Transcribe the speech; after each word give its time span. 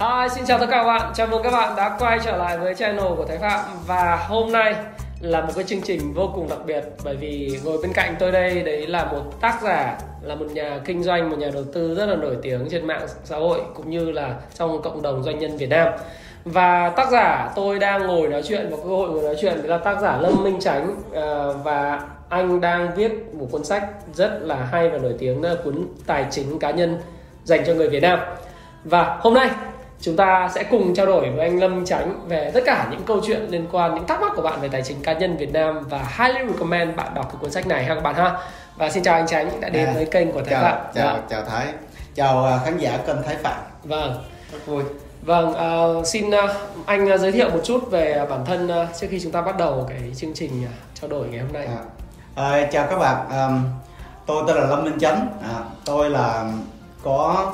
Hi, 0.00 0.28
xin 0.34 0.44
chào 0.46 0.58
tất 0.58 0.66
cả 0.70 0.76
các 0.76 0.84
bạn. 0.84 1.12
Chào 1.14 1.26
mừng 1.26 1.42
các 1.42 1.50
bạn 1.50 1.76
đã 1.76 1.96
quay 1.98 2.18
trở 2.24 2.36
lại 2.36 2.58
với 2.58 2.74
channel 2.74 3.14
của 3.16 3.24
Thái 3.24 3.38
Phạm. 3.38 3.60
Và 3.86 4.16
hôm 4.28 4.52
nay 4.52 4.74
là 5.20 5.40
một 5.40 5.52
cái 5.54 5.64
chương 5.64 5.82
trình 5.82 6.12
vô 6.14 6.30
cùng 6.34 6.48
đặc 6.48 6.58
biệt 6.66 6.84
bởi 7.04 7.16
vì 7.16 7.60
ngồi 7.64 7.78
bên 7.82 7.92
cạnh 7.92 8.14
tôi 8.18 8.32
đây 8.32 8.62
đấy 8.62 8.86
là 8.86 9.04
một 9.04 9.40
tác 9.40 9.62
giả 9.62 9.98
là 10.22 10.34
một 10.34 10.46
nhà 10.52 10.80
kinh 10.84 11.02
doanh 11.02 11.30
một 11.30 11.38
nhà 11.38 11.50
đầu 11.54 11.64
tư 11.72 11.94
rất 11.94 12.06
là 12.06 12.16
nổi 12.16 12.36
tiếng 12.42 12.68
trên 12.70 12.86
mạng 12.86 13.06
xã 13.24 13.36
hội 13.36 13.60
cũng 13.74 13.90
như 13.90 14.10
là 14.10 14.34
trong 14.54 14.82
cộng 14.82 15.02
đồng 15.02 15.22
doanh 15.22 15.38
nhân 15.38 15.56
Việt 15.56 15.68
Nam. 15.68 15.88
Và 16.44 16.88
tác 16.88 17.10
giả 17.10 17.50
tôi 17.56 17.78
đang 17.78 18.06
ngồi 18.06 18.28
nói 18.28 18.42
chuyện 18.42 18.68
và 18.70 18.76
cơ 18.76 18.88
hội 18.88 19.10
ngồi 19.10 19.22
nói 19.22 19.36
chuyện 19.40 19.58
là 19.64 19.78
tác 19.78 20.00
giả 20.00 20.16
Lâm 20.20 20.44
Minh 20.44 20.60
Chánh. 20.60 20.94
Ờ, 21.12 21.52
và 21.52 22.00
anh 22.28 22.60
đang 22.60 22.94
viết 22.96 23.12
một 23.34 23.46
cuốn 23.50 23.64
sách 23.64 23.84
rất 24.14 24.38
là 24.40 24.56
hay 24.56 24.88
và 24.88 24.98
nổi 24.98 25.14
tiếng 25.18 25.42
đó 25.42 25.48
là 25.48 25.56
cuốn 25.64 25.86
tài 26.06 26.26
chính 26.30 26.58
cá 26.58 26.70
nhân 26.70 27.00
dành 27.44 27.64
cho 27.66 27.74
người 27.74 27.88
Việt 27.88 28.00
Nam. 28.00 28.18
Và 28.84 29.18
hôm 29.20 29.34
nay 29.34 29.50
chúng 30.00 30.16
ta 30.16 30.50
sẽ 30.54 30.62
cùng 30.62 30.94
trao 30.94 31.06
đổi 31.06 31.30
với 31.30 31.46
anh 31.46 31.58
Lâm 31.58 31.84
Chánh 31.84 32.28
về 32.28 32.50
tất 32.54 32.60
cả 32.66 32.88
những 32.90 33.02
câu 33.06 33.20
chuyện 33.26 33.46
liên 33.50 33.66
quan 33.72 33.94
những 33.94 34.06
thắc 34.06 34.20
mắc 34.20 34.32
của 34.36 34.42
bạn 34.42 34.60
về 34.60 34.68
tài 34.68 34.82
chính 34.82 35.02
cá 35.02 35.12
nhân 35.12 35.36
Việt 35.36 35.52
Nam 35.52 35.88
và 35.88 36.08
highly 36.18 36.52
recommend 36.52 36.96
bạn 36.96 37.14
đọc 37.14 37.28
cái 37.32 37.36
cuốn 37.40 37.50
sách 37.50 37.66
này 37.66 37.84
ha 37.84 37.94
các 37.94 38.00
bạn 38.00 38.14
ha. 38.14 38.38
Và 38.76 38.90
xin 38.90 39.02
chào 39.02 39.14
anh 39.14 39.26
Chánh 39.26 39.60
đã 39.60 39.68
đến 39.68 39.86
à, 39.86 39.92
với 39.94 40.06
kênh 40.06 40.32
của 40.32 40.42
Thái 40.42 40.50
chào, 40.50 40.62
Phạm. 40.62 40.80
chào 40.94 41.16
dạ. 41.16 41.22
chào 41.30 41.42
Thái. 41.44 41.66
Chào 42.14 42.44
à, 42.44 42.58
khán 42.64 42.78
giả 42.78 42.98
kênh 43.06 43.22
Thái 43.22 43.36
Phạm. 43.36 43.60
Vâng. 43.84 44.24
Rất 44.52 44.66
vui. 44.66 44.82
Vâng 45.22 45.50
uh, 45.50 46.06
xin 46.06 46.28
uh, 46.28 46.50
anh 46.86 47.14
uh, 47.14 47.20
giới 47.20 47.32
thiệu 47.32 47.50
một 47.50 47.60
chút 47.64 47.90
về 47.90 48.26
bản 48.30 48.44
thân 48.44 48.66
uh, 48.66 48.96
trước 49.00 49.06
khi 49.10 49.20
chúng 49.20 49.32
ta 49.32 49.40
bắt 49.40 49.56
đầu 49.58 49.86
cái 49.88 50.00
chương 50.16 50.34
trình 50.34 50.64
uh, 50.64 50.70
trao 51.00 51.10
đổi 51.10 51.28
ngày 51.28 51.40
hôm 51.40 51.52
nay. 51.52 51.68
À. 52.36 52.62
uh, 52.62 52.70
chào 52.72 52.86
các 52.86 52.98
bạn. 52.98 53.28
Um, 53.28 53.64
tôi 54.26 54.44
tên 54.46 54.56
là 54.56 54.66
Lâm 54.66 54.84
Minh 54.84 54.98
Chánh. 54.98 55.26
À, 55.42 55.54
tôi 55.84 56.10
là 56.10 56.52
có 57.02 57.52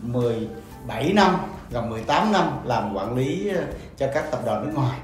17 0.00 1.12
năm 1.12 1.36
gần 1.72 1.90
18 1.90 2.32
năm 2.32 2.58
làm 2.64 2.94
quản 2.94 3.16
lý 3.16 3.48
ờ, 3.48 3.64
cho 3.96 4.08
các 4.14 4.30
tập 4.30 4.40
đoàn 4.46 4.66
nước 4.66 4.72
ngoài 4.74 4.98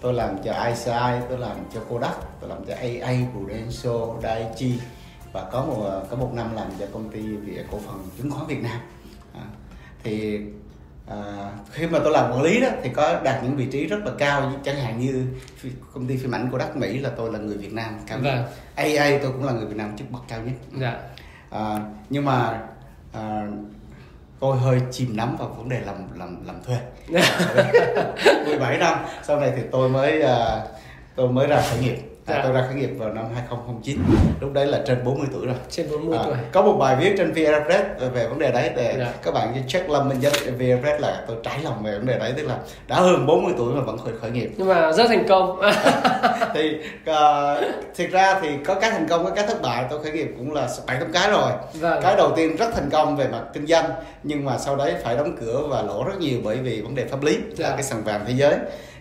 tôi 0.00 0.14
làm 0.14 0.42
cho 0.44 0.64
ICI 0.64 1.26
tôi 1.28 1.38
làm 1.38 1.56
cho 1.74 1.80
Kodak 1.80 2.40
tôi 2.40 2.50
làm 2.50 2.64
cho 2.66 2.74
AA 2.74 3.14
Prudential 3.32 4.22
Daiichi 4.22 4.78
và 5.32 5.48
có 5.52 5.64
một 5.64 6.02
có 6.10 6.16
một 6.16 6.30
năm 6.34 6.54
làm 6.54 6.66
cho 6.78 6.86
công 6.92 7.10
ty 7.10 7.20
Việt 7.20 7.64
cổ 7.70 7.78
phần 7.86 8.08
chứng 8.18 8.30
khoán 8.30 8.46
Việt 8.46 8.62
Nam 8.62 8.78
à, 9.34 9.44
thì 10.04 10.40
à, 11.06 11.16
khi 11.70 11.86
mà 11.86 11.98
tôi 11.98 12.12
làm 12.12 12.32
quản 12.32 12.42
lý 12.42 12.60
đó 12.60 12.68
thì 12.82 12.90
có 12.90 13.20
đạt 13.24 13.42
những 13.42 13.56
vị 13.56 13.66
trí 13.72 13.86
rất 13.86 13.98
là 14.04 14.12
cao 14.18 14.52
chẳng 14.64 14.76
hạn 14.76 15.00
như 15.00 15.26
công 15.94 16.06
ty 16.06 16.16
phim 16.16 16.34
ảnh 16.34 16.48
của 16.50 16.58
đất 16.58 16.76
Mỹ 16.76 16.98
là 16.98 17.10
tôi 17.16 17.32
là 17.32 17.38
người 17.38 17.56
Việt 17.56 17.72
Nam 17.72 17.98
cao 18.06 18.18
nhất 18.18 18.34
vâng. 18.34 18.44
AA 18.74 19.18
tôi 19.22 19.32
cũng 19.32 19.44
là 19.44 19.52
người 19.52 19.66
Việt 19.66 19.76
Nam 19.76 19.96
chức 19.96 20.10
bậc 20.10 20.22
cao 20.28 20.40
nhất 20.40 20.54
dạ. 20.80 21.00
à, 21.50 21.78
nhưng 22.10 22.24
mà 22.24 22.60
à, 23.12 23.46
tôi 24.42 24.56
hơi 24.56 24.80
chìm 24.90 25.16
nắm 25.16 25.36
vào 25.38 25.48
vấn 25.48 25.68
đề 25.68 25.80
làm 25.80 25.96
làm 26.18 26.46
làm 26.46 26.56
thuê. 26.66 26.76
17 28.46 28.78
năm. 28.78 28.98
Sau 29.22 29.40
này 29.40 29.52
thì 29.56 29.62
tôi 29.72 29.88
mới 29.88 30.22
uh, 30.22 30.62
tôi 31.14 31.28
mới 31.28 31.46
ra 31.46 31.62
khởi 31.70 31.78
nghiệp 31.80 31.96
À, 32.26 32.40
tôi 32.42 32.52
ra 32.52 32.62
khởi 32.66 32.74
nghiệp 32.74 32.90
vào 32.98 33.14
năm 33.14 33.24
2009 33.34 33.98
lúc 34.40 34.52
đấy 34.52 34.66
là 34.66 34.80
trên 34.86 35.04
40 35.04 35.26
tuổi 35.32 35.46
rồi. 35.46 35.54
Trên 35.70 35.90
40 35.90 36.18
à, 36.18 36.24
tuổi. 36.26 36.36
có 36.52 36.62
một 36.62 36.76
bài 36.78 36.96
viết 37.00 37.14
trên 37.18 37.32
VRPress 37.32 38.12
về 38.14 38.26
vấn 38.28 38.38
đề 38.38 38.52
đấy 38.52 38.70
để 38.76 38.94
dạ. 38.98 39.12
các 39.22 39.34
bạn 39.34 39.54
check 39.68 39.90
lâm 39.90 40.08
minh 40.08 40.18
danh 40.20 40.32
VRPress 40.32 41.00
là 41.00 41.24
tôi 41.26 41.36
trải 41.42 41.58
lòng 41.64 41.82
về 41.82 41.92
vấn 41.92 42.06
đề 42.06 42.18
đấy 42.18 42.32
tức 42.36 42.42
là 42.42 42.58
đã 42.88 42.96
hơn 42.96 43.26
40 43.26 43.54
tuổi 43.58 43.74
mà 43.74 43.80
vẫn 43.80 43.98
khởi 43.98 44.14
khởi 44.20 44.30
nghiệp. 44.30 44.50
Nhưng 44.56 44.68
mà 44.68 44.92
rất 44.92 45.08
thành 45.08 45.26
công. 45.28 45.60
Thì 46.54 46.76
uh, 47.10 47.74
thực 47.96 48.10
ra 48.10 48.40
thì 48.42 48.48
có 48.66 48.74
cái 48.74 48.90
thành 48.90 49.06
công 49.08 49.24
có 49.24 49.30
cái 49.30 49.46
thất 49.46 49.62
bại 49.62 49.84
tôi 49.90 50.02
khởi 50.02 50.12
nghiệp 50.12 50.34
cũng 50.38 50.52
là 50.52 50.68
bảy 50.86 50.96
tám 51.00 51.12
cái 51.12 51.30
rồi. 51.30 51.52
Vâng. 51.74 52.02
cái 52.02 52.16
đầu 52.16 52.32
tiên 52.36 52.56
rất 52.56 52.74
thành 52.74 52.90
công 52.90 53.16
về 53.16 53.28
mặt 53.28 53.42
kinh 53.52 53.66
doanh 53.66 53.84
nhưng 54.22 54.44
mà 54.44 54.58
sau 54.58 54.76
đấy 54.76 54.94
phải 55.04 55.16
đóng 55.16 55.36
cửa 55.40 55.66
và 55.68 55.82
lỗ 55.82 56.04
rất 56.04 56.18
nhiều 56.18 56.38
bởi 56.44 56.56
vì 56.56 56.80
vấn 56.80 56.94
đề 56.94 57.04
pháp 57.04 57.22
lý 57.22 57.38
dạ. 57.54 57.68
là 57.68 57.74
cái 57.74 57.82
sàn 57.82 58.04
vàng 58.04 58.24
thế 58.26 58.34
giới 58.36 58.54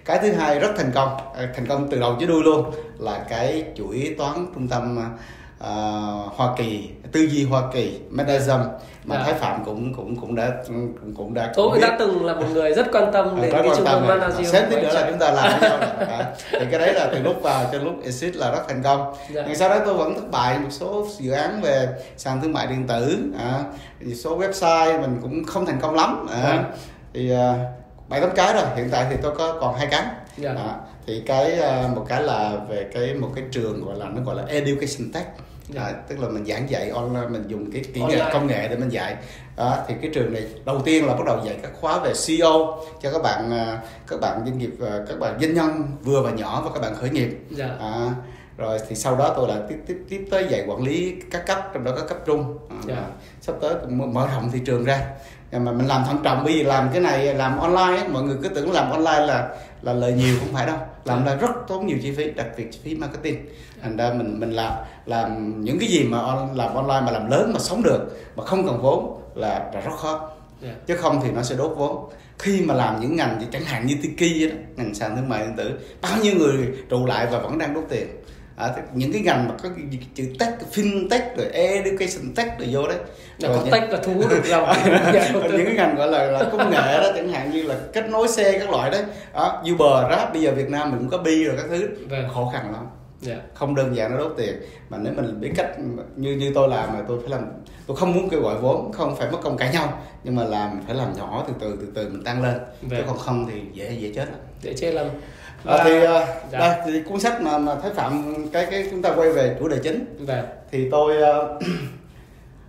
cái 0.05 0.19
thứ 0.21 0.31
hai 0.31 0.59
rất 0.59 0.71
thành 0.77 0.91
công. 0.95 1.17
À, 1.35 1.47
thành 1.55 1.65
công 1.65 1.87
từ 1.91 1.99
đầu 1.99 2.15
tới 2.19 2.27
đuôi 2.27 2.43
luôn 2.43 2.71
là 2.99 3.25
cái 3.29 3.65
chuỗi 3.77 4.15
toán 4.17 4.45
trung 4.55 4.67
tâm 4.67 4.97
uh, 5.59 6.33
Hoa 6.35 6.53
Kỳ 6.57 6.89
tư 7.11 7.21
duy 7.21 7.45
Hoa 7.45 7.61
Kỳ 7.73 7.99
Medism 8.09 8.59
mà 9.05 9.15
à. 9.15 9.23
Thái 9.23 9.33
Phạm 9.33 9.65
cũng 9.65 9.93
cũng 9.93 10.15
cũng 10.15 10.35
đã 10.35 10.51
cũng 10.67 11.13
cũng 11.17 11.33
đã 11.33 11.51
tôi 11.55 11.79
đã 11.81 11.95
từng 11.99 12.25
là 12.25 12.33
một 12.33 12.45
người 12.53 12.73
rất 12.73 12.87
quan 12.91 13.13
tâm 13.13 13.37
à, 13.37 13.41
đến 13.41 13.51
à, 13.53 13.61
cái 13.61 13.71
trung 13.75 13.85
tâm 13.85 14.07
Management 14.07 14.47
sếp 14.47 14.69
tí 14.69 14.75
nữa 14.75 14.93
là 14.93 15.07
chúng 15.09 15.19
ta 15.19 15.31
làm 15.31 15.59
với 15.59 15.69
nhau 15.69 15.79
à, 16.07 16.33
thì 16.51 16.59
cái 16.71 16.79
đấy 16.79 16.93
là 16.93 17.09
từ 17.11 17.19
lúc 17.23 17.41
vào 17.41 17.65
cho 17.71 17.79
lúc 17.79 18.03
exit 18.03 18.35
là 18.35 18.51
rất 18.51 18.61
thành 18.67 18.83
công. 18.83 19.13
Dạ. 19.33 19.43
nhưng 19.47 19.55
sau 19.55 19.69
đó 19.69 19.79
tôi 19.85 19.93
vẫn 19.93 20.15
thất 20.15 20.31
bại 20.31 20.59
một 20.59 20.69
số 20.69 21.07
dự 21.19 21.31
án 21.31 21.61
về 21.61 21.87
sàn 22.17 22.41
thương 22.41 22.53
mại 22.53 22.67
điện 22.67 22.87
tử. 22.87 23.17
À, 23.39 23.63
số 24.15 24.39
website 24.39 25.01
mình 25.01 25.17
cũng 25.21 25.43
không 25.43 25.65
thành 25.65 25.79
công 25.81 25.95
lắm. 25.95 26.27
À, 26.31 26.41
à. 26.41 26.63
thì 27.13 27.33
uh, 27.33 27.39
bảy 28.11 28.21
tám 28.21 28.29
cái 28.35 28.53
rồi 28.53 28.63
hiện 28.75 28.89
tại 28.91 29.05
thì 29.09 29.15
tôi 29.21 29.35
có 29.37 29.57
còn 29.61 29.75
hai 29.75 29.87
cái 29.91 30.01
yeah. 30.01 30.15
Dạ. 30.37 30.53
à, 30.53 30.75
thì 31.07 31.21
cái 31.25 31.59
à, 31.59 31.87
một 31.95 32.05
cái 32.07 32.23
là 32.23 32.51
về 32.69 32.89
cái 32.93 33.13
một 33.13 33.29
cái 33.35 33.43
trường 33.51 33.85
gọi 33.85 33.95
là 33.97 34.05
nó 34.05 34.21
gọi 34.21 34.35
là 34.35 34.43
education 34.47 35.11
tech 35.13 35.25
Yeah. 35.75 35.87
À, 35.87 35.93
tức 36.07 36.19
là 36.19 36.29
mình 36.29 36.45
giảng 36.45 36.69
dạy 36.69 36.89
online 36.89 37.27
mình 37.29 37.43
dùng 37.47 37.71
cái 37.71 37.81
kỹ 37.93 38.01
nghệ 38.09 38.21
công 38.33 38.47
nghệ 38.47 38.67
để 38.67 38.77
mình 38.77 38.89
dạy 38.89 39.15
à, 39.57 39.83
thì 39.87 39.93
cái 40.01 40.11
trường 40.13 40.33
này 40.33 40.43
đầu 40.65 40.81
tiên 40.85 41.05
là 41.05 41.13
bắt 41.13 41.25
đầu 41.25 41.39
dạy 41.45 41.55
các 41.61 41.71
khóa 41.81 41.99
về 41.99 42.13
CEO 42.27 42.79
cho 43.01 43.11
các 43.11 43.21
bạn 43.23 43.51
à, 43.51 43.79
các 44.07 44.19
bạn 44.19 44.41
doanh 44.45 44.57
nghiệp 44.57 44.71
à, 44.81 44.99
các 45.07 45.19
bạn 45.19 45.39
doanh 45.41 45.53
nhân 45.53 45.83
vừa 46.01 46.21
và 46.21 46.31
nhỏ 46.31 46.61
và 46.65 46.71
các 46.73 46.81
bạn 46.81 46.95
khởi 46.95 47.09
nghiệp 47.09 47.27
yeah. 47.27 47.39
Dạ. 47.49 47.69
à, 47.79 48.09
rồi 48.57 48.79
thì 48.89 48.95
sau 48.95 49.15
đó 49.15 49.33
tôi 49.35 49.47
là 49.47 49.61
tiếp 49.69 49.77
tiếp 49.87 49.97
tiếp 50.09 50.27
tới 50.31 50.47
dạy 50.49 50.63
quản 50.67 50.83
lý 50.83 51.15
các 51.31 51.45
cấp 51.47 51.69
trong 51.73 51.83
đó 51.83 51.91
có 51.95 52.05
cấp 52.07 52.17
trung. 52.25 52.57
À, 52.69 52.75
yeah. 52.87 52.99
Dạ. 52.99 53.05
sắp 53.41 53.55
tới 53.61 53.75
cũng 53.81 54.13
mở 54.13 54.27
rộng 54.27 54.49
thị 54.51 54.59
trường 54.65 54.83
ra. 54.83 55.01
Mà 55.51 55.71
mình 55.71 55.87
làm 55.87 56.03
thận 56.07 56.17
trọng 56.23 56.43
bây 56.43 56.59
giờ 56.59 56.63
làm 56.63 56.89
cái 56.93 57.01
này 57.01 57.33
làm 57.33 57.59
online 57.59 58.01
ấy, 58.01 58.07
mọi 58.07 58.23
người 58.23 58.37
cứ 58.43 58.49
tưởng 58.49 58.71
làm 58.71 58.91
online 58.91 59.25
là 59.25 59.49
là 59.81 59.93
lời 59.93 60.13
nhiều 60.13 60.35
không 60.39 60.53
phải 60.53 60.65
đâu. 60.65 60.77
Làm 61.05 61.25
là 61.25 61.35
rất 61.35 61.51
tốn 61.67 61.87
nhiều 61.87 61.97
chi 62.01 62.11
phí 62.11 62.31
đặc 62.31 62.47
biệt 62.57 62.67
chi 62.71 62.79
phí 62.83 62.95
marketing. 62.95 63.45
Thành 63.81 63.97
ra 63.97 64.13
mình 64.13 64.39
mình 64.39 64.51
làm 64.51 64.73
làm 65.05 65.61
những 65.63 65.79
cái 65.79 65.89
gì 65.89 66.03
mà 66.03 66.19
on, 66.19 66.49
làm 66.55 66.75
online 66.75 67.01
mà 67.01 67.11
làm 67.11 67.31
lớn 67.31 67.51
mà 67.53 67.59
sống 67.59 67.83
được 67.83 68.01
mà 68.35 68.43
không 68.45 68.67
cần 68.67 68.81
vốn 68.81 69.21
là, 69.35 69.71
là 69.73 69.81
rất 69.81 69.95
khó. 69.97 70.29
Yeah. 70.63 70.87
chứ 70.87 70.97
không 70.97 71.21
thì 71.23 71.31
nó 71.31 71.43
sẽ 71.43 71.55
đốt 71.55 71.73
vốn. 71.77 72.09
Khi 72.39 72.61
mà 72.61 72.73
làm 72.73 73.01
những 73.01 73.15
ngành 73.15 73.41
chẳng 73.51 73.63
hạn 73.63 73.85
như 73.85 73.95
Tiki 74.01 74.51
đó 74.51 74.55
ngành 74.75 74.93
sàn 74.93 75.15
thương 75.15 75.29
mại 75.29 75.43
điện 75.43 75.53
tử 75.57 75.71
bao 76.01 76.17
nhiêu 76.23 76.33
người 76.37 76.67
trụ 76.89 77.05
lại 77.05 77.27
và 77.31 77.39
vẫn 77.39 77.57
đang 77.57 77.73
đốt 77.73 77.83
tiền 77.89 78.07
à, 78.61 78.73
những 78.93 79.13
cái 79.13 79.21
ngành 79.21 79.47
mà 79.47 79.55
có 79.63 79.69
chữ 80.15 80.25
tech 80.39 80.53
fintech 80.73 81.35
rồi 81.37 81.47
education 81.51 82.35
tech 82.35 82.59
rồi 82.59 82.69
vô 82.71 82.87
đấy 82.87 82.97
rồi 83.39 83.57
có 83.57 83.65
tech 83.71 83.89
là 83.89 83.99
thu 84.03 84.13
hút 84.13 84.29
được 84.29 84.45
dòng 84.45 84.73
những 85.33 85.65
cái 85.65 85.75
ngành 85.75 85.95
gọi 85.95 86.07
là, 86.07 86.25
là 86.25 86.43
công 86.51 86.69
nghệ 86.69 86.97
đó 86.97 87.11
chẳng 87.15 87.29
hạn 87.29 87.51
như 87.51 87.63
là 87.63 87.75
kết 87.93 88.09
nối 88.09 88.27
xe 88.27 88.59
các 88.59 88.69
loại 88.69 88.91
đấy 88.91 89.03
đó, 89.33 89.63
Uber 89.71 90.07
Grab 90.07 90.33
bây 90.33 90.41
giờ 90.41 90.51
Việt 90.51 90.69
Nam 90.69 90.91
mình 90.91 90.99
cũng 90.99 91.09
có 91.09 91.17
bi 91.17 91.43
rồi 91.43 91.55
các 91.57 91.65
thứ 91.69 91.89
vâng. 92.09 92.29
khó 92.33 92.49
khăn 92.53 92.71
lắm 92.71 92.85
Yeah. 93.27 93.37
Dạ. 93.37 93.43
không 93.53 93.75
đơn 93.75 93.95
giản 93.95 94.11
nó 94.11 94.17
đốt 94.17 94.33
tiền 94.37 94.61
mà 94.89 94.97
nếu 94.97 95.13
mình 95.13 95.39
biết 95.39 95.51
cách 95.55 95.75
như 96.15 96.35
như 96.35 96.51
tôi 96.55 96.69
làm 96.69 96.93
mà 96.93 96.99
tôi 97.07 97.19
phải 97.19 97.29
làm 97.29 97.45
tôi 97.87 97.97
không 97.97 98.13
muốn 98.13 98.29
kêu 98.29 98.41
gọi 98.41 98.57
vốn 98.57 98.91
không 98.91 99.15
phải 99.15 99.31
mất 99.31 99.37
công 99.43 99.57
cãi 99.57 99.69
nhau 99.73 100.01
nhưng 100.23 100.35
mà 100.35 100.43
làm 100.43 100.81
phải 100.87 100.95
làm 100.95 101.13
nhỏ 101.17 101.45
từ 101.47 101.53
từ 101.59 101.77
từ 101.81 101.87
từ 101.95 102.09
mình 102.09 102.23
tăng 102.23 102.43
lên 102.43 102.57
Vậy. 102.57 102.89
chứ 102.89 102.95
vâng. 102.95 103.05
còn 103.07 103.17
không 103.17 103.47
thì 103.51 103.61
dễ 103.73 103.91
dễ 103.91 104.11
chết 104.15 104.25
lắm 104.25 104.39
dễ 104.61 104.73
chết 104.73 104.91
lắm 104.91 105.05
à, 105.65 105.83
thì 105.83 106.03
à, 106.05 106.27
dạ. 106.51 106.59
đây 106.59 106.77
thì 106.85 107.01
cuốn 107.09 107.19
sách 107.19 107.41
mà 107.41 107.57
mà 107.57 107.75
thái 107.75 107.91
phạm 107.93 108.35
cái 108.51 108.67
cái 108.71 108.87
chúng 108.91 109.01
ta 109.01 109.13
quay 109.15 109.29
về 109.29 109.55
chủ 109.59 109.67
đề 109.67 109.77
chính 109.83 110.05
dạ. 110.27 110.43
thì 110.71 110.89
tôi 110.91 111.15
uh, 111.17 111.61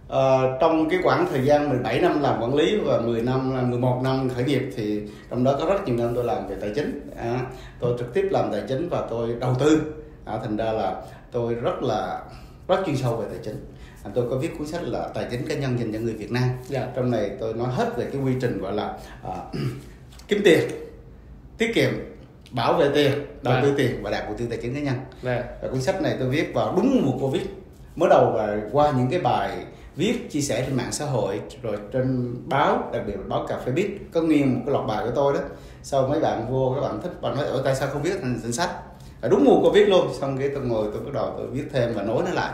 uh, 0.07 0.61
trong 0.61 0.89
cái 0.91 0.99
khoảng 1.03 1.27
thời 1.31 1.45
gian 1.45 1.69
17 1.69 2.01
năm 2.01 2.23
làm 2.23 2.43
quản 2.43 2.55
lý 2.55 2.77
và 2.77 3.01
10 3.01 3.23
năm 3.23 3.71
11 3.71 4.01
năm 4.05 4.29
khởi 4.35 4.45
nghiệp 4.45 4.63
thì 4.77 5.03
trong 5.31 5.45
đó 5.45 5.57
có 5.61 5.67
rất 5.67 5.87
nhiều 5.87 5.97
năm 5.97 6.13
tôi 6.15 6.25
làm 6.25 6.49
về 6.49 6.57
tài 6.61 6.71
chính 6.75 7.11
à, 7.17 7.41
tôi 7.81 7.95
trực 7.99 8.15
tiếp 8.15 8.29
làm 8.31 8.53
tài 8.53 8.63
chính 8.69 8.89
và 8.89 9.07
tôi 9.11 9.35
đầu 9.41 9.55
tư 9.59 9.81
à, 10.25 10.39
thành 10.43 10.57
ra 10.57 10.73
là 10.73 11.03
tôi 11.33 11.55
rất 11.55 11.83
là 11.83 12.21
rất 12.69 12.77
chuyên 12.87 12.97
sâu 12.97 13.17
về 13.17 13.27
tài 13.31 13.39
chính 13.45 13.67
à, 14.05 14.11
tôi 14.15 14.25
có 14.31 14.37
viết 14.37 14.59
cuốn 14.59 14.67
sách 14.67 14.83
là 14.83 15.09
tài 15.15 15.27
chính 15.31 15.47
cá 15.47 15.55
nhân 15.55 15.79
dành 15.79 15.93
cho 15.93 15.99
người 15.99 16.15
Việt 16.15 16.31
Nam 16.31 16.49
yeah. 16.71 16.89
trong 16.97 17.11
này 17.11 17.31
tôi 17.41 17.55
nói 17.55 17.69
hết 17.73 17.97
về 17.97 18.07
cái 18.13 18.23
quy 18.23 18.33
trình 18.41 18.61
gọi 18.61 18.73
là 18.73 18.95
uh, 19.29 19.35
kiếm 20.29 20.41
tiền 20.45 20.61
tiết 21.59 21.75
kiệm 21.75 21.91
bảo 22.53 22.75
vệ 22.75 22.89
tiền 22.95 23.13
đầu 23.43 23.55
tư 23.63 23.69
vâng. 23.69 23.77
tiền 23.79 24.03
và 24.03 24.11
đạt 24.11 24.29
mục 24.29 24.39
tiêu 24.39 24.47
tài 24.51 24.59
chính 24.63 24.75
cá 24.75 24.81
nhân 24.81 24.95
vâng. 25.23 25.43
và 25.63 25.69
cuốn 25.69 25.81
sách 25.83 26.03
này 26.03 26.17
tôi 26.19 26.29
viết 26.29 26.55
vào 26.55 26.73
đúng 26.77 27.03
mùa 27.07 27.19
covid 27.19 27.43
mới 27.97 28.11
đầu 28.11 28.33
và 28.35 28.57
qua 28.73 28.93
những 28.97 29.11
cái 29.11 29.21
bài 29.21 29.51
viết 29.97 30.31
chia 30.31 30.41
sẻ 30.41 30.65
trên 30.67 30.77
mạng 30.77 30.93
xã 30.93 31.05
hội 31.05 31.41
rồi 31.63 31.77
trên 31.93 32.37
báo 32.47 32.91
đặc 32.93 33.03
biệt 33.07 33.13
là 33.17 33.23
báo 33.29 33.47
cà 33.49 33.59
phê 33.59 33.73
biết 33.73 33.99
có 34.13 34.23
nguyên 34.23 34.55
một 34.55 34.61
cái 34.67 34.73
loạt 34.73 34.87
bài 34.87 35.05
của 35.05 35.13
tôi 35.15 35.33
đó 35.33 35.41
sau 35.83 36.09
mấy 36.09 36.21
bạn 36.21 36.47
vô 36.51 36.73
các 36.75 36.81
bạn 36.81 37.01
thích 37.03 37.21
bạn 37.21 37.37
nói 37.37 37.45
ở 37.45 37.63
tại 37.65 37.75
sao 37.75 37.89
không 37.89 38.03
viết 38.03 38.19
thành 38.23 38.39
danh 38.43 38.53
sách 38.53 38.71
à, 39.21 39.29
đúng 39.29 39.45
mùa 39.45 39.71
viết 39.71 39.89
luôn 39.89 40.09
xong 40.21 40.39
cái 40.39 40.49
tôi 40.55 40.65
ngồi 40.65 40.87
tôi 40.93 41.03
bắt 41.05 41.11
đầu 41.15 41.35
tôi 41.37 41.47
viết 41.47 41.65
thêm 41.73 41.95
và 41.95 42.03
nối 42.03 42.23
nó 42.25 42.31
lại 42.31 42.53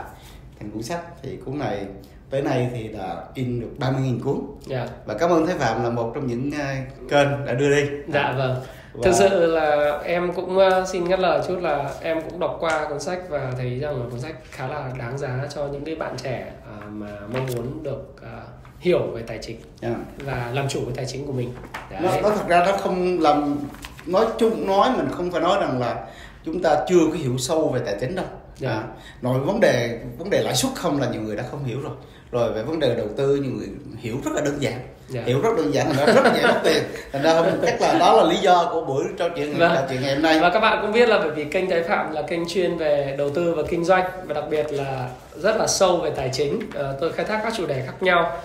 thành 0.59 0.71
cuốn 0.71 0.83
sách 0.83 1.01
thì 1.21 1.37
cuốn 1.45 1.59
này 1.59 1.85
tới 2.29 2.41
nay 2.41 2.69
thì 2.73 2.87
đã 2.87 3.23
in 3.33 3.61
được 3.61 3.69
30.000 3.79 4.19
cuốn 4.19 4.35
yeah. 4.69 4.87
Dạ. 4.87 4.95
và 5.05 5.13
cảm 5.13 5.29
ơn 5.29 5.47
Thái 5.47 5.57
Phạm 5.57 5.83
là 5.83 5.89
một 5.89 6.11
trong 6.15 6.27
những 6.27 6.49
uh, 6.49 7.09
kênh 7.09 7.45
đã 7.45 7.53
đưa 7.53 7.75
đi 7.75 7.89
dạ 8.13 8.33
vâng 8.37 8.55
và... 8.93 9.01
thực 9.03 9.13
sự 9.15 9.45
là 9.45 9.99
em 10.03 10.33
cũng 10.33 10.57
uh, 10.57 10.87
xin 10.87 11.07
ngắt 11.07 11.19
lời 11.19 11.41
chút 11.47 11.59
là 11.61 11.93
em 12.01 12.21
cũng 12.21 12.39
đọc 12.39 12.57
qua 12.59 12.89
cuốn 12.89 12.99
sách 12.99 13.19
và 13.29 13.51
thấy 13.57 13.79
rằng 13.79 13.99
là 13.99 14.05
cuốn 14.11 14.19
sách 14.19 14.35
khá 14.51 14.67
là 14.67 14.91
đáng 14.99 15.17
giá 15.17 15.47
cho 15.55 15.67
những 15.67 15.85
cái 15.85 15.95
bạn 15.95 16.15
trẻ 16.23 16.51
uh, 16.77 16.91
mà 16.91 17.07
mong 17.33 17.47
muốn 17.55 17.83
được 17.83 18.15
uh, 18.15 18.49
hiểu 18.79 18.99
về 19.13 19.21
tài 19.21 19.37
chính 19.41 19.57
yeah. 19.81 19.93
Dạ. 19.93 20.25
và 20.25 20.51
làm 20.53 20.67
chủ 20.67 20.79
về 20.79 20.91
tài 20.95 21.05
chính 21.05 21.27
của 21.27 21.33
mình 21.33 21.53
Đấy. 21.91 22.01
nó, 22.01 22.21
nó 22.21 22.29
thật 22.29 22.47
ra 22.47 22.65
nó 22.65 22.77
không 22.77 23.19
làm 23.19 23.57
nói 24.05 24.25
chung 24.37 24.67
nói 24.67 24.89
mình 24.97 25.07
không 25.11 25.31
phải 25.31 25.41
nói 25.41 25.57
rằng 25.61 25.79
là 25.79 26.07
chúng 26.45 26.61
ta 26.61 26.85
chưa 26.89 27.07
có 27.11 27.17
hiểu 27.17 27.37
sâu 27.37 27.69
về 27.69 27.81
tài 27.85 27.95
chính 27.99 28.15
đâu 28.15 28.25
yeah. 28.61 28.75
à, 28.75 28.83
nói 29.21 29.39
vấn 29.39 29.59
đề 29.59 29.99
vấn 30.17 30.29
đề 30.29 30.43
lãi 30.43 30.55
suất 30.55 30.71
không 30.75 31.01
là 31.01 31.09
nhiều 31.09 31.21
người 31.21 31.35
đã 31.35 31.43
không 31.51 31.63
hiểu 31.63 31.81
rồi 31.81 31.93
rồi 32.31 32.53
về 32.53 32.63
vấn 32.63 32.79
đề 32.79 32.95
đầu 32.95 33.07
tư 33.17 33.35
nhiều 33.35 33.51
người 33.51 33.67
hiểu 33.99 34.15
rất 34.25 34.31
là 34.33 34.41
đơn 34.41 34.57
giản. 34.59 34.79
Dạ. 35.09 35.21
hiểu 35.25 35.41
rất 35.41 35.49
đơn 35.57 35.73
giản 35.73 35.87
là 35.97 36.05
rất 36.05 36.25
là 36.25 36.33
dễ 36.35 36.43
mất 36.43 36.59
tiền 36.63 36.83
thành 37.11 37.21
ra 37.21 37.33
không 37.33 37.59
chắc 37.65 37.81
là 37.81 37.99
đó 37.99 38.13
là 38.13 38.23
lý 38.23 38.37
do 38.37 38.69
của 38.71 38.81
buổi 38.81 39.03
trò 39.17 39.29
chuyện 39.35 39.57
vâng. 39.57 39.71
trò 39.75 39.81
chuyện 39.89 40.01
ngày 40.01 40.13
hôm 40.13 40.23
nay 40.23 40.39
và 40.39 40.49
các 40.49 40.59
bạn 40.59 40.79
cũng 40.81 40.91
biết 40.91 41.09
là 41.09 41.19
bởi 41.19 41.31
vì 41.31 41.43
kênh 41.43 41.69
Thái 41.69 41.83
Phạm 41.83 42.11
là 42.11 42.21
kênh 42.21 42.49
chuyên 42.49 42.77
về 42.77 43.15
đầu 43.17 43.29
tư 43.29 43.53
và 43.53 43.63
kinh 43.69 43.85
doanh 43.85 44.03
và 44.25 44.33
đặc 44.33 44.43
biệt 44.49 44.65
là 44.71 45.09
rất 45.35 45.55
là 45.55 45.67
sâu 45.67 45.97
về 45.97 46.09
tài 46.09 46.29
chính 46.33 46.59
à, 46.75 46.83
tôi 47.01 47.11
khai 47.11 47.25
thác 47.25 47.39
các 47.43 47.53
chủ 47.57 47.65
đề 47.65 47.83
khác 47.85 47.93
nhau 48.01 48.37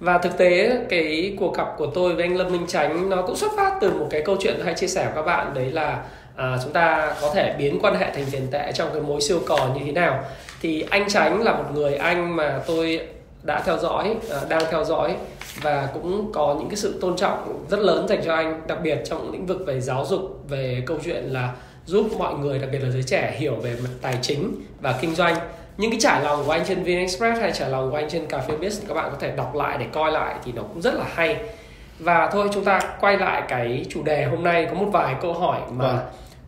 và 0.00 0.18
thực 0.18 0.38
tế 0.38 0.78
cái 0.88 1.36
cuộc 1.38 1.56
gặp 1.56 1.66
của 1.78 1.86
tôi 1.86 2.14
với 2.14 2.24
anh 2.24 2.36
Lâm 2.36 2.52
Minh 2.52 2.66
Chánh 2.66 3.10
nó 3.10 3.22
cũng 3.22 3.36
xuất 3.36 3.52
phát 3.56 3.72
từ 3.80 3.90
một 3.90 4.06
cái 4.10 4.22
câu 4.22 4.36
chuyện 4.40 4.60
hay 4.64 4.74
chia 4.74 4.86
sẻ 4.86 5.04
với 5.04 5.14
các 5.14 5.22
bạn 5.22 5.54
đấy 5.54 5.70
là 5.70 6.02
à, 6.36 6.58
chúng 6.62 6.72
ta 6.72 7.14
có 7.20 7.30
thể 7.34 7.54
biến 7.58 7.78
quan 7.82 7.94
hệ 7.94 8.10
thành 8.14 8.24
tiền 8.30 8.46
tệ 8.50 8.72
trong 8.74 8.88
cái 8.92 9.02
mối 9.02 9.20
siêu 9.20 9.40
cò 9.46 9.68
như 9.74 9.80
thế 9.86 9.92
nào 9.92 10.24
thì 10.62 10.84
anh 10.90 11.08
Chánh 11.08 11.42
là 11.42 11.52
một 11.52 11.64
người 11.74 11.94
anh 11.94 12.36
mà 12.36 12.60
tôi 12.66 13.00
đã 13.46 13.62
theo 13.66 13.78
dõi 13.78 14.16
à, 14.30 14.40
đang 14.48 14.62
theo 14.70 14.84
dõi 14.84 15.16
và 15.62 15.88
cũng 15.94 16.32
có 16.32 16.56
những 16.58 16.68
cái 16.68 16.76
sự 16.76 16.98
tôn 17.00 17.16
trọng 17.16 17.64
rất 17.70 17.78
lớn 17.78 18.08
dành 18.08 18.20
cho 18.24 18.34
anh 18.34 18.62
đặc 18.66 18.78
biệt 18.82 18.98
trong 19.04 19.32
lĩnh 19.32 19.46
vực 19.46 19.62
về 19.66 19.80
giáo 19.80 20.04
dục 20.04 20.40
về 20.48 20.82
câu 20.86 20.98
chuyện 21.04 21.24
là 21.24 21.54
giúp 21.86 22.06
mọi 22.18 22.34
người 22.34 22.58
đặc 22.58 22.68
biệt 22.72 22.78
là 22.78 22.90
giới 22.90 23.02
trẻ 23.02 23.34
hiểu 23.38 23.54
về 23.54 23.76
mặt 23.82 23.90
tài 24.02 24.18
chính 24.22 24.54
và 24.80 24.98
kinh 25.00 25.14
doanh. 25.14 25.36
Những 25.76 25.90
cái 25.90 26.00
trải 26.00 26.24
lòng 26.24 26.42
của 26.46 26.52
anh 26.52 26.64
trên 26.66 26.82
VnExpress 26.82 27.40
hay 27.40 27.52
trải 27.52 27.70
lòng 27.70 27.90
của 27.90 27.96
anh 27.96 28.08
trên 28.10 28.26
Cà 28.26 28.38
phê 28.38 28.54
Biz 28.60 28.70
các 28.88 28.94
bạn 28.94 29.10
có 29.10 29.16
thể 29.20 29.30
đọc 29.36 29.54
lại 29.54 29.76
để 29.80 29.86
coi 29.92 30.12
lại 30.12 30.34
thì 30.44 30.52
nó 30.52 30.62
cũng 30.62 30.82
rất 30.82 30.94
là 30.94 31.04
hay. 31.14 31.36
Và 31.98 32.30
thôi 32.32 32.48
chúng 32.52 32.64
ta 32.64 32.80
quay 33.00 33.18
lại 33.18 33.42
cái 33.48 33.86
chủ 33.88 34.02
đề 34.02 34.24
hôm 34.24 34.44
nay. 34.44 34.66
Có 34.70 34.74
một 34.74 34.88
vài 34.92 35.14
câu 35.22 35.32
hỏi 35.32 35.60
mà 35.70 35.84
vâng. 35.84 35.98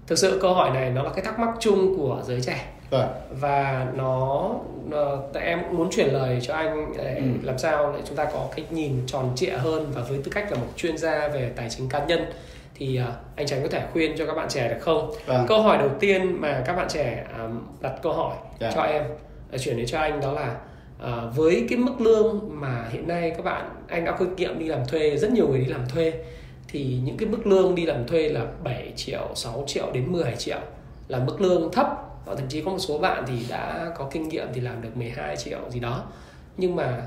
thực 0.07 0.19
sự 0.19 0.39
câu 0.43 0.55
hỏi 0.55 0.71
này 0.71 0.91
nó 0.91 1.03
là 1.03 1.11
cái 1.11 1.25
thắc 1.25 1.39
mắc 1.39 1.51
chung 1.61 1.97
của 1.97 2.23
giới 2.27 2.41
trẻ 2.41 2.65
vâng. 2.91 3.09
và 3.31 3.87
nó, 3.97 4.51
nó 4.89 5.17
tại 5.33 5.43
em 5.43 5.61
muốn 5.73 5.91
chuyển 5.91 6.09
lời 6.09 6.39
cho 6.43 6.55
anh 6.55 6.93
để 6.97 7.15
ừ. 7.15 7.23
làm 7.43 7.59
sao 7.59 7.93
để 7.97 8.03
chúng 8.05 8.17
ta 8.17 8.25
có 8.25 8.49
cái 8.57 8.65
nhìn 8.71 9.03
tròn 9.07 9.33
trịa 9.37 9.51
hơn 9.51 9.87
và 9.95 10.03
với 10.03 10.19
tư 10.25 10.31
cách 10.35 10.53
là 10.53 10.59
một 10.59 10.67
chuyên 10.77 10.99
gia 10.99 11.29
về 11.29 11.53
tài 11.57 11.71
chính 11.71 11.89
cá 11.89 12.05
nhân 12.05 12.33
thì 12.75 13.01
uh, 13.09 13.15
anh 13.37 13.47
Tránh 13.47 13.63
có 13.63 13.69
thể 13.69 13.83
khuyên 13.93 14.15
cho 14.19 14.27
các 14.27 14.35
bạn 14.35 14.49
trẻ 14.49 14.69
được 14.69 14.81
không? 14.81 15.11
Vâng. 15.27 15.47
Câu 15.49 15.63
hỏi 15.63 15.79
đầu 15.79 15.91
tiên 16.01 16.41
mà 16.41 16.63
các 16.67 16.77
bạn 16.77 16.89
trẻ 16.89 17.25
um, 17.39 17.61
đặt 17.81 17.93
câu 18.03 18.13
hỏi 18.13 18.37
yeah. 18.61 18.61
Dạ. 18.61 18.71
cho 18.75 18.83
em 18.83 19.03
chuyển 19.59 19.77
đến 19.77 19.87
cho 19.87 19.99
anh 19.99 20.21
đó 20.21 20.33
là 20.33 20.57
với 21.35 21.67
cái 21.71 21.79
mức 21.79 22.01
lương 22.01 22.49
mà 22.51 22.85
hiện 22.91 23.09
nay 23.09 23.33
các 23.37 23.45
bạn 23.45 23.71
anh 23.89 24.05
đã 24.05 24.17
kinh 24.19 24.37
nghiệm 24.37 24.59
đi 24.59 24.67
làm 24.67 24.87
thuê 24.87 25.17
rất 25.17 25.33
nhiều 25.33 25.49
người 25.49 25.59
đi 25.59 25.67
làm 25.67 25.89
thuê 25.89 26.13
thì 26.69 26.99
những 27.05 27.17
cái 27.17 27.29
mức 27.29 27.47
lương 27.47 27.75
đi 27.75 27.87
làm 27.87 28.07
thuê 28.07 28.29
là 28.29 28.47
7 28.65 28.93
triệu, 28.97 29.29
6 29.35 29.65
triệu 29.67 29.87
đến 29.93 30.13
10 30.13 30.35
triệu 30.39 30.59
là 31.09 31.19
mức 31.19 31.41
lương 31.41 31.73
thấp 31.73 32.08
và 32.29 32.35
thậm 32.35 32.49
chí 32.49 32.63
có 32.63 32.71
một 32.71 32.79
số 32.79 32.99
bạn 32.99 33.25
thì 33.27 33.47
đã 33.49 33.93
có 33.97 34.09
kinh 34.11 34.29
nghiệm 34.29 34.47
thì 34.55 34.61
làm 34.61 34.83
được 34.83 34.97
12 34.97 35.37
triệu 35.37 35.59
gì 35.71 35.81
đó. 35.81 36.05
Nhưng 36.57 36.77
mà 36.77 37.03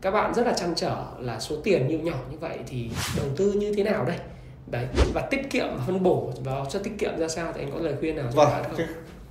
các 0.00 0.10
bạn 0.10 0.34
rất 0.34 0.46
là 0.46 0.52
chăn 0.52 0.74
trở 0.76 1.04
là 1.18 1.40
số 1.40 1.56
tiền 1.64 1.88
như 1.88 1.98
nhỏ 1.98 2.16
như 2.30 2.38
vậy 2.38 2.58
thì 2.66 2.90
đầu 3.16 3.26
tư 3.36 3.52
như 3.52 3.74
thế 3.76 3.82
nào 3.82 4.04
đây? 4.04 4.16
Đấy 4.66 4.86
và 5.14 5.22
tiết 5.30 5.50
kiệm 5.50 5.66
phân 5.86 6.02
bổ 6.02 6.32
vào 6.44 6.66
cho 6.70 6.78
tiết 6.78 6.92
kiệm 6.98 7.18
ra 7.18 7.28
sao? 7.28 7.52
Thì 7.54 7.60
anh 7.60 7.70
có 7.72 7.78
lời 7.78 7.94
khuyên 8.00 8.16
nào 8.16 8.26
vâng 8.34 8.48
cái, 8.76 8.86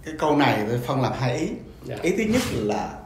cái 0.06 0.14
câu 0.20 0.38
này 0.38 0.66
tôi 0.70 0.78
phân 0.78 1.02
làm 1.02 1.14
hai 1.20 1.38
ý. 1.38 1.48
Dạ. 1.86 1.96
ý 2.02 2.12
thứ 2.18 2.24
nhất 2.24 2.42
là 2.54 3.00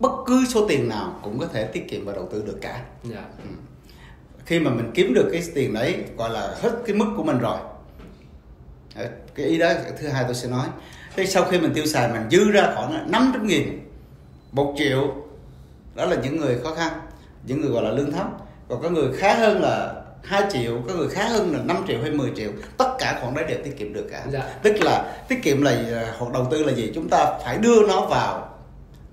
bất 0.00 0.12
cứ 0.26 0.44
số 0.48 0.68
tiền 0.68 0.88
nào 0.88 1.20
cũng 1.22 1.38
có 1.38 1.46
thể 1.46 1.64
tiết 1.64 1.88
kiệm 1.88 2.04
và 2.04 2.12
đầu 2.12 2.28
tư 2.32 2.42
được 2.46 2.58
cả. 2.60 2.84
Dạ. 3.04 3.24
ừ. 3.38 3.50
khi 4.44 4.60
mà 4.60 4.70
mình 4.70 4.90
kiếm 4.94 5.14
được 5.14 5.28
cái 5.32 5.42
tiền 5.54 5.74
đấy 5.74 6.04
gọi 6.16 6.30
là 6.30 6.56
hết 6.60 6.70
cái 6.86 6.96
mức 6.96 7.06
của 7.16 7.22
mình 7.22 7.38
rồi. 7.38 7.58
Cái 9.34 9.46
ý 9.46 9.58
đó 9.58 9.72
thứ 9.98 10.08
hai 10.08 10.24
tôi 10.24 10.34
sẽ 10.34 10.48
nói 10.48 10.66
thế 11.16 11.26
sau 11.26 11.44
khi 11.44 11.58
mình 11.58 11.72
tiêu 11.74 11.86
xài 11.86 12.12
mình 12.12 12.22
dư 12.30 12.50
ra 12.50 12.72
khoảng 12.74 13.10
500 13.10 13.46
nghìn 13.46 13.80
một 14.52 14.74
triệu 14.78 15.14
đó 15.94 16.06
là 16.06 16.16
những 16.22 16.36
người 16.36 16.58
khó 16.64 16.74
khăn 16.74 16.92
những 17.46 17.60
người 17.60 17.70
gọi 17.70 17.82
là 17.82 17.90
lương 17.90 18.12
thấp 18.12 18.26
còn 18.68 18.82
có 18.82 18.90
người 18.90 19.12
khá 19.16 19.34
hơn 19.34 19.62
là 19.62 19.94
2 20.24 20.42
triệu 20.52 20.78
có 20.88 20.94
người 20.94 21.08
khá 21.08 21.28
hơn 21.28 21.52
là 21.52 21.58
5 21.62 21.84
triệu 21.88 22.02
hay 22.02 22.10
10 22.10 22.30
triệu 22.36 22.50
tất 22.78 22.94
cả 22.98 23.18
khoản 23.20 23.34
đấy 23.34 23.44
đều 23.48 23.58
tiết 23.64 23.78
kiệm 23.78 23.92
được 23.92 24.08
cả 24.12 24.24
dạ. 24.32 24.54
tức 24.62 24.74
là 24.80 25.14
tiết 25.28 25.42
kiệm 25.42 25.62
là 25.62 25.70
à, 25.70 26.14
hoặc 26.18 26.32
đầu 26.32 26.46
tư 26.50 26.62
là 26.62 26.72
gì 26.72 26.92
chúng 26.94 27.08
ta 27.08 27.38
phải 27.44 27.58
đưa 27.58 27.86
nó 27.88 28.06
vào 28.06 28.56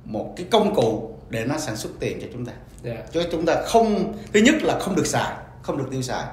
một 0.06 0.34
cái 0.38 0.46
công 0.52 0.76
cụ 0.76 1.18
để 1.30 1.46
nó 1.46 1.58
sản 1.58 1.76
xuất 1.76 1.90
tiền 2.00 2.20
cho 2.22 2.28
chúng 2.34 2.46
ta 2.46 2.54
yeah. 2.84 2.98
Dạ. 2.98 3.04
chứ 3.12 3.30
chúng 3.32 3.46
ta 3.46 3.62
không 3.66 4.14
thứ 4.34 4.40
nhất 4.40 4.56
là 4.62 4.80
không 4.80 4.96
được 4.96 5.06
xài 5.06 5.34
không 5.62 5.78
được 5.78 5.88
tiêu 5.92 6.02
xài 6.02 6.26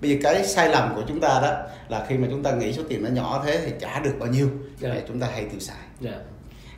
bây 0.00 0.10
giờ 0.10 0.16
cái 0.22 0.44
sai 0.44 0.68
lầm 0.68 0.94
của 0.94 1.02
chúng 1.08 1.20
ta 1.20 1.28
đó 1.42 1.56
là 1.88 2.04
khi 2.08 2.16
mà 2.16 2.28
chúng 2.30 2.42
ta 2.42 2.52
nghĩ 2.52 2.72
số 2.72 2.82
tiền 2.88 3.02
nó 3.04 3.10
nhỏ 3.10 3.42
thế 3.46 3.60
thì 3.66 3.72
trả 3.80 4.00
được 4.00 4.14
bao 4.18 4.28
nhiêu 4.28 4.46
yeah. 4.46 4.80
Dạ. 4.80 4.90
thì 4.94 5.00
chúng 5.08 5.20
ta 5.20 5.26
hay 5.32 5.44
tiêu 5.44 5.60
xài 5.60 5.76
yeah. 6.04 6.20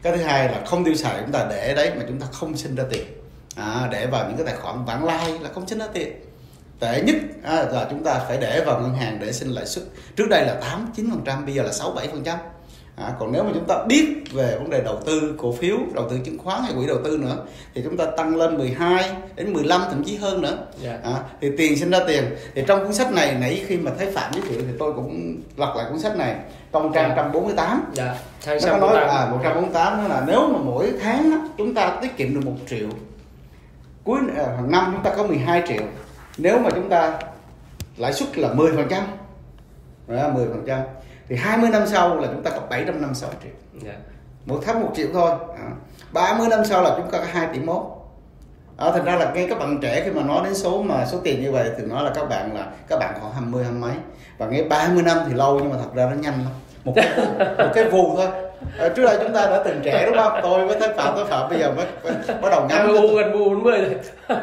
cái 0.02 0.16
thứ 0.16 0.22
hai 0.22 0.48
là 0.48 0.62
không 0.66 0.84
tiêu 0.84 0.94
xài 0.94 1.20
chúng 1.20 1.32
ta 1.32 1.46
để 1.50 1.74
đấy 1.74 1.92
mà 1.96 2.04
chúng 2.08 2.20
ta 2.20 2.26
không 2.32 2.56
sinh 2.56 2.74
ra 2.74 2.84
tiền 2.90 3.04
à, 3.56 3.88
để 3.92 4.06
vào 4.06 4.28
những 4.28 4.36
cái 4.36 4.46
tài 4.46 4.56
khoản 4.56 4.84
vãng 4.84 5.04
lai 5.04 5.38
là 5.40 5.50
không 5.54 5.68
sinh 5.68 5.78
ra 5.78 5.86
tiền 5.94 6.12
tệ 6.80 7.02
nhất 7.02 7.16
à, 7.42 7.54
là 7.54 7.86
chúng 7.90 8.04
ta 8.04 8.20
phải 8.28 8.38
để 8.40 8.64
vào 8.66 8.80
ngân 8.80 8.94
hàng 8.94 9.18
để 9.20 9.32
sinh 9.32 9.48
lãi 9.48 9.66
suất 9.66 9.84
trước 10.16 10.28
đây 10.30 10.46
là 10.46 10.54
tám 10.54 10.92
chín 10.96 11.10
phần 11.10 11.22
trăm 11.24 11.46
bây 11.46 11.54
giờ 11.54 11.62
là 11.62 11.72
sáu 11.72 11.90
bảy 11.90 12.08
phần 12.08 12.24
trăm 12.24 12.38
À, 13.00 13.12
còn 13.18 13.32
nếu 13.32 13.44
mà 13.44 13.50
chúng 13.54 13.64
ta 13.64 13.84
biết 13.86 14.24
về 14.32 14.56
vấn 14.58 14.70
đề 14.70 14.80
đầu 14.80 14.96
tư 15.06 15.34
cổ 15.38 15.52
phiếu, 15.52 15.76
đầu 15.94 16.08
tư 16.10 16.18
chứng 16.24 16.38
khoán 16.38 16.62
hay 16.62 16.72
quỹ 16.76 16.86
đầu 16.86 16.98
tư 17.04 17.18
nữa 17.18 17.36
thì 17.74 17.82
chúng 17.84 17.96
ta 17.96 18.04
tăng 18.16 18.36
lên 18.36 18.58
12 18.58 19.10
đến 19.34 19.52
15 19.52 19.82
thậm 19.90 20.04
chí 20.04 20.16
hơn 20.16 20.40
nữa. 20.40 20.58
Yeah. 20.84 21.00
Dạ. 21.04 21.10
À, 21.12 21.20
thì 21.40 21.50
tiền 21.58 21.76
sinh 21.76 21.90
ra 21.90 22.00
tiền. 22.06 22.24
Thì 22.54 22.62
trong 22.66 22.84
cuốn 22.84 22.94
sách 22.94 23.12
này 23.12 23.36
nãy 23.40 23.64
khi 23.66 23.76
mà 23.76 23.90
thấy 23.98 24.10
Phạm 24.10 24.32
giới 24.32 24.42
thiệu 24.48 24.60
thì 24.60 24.72
tôi 24.78 24.92
cũng 24.92 25.36
lật 25.56 25.74
lại 25.76 25.86
cuốn 25.90 25.98
sách 25.98 26.16
này 26.16 26.36
trong 26.72 26.92
trang 26.92 27.16
148. 27.16 27.92
Dạ. 27.94 28.16
Yeah. 28.46 28.62
Nó 28.62 28.70
có 28.70 28.78
nói 28.78 29.04
à 29.04 29.28
148 29.30 29.96
đó 29.96 30.08
là 30.08 30.24
nếu 30.26 30.48
mà 30.48 30.58
mỗi 30.58 30.92
tháng 31.00 31.30
đó, 31.30 31.36
chúng 31.58 31.74
ta 31.74 31.98
tiết 32.02 32.16
kiệm 32.16 32.34
được 32.34 32.40
một 32.44 32.56
triệu 32.70 32.88
cuối 34.04 34.18
à, 34.36 34.44
hàng 34.56 34.70
năm 34.70 34.90
chúng 34.94 35.02
ta 35.02 35.14
có 35.16 35.26
12 35.26 35.62
triệu 35.68 35.82
nếu 36.38 36.58
mà 36.58 36.70
chúng 36.70 36.88
ta 36.88 37.18
lãi 37.96 38.12
suất 38.12 38.38
là 38.38 38.52
10 38.52 38.72
phần 38.76 38.86
trăm 38.90 39.04
10 40.34 40.46
phần 40.46 40.64
trăm 40.66 40.80
thì 41.28 41.36
20 41.36 41.70
năm 41.70 41.86
sau 41.86 42.16
là 42.16 42.26
chúng 42.26 42.42
ta 42.42 42.50
có 42.50 42.60
756 42.70 43.30
triệu 43.42 43.52
yeah. 43.84 43.96
Dạ. 43.96 44.04
một 44.46 44.60
tháng 44.66 44.82
một 44.82 44.92
triệu 44.96 45.08
thôi 45.12 45.30
à. 45.56 45.70
30 46.12 46.48
năm 46.48 46.64
sau 46.64 46.82
là 46.82 46.94
chúng 46.96 47.10
ta 47.10 47.18
có 47.18 47.24
2 47.32 47.48
tỷ 47.52 47.60
mốt 47.60 47.82
à, 48.76 48.90
thành 48.90 49.04
ra 49.04 49.16
là 49.16 49.32
ngay 49.34 49.46
các 49.50 49.58
bạn 49.58 49.78
trẻ 49.82 50.02
khi 50.04 50.10
mà 50.10 50.22
nói 50.22 50.40
đến 50.44 50.54
số 50.54 50.82
mà 50.82 51.06
số 51.06 51.18
tiền 51.24 51.42
như 51.42 51.52
vậy 51.52 51.70
thì 51.78 51.84
nói 51.84 52.04
là 52.04 52.10
các 52.14 52.28
bạn 52.28 52.54
là 52.54 52.66
các 52.88 52.98
bạn 52.98 53.14
khoảng 53.20 53.32
20 53.32 53.64
hai 53.64 53.72
mấy 53.72 53.92
và 54.38 54.46
ngay 54.46 54.64
30 54.64 55.02
năm 55.02 55.18
thì 55.28 55.34
lâu 55.34 55.58
nhưng 55.58 55.70
mà 55.70 55.76
thật 55.76 55.94
ra 55.94 56.06
nó 56.10 56.16
nhanh 56.16 56.34
lắm 56.34 56.52
một 56.84 56.92
cái 56.96 57.08
một 57.58 57.70
cái 57.74 57.84
vù 57.84 58.16
thôi 58.16 58.28
à, 58.78 58.88
trước 58.88 59.02
đây 59.02 59.18
chúng 59.22 59.32
ta 59.34 59.46
đã 59.46 59.62
từng 59.64 59.80
trẻ 59.84 60.06
đúng 60.06 60.16
không? 60.16 60.40
Tôi 60.42 60.66
với 60.66 60.80
thái 60.80 60.88
phạm 60.96 61.14
thái 61.16 61.24
phạm 61.24 61.50
bây 61.50 61.58
giờ 61.58 61.72
mới, 61.72 61.86
bắt 62.42 62.50
đầu 62.50 62.66
ngắm 62.68 62.88
u 62.88 63.16
gần 63.16 63.32
bu 63.32 63.38
bốn 63.38 63.62
mươi 63.62 63.78
rồi. 63.78 63.94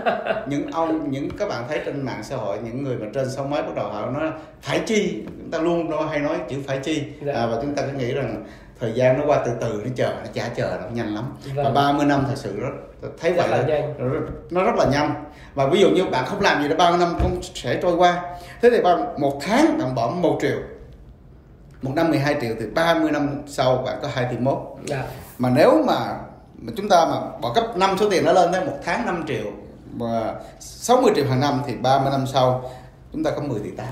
Những 0.47 0.71
ông 0.71 1.11
những 1.11 1.29
các 1.37 1.49
bạn 1.49 1.63
thấy 1.69 1.79
trên 1.85 2.05
mạng 2.05 2.23
xã 2.23 2.35
hội 2.35 2.57
những 2.63 2.83
người 2.83 2.97
mà 2.97 3.07
trên 3.13 3.29
sáu 3.29 3.45
mấy 3.45 3.61
bắt 3.61 3.75
đầu 3.75 3.89
họ 3.89 4.05
nói 4.05 4.31
phải 4.61 4.79
chi. 4.79 5.23
Chúng 5.25 5.51
ta 5.51 5.59
luôn 5.59 5.89
nói 5.89 6.03
hay 6.09 6.19
nói 6.19 6.37
chữ 6.49 6.57
phải 6.67 6.77
chi. 6.77 7.03
Dạ. 7.25 7.33
à, 7.33 7.47
và 7.47 7.57
chúng 7.61 7.75
ta 7.75 7.83
cứ 7.83 7.97
nghĩ 7.97 8.13
rằng 8.13 8.45
thời 8.79 8.91
gian 8.93 9.19
nó 9.19 9.25
qua 9.25 9.41
từ 9.45 9.51
từ 9.61 9.81
nó 9.83 9.89
chờ 9.95 10.09
nó 10.09 10.29
chả 10.33 10.49
chờ 10.55 10.77
nó 10.81 10.89
nhanh 10.93 11.15
lắm. 11.15 11.23
Vâng. 11.55 11.65
và 11.65 11.71
30 11.71 12.05
năm 12.05 12.23
thật 12.27 12.35
sự 12.35 12.59
rất 12.59 12.69
thấy 13.21 13.33
rất 13.33 13.43
vậy 13.49 13.63
là 13.69 13.87
nó, 13.97 14.05
nó 14.49 14.63
rất 14.63 14.75
là 14.77 14.85
nhanh. 14.91 15.23
Và 15.53 15.67
ví 15.67 15.79
dụ 15.79 15.89
như 15.89 16.05
bạn 16.05 16.25
không 16.25 16.41
làm 16.41 16.63
gì 16.63 16.69
đó 16.69 16.75
30 16.77 16.99
năm 16.99 17.15
cũng 17.23 17.39
sẽ 17.41 17.79
trôi 17.81 17.95
qua. 17.95 18.21
Thế 18.61 18.69
thì 18.69 18.81
bạn 18.81 19.05
một 19.17 19.39
tháng 19.41 19.77
bạn 19.77 19.95
bỏ 19.95 20.09
một 20.09 20.37
triệu 20.41 20.57
một 21.85 21.91
năm 21.95 22.09
12 22.09 22.35
triệu 22.41 22.55
thì 22.59 22.65
30 22.75 23.11
năm 23.11 23.41
sau 23.47 23.77
bạn 23.77 23.99
có 24.01 24.07
2 24.13 24.27
tỷ 24.31 24.37
mốt. 24.37 24.57
Dạ. 24.85 25.03
mà 25.37 25.49
nếu 25.49 25.83
mà, 25.87 26.17
mà 26.55 26.73
chúng 26.77 26.89
ta 26.89 27.05
mà 27.05 27.37
bỏ 27.41 27.53
cấp 27.53 27.77
5 27.77 27.95
số 27.99 28.09
tiền 28.09 28.25
nó 28.25 28.33
lên 28.33 28.51
tới 28.51 28.65
một 28.65 28.77
tháng 28.85 29.05
5 29.05 29.23
triệu 29.27 29.45
và 29.97 30.35
60 30.59 31.11
triệu 31.15 31.25
hàng 31.25 31.39
năm 31.39 31.61
thì 31.67 31.75
30 31.75 32.11
năm 32.11 32.27
sau 32.27 32.71
chúng 33.13 33.23
ta 33.23 33.31
có 33.31 33.41
10 33.41 33.59
tỷ 33.59 33.71
8 33.71 33.87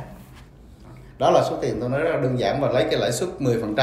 đó 1.19 1.31
là 1.31 1.43
số 1.49 1.57
tiền 1.61 1.77
tôi 1.79 1.89
nói 1.89 1.99
rất 1.99 2.11
là 2.11 2.21
đơn 2.21 2.39
giản 2.39 2.61
và 2.61 2.71
lấy 2.71 2.85
cái 2.91 2.99
lãi 2.99 3.11
suất 3.11 3.29
10% 3.39 3.75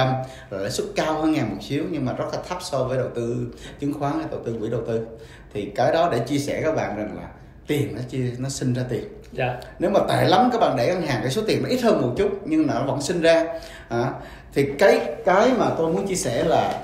là 0.50 0.58
lãi 0.58 0.70
suất 0.70 0.86
cao 0.96 1.14
hơn 1.14 1.32
ngàn 1.32 1.50
một 1.50 1.56
xíu 1.60 1.84
nhưng 1.90 2.04
mà 2.04 2.12
rất 2.12 2.24
là 2.32 2.38
thấp 2.48 2.58
so 2.60 2.84
với 2.84 2.98
đầu 2.98 3.08
tư 3.14 3.46
chứng 3.80 3.94
khoán 3.94 4.18
hay 4.18 4.26
đầu 4.30 4.40
tư 4.44 4.56
quỹ 4.60 4.70
đầu 4.70 4.80
tư. 4.86 5.06
Thì 5.54 5.72
cái 5.74 5.92
đó 5.92 6.08
để 6.12 6.18
chia 6.18 6.38
sẻ 6.38 6.62
các 6.64 6.76
bạn 6.76 6.96
rằng 6.96 7.16
là 7.16 7.28
tiền 7.70 7.94
nó 7.94 8.00
chia 8.08 8.32
nó 8.38 8.48
sinh 8.48 8.74
ra 8.74 8.82
tiền. 8.88 9.04
Dạ. 9.32 9.60
nếu 9.78 9.90
mà 9.90 10.00
tệ 10.08 10.24
lắm 10.24 10.48
các 10.52 10.60
bạn 10.60 10.76
để 10.76 10.86
ngân 10.86 11.02
hàng 11.02 11.20
cái 11.22 11.30
số 11.30 11.42
tiền 11.46 11.62
nó 11.62 11.68
ít 11.68 11.80
hơn 11.82 12.02
một 12.02 12.14
chút 12.16 12.30
nhưng 12.44 12.66
nó 12.66 12.82
vẫn 12.86 13.02
sinh 13.02 13.20
ra. 13.20 13.44
À, 13.88 14.12
thì 14.54 14.68
cái 14.78 15.14
cái 15.24 15.50
mà 15.58 15.70
tôi 15.78 15.92
muốn 15.92 16.06
chia 16.06 16.14
sẻ 16.14 16.44
là 16.44 16.80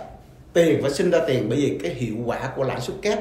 tiền 0.53 0.83
phải 0.83 0.91
sinh 0.91 1.11
ra 1.11 1.19
tiền 1.27 1.47
bởi 1.49 1.59
vì 1.59 1.79
cái 1.83 1.95
hiệu 1.95 2.15
quả 2.27 2.53
của 2.57 2.65
lãi 2.65 2.81
suất 2.81 2.97
kép. 3.03 3.19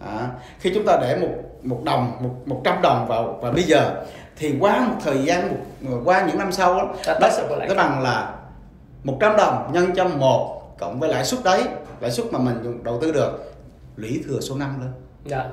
À, 0.00 0.28
khi 0.60 0.70
chúng 0.74 0.86
ta 0.86 0.98
để 1.02 1.16
một 1.16 1.28
một 1.62 1.80
đồng 1.84 2.12
một 2.20 2.30
một 2.46 2.60
trăm 2.64 2.82
đồng 2.82 3.08
vào 3.08 3.38
và 3.42 3.50
bây 3.50 3.62
giờ 3.62 4.04
thì 4.36 4.54
qua 4.60 4.80
một 4.80 4.96
thời 5.04 5.24
gian 5.24 5.48
một 5.80 6.00
qua 6.04 6.26
những 6.26 6.38
năm 6.38 6.52
sau 6.52 6.74
đó, 7.06 7.30
sẽ 7.30 7.66
nó 7.68 7.74
bằng 7.74 8.02
là 8.02 8.34
100 9.04 9.36
đồng 9.36 9.70
nhân 9.72 9.92
cho 9.96 10.08
một 10.08 10.62
cộng 10.78 11.00
với 11.00 11.08
lãi 11.08 11.24
suất 11.24 11.44
đấy 11.44 11.62
lãi 12.00 12.10
suất 12.10 12.26
mà 12.32 12.38
mình 12.38 12.84
đầu 12.84 12.98
tư 13.00 13.12
được 13.12 13.54
lũy 13.96 14.22
thừa 14.26 14.40
số 14.40 14.54
năm 14.54 14.80
lên. 14.80 14.90
Dạ. 15.24 15.44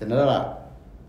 thì 0.00 0.06
nó 0.06 0.16
là 0.16 0.44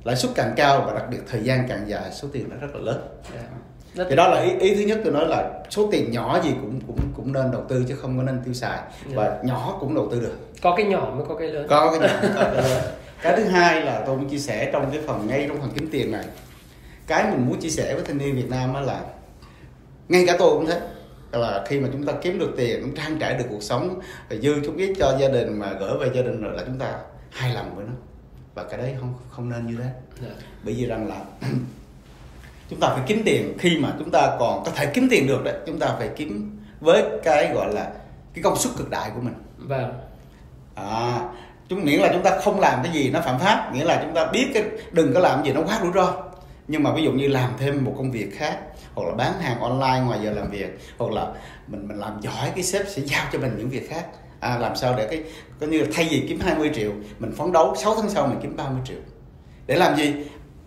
lãi 0.08 0.16
suất 0.16 0.32
càng 0.36 0.54
cao 0.56 0.84
và 0.88 0.94
đặc 0.94 1.04
biệt 1.12 1.18
thời 1.32 1.44
gian 1.44 1.66
càng 1.70 1.84
dài 1.88 2.12
số 2.12 2.28
tiền 2.34 2.50
nó 2.50 2.56
rất 2.62 2.76
là 2.76 2.82
lớn 2.82 3.02
yeah. 3.34 3.46
Dạ. 3.94 4.06
thì 4.10 4.16
đó 4.16 4.28
là 4.28 4.42
ý, 4.42 4.52
ý 4.60 4.76
thứ 4.76 4.82
nhất 4.82 5.00
tôi 5.04 5.14
nói 5.14 5.28
là 5.28 5.64
số 5.70 5.90
tiền 5.92 6.12
nhỏ 6.12 6.40
gì 6.44 6.52
cũng 6.62 6.80
cũng 6.88 7.00
cũng 7.16 7.34
nên 7.34 7.52
đầu 7.52 7.64
tư 7.70 7.86
chứ 7.88 7.96
không 7.96 8.18
có 8.18 8.24
nên 8.24 8.40
tiêu 8.46 8.54
xài 8.54 8.78
yeah. 8.78 8.90
Dạ. 9.10 9.16
và 9.16 9.38
nhỏ 9.44 9.78
cũng 9.80 9.96
đầu 9.96 10.08
tư 10.12 10.20
được 10.20 10.38
có 10.62 10.76
cái 10.78 10.86
nhỏ 10.86 11.14
mới 11.16 11.26
có 11.28 11.36
cái 11.36 11.48
lớn 11.48 11.68
có 11.70 11.92
cái 11.92 12.10
nhỏ 12.10 12.20
có 12.36 12.44
cái 12.44 12.64
lớn 12.64 12.82
cái 13.22 13.34
thứ 13.38 13.44
hai 13.44 13.82
là 13.82 14.04
tôi 14.06 14.18
muốn 14.18 14.30
chia 14.30 14.38
sẻ 14.38 14.70
trong 14.74 14.92
cái 14.92 15.02
phần 15.08 15.28
ngay 15.28 15.46
trong 15.48 15.62
phần 15.62 15.70
kiếm 15.76 15.90
tiền 15.92 16.12
này 16.12 16.26
cái 17.08 17.32
mình 17.32 17.46
muốn 17.48 17.60
chia 17.60 17.70
sẻ 17.70 17.94
với 17.94 18.04
thanh 18.04 18.18
niên 18.18 18.36
Việt 18.36 18.50
Nam 18.50 18.74
đó 18.74 18.82
là 18.82 19.02
ngay 20.10 20.24
cả 20.28 20.36
tôi 20.40 20.50
cũng 20.50 20.66
thế 20.66 20.82
là 21.32 21.64
khi 21.68 21.80
mà 21.80 21.88
chúng 21.92 22.06
ta 22.06 22.14
kiếm 22.22 22.40
được 22.40 22.54
tiền 22.58 22.82
cũng 22.82 22.96
trang 22.96 23.20
trải 23.20 23.34
được 23.34 23.46
cuộc 23.50 23.64
sống 23.64 24.00
và 24.30 24.36
dư 24.36 24.56
chút 24.66 24.74
ít 24.78 24.94
cho 25.00 25.18
gia 25.20 25.28
đình 25.28 25.60
mà 25.60 25.74
gửi 25.80 25.98
về 26.00 26.10
gia 26.14 26.22
đình 26.22 26.42
rồi 26.42 26.54
là 26.58 26.64
chúng 26.66 26.80
ta 26.80 27.00
hài 27.30 27.54
lòng 27.54 27.76
với 27.76 27.86
nó 27.88 27.94
và 28.58 28.64
cái 28.64 28.78
đấy 28.78 28.96
không 29.00 29.14
không 29.30 29.50
nên 29.50 29.68
như 29.68 29.76
thế. 29.76 29.84
Yeah. 29.84 29.96
Dạ. 30.22 30.46
bởi 30.64 30.74
vì 30.74 30.86
rằng 30.86 31.08
là 31.08 31.16
chúng 32.70 32.80
ta 32.80 32.90
phải 32.90 33.04
kiếm 33.08 33.22
tiền 33.26 33.58
khi 33.60 33.78
mà 33.78 33.94
chúng 34.00 34.12
ta 34.12 34.36
còn 34.40 34.64
có 34.66 34.72
thể 34.76 34.92
kiếm 34.94 35.08
tiền 35.12 35.28
được 35.28 35.44
đấy. 35.44 35.56
Chúng 35.68 35.80
ta 35.80 35.96
phải 35.98 36.10
kiếm 36.16 36.60
với 36.80 37.04
cái 37.24 37.52
gọi 37.54 37.74
là 37.74 37.92
cái 38.34 38.44
công 38.44 38.56
suất 38.56 38.74
cực 38.78 38.90
đại 38.90 39.12
của 39.16 39.22
mình. 39.22 39.34
Vâng. 39.58 39.94
À 40.76 41.20
chúng 41.70 41.86
miễn 41.86 42.00
là 42.00 42.10
chúng 42.14 42.24
ta 42.24 42.40
không 42.44 42.60
làm 42.60 42.84
cái 42.84 42.94
gì 42.94 43.10
nó 43.10 43.22
phạm 43.22 43.40
pháp 43.40 43.72
nghĩa 43.74 43.84
là 43.84 44.02
chúng 44.04 44.14
ta 44.14 44.26
biết 44.26 44.48
cái 44.54 44.64
đừng 44.92 45.14
có 45.14 45.20
làm 45.20 45.46
gì 45.46 45.54
nó 45.54 45.62
quá 45.62 45.80
rủi 45.82 45.92
ro. 45.96 46.14
Nhưng 46.68 46.84
mà 46.84 46.94
ví 46.94 47.04
dụ 47.04 47.12
như 47.12 47.28
làm 47.28 47.52
thêm 47.60 47.86
một 47.86 47.94
công 47.98 48.12
việc 48.12 48.38
khác 48.38 48.60
hoặc 48.94 49.08
là 49.08 49.16
bán 49.16 49.34
hàng 49.42 49.60
online 49.60 50.02
ngoài 50.06 50.20
giờ 50.24 50.32
làm 50.32 50.50
việc 50.50 50.80
hoặc 50.98 51.12
là 51.12 51.28
mình 51.68 51.88
mình 51.88 51.98
làm 51.98 52.22
giỏi 52.22 52.52
cái 52.56 52.64
sếp 52.64 52.88
sẽ 52.88 53.02
giao 53.02 53.26
cho 53.34 53.40
mình 53.40 53.56
những 53.58 53.70
việc 53.70 53.90
khác 53.90 54.06
à, 54.40 54.58
làm 54.58 54.76
sao 54.76 54.94
để 54.98 55.08
cái 55.12 55.24
coi 55.60 55.70
như 55.70 55.80
là 55.80 55.88
thay 55.94 56.08
vì 56.12 56.26
kiếm 56.30 56.40
20 56.40 56.72
triệu 56.76 56.92
mình 57.20 57.32
phấn 57.32 57.52
đấu 57.52 57.76
6 57.84 57.96
tháng 57.96 58.10
sau 58.10 58.28
mình 58.28 58.40
kiếm 58.42 58.56
30 58.56 58.82
triệu. 58.86 58.98
Để 59.68 59.76
làm 59.76 59.96
gì? 59.96 60.14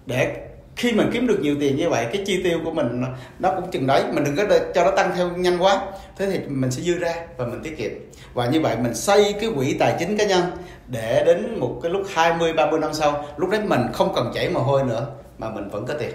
Để 0.07 0.47
khi 0.77 0.93
mình 0.93 1.11
kiếm 1.13 1.27
được 1.27 1.39
nhiều 1.41 1.57
tiền 1.61 1.77
như 1.77 1.89
vậy 1.89 2.07
cái 2.13 2.23
chi 2.27 2.43
tiêu 2.43 2.61
của 2.65 2.71
mình 2.71 3.05
nó 3.39 3.53
cũng 3.55 3.71
chừng 3.71 3.87
đấy. 3.87 4.05
Mình 4.13 4.25
đừng 4.25 4.37
có 4.37 4.59
cho 4.75 4.85
nó 4.85 4.91
tăng 4.91 5.13
theo 5.17 5.31
nhanh 5.37 5.63
quá. 5.63 5.83
Thế 6.17 6.27
thì 6.27 6.39
mình 6.49 6.71
sẽ 6.71 6.83
dư 6.83 6.99
ra 6.99 7.15
và 7.37 7.47
mình 7.47 7.61
tiết 7.63 7.79
kiệm. 7.79 7.91
Và 8.35 8.47
như 8.47 8.61
vậy 8.61 8.77
mình 8.83 8.95
xây 8.95 9.35
cái 9.41 9.51
quỹ 9.57 9.77
tài 9.79 9.97
chính 9.99 10.19
cá 10.19 10.25
nhân 10.25 10.43
để 10.87 11.23
đến 11.27 11.61
một 11.61 11.81
cái 11.83 11.93
lúc 11.93 12.03
20 12.15 12.53
30 12.53 12.81
năm 12.81 12.95
sau 12.95 13.25
lúc 13.37 13.51
đấy 13.51 13.61
mình 13.65 13.81
không 13.93 14.13
cần 14.15 14.31
chảy 14.35 14.49
mồ 14.49 14.61
hôi 14.61 14.85
nữa 14.85 15.07
mà 15.39 15.51
mình 15.51 15.69
vẫn 15.69 15.87
có 15.87 15.95
tiền. 15.95 16.13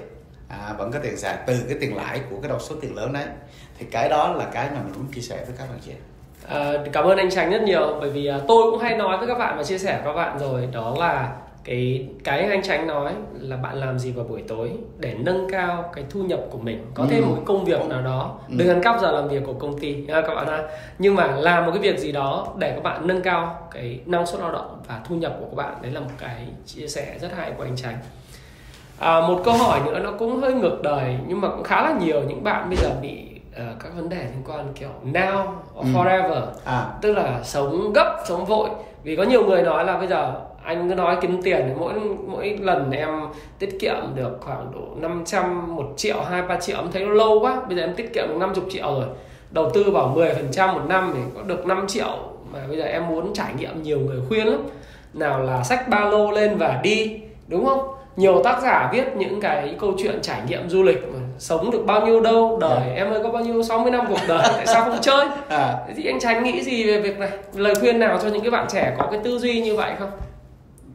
À, 0.48 0.74
vẫn 0.78 0.92
có 0.92 1.00
tiền 1.00 1.18
xài 1.18 1.38
từ 1.48 1.60
cái 1.70 1.78
tiền 1.82 1.96
lãi 1.96 2.20
của 2.30 2.36
cái 2.42 2.50
đầu 2.50 2.60
số 2.60 2.76
tiền 2.82 2.96
lớn 2.96 3.14
đấy. 3.14 3.26
Thì 3.80 3.86
cái 3.92 4.10
đó 4.10 4.34
là 4.34 4.46
cái 4.46 4.70
mà 4.74 4.82
mình 4.84 4.94
muốn 4.94 5.12
chia 5.16 5.22
sẻ 5.22 5.36
với 5.48 5.56
các 5.58 5.70
bạn 5.70 5.80
chị 5.86 5.92
à, 6.50 6.74
cảm 6.94 7.06
ơn 7.06 7.18
anh 7.18 7.30
Tránh 7.30 7.52
rất 7.52 7.62
nhiều 7.62 7.98
bởi 8.00 8.10
vì 8.10 8.26
à, 8.26 8.40
tôi 8.48 8.72
cũng 8.72 8.80
hay 8.80 8.98
nói 8.98 9.18
với 9.18 9.28
các 9.28 9.38
bạn 9.38 9.58
và 9.58 9.64
chia 9.64 9.78
sẻ 9.78 10.02
với 10.04 10.14
các 10.14 10.18
bạn 10.18 10.40
rồi. 10.40 10.68
Đó 10.72 10.96
là 11.00 11.32
cái 11.64 12.08
cái 12.24 12.50
anh 12.50 12.62
Tránh 12.64 12.88
nói 12.88 13.14
là 13.40 13.58
bạn 13.58 13.76
làm 13.76 14.00
gì 14.00 14.12
vào 14.12 14.26
buổi 14.26 14.44
tối 14.48 14.72
để 14.98 15.16
nâng 15.20 15.50
cao 15.52 15.92
cái 15.96 16.04
thu 16.10 16.24
nhập 16.24 16.40
của 16.50 16.58
mình 16.58 16.86
có 16.94 17.06
thêm 17.10 17.24
ừ. 17.24 17.28
một 17.28 17.34
cái 17.36 17.46
công 17.46 17.66
việc 17.66 17.86
nào 17.90 18.02
đó. 18.02 18.40
Ừ. 18.50 18.56
đừng 18.58 18.70
ăn 18.70 18.82
cắp 18.82 19.02
giờ 19.02 19.12
làm 19.12 19.28
việc 19.28 19.44
của 19.46 19.54
công 19.54 19.80
ty 19.80 19.96
nha 19.96 20.22
các 20.22 20.36
bạn 20.36 20.48
ha 20.48 20.64
nhưng 21.00 21.16
mà 21.16 21.28
làm 21.28 21.66
một 21.66 21.72
cái 21.72 21.82
việc 21.82 22.00
gì 22.00 22.12
đó 22.12 22.48
để 22.58 22.72
các 22.76 22.84
bạn 22.84 23.08
nâng 23.08 23.22
cao 23.22 23.68
cái 23.72 24.00
năng 24.06 24.26
suất 24.26 24.42
lao 24.42 24.52
động 24.52 24.82
và 24.88 25.02
thu 25.10 25.16
nhập 25.16 25.36
của 25.40 25.46
các 25.46 25.56
bạn. 25.56 25.76
Đấy 25.82 25.92
là 25.92 26.00
một 26.00 26.12
cái 26.20 26.48
chia 26.66 26.88
sẻ 26.88 27.16
rất 27.22 27.30
hay 27.38 27.52
của 27.58 27.64
anh 27.64 27.76
Tránh. 27.76 27.98
À, 29.00 29.22
một 29.22 29.42
câu 29.46 29.54
hỏi 29.54 29.80
nữa 29.86 30.00
nó 30.00 30.12
cũng 30.12 30.42
hơi 30.42 30.54
ngược 30.54 30.82
đời 30.84 31.16
nhưng 31.28 31.42
mà 31.42 31.48
cũng 31.48 31.64
khá 31.64 31.82
là 31.82 31.94
nhiều. 32.00 32.22
Những 32.28 32.44
bạn 32.44 32.70
bây 32.70 32.78
giờ 32.78 32.90
bị 33.02 33.35
uh, 33.62 33.80
các 33.84 33.90
vấn 33.96 34.10
đề 34.10 34.18
liên 34.18 34.44
quan 34.48 34.68
kiểu 34.76 34.90
now 35.06 35.44
or 35.80 35.86
ừ. 35.86 35.92
forever. 35.94 36.42
À. 36.66 36.88
tức 37.02 37.14
là 37.14 37.40
sống 37.44 37.94
gấp 37.94 38.24
sống 38.28 38.46
vội. 38.46 38.70
Vì 39.04 39.16
có 39.16 39.24
nhiều 39.24 39.46
người 39.46 39.62
nói 39.62 39.86
là 39.86 39.98
bây 39.98 40.08
giờ 40.08 40.42
anh 40.64 40.90
cứ 40.90 40.96
nói 40.96 41.18
kiếm 41.22 41.42
tiền 41.42 41.74
mỗi 41.80 41.94
mỗi 42.28 42.58
lần 42.62 42.92
em 42.92 43.10
tiết 43.60 43.78
kiệm 43.80 43.96
được 44.16 44.38
khoảng 44.42 44.72
độ 44.74 45.08
500 45.08 45.76
một 45.76 45.94
triệu 45.98 46.22
hai 46.22 46.42
ba 46.42 46.60
triệu 46.60 46.78
em 46.78 46.92
thấy 46.92 47.06
nó 47.06 47.14
lâu 47.14 47.40
quá. 47.40 47.62
Bây 47.68 47.78
giờ 47.78 47.84
em 47.84 47.96
tiết 47.96 48.14
kiệm 48.14 48.28
được 48.28 48.38
50 48.40 48.64
triệu 48.70 48.86
rồi. 48.86 49.06
Đầu 49.52 49.70
tư 49.74 49.92
vào 49.92 50.08
10 50.08 50.34
phần 50.34 50.48
trăm 50.52 50.74
một 50.74 50.82
năm 50.88 51.12
thì 51.16 51.20
có 51.36 51.42
được 51.42 51.66
5 51.66 51.88
triệu. 51.88 52.18
Mà 52.54 52.60
bây 52.68 52.78
giờ 52.78 52.84
em 52.84 53.08
muốn 53.08 53.34
trải 53.34 53.54
nghiệm 53.58 53.84
nhiều 53.84 54.00
người 54.00 54.22
khuyên 54.28 54.48
lắm. 54.48 54.62
Nào 55.14 55.44
là 55.44 55.64
sách 55.64 55.90
ba 55.90 56.00
lô 56.00 56.32
lên 56.32 56.58
và 56.58 56.80
đi 56.84 57.22
đúng 57.48 57.66
không? 57.66 57.88
Nhiều 58.16 58.44
tác 58.44 58.62
giả 58.62 58.90
viết 58.94 59.16
những 59.16 59.42
cái 59.42 59.76
câu 59.80 59.94
chuyện 59.98 60.20
trải 60.22 60.42
nghiệm 60.48 60.70
du 60.70 60.84
lịch 60.84 61.04
mà 61.14 61.20
sống 61.40 61.72
được 61.72 61.84
bao 61.86 62.06
nhiêu 62.06 62.22
đâu 62.22 62.58
đời 62.62 62.80
yeah. 62.80 62.88
Dạ. 62.88 62.96
em 62.96 63.14
ơi 63.14 63.20
có 63.24 63.30
bao 63.30 63.44
nhiêu 63.44 63.64
60 63.64 63.92
năm 63.92 64.06
cuộc 64.10 64.20
đời 64.28 64.42
tại 64.44 64.68
sao 64.68 64.84
không 64.84 64.98
chơi 65.02 65.26
à. 65.50 65.78
thì 65.96 66.06
anh 66.06 66.20
tránh 66.20 66.44
nghĩ 66.44 66.62
gì 66.62 66.88
về 66.88 67.02
việc 67.02 67.18
này 67.20 67.30
lời 67.54 67.76
khuyên 67.76 68.00
nào 68.00 68.20
cho 68.22 68.28
những 68.28 68.42
cái 68.42 68.52
bạn 68.52 68.68
trẻ 68.72 68.96
có 68.98 69.08
cái 69.12 69.20
tư 69.24 69.40
duy 69.40 69.62
như 69.62 69.76
vậy 69.76 69.94
không 70.00 70.12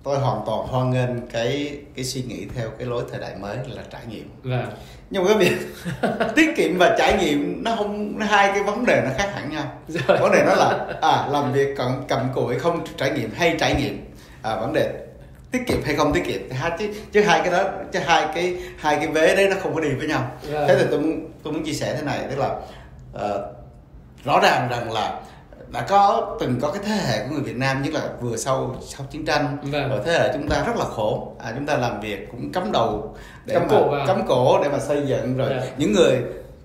tôi 0.02 0.18
hoàn 0.18 0.40
toàn 0.46 0.66
hoan 0.66 0.90
nghênh 0.90 1.28
cái 1.32 1.78
cái 1.96 2.04
suy 2.04 2.22
nghĩ 2.22 2.46
theo 2.54 2.68
cái 2.78 2.86
lối 2.86 3.02
thời 3.10 3.20
đại 3.20 3.32
mới 3.40 3.56
là 3.66 3.82
trải 3.92 4.00
nghiệm 4.08 4.30
vâng. 4.42 4.66
nhưng 5.10 5.24
mà 5.24 5.28
cái 5.28 5.38
việc 5.38 5.56
tiết 6.36 6.56
kiệm 6.56 6.78
và 6.78 6.96
trải 6.98 7.18
nghiệm 7.20 7.64
nó 7.64 7.74
không 7.76 8.18
nó 8.18 8.26
hai 8.26 8.50
cái 8.54 8.62
vấn 8.62 8.86
đề 8.86 9.02
nó 9.04 9.10
khác 9.18 9.30
hẳn 9.34 9.50
nhau 9.50 9.64
Rồi. 9.88 10.18
vấn 10.18 10.32
đề 10.32 10.44
nó 10.46 10.54
là 10.54 10.86
à 11.00 11.28
làm 11.30 11.52
việc 11.52 11.74
cầm 11.76 12.02
cầm 12.08 12.20
cụi 12.34 12.58
không 12.58 12.80
trải 12.96 13.10
nghiệm 13.10 13.30
hay 13.34 13.56
trải 13.60 13.74
nghiệm 13.74 14.04
à, 14.42 14.56
vấn 14.56 14.72
đề 14.72 15.09
tiết 15.50 15.66
kiệm 15.66 15.82
hay 15.84 15.96
không 15.96 16.12
tiết 16.12 16.24
kiệm 16.26 16.50
hai 16.50 16.70
chứ 16.78 16.88
chứ 17.12 17.22
hai 17.22 17.40
cái 17.40 17.52
đó 17.52 17.70
chứ 17.92 17.98
hai 17.98 18.28
cái 18.34 18.56
hai 18.78 18.96
cái 18.96 19.06
vế 19.06 19.36
đấy 19.36 19.48
nó 19.50 19.56
không 19.62 19.74
có 19.74 19.80
đi 19.80 19.88
với 19.94 20.08
nhau 20.08 20.30
yeah. 20.52 20.68
thế 20.68 20.76
thì 20.78 20.84
tôi 20.90 21.00
muốn 21.00 21.30
tôi 21.42 21.52
muốn 21.52 21.64
chia 21.64 21.72
sẻ 21.72 21.94
thế 21.96 22.02
này 22.02 22.18
tức 22.30 22.38
là 22.38 22.48
uh, 23.14 23.40
rõ 24.24 24.40
ràng 24.42 24.68
rằng 24.70 24.92
là 24.92 25.20
đã 25.72 25.86
có 25.88 26.36
từng 26.40 26.58
có 26.60 26.70
cái 26.70 26.82
thế 26.86 26.94
hệ 26.94 27.18
của 27.18 27.34
người 27.34 27.42
Việt 27.42 27.56
Nam 27.56 27.82
nhất 27.82 27.94
là 27.94 28.00
vừa 28.20 28.36
sau 28.36 28.76
sau 28.86 29.06
chiến 29.10 29.24
tranh 29.24 29.56
vâng. 29.62 29.88
rồi 29.88 30.00
thế 30.04 30.12
hệ 30.12 30.30
chúng 30.32 30.48
ta 30.48 30.64
rất 30.66 30.76
là 30.76 30.84
khổ 30.84 31.32
à, 31.38 31.52
chúng 31.54 31.66
ta 31.66 31.76
làm 31.76 32.00
việc 32.00 32.28
cũng 32.30 32.52
cắm 32.52 32.72
đầu 32.72 33.16
để 33.46 33.54
cắm 33.54 33.62
mà 33.62 33.68
cổ 33.70 33.88
vào. 33.88 34.06
cắm 34.06 34.22
cổ 34.28 34.62
để 34.62 34.68
mà 34.68 34.78
xây 34.78 35.02
dựng 35.06 35.36
rồi 35.36 35.50
yeah. 35.50 35.62
Dạ. 35.62 35.70
những 35.76 35.92
người 35.92 36.16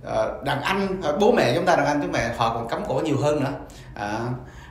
uh, 0.07 0.43
đàn 0.43 0.61
anh 0.61 1.01
bố 1.19 1.31
mẹ 1.31 1.55
chúng 1.55 1.65
ta 1.65 1.75
đàn 1.75 1.85
anh 1.85 1.99
chúng 2.01 2.11
mẹ 2.11 2.29
họ 2.37 2.53
còn 2.53 2.67
cắm 2.67 2.83
cổ 2.87 3.01
nhiều 3.05 3.17
hơn 3.17 3.43
nữa 3.43 3.53
à, 3.93 4.19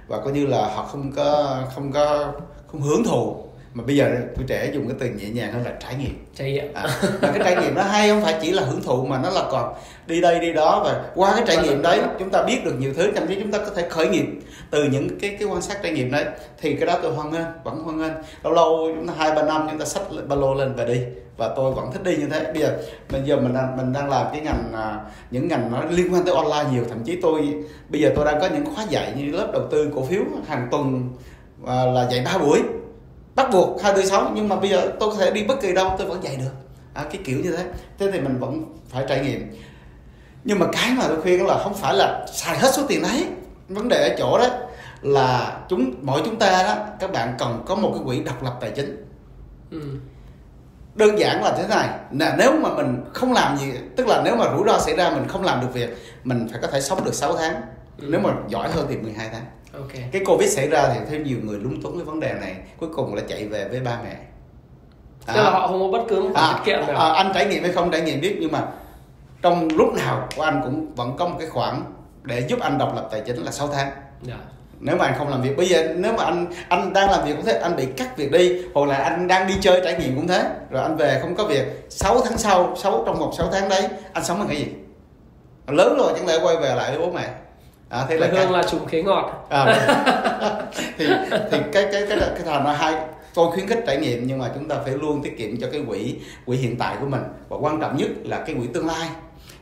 và 0.06 0.18
coi 0.25 0.33
như 0.33 0.47
là 0.47 0.66
họ 0.75 0.83
không 0.83 1.12
có 1.16 1.56
không 1.75 1.92
có 1.92 2.33
không 2.66 2.80
hưởng 2.80 3.04
thụ 3.04 3.44
mà 3.75 3.85
bây 3.87 3.97
giờ 3.97 4.16
tuổi 4.37 4.45
trẻ 4.49 4.71
dùng 4.75 4.88
cái 4.88 4.97
từ 5.00 5.07
nhẹ 5.07 5.28
nhàng 5.28 5.52
hơn 5.52 5.64
là 5.64 5.73
trải 5.81 5.95
nghiệm. 5.95 6.26
Trải 6.37 6.52
nghiệm. 6.52 6.75
À, 6.75 6.87
và 7.21 7.33
cái 7.33 7.40
trải 7.45 7.57
nghiệm 7.57 7.75
nó 7.75 7.83
hay 7.83 8.09
không 8.09 8.23
phải 8.23 8.35
chỉ 8.43 8.50
là 8.50 8.62
hưởng 8.62 8.83
thụ 8.83 9.04
mà 9.04 9.19
nó 9.23 9.31
là 9.31 9.43
còn 9.50 9.75
đi 10.07 10.21
đây 10.21 10.40
đi 10.40 10.52
đó 10.52 10.83
và 10.85 11.04
qua 11.14 11.33
cái 11.37 11.45
trải 11.47 11.57
nghiệm 11.64 11.83
đấy 11.83 12.00
chúng 12.19 12.31
ta 12.31 12.43
biết 12.43 12.64
được 12.64 12.75
nhiều 12.78 12.93
thứ 12.97 13.12
thậm 13.12 13.26
chí 13.28 13.35
chúng 13.40 13.52
ta 13.52 13.59
có 13.59 13.71
thể 13.76 13.88
khởi 13.88 14.09
nghiệp 14.09 14.26
từ 14.71 14.85
những 14.85 15.19
cái 15.19 15.37
cái 15.38 15.49
quan 15.49 15.62
sát 15.62 15.83
trải 15.83 15.93
nghiệm 15.93 16.11
đấy. 16.11 16.25
Thì 16.61 16.75
cái 16.75 16.87
đó 16.87 16.99
tôi 17.02 17.12
hoan 17.12 17.31
nghênh 17.31 17.47
vẫn 17.64 17.78
hoan 17.78 17.99
nghênh. 17.99 18.12
Lâu 18.43 18.52
lâu 18.52 18.93
chúng 18.97 19.07
ta 19.07 19.14
hai 19.16 19.35
ba 19.35 19.43
năm 19.43 19.66
chúng 19.71 19.78
ta 19.78 19.85
xách 19.85 20.02
ba 20.28 20.37
lô 20.37 20.54
lên 20.54 20.75
và 20.76 20.85
đi. 20.85 21.00
Và 21.37 21.52
tôi 21.57 21.73
vẫn 21.73 21.93
thích 21.93 22.02
đi 22.02 22.16
như 22.16 22.26
thế. 22.26 22.45
Bây 22.52 22.62
giờ 22.62 22.76
bây 23.12 23.23
giờ 23.25 23.37
mình 23.37 23.54
đang 23.54 23.76
mình 23.76 23.93
đang 23.93 24.11
làm 24.11 24.26
cái 24.33 24.40
ngành 24.40 24.73
à, 24.75 25.00
những 25.31 25.49
ngành 25.49 25.73
nó 25.73 25.85
liên 25.90 26.14
quan 26.14 26.25
tới 26.25 26.35
online 26.35 26.71
nhiều. 26.73 26.85
Thậm 26.88 26.99
chí 27.04 27.19
tôi 27.23 27.54
bây 27.88 28.00
giờ 28.00 28.12
tôi 28.16 28.25
đang 28.25 28.40
có 28.40 28.49
những 28.49 28.75
khóa 28.75 28.85
dạy 28.90 29.12
như 29.16 29.33
lớp 29.33 29.50
đầu 29.52 29.62
tư 29.71 29.90
cổ 29.95 30.02
phiếu 30.02 30.23
hàng 30.49 30.69
tuần 30.71 31.09
à, 31.66 31.85
là 31.85 32.09
dạy 32.11 32.23
ba 32.25 32.38
buổi 32.38 32.61
bắt 33.35 33.49
buộc 33.53 33.83
hai 33.83 33.93
tư 33.97 34.05
sáu 34.05 34.31
nhưng 34.35 34.49
mà 34.49 34.57
bây 34.57 34.71
giờ 34.71 34.93
tôi 35.00 35.11
có 35.11 35.17
thể 35.19 35.31
đi 35.31 35.45
bất 35.45 35.61
kỳ 35.61 35.73
đâu 35.75 35.95
tôi 35.99 36.07
vẫn 36.07 36.23
dạy 36.23 36.37
được. 36.37 36.53
À, 36.95 37.05
cái 37.12 37.21
kiểu 37.25 37.38
như 37.38 37.57
thế. 37.57 37.64
Thế 37.99 38.11
thì 38.12 38.21
mình 38.21 38.38
vẫn 38.38 38.64
phải 38.88 39.05
trải 39.09 39.21
nghiệm. 39.21 39.55
Nhưng 40.45 40.59
mà 40.59 40.67
cái 40.73 40.91
mà 40.91 41.05
tôi 41.09 41.23
khuyên 41.23 41.47
là 41.47 41.59
không 41.59 41.75
phải 41.75 41.95
là 41.95 42.26
xài 42.33 42.59
hết 42.59 42.71
số 42.75 42.83
tiền 42.88 43.03
đấy. 43.03 43.26
Vấn 43.69 43.88
đề 43.88 44.09
ở 44.09 44.17
chỗ 44.19 44.38
đó 44.38 44.47
là 45.03 45.61
chúng 45.69 45.95
mỗi 46.03 46.23
chúng 46.25 46.38
ta 46.38 46.62
đó 46.62 46.76
các 47.00 47.12
bạn 47.12 47.35
cần 47.38 47.62
có 47.67 47.75
một 47.75 47.91
cái 47.95 48.03
quỹ 48.07 48.21
độc 48.21 48.43
lập 48.43 48.55
tài 48.61 48.71
chính. 48.71 49.07
Ừ. 49.71 49.81
đơn 50.95 51.19
giản 51.19 51.43
là 51.45 51.55
thế 51.59 51.69
này. 51.69 51.88
Là 52.12 52.35
nếu 52.38 52.53
mà 52.62 52.69
mình 52.75 53.05
không 53.12 53.33
làm 53.33 53.59
gì 53.59 53.73
tức 53.97 54.07
là 54.07 54.23
nếu 54.25 54.37
mà 54.37 54.45
rủi 54.57 54.62
ro 54.67 54.79
xảy 54.79 54.97
ra 54.97 55.11
mình 55.11 55.29
không 55.29 55.43
làm 55.45 55.61
được 55.61 55.69
việc 55.73 55.97
mình 56.25 56.49
phải 56.50 56.61
có 56.62 56.69
thể 56.69 56.81
sống 56.81 57.05
được 57.05 57.14
6 57.14 57.37
tháng. 57.37 57.55
Ừ. 57.99 58.07
nếu 58.11 58.21
mà 58.21 58.31
giỏi 58.49 58.69
hơn 58.71 58.87
thì 58.88 58.97
12 58.97 59.29
tháng 59.33 59.45
okay. 59.76 60.09
cái 60.12 60.23
covid 60.26 60.52
xảy 60.52 60.69
ra 60.69 60.88
thì 60.95 61.00
thêm 61.11 61.25
nhiều 61.25 61.38
người 61.43 61.59
lúng 61.59 61.83
túng 61.83 61.97
cái 61.97 62.04
vấn 62.04 62.21
đề 62.21 62.35
này 62.40 62.54
cuối 62.76 62.88
cùng 62.97 63.14
là 63.14 63.23
chạy 63.28 63.49
về 63.49 63.69
với 63.69 63.81
ba 63.81 63.99
mẹ. 64.04 64.16
Tức 65.26 65.33
à, 65.35 65.43
là 65.43 65.50
họ 65.50 65.69
không 65.69 65.81
có 65.81 65.99
bất 65.99 66.04
cứ 66.09 66.23
một 66.23 66.31
à, 66.35 66.52
tiết 66.52 66.73
kiệm 66.73 66.87
nào. 66.87 66.97
à, 66.97 67.12
anh 67.14 67.33
trải 67.35 67.47
nghiệm 67.47 67.62
hay 67.62 67.73
không 67.73 67.90
trải 67.90 68.00
nghiệm 68.00 68.21
biết 68.21 68.37
nhưng 68.40 68.52
mà 68.52 68.66
trong 69.43 69.69
lúc 69.69 69.95
nào 69.95 70.28
của 70.37 70.43
anh 70.43 70.61
cũng 70.64 70.95
vẫn 70.95 71.16
có 71.16 71.28
một 71.28 71.37
cái 71.38 71.49
khoản 71.49 71.83
để 72.23 72.47
giúp 72.49 72.61
anh 72.61 72.78
độc 72.78 72.95
lập 72.95 73.09
tài 73.11 73.21
chính 73.21 73.43
là 73.43 73.50
6 73.50 73.69
tháng. 73.69 73.90
Dạ. 74.23 74.37
nếu 74.81 74.97
mà 74.97 75.04
anh 75.04 75.14
không 75.19 75.28
làm 75.28 75.43
việc 75.43 75.57
bây 75.57 75.66
giờ 75.66 75.95
nếu 75.97 76.12
mà 76.12 76.25
anh 76.25 76.47
anh 76.69 76.93
đang 76.93 77.11
làm 77.11 77.25
việc 77.26 77.33
cũng 77.37 77.45
thế 77.45 77.52
anh 77.52 77.76
bị 77.76 77.87
cắt 77.97 78.16
việc 78.16 78.33
đi 78.33 78.62
hoặc 78.75 78.88
là 78.88 78.97
anh 78.97 79.28
đang 79.28 79.47
đi 79.47 79.54
chơi 79.61 79.81
trải 79.85 79.99
nghiệm 79.99 80.16
cũng 80.16 80.28
thế 80.28 80.45
rồi 80.71 80.83
anh 80.83 80.97
về 80.97 81.19
không 81.23 81.35
có 81.35 81.45
việc 81.45 81.87
6 81.90 82.21
tháng 82.21 82.38
sau 82.38 82.76
6 82.76 83.02
trong 83.07 83.19
một 83.19 83.33
6 83.38 83.49
tháng 83.52 83.69
đấy 83.69 83.88
anh 84.12 84.25
sống 84.25 84.38
bằng 84.38 84.49
cái 84.49 84.57
gì? 84.57 84.66
Lớn 85.66 85.97
rồi 85.99 86.12
chẳng 86.16 86.26
lẽ 86.26 86.38
quay 86.43 86.57
về 86.57 86.75
lại 86.75 86.90
với 86.90 87.07
bố 87.07 87.12
mẹ 87.12 87.28
à, 87.95 88.07
thế 88.09 88.17
là 88.17 88.29
hương 88.33 88.51
là 88.51 88.63
trùng 88.63 88.87
khế 88.87 89.03
ngọt. 89.03 89.47
À, 89.51 89.65
thì 90.99 91.07
thì 91.51 91.59
cái 91.73 91.89
cái 91.93 92.07
cái 92.09 92.19
cái 92.19 92.43
thằng 92.45 92.65
nó 92.65 92.73
hai 92.73 92.95
tôi 93.35 93.51
khuyến 93.51 93.67
khích 93.67 93.85
trải 93.87 93.97
nghiệm 93.97 94.27
nhưng 94.27 94.39
mà 94.39 94.51
chúng 94.55 94.69
ta 94.69 94.77
phải 94.85 94.93
luôn 94.93 95.23
tiết 95.23 95.39
kiệm 95.39 95.61
cho 95.61 95.67
cái 95.73 95.83
quỹ 95.89 96.15
quỹ 96.47 96.57
hiện 96.57 96.77
tại 96.79 96.97
của 97.01 97.07
mình. 97.07 97.23
Và 97.49 97.57
quan 97.57 97.81
trọng 97.81 97.97
nhất 97.97 98.09
là 98.23 98.39
cái 98.47 98.57
quỹ 98.59 98.67
tương 98.67 98.87
lai. 98.87 99.09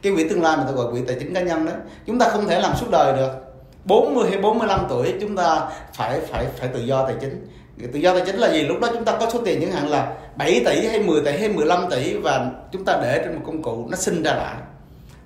Cái 0.03 0.12
quỹ 0.15 0.29
tương 0.29 0.43
lai 0.43 0.57
mà 0.57 0.62
tôi 0.67 0.75
gọi 0.75 0.93
quỹ 0.93 1.01
tài 1.07 1.17
chính 1.21 1.35
cá 1.35 1.41
nhân 1.41 1.67
đó 1.67 1.73
chúng 2.07 2.19
ta 2.19 2.29
không 2.29 2.49
thể 2.49 2.61
làm 2.61 2.77
suốt 2.77 2.87
đời 2.91 3.17
được. 3.17 3.31
40 3.85 4.31
hay 4.31 4.39
45 4.39 4.81
tuổi 4.89 5.15
chúng 5.21 5.37
ta 5.37 5.61
phải 5.95 6.21
phải 6.21 6.47
phải 6.59 6.69
tự 6.69 6.81
do 6.81 7.07
tài 7.07 7.15
chính. 7.21 7.47
Tự 7.93 7.99
do 7.99 8.15
tài 8.15 8.23
chính 8.27 8.37
là 8.37 8.53
gì? 8.53 8.62
Lúc 8.62 8.81
đó 8.81 8.89
chúng 8.93 9.05
ta 9.05 9.17
có 9.21 9.31
số 9.31 9.41
tiền 9.45 9.61
chẳng 9.61 9.73
hạn 9.73 9.89
là 9.89 10.15
7 10.37 10.62
tỷ 10.67 10.87
hay 10.87 11.03
10 11.03 11.23
tỷ 11.25 11.39
hay 11.39 11.49
15 11.49 11.85
tỷ 11.91 12.15
và 12.15 12.51
chúng 12.73 12.85
ta 12.85 12.99
để 13.03 13.23
trên 13.25 13.35
một 13.35 13.43
công 13.47 13.62
cụ 13.62 13.87
nó 13.91 13.97
sinh 13.97 14.23
ra 14.23 14.35
lại 14.35 14.55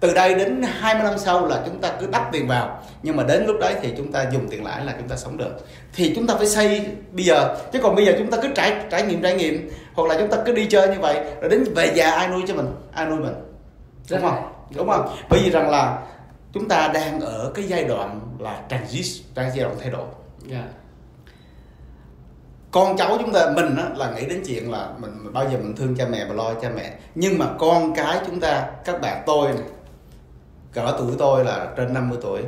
từ 0.00 0.15
đây 0.15 0.35
đến 0.35 0.62
20 0.62 1.03
năm 1.05 1.19
sau 1.19 1.47
là 1.47 1.62
chúng 1.67 1.81
ta 1.81 1.93
cứ 2.00 2.07
đắp 2.12 2.29
tiền 2.33 2.49
vào. 2.49 2.83
Nhưng 3.03 3.17
mà 3.17 3.23
đến 3.23 3.47
lúc 3.47 3.57
đấy 3.61 3.75
thì 3.83 3.93
chúng 3.97 4.12
ta 4.12 4.31
dùng 4.33 4.49
tiền 4.49 4.65
lãi 4.65 4.85
là 4.85 4.95
chúng 4.99 5.09
ta 5.09 5.17
sống 5.17 5.37
được. 5.37 5.53
Thì 5.95 6.12
chúng 6.17 6.26
ta 6.26 6.35
phải 6.37 6.47
xây 6.47 6.87
bây 7.12 7.25
giờ. 7.25 7.57
Chứ 7.73 7.79
còn 7.83 7.95
bây 7.95 8.07
giờ 8.07 8.12
chúng 8.19 8.31
ta 8.31 8.38
cứ 8.43 8.49
trải 8.55 8.76
trải 8.91 9.03
nghiệm 9.03 9.23
trải 9.23 9.35
nghiệm. 9.35 9.71
Hoặc 9.95 10.09
là 10.09 10.17
chúng 10.19 10.31
ta 10.31 10.37
cứ 10.47 10.53
đi 10.53 10.67
chơi 10.67 10.88
như 10.88 11.00
vậy 11.00 11.21
rồi 11.41 11.50
đến 11.50 11.65
về 11.75 11.93
già 11.95 12.11
ai 12.11 12.29
nuôi 12.29 12.43
cho 12.49 12.55
mình? 12.55 12.67
Ai 12.93 13.07
nuôi 13.07 13.19
mình? 13.19 13.35
Đúng 14.11 14.21
không? 14.21 14.53
đúng 14.75 14.88
không? 14.88 15.17
Bởi 15.31 15.41
vì 15.45 15.50
rằng 15.50 15.71
là 15.71 15.99
chúng 16.53 16.69
ta 16.69 16.88
đang 16.95 17.21
ở 17.21 17.53
cái 17.55 17.65
giai 17.65 17.85
đoạn 17.85 18.21
là 18.38 18.61
transit 18.71 19.07
đang 19.35 19.50
giai 19.55 19.65
đoạn 19.65 19.76
thay 19.81 19.91
đổi. 19.91 20.07
Yeah. 20.50 20.65
Dạ. 20.65 20.73
con 22.71 22.97
cháu 22.97 23.17
chúng 23.21 23.33
ta 23.33 23.50
mình 23.57 23.76
á, 23.76 23.85
là 23.95 24.11
nghĩ 24.11 24.26
đến 24.26 24.43
chuyện 24.47 24.73
là 24.73 24.88
mình 24.99 25.33
bao 25.33 25.45
giờ 25.45 25.59
mình 25.59 25.76
thương 25.76 25.97
cha 25.97 26.07
mẹ 26.11 26.25
và 26.25 26.35
lo 26.35 26.55
cha 26.55 26.71
mẹ. 26.76 26.93
Nhưng 27.15 27.38
mà 27.38 27.47
con 27.59 27.95
cái 27.95 28.21
chúng 28.26 28.41
ta 28.41 28.67
các 28.85 29.00
bạn 29.00 29.23
tôi 29.26 29.49
này, 29.49 29.62
cỡ 30.76 30.95
tuổi 30.99 31.12
tôi 31.18 31.45
là 31.45 31.66
trên 31.76 31.95
50 31.95 32.18
tuổi. 32.23 32.40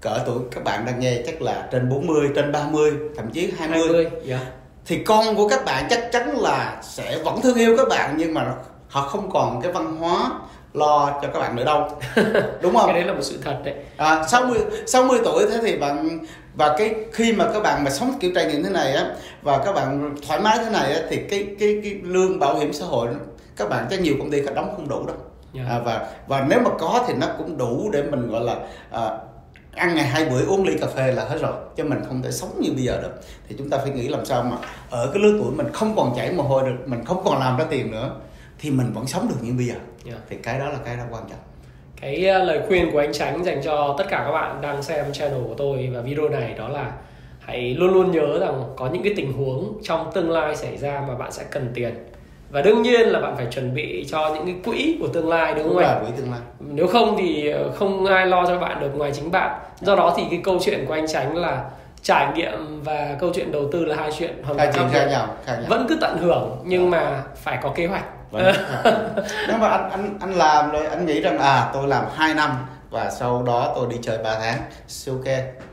Cỡ 0.00 0.18
tuổi 0.26 0.38
các 0.50 0.64
bạn 0.64 0.86
đang 0.86 1.00
nghe 1.00 1.22
chắc 1.26 1.42
là 1.42 1.68
trên 1.72 1.88
40, 1.88 2.30
trên 2.34 2.52
30, 2.52 2.92
thậm 3.16 3.30
chí 3.30 3.52
20, 3.58 3.78
20 3.78 4.06
yeah. 4.28 4.42
thì 4.86 5.04
con 5.04 5.36
của 5.36 5.48
các 5.48 5.64
bạn 5.64 5.86
chắc 5.90 6.12
chắn 6.12 6.38
là 6.38 6.80
sẽ 6.82 7.18
vẫn 7.24 7.40
thương 7.40 7.56
yêu 7.56 7.76
các 7.76 7.88
bạn 7.88 8.14
nhưng 8.18 8.34
mà 8.34 8.54
họ 8.88 9.08
không 9.08 9.30
còn 9.30 9.60
cái 9.62 9.72
văn 9.72 9.96
hóa 9.96 10.30
lo 10.72 11.18
cho 11.22 11.28
các 11.32 11.38
bạn 11.38 11.56
nữa 11.56 11.64
đâu. 11.64 11.88
Đúng 12.62 12.76
không? 12.76 12.86
Cái 12.86 12.94
đấy 12.94 13.04
là 13.04 13.12
một 13.12 13.22
sự 13.22 13.38
thật 13.44 13.56
đấy. 13.64 13.74
À, 13.96 14.26
60 14.28 14.58
60 14.86 15.18
tuổi 15.24 15.46
thế 15.50 15.58
thì 15.62 15.76
bạn 15.76 16.18
và 16.54 16.74
cái 16.78 16.94
khi 17.12 17.32
mà 17.32 17.50
các 17.52 17.62
bạn 17.62 17.84
mà 17.84 17.90
sống 17.90 18.12
kiểu 18.20 18.30
trải 18.34 18.46
nghiệm 18.46 18.62
thế 18.62 18.70
này 18.70 18.92
á 18.92 19.06
và 19.42 19.58
các 19.58 19.72
bạn 19.72 20.14
thoải 20.26 20.40
mái 20.40 20.58
thế 20.58 20.70
này 20.70 20.92
á 20.92 21.00
thì 21.10 21.16
cái 21.16 21.46
cái 21.60 21.80
cái 21.84 22.00
lương 22.02 22.38
bảo 22.38 22.58
hiểm 22.58 22.72
xã 22.72 22.86
hội 22.86 23.08
các 23.56 23.68
bạn 23.68 23.86
chắc 23.90 24.00
nhiều 24.00 24.14
công 24.18 24.30
ty 24.30 24.40
đóng 24.40 24.72
không 24.76 24.88
đủ 24.88 25.06
đâu 25.06 25.16
yeah. 25.54 25.68
À, 25.68 25.78
và 25.78 26.06
và 26.26 26.46
nếu 26.48 26.60
mà 26.60 26.70
có 26.78 27.04
thì 27.08 27.14
nó 27.14 27.26
cũng 27.38 27.58
đủ 27.58 27.90
để 27.92 28.02
mình 28.02 28.28
gọi 28.30 28.44
là 28.44 28.56
à, 28.90 29.10
ăn 29.74 29.94
ngày 29.94 30.04
hai 30.04 30.24
bữa 30.24 30.46
uống 30.46 30.64
ly 30.64 30.76
cà 30.80 30.86
phê 30.86 31.12
là 31.12 31.24
hết 31.24 31.38
rồi 31.40 31.52
chứ 31.76 31.84
mình 31.84 31.98
không 32.08 32.22
thể 32.22 32.30
sống 32.30 32.50
như 32.60 32.72
bây 32.72 32.82
giờ 32.82 33.02
được 33.02 33.20
thì 33.48 33.54
chúng 33.58 33.70
ta 33.70 33.78
phải 33.78 33.90
nghĩ 33.90 34.08
làm 34.08 34.24
sao 34.24 34.42
mà 34.42 34.56
ở 34.90 35.10
cái 35.14 35.22
lứa 35.22 35.38
tuổi 35.42 35.52
mình 35.52 35.72
không 35.72 35.96
còn 35.96 36.12
chảy 36.16 36.32
mồ 36.32 36.42
hôi 36.42 36.70
được 36.70 36.76
mình 36.86 37.04
không 37.04 37.22
còn 37.24 37.38
làm 37.38 37.58
ra 37.58 37.64
tiền 37.70 37.90
nữa 37.90 38.10
thì 38.58 38.70
mình 38.70 38.92
vẫn 38.92 39.06
sống 39.06 39.28
được 39.28 39.36
như 39.42 39.52
bây 39.56 39.66
giờ 39.66 39.74
yeah. 40.06 40.18
Thì 40.28 40.36
cái 40.42 40.58
đó 40.58 40.64
là 40.64 40.78
cái 40.84 40.96
đó 40.96 41.02
quan 41.10 41.22
trọng 41.28 41.38
cái 42.00 42.26
uh, 42.40 42.48
lời 42.48 42.60
khuyên 42.68 42.92
của 42.92 42.98
anh 42.98 43.12
Tránh 43.12 43.44
dành 43.44 43.60
cho 43.64 43.94
tất 43.98 44.04
cả 44.08 44.22
các 44.26 44.32
bạn 44.32 44.60
đang 44.60 44.82
xem 44.82 45.12
channel 45.12 45.42
của 45.48 45.54
tôi 45.56 45.90
và 45.94 46.00
video 46.00 46.28
này 46.28 46.54
đó 46.58 46.68
là 46.68 46.92
hãy 47.40 47.74
luôn 47.74 47.94
luôn 47.94 48.10
nhớ 48.10 48.38
rằng 48.38 48.62
có 48.76 48.88
những 48.92 49.02
cái 49.02 49.12
tình 49.16 49.32
huống 49.32 49.78
trong 49.82 50.10
tương 50.14 50.30
lai 50.30 50.56
xảy 50.56 50.76
ra 50.76 51.04
mà 51.08 51.14
bạn 51.14 51.32
sẽ 51.32 51.44
cần 51.50 51.70
tiền 51.74 51.94
và 52.54 52.62
đương 52.62 52.82
nhiên 52.82 53.08
là 53.08 53.20
bạn 53.20 53.36
phải 53.36 53.46
chuẩn 53.50 53.74
bị 53.74 54.06
cho 54.10 54.30
những 54.34 54.46
cái 54.46 54.54
quỹ 54.64 54.96
của 55.00 55.08
tương 55.08 55.28
lai 55.28 55.54
đúng 55.54 55.68
không 55.68 55.78
ạ? 55.78 55.98
quỹ 56.00 56.12
tương 56.16 56.30
lai. 56.30 56.40
Nếu 56.60 56.86
không 56.86 57.16
thì 57.18 57.50
ờ, 57.50 57.70
không 57.70 58.06
ai 58.06 58.26
lo 58.26 58.46
cho 58.46 58.58
bạn 58.58 58.80
được 58.80 58.90
ngoài 58.94 59.12
chính 59.14 59.30
bạn. 59.30 59.60
Do 59.80 59.96
đó 59.96 60.14
thì 60.16 60.22
cái 60.30 60.40
câu 60.44 60.58
chuyện 60.62 60.84
của 60.86 60.94
anh 60.94 61.06
Tránh 61.08 61.36
là 61.36 61.64
trải 62.02 62.26
nghiệm 62.34 62.82
và 62.84 63.16
câu 63.20 63.30
chuyện 63.34 63.52
đầu 63.52 63.68
tư 63.72 63.84
là 63.84 63.96
hai 63.96 64.10
chuyện 64.18 64.42
hoàn 64.42 64.56
toàn 64.56 64.72
khác 64.72 65.06
nhau, 65.10 65.28
khác 65.46 65.54
nhau. 65.54 65.64
Vẫn 65.68 65.86
cứ 65.88 65.98
tận 66.00 66.18
hưởng 66.18 66.62
nhưng 66.64 66.90
mà 66.90 67.22
phải 67.36 67.58
có 67.62 67.72
kế 67.74 67.86
hoạch. 67.86 68.04
Vâng. 68.30 68.54
Nếu 69.48 69.58
mà 69.58 69.68
anh 69.68 69.90
anh 69.90 70.18
anh 70.20 70.34
làm 70.34 70.70
rồi 70.70 70.86
anh 70.86 71.06
nghĩ 71.06 71.20
rằng 71.20 71.38
à 71.38 71.70
tôi 71.72 71.88
làm 71.88 72.04
2 72.14 72.34
năm 72.34 72.50
và 72.90 73.10
sau 73.10 73.42
đó 73.46 73.72
tôi 73.76 73.86
đi 73.90 73.96
chơi 74.02 74.18
3 74.18 74.38
tháng 74.40 74.58
ok 75.08 75.24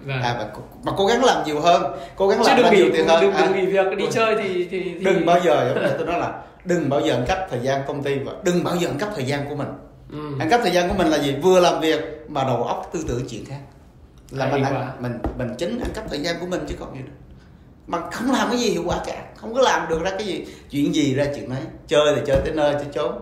vâng. 0.06 0.22
à, 0.22 0.36
mà, 0.40 0.46
mà 0.84 0.92
cố 0.98 1.06
gắng 1.06 1.24
làm 1.24 1.44
nhiều 1.46 1.62
hơn 1.62 1.84
cố 2.16 2.28
gắng 2.28 2.42
làm 2.42 2.58
đừng 2.58 2.74
nhiều 2.74 2.90
tiền 2.94 3.08
hơn 3.08 3.22
đừng, 3.22 3.34
à, 3.34 3.46
đừng 3.46 3.56
nghỉ 3.56 3.66
việc 3.66 3.98
đi 3.98 4.06
chơi 4.12 4.36
thì, 4.36 4.68
thì, 4.72 4.84
thì 4.84 5.06
đừng 5.06 5.26
bao 5.26 5.40
giờ 5.40 5.72
giống 5.76 5.84
như 5.84 5.90
tôi 5.98 6.08
nói 6.08 6.20
là 6.20 6.32
đừng 6.66 6.90
bao 6.90 7.02
giờ 7.02 7.14
ăn 7.14 7.26
cắp 7.28 7.38
thời 7.50 7.60
gian 7.60 7.82
công 7.88 8.04
ty 8.04 8.20
và 8.20 8.34
đừng 8.44 8.64
bao 8.64 8.76
giờ 8.76 8.88
ăn 8.88 8.98
cắp 8.98 9.10
thời 9.16 9.26
gian 9.26 9.50
của 9.50 9.56
mình. 9.56 9.68
Ừ. 10.12 10.40
ăn 10.40 10.50
cắp 10.50 10.62
thời 10.64 10.72
gian 10.72 10.90
của 10.90 10.96
mình 10.98 11.08
là 11.08 11.20
gì? 11.20 11.36
Vừa 11.42 11.60
làm 11.60 11.82
việc 11.82 12.00
mà 12.28 12.44
đầu 12.44 12.64
óc 12.64 12.90
tư 12.94 13.06
tưởng 13.08 13.28
chuyện 13.30 13.46
khác. 13.46 13.60
Là 14.32 14.46
Hay 14.46 14.54
mình 14.54 14.64
ăn, 14.64 14.92
mình 15.00 15.18
mình 15.38 15.48
chính 15.58 15.80
ăn 15.80 15.92
cắp 15.94 16.10
thời 16.10 16.20
gian 16.20 16.36
của 16.40 16.46
mình 16.46 16.62
chứ 16.68 16.76
còn 16.80 16.96
gì 16.96 17.00
nữa. 17.00 17.12
Mà 17.88 18.10
không 18.12 18.32
làm 18.32 18.50
cái 18.50 18.60
gì 18.60 18.70
hiệu 18.70 18.84
quả 18.86 19.02
cả. 19.06 19.26
Không 19.36 19.54
có 19.54 19.62
làm 19.62 19.90
được 19.90 20.04
ra 20.04 20.12
cái 20.12 20.28
gì. 20.28 20.46
Chuyện 20.70 20.96
gì 20.96 21.16
ra 21.16 21.26
chuyện 21.36 21.50
đấy 21.50 21.62
chơi 21.88 22.16
thì 22.16 22.22
chơi 22.26 22.38
tới 22.46 22.54
nơi 22.54 22.74
tới 22.74 22.86
chốn. 22.94 23.16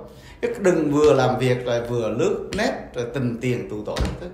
Đừng 0.59 0.91
vừa 0.91 1.13
làm 1.13 1.39
việc 1.39 1.65
rồi 1.65 1.81
vừa 1.81 2.09
lướt 2.09 2.49
net 2.57 2.73
rồi 2.93 3.05
tình 3.13 3.37
tiền 3.41 3.69
tụ 3.69 3.83
tội 3.85 3.97
thứ 4.21 4.27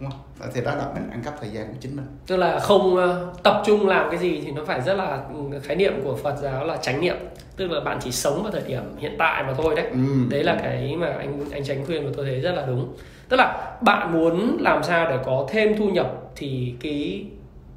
đúng 0.00 0.10
không? 0.10 0.50
Thì 0.54 0.60
đó 0.60 0.74
là 0.74 0.84
mình 0.94 1.10
ăn 1.10 1.22
cắp 1.24 1.34
thời 1.40 1.50
gian 1.50 1.68
của 1.68 1.78
chính 1.80 1.96
mình. 1.96 2.06
Tức 2.26 2.36
là 2.36 2.58
không 2.58 2.94
uh, 2.94 3.42
tập 3.42 3.62
trung 3.66 3.88
làm 3.88 4.10
cái 4.10 4.18
gì 4.18 4.42
thì 4.44 4.50
nó 4.50 4.64
phải 4.64 4.80
rất 4.80 4.94
là 4.94 5.24
ừ, 5.34 5.58
khái 5.62 5.76
niệm 5.76 6.00
của 6.04 6.16
Phật 6.16 6.36
giáo 6.42 6.64
là 6.64 6.76
chánh 6.76 7.00
niệm. 7.00 7.16
Tức 7.56 7.70
là 7.70 7.80
bạn 7.80 7.98
chỉ 8.02 8.12
sống 8.12 8.42
vào 8.42 8.52
thời 8.52 8.62
điểm 8.62 8.82
hiện 8.98 9.16
tại 9.18 9.42
mà 9.42 9.54
thôi 9.56 9.74
đấy. 9.76 9.86
Ừ. 9.90 9.98
đấy 10.30 10.44
là 10.44 10.58
cái 10.62 10.96
mà 10.96 11.06
anh 11.06 11.44
anh 11.52 11.64
tránh 11.64 11.86
khuyên 11.86 12.04
của 12.04 12.12
tôi 12.16 12.26
thấy 12.26 12.40
rất 12.40 12.52
là 12.52 12.66
đúng. 12.66 12.94
Tức 13.28 13.36
là 13.36 13.76
bạn 13.80 14.12
muốn 14.12 14.56
làm 14.60 14.82
sao 14.82 15.10
để 15.10 15.18
có 15.24 15.46
thêm 15.50 15.76
thu 15.78 15.88
nhập 15.88 16.12
thì 16.36 16.74
cái 16.80 17.26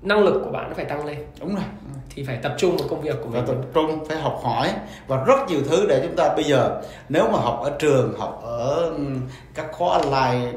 năng 0.01 0.23
lực 0.23 0.41
của 0.45 0.51
bạn 0.51 0.69
nó 0.69 0.75
phải 0.75 0.85
tăng 0.85 1.05
lên. 1.05 1.17
Đúng 1.39 1.55
rồi. 1.55 1.63
Thì 2.09 2.23
phải 2.23 2.37
tập 2.43 2.55
trung 2.57 2.77
vào 2.77 2.87
công 2.89 3.01
việc 3.01 3.15
của 3.23 3.29
mình. 3.29 3.45
tập 3.47 3.55
trung 3.73 4.05
phải 4.05 4.17
học 4.17 4.39
hỏi 4.43 4.69
và 5.07 5.23
rất 5.23 5.39
nhiều 5.47 5.59
thứ 5.69 5.85
để 5.89 6.01
chúng 6.03 6.15
ta 6.15 6.33
bây 6.35 6.43
giờ 6.43 6.81
nếu 7.09 7.23
mà 7.31 7.39
học 7.39 7.59
ở 7.63 7.71
trường 7.79 8.13
học 8.17 8.41
ở 8.43 8.93
các 9.55 9.65
khóa 9.71 9.97
online 9.97 10.51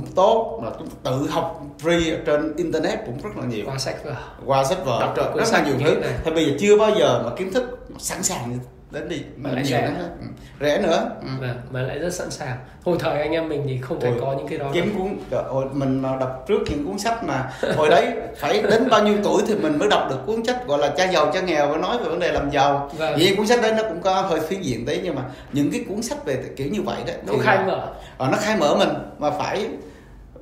cũng 0.00 0.12
tốt 0.14 0.60
mà 0.62 0.70
chúng 0.78 0.88
ta 0.88 0.94
tự 1.04 1.28
học 1.30 1.62
free 1.82 2.16
trên 2.26 2.56
internet 2.56 2.98
cũng 3.06 3.18
rất 3.22 3.30
là 3.36 3.46
nhiều. 3.46 3.64
Qua 3.66 3.78
sách 3.78 4.04
vở. 4.04 4.14
Qua 4.46 4.64
sách 4.64 4.78
vở. 4.84 5.12
Rất, 5.16 5.34
rất 5.36 5.52
là 5.52 5.64
nhiều 5.64 5.74
thứ. 5.84 5.96
thì 6.24 6.30
bây 6.30 6.44
giờ 6.44 6.52
chưa 6.60 6.78
bao 6.78 6.90
giờ 6.98 7.22
mà 7.24 7.36
kiến 7.36 7.52
thức 7.52 7.78
sẵn 7.98 8.22
sàng 8.22 8.58
đến 8.94 9.08
đi 9.08 9.22
mà 9.36 9.50
lại 9.50 9.64
rẻ 9.64 9.90
nữa. 9.98 10.08
Ừ. 10.20 10.26
rẻ 10.60 10.78
nữa 10.78 11.10
ừ. 11.20 11.28
Vâng, 11.40 11.60
mà 11.70 11.82
lại 11.82 11.98
rất 11.98 12.14
sẵn 12.14 12.30
sàng 12.30 12.56
hồi 12.84 12.96
thời 13.00 13.20
anh 13.20 13.32
em 13.32 13.48
mình 13.48 13.62
thì 13.68 13.78
không 13.80 14.00
thể 14.00 14.12
có 14.20 14.34
những 14.38 14.48
cái 14.48 14.58
đó 14.58 14.70
kiếm 14.72 14.94
cuốn 14.98 15.40
hồi 15.48 15.64
mình 15.72 16.02
đọc 16.02 16.44
trước 16.48 16.58
những 16.70 16.86
cuốn 16.86 16.98
sách 16.98 17.24
mà 17.24 17.50
hồi 17.76 17.88
đấy 17.88 18.12
phải 18.36 18.62
đến 18.62 18.88
bao 18.90 19.02
nhiêu 19.02 19.16
tuổi 19.24 19.42
thì 19.46 19.54
mình 19.54 19.78
mới 19.78 19.88
đọc 19.88 20.06
được 20.10 20.18
cuốn 20.26 20.44
sách 20.44 20.66
gọi 20.66 20.78
là 20.78 20.88
cha 20.96 21.10
giàu 21.10 21.30
cha 21.34 21.40
nghèo 21.40 21.68
và 21.68 21.76
nói 21.76 21.98
về 21.98 22.04
vấn 22.04 22.18
đề 22.18 22.32
làm 22.32 22.50
giàu 22.50 22.90
vâng. 22.98 23.18
cuốn 23.36 23.46
sách 23.46 23.62
đấy 23.62 23.72
nó 23.76 23.82
cũng 23.82 24.00
có 24.00 24.20
hơi 24.20 24.40
phiến 24.40 24.62
diện 24.62 24.86
đấy 24.86 25.00
nhưng 25.04 25.14
mà 25.14 25.22
những 25.52 25.70
cái 25.70 25.84
cuốn 25.88 26.02
sách 26.02 26.24
về 26.24 26.44
kiểu 26.56 26.68
như 26.70 26.82
vậy 26.82 27.02
đó 27.06 27.12
nó 27.26 27.32
khai 27.40 27.58
mở 27.66 27.88
ờ, 28.18 28.28
nó 28.32 28.38
khai 28.40 28.56
mở 28.56 28.76
mình 28.76 28.88
mà 29.18 29.30
phải 29.30 29.68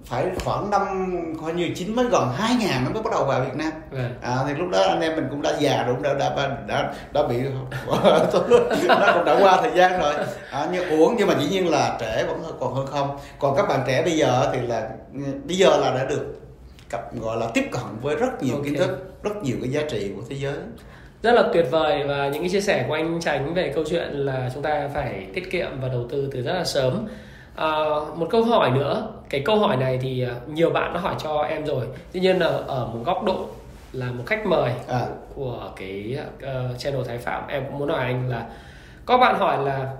phải 0.04 0.26
khoảng 0.44 0.70
năm 0.70 0.84
coi 1.42 1.52
như 1.52 1.70
chín 1.74 1.96
mới 1.96 2.04
gần 2.04 2.28
hai 2.34 2.54
ngàn 2.60 2.84
nó 2.84 2.90
mới 2.90 3.02
bắt 3.02 3.10
đầu 3.12 3.24
vào 3.24 3.40
Việt 3.40 3.54
Nam. 3.56 3.72
Vâng. 3.90 4.14
à, 4.20 4.36
thì 4.46 4.54
lúc 4.54 4.70
đó 4.70 4.82
anh 4.82 5.00
em 5.00 5.16
mình 5.16 5.26
cũng 5.30 5.42
đã 5.42 5.52
già 5.60 5.82
rồi 5.82 5.94
cũng 5.94 6.02
đã 6.02 6.14
đã 6.14 6.34
đã, 6.36 6.56
đã, 6.66 6.92
đã 7.12 7.22
bị 7.28 7.36
nó 8.88 9.12
cũng 9.14 9.24
đã 9.24 9.38
qua 9.40 9.60
thời 9.62 9.70
gian 9.74 10.00
rồi 10.00 10.14
à, 10.50 10.68
nhưng 10.72 10.88
uống 10.88 11.14
nhưng 11.18 11.28
mà 11.28 11.34
dĩ 11.40 11.48
nhiên 11.50 11.70
là 11.70 11.96
trẻ 12.00 12.24
vẫn 12.28 12.42
còn 12.60 12.74
hơn 12.74 12.86
không 12.86 13.18
còn 13.38 13.56
các 13.56 13.68
bạn 13.68 13.80
trẻ 13.86 14.02
bây 14.02 14.12
giờ 14.12 14.50
thì 14.52 14.60
là 14.60 14.88
bây 15.44 15.56
giờ 15.56 15.76
là 15.76 15.94
đã 15.94 16.04
được 16.04 16.40
cập 16.90 17.20
gọi 17.20 17.36
là 17.36 17.46
tiếp 17.54 17.64
cận 17.72 17.82
với 18.00 18.16
rất 18.16 18.42
nhiều 18.42 18.54
okay. 18.54 18.70
kiến 18.70 18.78
thức 18.78 19.20
rất 19.22 19.42
nhiều 19.42 19.56
cái 19.60 19.70
giá 19.70 19.80
trị 19.90 20.12
của 20.16 20.22
thế 20.30 20.36
giới 20.36 20.54
rất 21.22 21.32
là 21.32 21.44
tuyệt 21.52 21.66
vời 21.70 22.04
và 22.06 22.28
những 22.28 22.42
cái 22.42 22.50
chia 22.50 22.60
sẻ 22.60 22.84
của 22.88 22.94
anh 22.94 23.20
Tránh 23.20 23.54
về 23.54 23.72
câu 23.74 23.84
chuyện 23.90 24.08
là 24.12 24.50
chúng 24.54 24.62
ta 24.62 24.88
phải 24.94 25.26
tiết 25.34 25.50
kiệm 25.50 25.80
và 25.80 25.88
đầu 25.88 26.06
tư 26.10 26.28
từ 26.32 26.42
rất 26.42 26.52
là 26.52 26.64
sớm 26.64 27.06
à, 27.56 27.84
một 28.16 28.26
câu 28.30 28.44
hỏi 28.44 28.70
nữa 28.70 29.08
cái 29.28 29.42
câu 29.44 29.58
hỏi 29.58 29.76
này 29.76 29.98
thì 30.02 30.22
à, 30.22 30.34
nhiều 30.46 30.70
bạn 30.70 30.94
đã 30.94 31.00
hỏi 31.00 31.14
cho 31.18 31.42
em 31.42 31.66
rồi 31.66 31.86
tuy 32.12 32.20
nhiên 32.20 32.38
là 32.38 32.46
ở 32.46 32.86
một 32.86 33.00
góc 33.04 33.24
độ 33.24 33.46
là 33.92 34.06
một 34.12 34.24
khách 34.26 34.46
mời 34.46 34.72
à. 34.88 35.06
của 35.34 35.70
cái 35.76 36.18
uh, 36.36 36.78
channel 36.78 37.02
Thái 37.06 37.18
Phạm 37.18 37.48
em 37.48 37.64
cũng 37.64 37.78
muốn 37.78 37.88
hỏi 37.88 38.04
anh 38.04 38.28
là 38.28 38.46
có 39.06 39.18
bạn 39.18 39.38
hỏi 39.38 39.64
là 39.64 39.92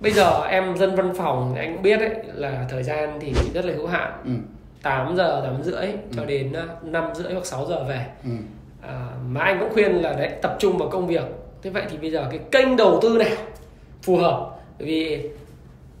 bây 0.00 0.12
giờ 0.12 0.46
em 0.48 0.76
dân 0.76 0.96
văn 0.96 1.12
phòng 1.16 1.54
anh 1.54 1.74
cũng 1.74 1.82
biết 1.82 2.00
đấy 2.00 2.10
là 2.34 2.66
thời 2.68 2.82
gian 2.82 3.18
thì 3.20 3.34
rất 3.54 3.64
là 3.64 3.72
hữu 3.74 3.86
hạn 3.86 4.12
ừ. 4.24 4.30
8 4.82 5.16
giờ 5.16 5.40
8 5.44 5.62
rưỡi 5.62 5.86
ừ. 5.86 5.92
cho 6.16 6.24
đến 6.24 6.52
5 6.82 7.04
rưỡi 7.14 7.32
hoặc 7.32 7.46
6 7.46 7.66
giờ 7.66 7.84
về 7.84 8.06
ừ. 8.24 8.30
à, 8.82 9.06
mà 9.28 9.40
anh 9.40 9.58
cũng 9.60 9.72
khuyên 9.72 9.92
là 9.92 10.12
đấy 10.12 10.30
tập 10.42 10.56
trung 10.58 10.78
vào 10.78 10.88
công 10.88 11.06
việc 11.06 11.24
thế 11.62 11.70
vậy 11.70 11.84
thì 11.90 11.96
bây 11.96 12.10
giờ 12.10 12.26
cái 12.30 12.40
kênh 12.50 12.76
đầu 12.76 12.98
tư 13.02 13.18
nào 13.18 13.36
phù 14.02 14.16
hợp 14.16 14.50
vì 14.78 15.30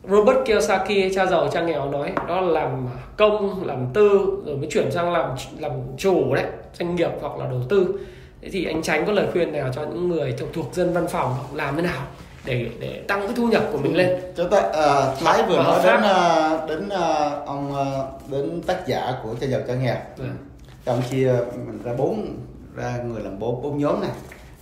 Robert 0.08 0.38
Kiyosaki 0.46 1.14
cha 1.14 1.26
giàu 1.26 1.48
cha 1.52 1.62
nghèo 1.62 1.90
nói 1.90 2.12
đó 2.28 2.40
là 2.40 2.60
làm 2.60 2.88
công 3.16 3.66
làm 3.66 3.86
tư 3.94 4.42
rồi 4.46 4.56
mới 4.56 4.68
chuyển 4.70 4.90
sang 4.90 5.12
làm 5.12 5.30
làm 5.58 5.72
chủ 5.98 6.34
đấy 6.34 6.44
doanh 6.78 6.96
nghiệp 6.96 7.10
hoặc 7.20 7.36
là 7.38 7.46
đầu 7.46 7.60
tư. 7.68 8.00
Thế 8.42 8.48
thì 8.52 8.64
anh 8.64 8.82
tránh 8.82 9.06
có 9.06 9.12
lời 9.12 9.26
khuyên 9.32 9.52
nào 9.52 9.70
cho 9.74 9.82
những 9.82 10.08
người 10.08 10.34
thuộc, 10.38 10.48
thuộc 10.52 10.74
dân 10.74 10.92
văn 10.92 11.08
phòng 11.08 11.34
làm 11.54 11.76
thế 11.76 11.82
nào 11.82 12.02
để 12.44 12.66
để 12.80 13.02
tăng 13.08 13.20
cái 13.20 13.32
thu 13.36 13.46
nhập 13.48 13.62
của 13.72 13.78
mình 13.78 13.96
lên? 13.96 14.20
Chúng 14.36 14.50
ta 14.50 14.58
uh, 14.58 15.18
thái 15.20 15.42
vừa 15.42 15.56
nói 15.56 15.80
đến 15.84 16.00
uh, 16.00 16.68
đến 16.68 16.88
uh, 16.88 17.46
ông 17.46 17.72
uh, 17.72 18.30
đến 18.30 18.62
tác 18.66 18.86
giả 18.86 19.14
của 19.22 19.34
cha 19.40 19.46
giàu 19.46 19.60
cha 19.68 19.74
nghèo. 19.74 19.96
Ừ. 20.18 20.24
ông 20.84 21.02
chia 21.10 21.32
mình 21.66 21.82
ra 21.84 21.92
bốn 21.98 22.36
ra 22.76 22.94
người 23.04 23.22
làm 23.22 23.38
bốn 23.38 23.62
bốn 23.62 23.78
nhóm 23.78 24.00
này. 24.00 24.10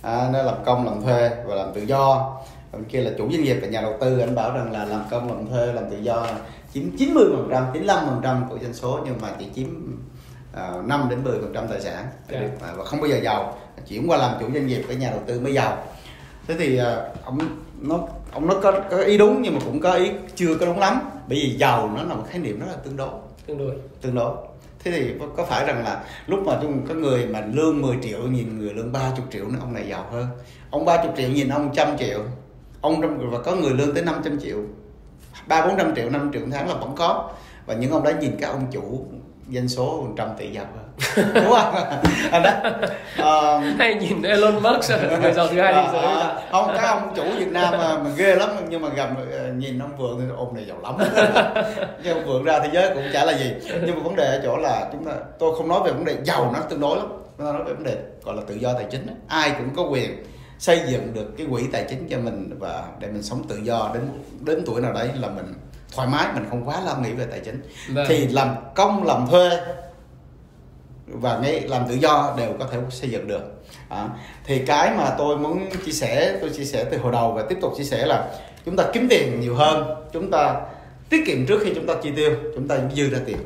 À, 0.01 0.29
nó 0.33 0.43
làm 0.43 0.55
công 0.65 0.85
làm 0.85 1.01
thuê 1.01 1.29
và 1.45 1.55
làm 1.55 1.73
tự 1.73 1.81
do 1.81 2.33
còn 2.71 2.83
kia 2.83 3.01
là 3.01 3.11
chủ 3.17 3.31
doanh 3.31 3.43
nghiệp 3.43 3.57
và 3.61 3.67
nhà 3.67 3.81
đầu 3.81 3.97
tư 4.01 4.19
anh 4.19 4.35
bảo 4.35 4.53
rằng 4.53 4.71
là 4.71 4.85
làm 4.85 5.01
công 5.11 5.27
làm 5.27 5.47
thuê 5.47 5.73
làm 5.73 5.89
tự 5.91 5.97
do 5.97 6.27
chiếm 6.73 6.83
90 6.97 7.25
phần 7.35 7.47
trăm 7.51 7.65
95 7.73 8.05
phần 8.05 8.19
trăm 8.23 8.45
của 8.49 8.57
doanh 8.61 8.73
số 8.73 8.99
nhưng 9.05 9.15
mà 9.21 9.27
chỉ 9.39 9.45
chiếm 9.55 9.67
uh, 10.53 10.85
5 10.85 11.07
đến 11.09 11.23
10 11.23 11.39
phần 11.41 11.51
trăm 11.53 11.67
tài 11.67 11.81
sản. 11.81 12.05
Yeah. 12.29 12.43
Dạ. 12.61 12.73
và 12.77 12.83
không 12.83 13.01
bao 13.01 13.09
giờ 13.09 13.19
giàu. 13.23 13.57
Chuyển 13.87 14.09
qua 14.09 14.17
làm 14.17 14.33
chủ 14.39 14.45
doanh 14.53 14.67
nghiệp 14.67 14.81
với 14.87 14.95
nhà 14.95 15.09
đầu 15.11 15.19
tư 15.25 15.39
mới 15.39 15.53
giàu. 15.53 15.83
Thế 16.47 16.55
thì 16.59 16.79
uh, 16.81 17.25
ông 17.25 17.39
nó 17.81 17.99
ông 18.31 18.47
nó 18.47 18.55
có, 18.63 18.71
có 18.91 18.97
ý 18.97 19.17
đúng 19.17 19.41
nhưng 19.41 19.53
mà 19.53 19.59
cũng 19.65 19.79
có 19.79 19.93
ý 19.93 20.11
chưa 20.35 20.55
có 20.55 20.65
đúng 20.65 20.79
lắm. 20.79 20.99
Bởi 21.27 21.39
vì 21.43 21.55
giàu 21.57 21.91
nó 21.95 22.03
là 22.03 22.15
một 22.15 22.23
khái 22.29 22.39
niệm 22.39 22.59
rất 22.59 22.65
là 22.69 22.77
tương 22.83 22.97
đối. 22.97 23.09
Tương 23.45 23.57
đối. 23.57 23.75
Tương 24.01 24.15
đối. 24.15 24.35
Thế 24.83 24.91
thì 24.91 25.13
có 25.37 25.45
phải 25.45 25.65
rằng 25.65 25.83
là 25.83 26.03
lúc 26.27 26.39
mà 26.45 26.59
chúng 26.61 26.87
có 26.87 26.93
người 26.93 27.25
mà 27.25 27.41
lương 27.53 27.81
10 27.81 27.97
triệu 28.01 28.19
nhìn 28.21 28.59
người 28.59 28.73
lương 28.73 28.91
30 28.91 29.25
triệu 29.31 29.47
nữa 29.47 29.57
ông 29.59 29.73
này 29.73 29.87
giàu 29.89 30.05
hơn. 30.11 30.27
Ông 30.69 30.85
30 30.85 31.11
triệu 31.17 31.29
nhìn 31.29 31.49
ông 31.49 31.71
trăm 31.75 31.97
triệu 31.97 32.19
ông 32.81 33.29
và 33.31 33.39
có 33.39 33.55
người 33.55 33.73
lương 33.73 33.93
tới 33.93 34.03
500 34.03 34.39
triệu. 34.39 34.57
Ba 35.47 35.65
bốn 35.65 35.77
trăm 35.77 35.95
triệu 35.95 36.09
năm 36.09 36.31
triệu 36.33 36.41
tháng 36.51 36.69
là 36.69 36.75
vẫn 36.75 36.95
có. 36.95 37.29
Và 37.65 37.73
những 37.73 37.91
ông 37.91 38.03
đó 38.03 38.11
nhìn 38.19 38.37
các 38.39 38.47
ông 38.47 38.67
chủ 38.71 39.05
doanh 39.49 39.67
số 39.67 40.07
trăm 40.17 40.27
tỷ 40.37 40.55
hơn 40.55 40.67
đúng 41.33 41.45
không? 41.49 41.75
Anh 42.31 42.43
đó. 42.43 42.51
Uh, 43.19 43.79
hay 43.79 43.93
nhìn 43.93 44.21
Elon 44.21 44.53
Musk 44.53 44.91
người 45.21 45.33
giàu 45.33 45.47
thứ 45.47 45.61
hai 45.61 45.73
thế 45.73 45.87
giới 45.93 46.05
uh, 46.05 46.51
không 46.51 46.71
các 46.75 46.87
ông 46.87 47.13
chủ 47.15 47.23
Việt 47.37 47.51
Nam 47.51 47.71
mà, 47.71 47.97
mà 47.97 48.09
ghê 48.17 48.35
lắm 48.35 48.49
nhưng 48.69 48.81
mà 48.81 48.89
gặp 48.89 49.09
ờ, 49.31 49.53
nhìn 49.53 49.79
ông 49.79 49.97
vượng 49.97 50.19
thì 50.19 50.35
ông 50.37 50.55
này 50.55 50.65
giàu 50.65 50.77
lắm. 50.83 50.95
Chứ 52.03 52.11
ông 52.11 52.25
vượng 52.25 52.43
ra 52.43 52.59
thế 52.59 52.69
giới 52.73 52.93
cũng 52.93 53.03
chả 53.13 53.25
là 53.25 53.37
gì. 53.37 53.53
Nhưng 53.85 53.95
mà 53.95 54.03
vấn 54.03 54.15
đề 54.15 54.25
ở 54.25 54.41
chỗ 54.43 54.57
là 54.57 54.89
chúng 54.91 55.05
ta 55.05 55.11
tôi 55.39 55.55
không 55.55 55.67
nói 55.67 55.79
về 55.85 55.91
vấn 55.91 56.05
đề 56.05 56.17
giàu 56.23 56.51
nó 56.53 56.59
tương 56.59 56.79
đối 56.79 56.97
lắm. 56.97 57.07
Chúng 57.37 57.45
ta 57.45 57.51
nói 57.51 57.63
về 57.63 57.73
vấn 57.73 57.83
đề 57.83 57.97
gọi 58.23 58.35
là 58.35 58.41
tự 58.47 58.55
do 58.55 58.73
tài 58.73 58.85
chính 58.91 59.07
ai 59.27 59.51
cũng 59.57 59.75
có 59.75 59.83
quyền 59.91 60.23
xây 60.59 60.81
dựng 60.89 61.13
được 61.13 61.37
cái 61.37 61.47
quỹ 61.51 61.63
tài 61.71 61.85
chính 61.89 62.07
cho 62.09 62.19
mình 62.19 62.57
và 62.59 62.83
để 62.99 63.07
mình 63.07 63.23
sống 63.23 63.43
tự 63.47 63.59
do 63.63 63.91
đến 63.93 64.03
đến 64.41 64.63
tuổi 64.65 64.81
nào 64.81 64.93
đấy 64.93 65.09
là 65.19 65.29
mình 65.29 65.53
thoải 65.95 66.07
mái 66.07 66.27
mình 66.33 66.45
không 66.49 66.69
quá 66.69 66.81
lo 66.85 66.95
nghĩ 66.95 67.11
về 67.11 67.25
tài 67.25 67.39
chính. 67.39 67.61
Vâng. 67.89 68.05
thì 68.09 68.27
làm 68.27 68.55
công 68.75 69.03
làm 69.03 69.27
thuê 69.27 69.49
và 71.07 71.37
ngay 71.37 71.61
làm 71.61 71.87
tự 71.87 71.95
do 71.95 72.33
đều 72.37 72.53
có 72.59 72.65
thể 72.71 72.77
xây 72.89 73.09
dựng 73.09 73.27
được. 73.27 73.63
À, 73.89 74.09
thì 74.45 74.59
cái 74.65 74.91
mà 74.97 75.15
tôi 75.17 75.37
muốn 75.37 75.69
chia 75.85 75.91
sẻ 75.91 76.37
tôi 76.41 76.49
chia 76.49 76.65
sẻ 76.65 76.83
từ 76.83 76.97
hồi 76.97 77.11
đầu 77.11 77.31
và 77.31 77.43
tiếp 77.49 77.57
tục 77.61 77.73
chia 77.77 77.83
sẻ 77.83 78.05
là 78.05 78.29
chúng 78.65 78.75
ta 78.75 78.83
kiếm 78.93 79.07
tiền 79.09 79.39
nhiều 79.39 79.55
hơn 79.55 79.85
chúng 80.13 80.31
ta 80.31 80.61
tiết 81.09 81.23
kiệm 81.25 81.45
trước 81.45 81.59
khi 81.63 81.71
chúng 81.75 81.87
ta 81.87 81.93
chi 82.03 82.11
tiêu 82.15 82.35
chúng 82.55 82.67
ta 82.67 82.77
dư 82.95 83.09
ra 83.09 83.19
tiền. 83.25 83.37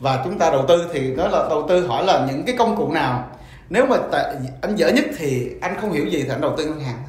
Và 0.00 0.20
chúng 0.24 0.38
ta 0.38 0.50
đầu 0.50 0.64
tư 0.68 0.86
thì 0.92 1.14
nói 1.14 1.30
là 1.30 1.46
đầu 1.50 1.66
tư 1.68 1.86
hỏi 1.86 2.04
là 2.06 2.26
những 2.30 2.44
cái 2.46 2.56
công 2.58 2.76
cụ 2.76 2.92
nào 2.92 3.37
nếu 3.70 3.86
mà 3.86 3.96
tại, 4.12 4.34
anh 4.60 4.76
dở 4.76 4.88
nhất 4.88 5.04
thì 5.18 5.50
anh 5.60 5.76
không 5.80 5.92
hiểu 5.92 6.06
gì 6.06 6.22
thì 6.22 6.28
anh 6.28 6.40
đầu 6.40 6.54
tư 6.56 6.64
ngân 6.64 6.80
hàng 6.80 7.02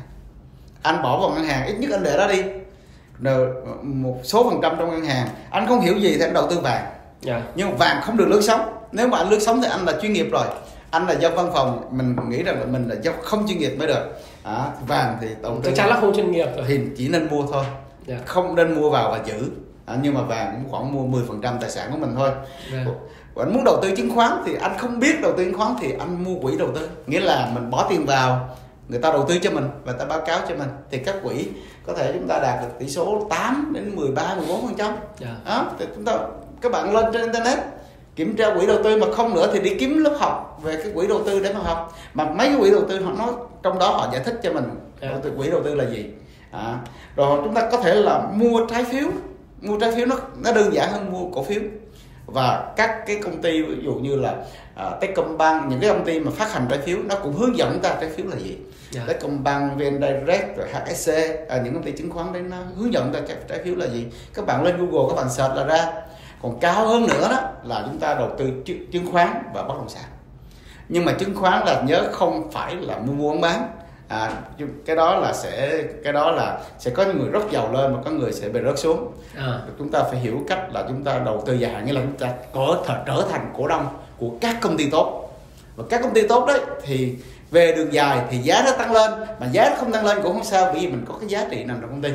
anh 0.81 1.01
bỏ 1.03 1.19
vào 1.19 1.29
ngân 1.29 1.45
hàng 1.45 1.67
ít 1.67 1.73
nhất 1.73 1.91
anh 1.91 2.03
để 2.03 2.17
đó 2.17 2.27
đi 2.27 2.43
rồi 3.19 3.49
một 3.83 4.19
số 4.23 4.49
phần 4.49 4.59
trăm 4.61 4.75
trong 4.79 4.91
ngân 4.91 5.05
hàng 5.05 5.27
anh 5.49 5.67
không 5.67 5.81
hiểu 5.81 5.97
gì 5.97 6.15
thì 6.15 6.21
anh 6.21 6.33
đầu 6.33 6.47
tư 6.49 6.59
vàng 6.59 6.83
yeah. 6.83 6.93
Dạ. 7.21 7.41
nhưng 7.55 7.69
mà 7.69 7.75
vàng 7.75 8.01
không 8.01 8.17
được 8.17 8.27
lướt 8.27 8.41
sóng 8.41 8.61
nếu 8.91 9.07
mà 9.07 9.17
anh 9.17 9.29
lướt 9.29 9.39
sóng 9.39 9.61
thì 9.61 9.67
anh 9.71 9.85
là 9.85 9.93
chuyên 10.01 10.13
nghiệp 10.13 10.27
rồi 10.31 10.45
anh 10.91 11.07
là 11.07 11.13
dân 11.13 11.35
văn 11.35 11.51
phòng 11.53 11.87
mình 11.91 12.15
nghĩ 12.29 12.43
rằng 12.43 12.59
là 12.59 12.65
mình 12.65 12.87
là 12.87 12.95
dân 13.01 13.15
không 13.21 13.47
chuyên 13.47 13.57
nghiệp 13.57 13.75
mới 13.77 13.87
được 13.87 14.19
à, 14.43 14.71
vàng 14.87 15.17
thì 15.21 15.27
tổng 15.41 15.61
chắc 15.63 15.75
chắn 15.75 15.89
là 15.89 15.99
không 16.01 16.15
chuyên 16.15 16.31
nghiệp 16.31 16.47
rồi 16.55 16.65
thì 16.67 16.79
chỉ 16.97 17.07
nên 17.07 17.27
mua 17.27 17.45
thôi 17.51 17.63
yeah. 17.63 18.19
Dạ. 18.19 18.25
không 18.25 18.55
nên 18.55 18.73
mua 18.73 18.89
vào 18.89 19.11
và 19.11 19.19
giữ 19.25 19.49
à, 19.85 19.97
nhưng 20.01 20.13
mà 20.13 20.21
vàng 20.21 20.53
cũng 20.55 20.71
khoảng 20.71 20.93
mua 20.93 21.05
10 21.05 21.23
phần 21.27 21.41
trăm 21.41 21.57
tài 21.61 21.69
sản 21.69 21.89
của 21.91 21.97
mình 21.97 22.13
thôi 22.15 22.29
yeah. 22.73 22.87
Và 23.39 23.45
anh 23.45 23.53
muốn 23.53 23.63
đầu 23.63 23.79
tư 23.81 23.91
chứng 23.97 24.15
khoán 24.15 24.31
thì 24.45 24.55
anh 24.61 24.77
không 24.77 24.99
biết 24.99 25.21
đầu 25.21 25.33
tư 25.37 25.45
chứng 25.45 25.57
khoán 25.57 25.73
thì 25.79 25.93
anh 25.99 26.23
mua 26.23 26.39
quỹ 26.41 26.57
đầu 26.57 26.67
tư 26.75 26.89
nghĩa 27.07 27.19
là 27.19 27.51
mình 27.53 27.69
bỏ 27.69 27.87
tiền 27.89 28.05
vào 28.05 28.49
người 28.89 28.99
ta 28.99 29.11
đầu 29.11 29.25
tư 29.29 29.35
cho 29.41 29.51
mình 29.51 29.67
và 29.85 29.93
ta 29.93 30.05
báo 30.05 30.21
cáo 30.25 30.39
cho 30.49 30.55
mình 30.55 30.67
thì 30.91 30.97
các 30.97 31.15
quỹ 31.23 31.47
có 31.85 31.93
thể 31.93 32.11
chúng 32.13 32.27
ta 32.27 32.39
đạt 32.39 32.61
được 32.61 32.67
tỷ 32.79 32.89
số 32.89 33.27
8 33.29 33.71
đến 33.75 33.95
13 33.95 34.35
14 34.35 34.65
phần 34.65 34.75
trăm 34.77 34.95
dạ. 35.19 35.35
đó 35.45 35.65
thì 35.79 35.85
chúng 35.95 36.05
ta 36.05 36.17
các 36.61 36.71
bạn 36.71 36.93
lên 36.93 37.05
trên 37.13 37.21
internet 37.21 37.59
kiểm 38.15 38.35
tra 38.35 38.53
quỹ 38.53 38.67
đầu 38.67 38.83
tư 38.83 38.97
mà 38.97 39.07
không 39.13 39.35
nữa 39.35 39.49
thì 39.53 39.59
đi 39.59 39.75
kiếm 39.79 40.03
lớp 40.03 40.15
học 40.19 40.59
về 40.63 40.79
cái 40.83 40.91
quỹ 40.95 41.07
đầu 41.07 41.21
tư 41.25 41.39
để 41.39 41.53
mà 41.53 41.59
học 41.59 41.97
mà 42.13 42.25
mấy 42.25 42.47
cái 42.47 42.57
quỹ 42.59 42.71
đầu 42.71 42.81
tư 42.89 43.03
họ 43.03 43.11
nói 43.11 43.31
trong 43.63 43.79
đó 43.79 43.89
họ 43.89 44.09
giải 44.11 44.21
thích 44.25 44.39
cho 44.43 44.53
mình 44.53 44.69
yeah. 45.01 45.15
Dạ. 45.23 45.29
quỹ 45.37 45.49
đầu 45.49 45.63
tư 45.63 45.75
là 45.75 45.85
gì 45.89 46.05
à, 46.51 46.77
rồi 47.15 47.39
chúng 47.43 47.53
ta 47.53 47.69
có 47.71 47.77
thể 47.77 47.95
là 47.95 48.27
mua 48.33 48.65
trái 48.65 48.83
phiếu 48.83 49.07
mua 49.61 49.79
trái 49.79 49.91
phiếu 49.91 50.05
nó 50.05 50.15
nó 50.43 50.51
đơn 50.51 50.73
giản 50.73 50.91
hơn 50.91 51.11
mua 51.11 51.31
cổ 51.33 51.43
phiếu 51.43 51.61
và 52.33 52.73
các 52.75 53.03
cái 53.07 53.19
công 53.23 53.41
ty 53.41 53.61
ví 53.61 53.83
dụ 53.83 53.93
như 53.93 54.15
là 54.15 54.35
uh, 54.87 55.01
Techcombank 55.01 55.69
những 55.69 55.79
cái 55.79 55.89
công 55.89 56.05
ty 56.05 56.19
mà 56.19 56.31
phát 56.31 56.53
hành 56.53 56.65
trái 56.69 56.79
phiếu 56.79 56.97
nó 57.03 57.15
cũng 57.15 57.33
hướng 57.33 57.57
dẫn 57.57 57.79
ta 57.79 57.95
trái 58.01 58.09
phiếu 58.09 58.25
là 58.25 58.35
gì 58.35 58.49
yeah. 58.49 58.67
Dạ. 58.91 59.01
Techcombank, 59.07 59.77
VN 59.77 60.01
Direct 60.01 60.57
rồi 60.57 60.67
HSC 60.73 61.11
à, 61.49 61.61
những 61.63 61.73
công 61.73 61.83
ty 61.83 61.91
chứng 61.91 62.09
khoán 62.11 62.33
đấy 62.33 62.41
nó 62.41 62.57
hướng 62.75 62.93
dẫn 62.93 63.13
ta 63.13 63.19
trái, 63.27 63.37
trái 63.49 63.59
phiếu 63.63 63.75
là 63.75 63.87
gì 63.87 64.05
các 64.33 64.45
bạn 64.45 64.63
lên 64.63 64.77
Google 64.77 65.09
các 65.09 65.15
bạn 65.21 65.29
search 65.29 65.55
là 65.55 65.63
ra 65.63 65.91
còn 66.41 66.59
cao 66.59 66.87
hơn 66.87 67.07
nữa 67.07 67.27
đó 67.31 67.51
là 67.63 67.83
chúng 67.85 67.99
ta 67.99 68.15
đầu 68.15 68.29
tư 68.37 68.51
chứng 68.91 69.11
khoán 69.11 69.43
và 69.53 69.63
bất 69.63 69.73
động 69.77 69.89
sản 69.89 70.03
nhưng 70.89 71.05
mà 71.05 71.11
chứng 71.19 71.35
khoán 71.35 71.65
là 71.65 71.81
nhớ 71.81 72.09
không 72.11 72.51
phải 72.51 72.75
là 72.75 72.97
mua 72.97 73.37
bán 73.37 73.71
à, 74.09 74.31
cái 74.85 74.95
đó 74.95 75.19
là 75.19 75.33
sẽ 75.33 75.83
cái 76.03 76.13
đó 76.13 76.31
là 76.31 76.59
sẽ 76.79 76.91
có 76.91 77.05
người 77.05 77.29
rất 77.29 77.51
giàu 77.51 77.73
lên 77.73 77.95
và 77.95 78.01
có 78.05 78.11
người 78.11 78.33
sẽ 78.33 78.49
bị 78.49 78.59
rớt 78.65 78.79
xuống 78.79 79.11
à. 79.37 79.61
chúng 79.77 79.91
ta 79.91 80.03
phải 80.03 80.19
hiểu 80.19 80.39
cách 80.47 80.73
là 80.73 80.85
chúng 80.87 81.03
ta 81.03 81.19
đầu 81.25 81.43
tư 81.45 81.53
dài 81.53 81.71
hạn 81.71 81.85
nghĩa 81.85 81.93
là 81.93 82.01
chúng 82.01 82.17
ta 82.17 82.33
có 82.53 82.83
thể 82.87 82.95
trở 83.05 83.25
thành 83.31 83.53
cổ 83.57 83.67
đông 83.67 83.87
của 84.17 84.31
các 84.41 84.57
công 84.61 84.77
ty 84.77 84.89
tốt 84.89 85.35
và 85.75 85.83
các 85.89 86.01
công 86.01 86.13
ty 86.13 86.27
tốt 86.27 86.45
đấy 86.47 86.59
thì 86.83 87.15
về 87.51 87.71
đường 87.75 87.93
dài 87.93 88.21
thì 88.29 88.37
giá 88.37 88.61
nó 88.65 88.71
tăng 88.71 88.91
lên 88.91 89.11
mà 89.39 89.47
giá 89.51 89.69
nó 89.69 89.75
không 89.79 89.91
tăng 89.91 90.05
lên 90.05 90.17
cũng 90.23 90.33
không 90.33 90.43
sao 90.43 90.65
bởi 90.65 90.81
vì 90.81 90.87
mình 90.87 91.05
có 91.07 91.13
cái 91.19 91.29
giá 91.29 91.47
trị 91.51 91.63
nằm 91.63 91.77
trong 91.81 91.89
công 91.89 92.01
ty 92.01 92.09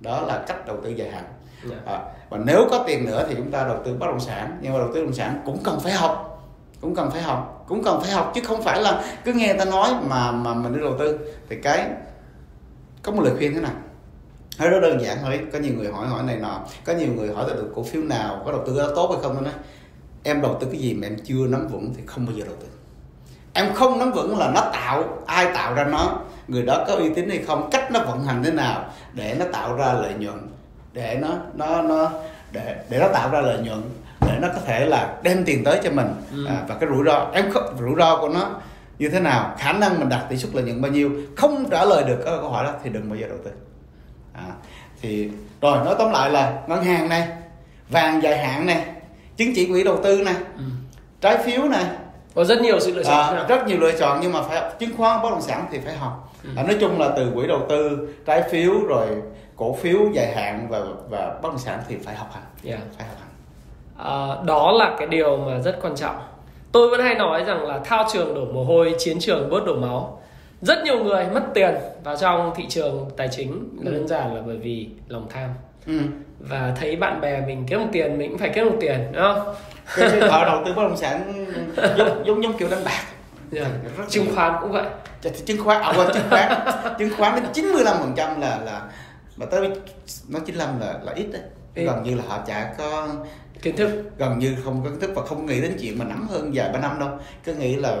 đó 0.00 0.20
là 0.20 0.42
cách 0.46 0.66
đầu 0.66 0.76
tư 0.84 0.90
dài 0.90 1.10
hạn 1.10 1.24
yeah. 1.70 1.82
Dạ. 1.86 1.92
à, 1.92 2.00
và 2.30 2.38
nếu 2.44 2.66
có 2.70 2.84
tiền 2.86 3.06
nữa 3.06 3.26
thì 3.28 3.34
chúng 3.36 3.50
ta 3.50 3.64
đầu 3.64 3.76
tư 3.84 3.94
bất 3.98 4.06
động 4.06 4.20
sản 4.20 4.58
nhưng 4.60 4.72
mà 4.72 4.78
đầu 4.78 4.88
tư 4.88 5.00
bất 5.00 5.04
động 5.04 5.14
sản 5.14 5.42
cũng 5.46 5.58
cần 5.64 5.80
phải 5.80 5.92
học 5.92 6.37
cũng 6.80 6.94
cần 6.94 7.10
phải 7.10 7.22
học, 7.22 7.64
cũng 7.68 7.84
cần 7.84 8.00
phải 8.00 8.10
học 8.10 8.32
chứ 8.34 8.40
không 8.44 8.62
phải 8.62 8.82
là 8.82 9.02
cứ 9.24 9.32
nghe 9.32 9.46
người 9.46 9.58
ta 9.58 9.64
nói 9.64 9.90
mà 10.08 10.32
mà 10.32 10.54
mình 10.54 10.74
đi 10.74 10.80
đầu 10.80 10.94
tư. 10.98 11.18
Thì 11.48 11.56
cái, 11.62 11.86
có 13.02 13.12
một 13.12 13.22
lời 13.22 13.34
khuyên 13.38 13.54
thế 13.54 13.60
này. 13.60 13.72
Hơi 14.58 14.70
rất 14.70 14.80
đơn 14.82 15.00
giản 15.02 15.18
thôi, 15.22 15.40
có 15.52 15.58
nhiều 15.58 15.72
người 15.74 15.92
hỏi 15.92 16.06
hỏi 16.06 16.22
này 16.22 16.36
nọ. 16.36 16.60
Có 16.84 16.92
nhiều 16.92 17.08
người 17.16 17.34
hỏi 17.34 17.44
được 17.48 17.72
cổ 17.74 17.82
phiếu 17.82 18.02
nào, 18.02 18.42
có 18.44 18.52
đầu 18.52 18.62
tư 18.66 18.78
đó 18.78 18.88
tốt 18.96 19.10
hay 19.12 19.22
không 19.22 19.34
tôi 19.34 19.44
nói. 19.44 19.54
Em 20.22 20.42
đầu 20.42 20.56
tư 20.60 20.66
cái 20.72 20.80
gì 20.80 20.94
mà 20.94 21.06
em 21.06 21.16
chưa 21.24 21.46
nắm 21.48 21.68
vững 21.68 21.94
thì 21.96 22.02
không 22.06 22.26
bao 22.26 22.34
giờ 22.36 22.44
đầu 22.44 22.54
tư. 22.60 22.66
Em 23.52 23.74
không 23.74 23.98
nắm 23.98 24.12
vững 24.12 24.38
là 24.38 24.50
nó 24.54 24.60
tạo, 24.60 25.04
ai 25.26 25.46
tạo 25.54 25.74
ra 25.74 25.84
nó, 25.84 26.20
người 26.48 26.62
đó 26.62 26.84
có 26.88 26.94
uy 26.94 27.14
tín 27.14 27.28
hay 27.28 27.38
không, 27.38 27.68
cách 27.70 27.90
nó 27.92 28.00
vận 28.00 28.24
hành 28.24 28.42
thế 28.44 28.50
nào 28.50 28.84
để 29.12 29.36
nó 29.38 29.44
tạo 29.52 29.76
ra 29.76 29.92
lợi 29.92 30.14
nhuận, 30.14 30.48
để 30.92 31.18
nó 31.20 31.28
nó 31.54 31.82
nó, 31.82 32.10
để 32.52 32.76
để 32.88 32.98
nó 32.98 33.08
tạo 33.08 33.30
ra 33.30 33.40
lợi 33.40 33.58
nhuận 33.58 33.82
để 34.40 34.48
nó 34.48 34.54
có 34.54 34.60
thể 34.66 34.86
là 34.86 35.16
đem 35.22 35.44
tiền 35.44 35.64
tới 35.64 35.80
cho 35.84 35.90
mình 35.90 36.06
ừ. 36.32 36.46
à, 36.46 36.62
và 36.68 36.74
cái 36.74 36.88
rủi 36.88 37.04
ro 37.06 37.30
em 37.32 37.50
không 37.50 37.76
rủi 37.78 37.94
ro 37.98 38.18
của 38.20 38.28
nó 38.28 38.50
như 38.98 39.08
thế 39.08 39.20
nào 39.20 39.54
khả 39.58 39.72
năng 39.72 40.00
mình 40.00 40.08
đặt 40.08 40.26
tỷ 40.28 40.36
suất 40.36 40.54
lợi 40.54 40.64
nhuận 40.64 40.82
bao 40.82 40.92
nhiêu 40.92 41.10
không 41.36 41.70
trả 41.70 41.84
lời 41.84 42.04
được 42.04 42.18
câu 42.24 42.50
hỏi 42.50 42.64
đó 42.64 42.72
thì 42.84 42.90
đừng 42.90 43.08
bao 43.08 43.18
giờ 43.18 43.28
đầu 43.28 43.38
tư 43.44 43.50
à, 44.32 44.44
thì 45.02 45.30
rồi 45.60 45.84
nói 45.84 45.94
tóm 45.98 46.12
lại 46.12 46.30
là 46.30 46.62
ngân 46.66 46.84
hàng 46.84 47.08
này 47.08 47.28
vàng 47.88 48.22
dài 48.22 48.38
hạn 48.38 48.66
này 48.66 48.84
chứng 49.36 49.52
chỉ 49.54 49.66
quỹ 49.66 49.84
đầu 49.84 50.00
tư 50.02 50.22
này 50.22 50.34
ừ. 50.56 50.64
trái 51.20 51.38
phiếu 51.38 51.64
này 51.64 51.84
có 52.34 52.44
rất 52.44 52.60
nhiều 52.60 52.80
sự 52.80 52.94
lựa 52.94 53.04
chọn 53.04 53.36
à, 53.36 53.44
rất 53.48 53.66
nhiều 53.66 53.78
lựa 53.78 53.98
chọn 53.98 54.18
nhưng 54.22 54.32
mà 54.32 54.42
phải 54.42 54.62
chứng 54.78 54.96
khoán 54.96 55.22
bất 55.22 55.30
động 55.30 55.42
sản 55.42 55.66
thì 55.70 55.78
phải 55.84 55.96
học 55.96 56.34
ừ. 56.44 56.50
à, 56.56 56.62
nói 56.62 56.76
chung 56.80 57.00
là 57.00 57.08
từ 57.16 57.30
quỹ 57.34 57.46
đầu 57.46 57.66
tư 57.68 58.08
trái 58.26 58.42
phiếu 58.50 58.72
rồi 58.88 59.06
cổ 59.56 59.76
phiếu 59.76 59.98
dài 60.12 60.34
hạn 60.34 60.66
và 60.70 60.80
và 61.08 61.38
bất 61.42 61.48
động 61.48 61.58
sản 61.58 61.82
thì 61.88 61.96
phải 62.04 62.14
học 62.14 62.30
hành 62.34 62.44
yeah. 62.64 62.80
phải 62.98 63.06
học 63.06 63.16
hành 63.20 63.27
à, 63.98 64.36
đó 64.44 64.72
là 64.72 64.96
cái 64.98 65.06
điều 65.06 65.36
mà 65.36 65.58
rất 65.58 65.78
quan 65.82 65.96
trọng 65.96 66.16
tôi 66.72 66.90
vẫn 66.90 67.00
hay 67.00 67.14
nói 67.14 67.44
rằng 67.44 67.66
là 67.66 67.80
thao 67.84 68.06
trường 68.12 68.34
đổ 68.34 68.44
mồ 68.44 68.64
hôi 68.64 68.94
chiến 68.98 69.16
trường 69.20 69.50
bớt 69.50 69.66
đổ 69.66 69.76
máu 69.76 70.22
rất 70.62 70.78
nhiều 70.84 71.04
người 71.04 71.26
mất 71.34 71.42
tiền 71.54 71.74
vào 72.04 72.16
trong 72.16 72.52
thị 72.56 72.66
trường 72.68 73.10
tài 73.16 73.28
chính 73.28 73.68
ừ. 73.84 73.92
đơn 73.92 74.08
giản 74.08 74.34
là 74.34 74.42
bởi 74.46 74.56
vì 74.56 74.88
lòng 75.08 75.26
tham 75.30 75.50
ừ. 75.86 76.00
và 76.38 76.74
thấy 76.80 76.96
bạn 76.96 77.20
bè 77.20 77.40
mình 77.46 77.64
kiếm 77.68 77.80
một 77.80 77.88
tiền 77.92 78.18
mình 78.18 78.30
cũng 78.30 78.38
phải 78.38 78.50
kiếm 78.54 78.66
một 78.66 78.76
tiền 78.80 79.12
đúng 79.12 79.22
không 79.22 79.54
họ 80.30 80.44
đầu 80.44 80.62
tư 80.66 80.72
bất 80.76 80.82
động 80.82 80.96
sản 80.96 81.46
giống 81.96 82.24
giống 82.26 82.42
giống 82.42 82.52
kiểu 82.58 82.68
đánh 82.70 82.84
bạc 82.84 83.02
yeah. 83.56 83.66
Dạ. 83.98 84.04
chứng 84.08 84.26
khoán 84.34 84.54
cũng 84.60 84.72
vậy 84.72 84.84
chứng 85.46 85.64
khoán 85.64 85.82
à, 85.82 85.92
chứng 86.14 86.22
khoán 86.30 86.52
chứng 86.98 87.10
khoán 87.16 87.34
đến 87.34 87.44
95 87.52 87.96
phần 88.00 88.12
trăm 88.16 88.40
là 88.40 88.60
là 88.64 88.82
mà 89.36 89.46
tới 89.46 89.68
nó 90.28 90.38
95 90.46 90.80
là 90.80 90.94
là 91.04 91.12
ít 91.12 91.26
đấy 91.32 91.42
Ít. 91.74 91.84
gần 91.84 92.02
như 92.02 92.14
là 92.14 92.22
họ 92.28 92.38
chả 92.46 92.74
có 92.78 93.08
kiến 93.62 93.76
thức. 93.76 93.90
Gần 94.18 94.38
như 94.38 94.56
không 94.64 94.84
có 94.84 94.90
kiến 94.90 95.00
thức 95.00 95.10
và 95.14 95.22
không 95.26 95.46
nghĩ 95.46 95.60
đến 95.60 95.76
chuyện 95.80 95.98
mà 95.98 96.04
nắm 96.04 96.28
hơn 96.28 96.50
vài 96.54 96.68
ba 96.72 96.78
năm 96.78 96.98
đâu. 97.00 97.08
Cứ 97.44 97.54
nghĩ 97.54 97.76
là 97.76 97.96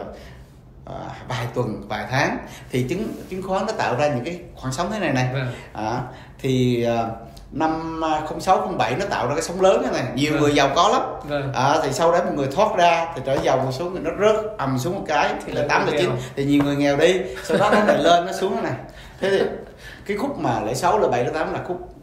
à, 0.86 0.94
vài 1.28 1.46
tuần 1.54 1.82
vài 1.88 2.06
tháng 2.10 2.38
thì 2.70 2.82
chứng 2.82 3.08
chứng 3.30 3.42
khoán 3.42 3.66
nó 3.66 3.72
tạo 3.72 3.96
ra 3.96 4.08
những 4.08 4.24
cái 4.24 4.40
khoảng 4.56 4.72
sóng 4.72 4.90
thế 4.92 4.98
này 4.98 5.12
này. 5.12 5.28
Vâng. 5.32 5.46
À, 5.72 6.02
thì 6.38 6.82
à, 6.84 7.08
năm 7.52 8.04
à, 8.04 8.20
06 8.40 8.74
07 8.78 8.96
nó 8.98 9.06
tạo 9.06 9.28
ra 9.28 9.34
cái 9.34 9.42
sóng 9.42 9.60
lớn 9.60 9.82
thế 9.84 9.90
này. 9.90 10.12
Nhiều 10.14 10.32
Vâng. 10.32 10.42
người 10.42 10.54
giàu 10.54 10.70
có 10.76 10.88
lắm. 10.88 11.02
Vâng. 11.28 11.52
À, 11.52 11.74
thì 11.82 11.92
sau 11.92 12.12
đó 12.12 12.18
một 12.24 12.32
người 12.34 12.46
thoát 12.46 12.76
ra 12.76 13.12
thì 13.14 13.22
trở 13.26 13.38
giàu 13.42 13.58
một 13.58 13.72
số 13.72 13.90
người 13.90 14.00
nó 14.00 14.10
rớt 14.20 14.44
ầm 14.58 14.78
xuống 14.78 14.94
một 14.94 15.04
cái 15.08 15.34
thì 15.46 15.52
là 15.52 15.66
tám 15.68 15.86
là 15.86 15.92
chín. 15.98 16.10
thì 16.36 16.44
nhiều 16.44 16.64
người 16.64 16.76
nghèo 16.76 16.96
đi 16.96 17.20
sau 17.44 17.58
đó 17.58 17.70
nó 17.72 17.84
lại 17.84 17.98
lên 18.02 18.26
nó 18.26 18.32
xuống 18.32 18.56
thế 18.56 18.62
này. 18.62 18.72
Thế 19.20 19.30
thì 19.30 19.40
cái 20.06 20.16
khúc 20.16 20.38
mà 20.38 20.60
lẻ 20.60 20.74
sáu 20.74 20.98
lẻ 20.98 21.08
bảy 21.08 21.24
lẻ 21.24 21.30
tám 21.30 21.52
là 21.52 21.60
khúc 21.68 21.94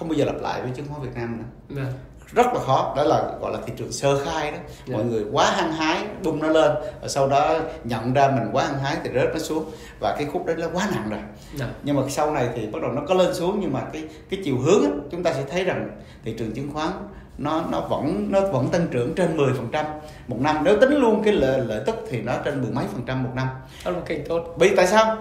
không 0.00 0.08
bao 0.08 0.18
giờ 0.18 0.24
lặp 0.24 0.40
lại 0.40 0.62
với 0.62 0.70
chứng 0.76 0.86
khoán 0.88 1.02
Việt 1.02 1.14
Nam 1.14 1.38
nữa. 1.38 1.44
Vâng 1.68 1.92
rất 2.34 2.46
là 2.46 2.60
khó 2.60 2.94
đó 2.96 3.02
là 3.02 3.32
gọi 3.40 3.52
là 3.52 3.58
thị 3.66 3.72
trường 3.76 3.92
sơ 3.92 4.24
khai 4.24 4.52
đó. 4.52 4.58
Dạ. 4.86 4.96
mọi 4.96 5.04
người 5.04 5.24
quá 5.32 5.50
hăng 5.50 5.72
hái 5.72 6.04
bung 6.24 6.40
nó 6.42 6.48
lên 6.48 6.70
và 7.02 7.08
sau 7.08 7.28
đó 7.28 7.58
nhận 7.84 8.12
ra 8.12 8.30
mình 8.30 8.48
quá 8.52 8.64
hăng 8.64 8.78
hái 8.78 8.96
thì 9.04 9.10
rớt 9.14 9.28
nó 9.32 9.38
xuống 9.38 9.64
và 10.00 10.14
cái 10.18 10.26
khúc 10.32 10.46
đấy 10.46 10.56
nó 10.58 10.66
quá 10.72 10.88
nặng 10.92 11.10
rồi. 11.10 11.20
Dạ. 11.56 11.66
nhưng 11.82 11.96
mà 11.96 12.02
sau 12.08 12.30
này 12.30 12.48
thì 12.54 12.66
bắt 12.66 12.82
đầu 12.82 12.92
nó 12.92 13.02
có 13.08 13.14
lên 13.14 13.34
xuống 13.34 13.58
nhưng 13.60 13.72
mà 13.72 13.80
cái 13.92 14.04
cái 14.30 14.40
chiều 14.44 14.58
hướng 14.58 14.82
á, 14.82 14.90
chúng 15.10 15.22
ta 15.22 15.32
sẽ 15.32 15.44
thấy 15.50 15.64
rằng 15.64 15.90
thị 16.24 16.34
trường 16.38 16.52
chứng 16.52 16.72
khoán 16.72 16.90
nó 17.38 17.64
nó 17.70 17.80
vẫn 17.80 18.28
nó 18.30 18.40
vẫn 18.40 18.68
tăng 18.68 18.86
trưởng 18.90 19.14
trên 19.14 19.36
10% 19.36 19.84
một 20.28 20.40
năm. 20.40 20.56
Nếu 20.64 20.80
tính 20.80 20.96
luôn 20.96 21.22
cái 21.24 21.32
lợi 21.32 21.60
lợi 21.60 21.82
tức 21.86 21.96
thì 22.10 22.20
nó 22.20 22.32
trên 22.44 22.62
mười 22.62 22.70
mấy 22.70 22.84
phần 22.92 23.02
trăm 23.06 23.22
một 23.22 23.30
năm. 23.34 23.48
Đó 23.84 23.90
là 23.90 23.96
một 23.96 24.02
kênh 24.06 24.24
tốt. 24.28 24.54
Vì 24.58 24.76
tại 24.76 24.86
sao? 24.86 25.16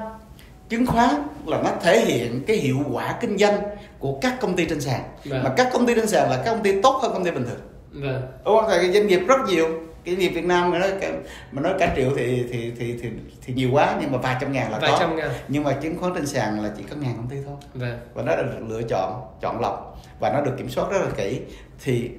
Chứng 0.69 0.85
khoán 0.85 1.09
là 1.45 1.61
nó 1.63 1.69
thể 1.81 1.99
hiện 2.05 2.43
cái 2.47 2.57
hiệu 2.57 2.77
quả 2.91 3.17
kinh 3.21 3.37
doanh 3.37 3.59
của 3.99 4.17
các 4.21 4.35
công 4.41 4.55
ty 4.55 4.65
trên 4.65 4.81
sàn. 4.81 5.01
Vâng. 5.25 5.43
mà 5.43 5.53
các 5.57 5.69
công 5.73 5.88
ty 5.88 5.95
trên 5.95 6.07
sàn 6.07 6.29
là 6.29 6.41
các 6.45 6.51
công 6.51 6.63
ty 6.63 6.81
tốt 6.81 6.99
hơn 7.01 7.13
công 7.13 7.25
ty 7.25 7.31
bình 7.31 7.45
thường. 7.45 7.59
Vâng 7.91 8.21
đúng 8.45 8.59
không? 8.62 8.69
Thì 8.81 8.91
doanh 8.91 9.07
nghiệp 9.07 9.19
rất 9.27 9.39
nhiều. 9.47 9.67
Cái 10.03 10.15
nghiệp 10.15 10.29
Việt 10.29 10.45
Nam 10.45 10.71
mà 10.71 10.79
nói 10.79 10.91
cả, 11.01 11.12
mà 11.51 11.62
nói 11.62 11.73
cả 11.79 11.93
triệu 11.95 12.12
thì 12.17 12.45
thì 12.51 12.71
thì 12.79 12.95
thì, 13.01 13.09
thì 13.45 13.53
nhiều 13.53 13.69
quá 13.71 13.97
nhưng 14.01 14.12
mà 14.12 14.17
vài 14.17 14.35
trăm 14.41 14.51
ngàn 14.51 14.71
là 14.71 14.79
vài 14.79 14.91
có. 14.91 14.97
trăm 14.99 15.15
ngàn. 15.15 15.29
Nhưng 15.47 15.63
mà 15.63 15.71
chứng 15.73 15.97
khoán 15.97 16.13
trên 16.15 16.25
sàn 16.25 16.63
là 16.63 16.71
chỉ 16.77 16.83
có 16.83 16.95
ngàn 16.95 17.13
công 17.17 17.27
ty 17.29 17.35
thôi. 17.45 17.55
Vâng 17.73 17.99
và 18.13 18.23
nó 18.23 18.35
được 18.35 18.43
lựa 18.67 18.81
chọn 18.81 19.21
chọn 19.41 19.62
lọc. 19.62 20.01
Và 20.19 20.31
nó 20.33 20.41
được 20.41 20.51
kiểm 20.57 20.69
soát 20.69 20.91
rất 20.91 20.99
là 21.01 21.09
kỹ. 21.17 21.39
Thì 21.83 22.09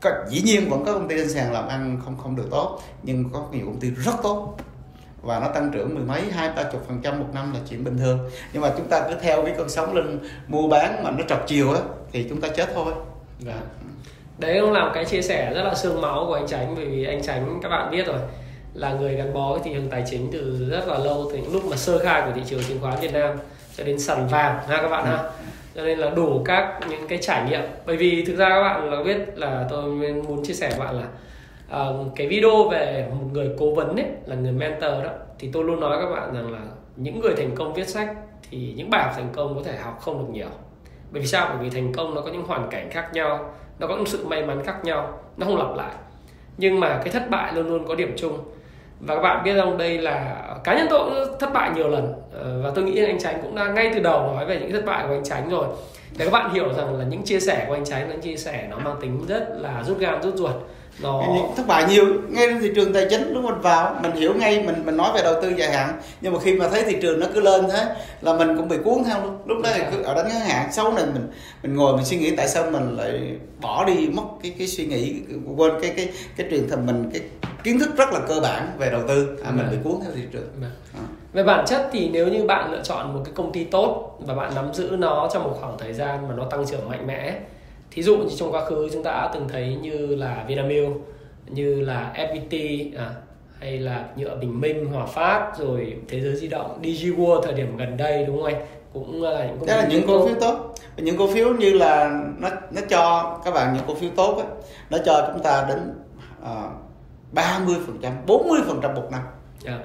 có, 0.00 0.10
dĩ 0.28 0.42
nhiên 0.42 0.70
vẫn 0.70 0.84
có 0.84 0.92
công 0.92 1.08
ty 1.08 1.16
trên 1.16 1.28
sàn 1.28 1.52
làm 1.52 1.68
ăn 1.68 2.00
không 2.04 2.16
không 2.16 2.36
được 2.36 2.48
tốt 2.50 2.80
nhưng 3.02 3.24
có 3.32 3.46
nhiều 3.52 3.66
công 3.66 3.80
ty 3.80 3.90
rất 3.90 4.14
tốt 4.22 4.56
và 5.22 5.38
nó 5.38 5.48
tăng 5.48 5.70
trưởng 5.72 5.94
mười 5.94 6.04
mấy 6.04 6.22
hai 6.30 6.50
ba 6.56 6.62
chục 6.62 6.84
phần 6.88 7.00
trăm 7.02 7.20
một 7.20 7.26
năm 7.34 7.54
là 7.54 7.60
chuyện 7.70 7.84
bình 7.84 7.98
thường. 7.98 8.30
Nhưng 8.52 8.62
mà 8.62 8.70
chúng 8.76 8.88
ta 8.88 9.00
cứ 9.08 9.14
theo 9.20 9.42
cái 9.42 9.54
con 9.58 9.68
sóng 9.68 9.94
lên 9.94 10.18
mua 10.48 10.68
bán 10.68 11.04
mà 11.04 11.10
nó 11.10 11.24
trật 11.28 11.38
chiều 11.46 11.72
á 11.72 11.80
thì 12.12 12.26
chúng 12.28 12.40
ta 12.40 12.48
chết 12.48 12.68
thôi. 12.74 12.92
Vâng. 13.40 13.60
Đấy 14.38 14.58
cũng 14.60 14.72
là 14.72 14.84
một 14.84 14.90
cái 14.94 15.04
chia 15.04 15.22
sẻ 15.22 15.52
rất 15.54 15.62
là 15.62 15.74
xương 15.74 16.00
máu 16.00 16.24
của 16.28 16.34
anh 16.34 16.46
Tránh 16.46 16.74
bởi 16.76 16.84
vì 16.84 17.04
anh 17.04 17.22
Tránh 17.22 17.60
các 17.62 17.68
bạn 17.68 17.90
biết 17.90 18.06
rồi 18.06 18.18
là 18.74 18.92
người 18.92 19.14
gắn 19.14 19.34
bó 19.34 19.52
với 19.52 19.60
thị 19.64 19.70
trường 19.74 19.90
tài 19.90 20.04
chính 20.10 20.30
từ 20.32 20.68
rất 20.70 20.88
là 20.88 20.98
lâu 20.98 21.30
từ 21.32 21.38
những 21.38 21.52
lúc 21.52 21.64
mà 21.64 21.76
sơ 21.76 21.98
khai 21.98 22.22
của 22.26 22.32
thị 22.34 22.42
trường 22.46 22.62
chứng 22.62 22.80
khoán 22.80 23.00
Việt 23.00 23.12
Nam 23.12 23.36
cho 23.76 23.84
đến 23.84 23.98
sàn 23.98 24.28
vàng 24.28 24.58
ha 24.68 24.82
các 24.82 24.88
bạn 24.88 25.04
ha. 25.04 25.30
Cho 25.74 25.82
nên 25.84 25.98
là 25.98 26.10
đủ 26.10 26.42
các 26.44 26.80
những 26.88 27.08
cái 27.08 27.18
trải 27.22 27.50
nghiệm. 27.50 27.60
Bởi 27.86 27.96
vì 27.96 28.24
thực 28.24 28.36
ra 28.36 28.48
các 28.48 28.60
bạn 28.60 28.90
là 28.90 29.02
biết 29.02 29.38
là 29.38 29.66
tôi 29.70 29.82
muốn 30.26 30.44
chia 30.44 30.54
sẻ 30.54 30.70
với 30.70 30.86
bạn 30.86 31.00
là 31.00 31.06
Ờ, 31.70 32.04
cái 32.16 32.26
video 32.26 32.68
về 32.68 33.08
một 33.10 33.26
người 33.32 33.50
cố 33.58 33.74
vấn 33.74 33.96
ấy, 33.96 34.06
là 34.26 34.36
người 34.36 34.52
mentor 34.52 35.04
đó, 35.04 35.10
thì 35.38 35.50
tôi 35.52 35.64
luôn 35.64 35.80
nói 35.80 35.98
các 36.00 36.10
bạn 36.10 36.34
rằng 36.34 36.52
là 36.52 36.60
những 36.96 37.20
người 37.20 37.34
thành 37.36 37.54
công 37.54 37.74
viết 37.74 37.88
sách 37.88 38.08
thì 38.50 38.74
những 38.76 38.90
bài 38.90 39.02
học 39.02 39.12
thành 39.16 39.28
công 39.32 39.54
có 39.54 39.62
thể 39.64 39.76
học 39.76 39.98
không 40.00 40.18
được 40.18 40.32
nhiều. 40.32 40.48
Bởi 41.10 41.22
vì 41.22 41.26
sao? 41.26 41.46
Bởi 41.48 41.58
vì 41.58 41.70
thành 41.70 41.92
công 41.92 42.14
nó 42.14 42.20
có 42.20 42.30
những 42.30 42.42
hoàn 42.46 42.70
cảnh 42.70 42.90
khác 42.90 43.10
nhau, 43.12 43.50
nó 43.78 43.86
có 43.86 43.96
những 43.96 44.06
sự 44.06 44.26
may 44.26 44.46
mắn 44.46 44.64
khác 44.64 44.84
nhau, 44.84 45.18
nó 45.36 45.46
không 45.46 45.56
lặp 45.56 45.76
lại. 45.76 45.92
Nhưng 46.56 46.80
mà 46.80 47.00
cái 47.04 47.12
thất 47.12 47.30
bại 47.30 47.52
luôn 47.54 47.68
luôn 47.68 47.88
có 47.88 47.94
điểm 47.94 48.14
chung. 48.16 48.38
Và 49.00 49.14
các 49.14 49.20
bạn 49.20 49.44
biết 49.44 49.60
không, 49.60 49.78
đây 49.78 49.98
là, 49.98 50.44
cá 50.64 50.78
nhân 50.78 50.86
tôi 50.90 51.10
cũng 51.10 51.38
thất 51.38 51.52
bại 51.52 51.70
nhiều 51.74 51.88
lần. 51.88 52.12
Ờ, 52.32 52.60
và 52.62 52.70
tôi 52.74 52.84
nghĩ 52.84 53.04
anh 53.04 53.18
Tránh 53.18 53.42
cũng 53.42 53.54
đã 53.54 53.64
ngay 53.68 53.90
từ 53.94 54.00
đầu 54.00 54.32
nói 54.34 54.46
về 54.46 54.60
những 54.60 54.72
thất 54.72 54.84
bại 54.86 55.04
của 55.08 55.14
anh 55.14 55.24
Tránh 55.24 55.48
rồi. 55.50 55.66
Để 56.18 56.24
các 56.24 56.30
bạn 56.30 56.50
hiểu 56.50 56.72
rằng 56.72 56.98
là 56.98 57.04
những 57.04 57.22
chia 57.22 57.40
sẻ 57.40 57.64
của 57.68 57.74
anh 57.74 57.84
Tránh 57.84 58.08
những 58.08 58.20
chia 58.20 58.36
sẻ 58.36 58.66
nó 58.70 58.78
mang 58.78 58.96
tính 59.00 59.26
rất 59.28 59.48
là 59.50 59.82
rút 59.82 59.98
gan, 59.98 60.22
rút 60.22 60.34
ruột. 60.34 60.54
Những 61.02 61.54
thất 61.56 61.66
bại 61.66 61.84
nhiều. 61.88 62.04
Ngay 62.28 62.46
trên 62.46 62.60
thị 62.60 62.70
trường 62.74 62.92
tài 62.92 63.06
chính 63.10 63.32
lúc 63.32 63.44
mình 63.44 63.60
vào 63.60 63.96
mình 64.02 64.12
hiểu 64.12 64.34
ngay 64.34 64.62
mình 64.66 64.82
mình 64.86 64.96
nói 64.96 65.10
về 65.14 65.22
đầu 65.22 65.42
tư 65.42 65.48
dài 65.56 65.70
hạn. 65.72 66.00
Nhưng 66.20 66.32
mà 66.32 66.38
khi 66.40 66.54
mà 66.54 66.68
thấy 66.68 66.82
thị 66.84 66.96
trường 67.02 67.20
nó 67.20 67.26
cứ 67.34 67.40
lên 67.40 67.64
thế 67.70 67.86
là 68.20 68.32
mình 68.32 68.56
cũng 68.56 68.68
bị 68.68 68.76
cuốn 68.84 69.04
theo 69.04 69.20
luôn. 69.22 69.38
Lúc 69.46 69.58
đó 69.62 69.70
thì 69.74 69.80
cứ 69.92 70.02
ở 70.02 70.14
đánh 70.14 70.28
ngắn 70.28 70.40
hạn. 70.40 70.72
Sau 70.72 70.92
này 70.92 71.04
mình 71.14 71.30
mình 71.62 71.76
ngồi 71.76 71.96
mình 71.96 72.04
suy 72.04 72.16
nghĩ 72.18 72.36
tại 72.36 72.48
sao 72.48 72.70
mình 72.70 72.96
lại 72.96 73.20
bỏ 73.60 73.84
đi 73.84 74.08
mất 74.12 74.22
cái 74.42 74.54
cái 74.58 74.66
suy 74.68 74.86
nghĩ 74.86 75.14
quên 75.56 75.72
cái 75.82 75.92
cái 75.96 76.08
cái 76.36 76.46
truyền 76.50 76.68
thần 76.68 76.86
mình 76.86 77.10
cái 77.12 77.22
kiến 77.64 77.78
thức 77.80 77.96
rất 77.96 78.12
là 78.12 78.20
cơ 78.28 78.40
bản 78.40 78.68
về 78.78 78.90
đầu 78.90 79.00
tư. 79.08 79.38
À, 79.44 79.50
mình 79.50 79.66
Vâng. 79.66 79.70
bị 79.70 79.76
cuốn 79.84 80.00
theo 80.02 80.10
thị 80.14 80.22
trường. 80.32 80.48
Vâng. 80.60 80.70
à. 80.94 81.00
về 81.32 81.42
bản 81.42 81.64
chất 81.66 81.88
thì 81.92 82.08
nếu 82.12 82.26
như 82.28 82.44
bạn 82.44 82.72
lựa 82.72 82.82
chọn 82.84 83.14
một 83.14 83.20
cái 83.24 83.32
công 83.34 83.52
ty 83.52 83.64
tốt 83.64 84.18
và 84.26 84.34
bạn 84.34 84.54
nắm 84.54 84.74
giữ 84.74 84.96
nó 84.98 85.28
trong 85.32 85.44
một 85.44 85.56
khoảng 85.60 85.78
thời 85.78 85.92
gian 85.92 86.28
mà 86.28 86.34
nó 86.36 86.44
tăng 86.44 86.66
trưởng 86.66 86.88
mạnh 86.88 87.06
mẽ 87.06 87.34
thí 87.98 88.02
dụ 88.02 88.16
như 88.16 88.28
trong 88.36 88.52
quá 88.52 88.64
khứ 88.64 88.88
chúng 88.92 89.02
ta 89.02 89.10
đã 89.10 89.30
từng 89.34 89.48
thấy 89.48 89.76
như 89.82 90.14
là 90.14 90.44
Vinamilk 90.48 90.88
như 91.46 91.80
là 91.80 92.12
FPT 92.14 92.84
à, 92.98 93.10
hay 93.60 93.78
là 93.78 94.04
nhựa 94.16 94.36
Bình 94.36 94.60
Minh 94.60 94.86
Hòa 94.86 95.06
Phát 95.06 95.52
rồi 95.58 95.96
Thế 96.08 96.20
giới 96.20 96.36
di 96.36 96.48
động 96.48 96.82
DigiWorld 96.82 97.42
thời 97.42 97.52
điểm 97.52 97.76
gần 97.76 97.96
đây 97.96 98.24
đúng 98.24 98.36
không 98.36 98.44
anh? 98.44 98.66
Cũng 98.92 99.22
là 99.22 99.46
những 99.46 99.58
công 99.58 99.66
đó 99.66 99.76
là 99.76 99.88
những 99.88 100.06
cổ 100.06 100.26
phiếu 100.26 100.36
tốt. 100.40 100.74
Những 100.96 101.16
cổ 101.16 101.26
phiếu 101.26 101.54
như 101.54 101.72
là 101.72 102.20
nó 102.38 102.48
nó 102.70 102.80
cho 102.88 103.36
các 103.44 103.54
bạn 103.54 103.74
những 103.74 103.84
cổ 103.88 103.94
phiếu 103.94 104.10
tốt 104.16 104.38
á 104.38 104.44
nó 104.90 104.98
cho 105.04 105.30
chúng 105.32 105.42
ta 105.42 105.66
đến 105.68 105.94
ba 107.32 107.60
mươi 107.66 107.76
phần 107.86 107.98
trăm 108.02 108.12
bốn 108.26 108.48
mươi 108.48 108.60
phần 108.66 108.80
trăm 108.82 108.94
một 108.94 109.08
năm. 109.10 109.20
Dạ. 109.64 109.78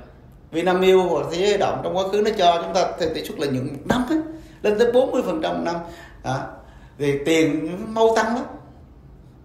Vinamilk 0.51 1.09
hoặc 1.09 1.25
thế 1.31 1.37
giới 1.37 1.57
động 1.57 1.81
trong 1.83 1.97
quá 1.97 2.03
khứ 2.11 2.21
nó 2.25 2.31
cho 2.37 2.61
chúng 2.63 2.73
ta 2.73 2.91
tỷ 3.13 3.23
suất 3.25 3.39
lợi 3.39 3.49
nhuận 3.49 3.67
một 3.67 3.79
năm 3.85 4.05
ấy, 4.09 4.19
lên 4.61 4.79
tới 4.79 4.91
40 4.91 5.21
phần 5.25 5.41
trăm 5.41 5.53
một 5.53 5.61
năm. 5.65 5.75
Đó. 6.23 6.39
Thì 6.97 7.19
tiền 7.25 7.77
mau 7.93 8.15
tăng 8.15 8.35
lắm. 8.35 8.45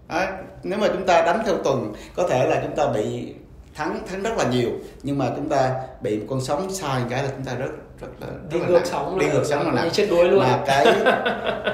Đó. 0.07 0.25
nếu 0.63 0.79
mà 0.79 0.87
chúng 0.87 1.05
ta 1.05 1.21
đánh 1.21 1.43
theo 1.45 1.55
tuần 1.63 1.93
có 2.15 2.27
thể 2.27 2.47
là 2.47 2.61
chúng 2.63 2.75
ta 2.75 2.87
bị 2.87 3.33
thắng 3.75 3.99
thắng 4.07 4.23
rất 4.23 4.37
là 4.37 4.43
nhiều. 4.43 4.69
Nhưng 5.03 5.17
mà 5.17 5.29
chúng 5.35 5.49
ta 5.49 5.73
bị 6.01 6.17
một 6.19 6.25
con 6.29 6.41
sóng 6.41 6.73
sai 6.73 7.01
cái 7.09 7.23
là 7.23 7.29
chúng 7.35 7.45
ta 7.45 7.55
rất 7.55 7.71
rất 8.01 8.07
là 8.19 8.27
rất 8.27 8.59
đi 8.59 8.59
ngược 8.67 8.85
sóng 8.85 9.19
đi 9.19 9.25
ngược 9.25 9.43
sóng 9.45 9.65
là 9.65 9.71
nặng. 9.71 9.89
chết 9.93 10.07
đuối 10.09 10.29
luôn. 10.29 10.39
Mà 10.39 10.63
cái 10.65 10.85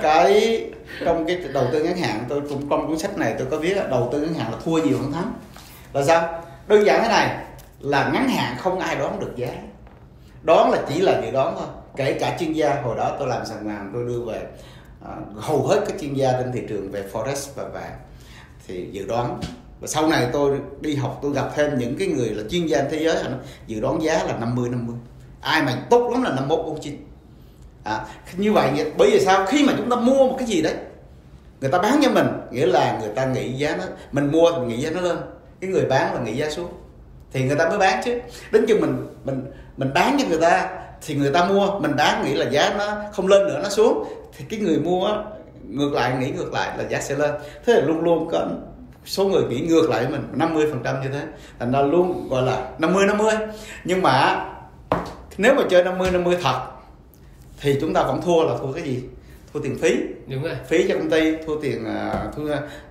cái 0.01 0.63
trong 1.05 1.25
cái 1.27 1.37
đầu 1.53 1.65
tư 1.71 1.83
ngắn 1.83 1.97
hạn 1.97 2.25
tôi 2.29 2.41
cũng 2.49 2.69
trong 2.69 2.87
cuốn 2.87 2.97
sách 2.97 3.17
này 3.17 3.35
tôi 3.37 3.47
có 3.51 3.57
viết 3.57 3.73
là 3.77 3.87
đầu 3.87 4.09
tư 4.11 4.21
ngắn 4.21 4.33
hạn 4.33 4.51
là 4.51 4.57
thua 4.65 4.77
nhiều 4.77 4.97
hơn 4.97 5.11
thắng. 5.11 5.33
Là 5.93 6.03
sao? 6.03 6.43
Đơn 6.67 6.85
giản 6.85 7.01
thế 7.03 7.07
này 7.07 7.37
là 7.79 8.09
ngắn 8.13 8.29
hạn 8.29 8.55
không 8.59 8.79
ai 8.79 8.95
đoán 8.95 9.19
được 9.19 9.31
giá. 9.35 9.49
Đoán 10.43 10.71
là 10.71 10.77
chỉ 10.89 11.01
là 11.01 11.21
dự 11.21 11.31
đoán 11.31 11.55
thôi. 11.57 11.67
Kể 11.95 12.13
cả 12.13 12.37
chuyên 12.39 12.53
gia 12.53 12.81
hồi 12.81 12.95
đó 12.97 13.15
tôi 13.19 13.27
làm 13.27 13.45
sàn 13.45 13.67
vàng 13.67 13.91
tôi 13.93 14.05
đưa 14.05 14.19
về. 14.19 14.39
à, 14.39 14.47
À, 15.09 15.15
hầu 15.35 15.67
hết 15.67 15.83
các 15.87 15.95
chuyên 16.01 16.13
gia 16.13 16.31
trên 16.31 16.51
thị 16.51 16.61
trường 16.69 16.91
về 16.91 17.03
forex 17.13 17.49
và 17.55 17.63
vàng 17.63 17.99
thì 18.67 18.87
dự 18.91 19.05
đoán 19.07 19.39
và 19.81 19.87
sau 19.87 20.07
này 20.07 20.27
tôi 20.33 20.59
đi 20.81 20.95
học 20.95 21.19
tôi 21.21 21.33
gặp 21.33 21.51
thêm 21.55 21.77
những 21.77 21.95
cái 21.99 22.07
người 22.07 22.29
là 22.29 22.43
chuyên 22.49 22.65
gia 22.65 22.83
thế 22.83 23.03
giới 23.03 23.23
họ 23.23 23.29
dự 23.67 23.79
đoán 23.79 24.01
giá 24.01 24.23
là 24.23 24.37
50 24.39 24.69
50 24.69 24.95
ai 25.41 25.63
mà 25.63 25.75
tốt 25.89 26.09
lắm 26.11 26.23
là 26.23 26.29
51 26.29 26.65
49 26.65 26.97
à, 27.83 28.05
như 28.37 28.53
vậy 28.53 28.91
bởi 28.97 29.11
vì 29.11 29.25
sao? 29.25 29.45
Khi 29.45 29.65
mà 29.65 29.73
chúng 29.77 29.89
ta 29.89 29.95
mua 29.95 30.27
một 30.27 30.35
cái 30.39 30.47
gì 30.47 30.61
đấy 30.61 30.73
người 31.61 31.71
ta 31.71 31.77
bán 31.77 31.99
cho 32.03 32.09
mình 32.09 32.27
nghĩa 32.51 32.65
là 32.65 32.99
người 33.01 33.09
ta 33.15 33.25
nghĩ 33.25 33.51
giá 33.51 33.75
nó 33.75 33.83
mình 34.11 34.31
mua 34.31 34.51
thì 34.51 34.59
mình 34.59 34.67
nghĩ 34.67 34.77
giá 34.77 34.89
nó 34.89 35.01
lên 35.01 35.17
cái 35.61 35.69
người 35.69 35.85
bán 35.85 36.13
là 36.13 36.21
nghĩ 36.21 36.37
giá 36.37 36.49
xuống 36.49 36.71
thì 37.33 37.43
người 37.43 37.55
ta 37.55 37.69
mới 37.69 37.77
bán 37.77 38.01
chứ. 38.05 38.19
Đến 38.51 38.65
chừng 38.67 38.81
mình 38.81 39.07
mình 39.23 39.45
mình 39.77 39.93
bán 39.93 40.17
cho 40.19 40.27
người 40.29 40.41
ta 40.41 40.69
thì 41.01 41.15
người 41.15 41.31
ta 41.31 41.45
mua 41.45 41.79
mình 41.79 41.95
bán 41.95 42.25
nghĩ 42.25 42.33
là 42.33 42.49
giá 42.49 42.75
nó 42.77 42.97
không 43.13 43.27
lên 43.27 43.47
nữa 43.47 43.59
nó 43.63 43.69
xuống 43.69 44.07
thì 44.37 44.45
cái 44.49 44.59
người 44.59 44.79
mua 44.79 45.05
á, 45.05 45.13
ngược 45.69 45.93
lại 45.93 46.17
nghĩ 46.19 46.31
ngược 46.31 46.53
lại 46.53 46.77
là 46.77 46.83
giá 46.89 47.01
sẽ 47.01 47.15
lên. 47.15 47.31
Thế 47.65 47.73
là 47.73 47.81
luôn 47.81 48.01
luôn 48.01 48.27
có 48.31 48.47
số 49.05 49.25
người 49.25 49.43
nghĩ 49.43 49.59
ngược 49.59 49.89
lại 49.89 50.05
với 50.05 50.11
mình 50.11 50.27
50 50.33 50.67
phần 50.71 50.81
trăm 50.83 51.01
như 51.01 51.09
thế. 51.09 51.25
Thành 51.59 51.71
ra 51.71 51.81
luôn 51.81 52.29
gọi 52.29 52.43
là 52.43 52.71
50 52.79 53.05
50 53.07 53.33
nhưng 53.83 54.01
mà 54.01 54.45
nếu 55.37 55.53
mà 55.55 55.63
chơi 55.69 55.83
50 55.83 56.11
50 56.11 56.37
thật 56.41 56.61
thì 57.61 57.77
chúng 57.81 57.93
ta 57.93 58.03
vẫn 58.03 58.21
thua 58.21 58.43
là 58.43 58.57
thua 58.61 58.71
cái 58.71 58.83
gì? 58.83 59.03
Thua 59.53 59.59
tiền 59.59 59.77
phí. 59.81 59.97
Đúng 60.27 60.43
rồi. 60.43 60.55
Phí 60.67 60.87
cho 60.87 60.95
công 60.97 61.09
ty 61.09 61.35
thua 61.45 61.59
tiền 61.61 61.85
à, 61.85 62.27
thua 62.35 62.47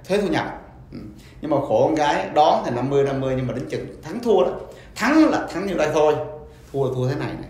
thuế 0.09 0.19
thu 0.19 0.29
nhập. 0.29 0.61
Ừ. 0.93 0.99
nhưng 1.41 1.51
mà 1.51 1.57
khổ 1.69 1.87
con 1.87 1.95
gái 1.95 2.29
đón 2.35 2.63
thì 2.65 2.71
50 2.75 3.05
50 3.05 3.35
nhưng 3.37 3.47
mà 3.47 3.55
đến 3.55 3.65
chừng 3.69 3.87
thắng 4.03 4.21
thua 4.21 4.45
đó. 4.45 4.51
Thắng 4.95 5.31
là 5.31 5.47
thắng 5.53 5.67
như 5.67 5.75
đây 5.75 5.89
thôi. 5.95 6.15
Thua 6.73 6.85
là 6.85 6.91
thua 6.95 7.09
thế 7.09 7.15
này 7.15 7.29
này 7.29 7.49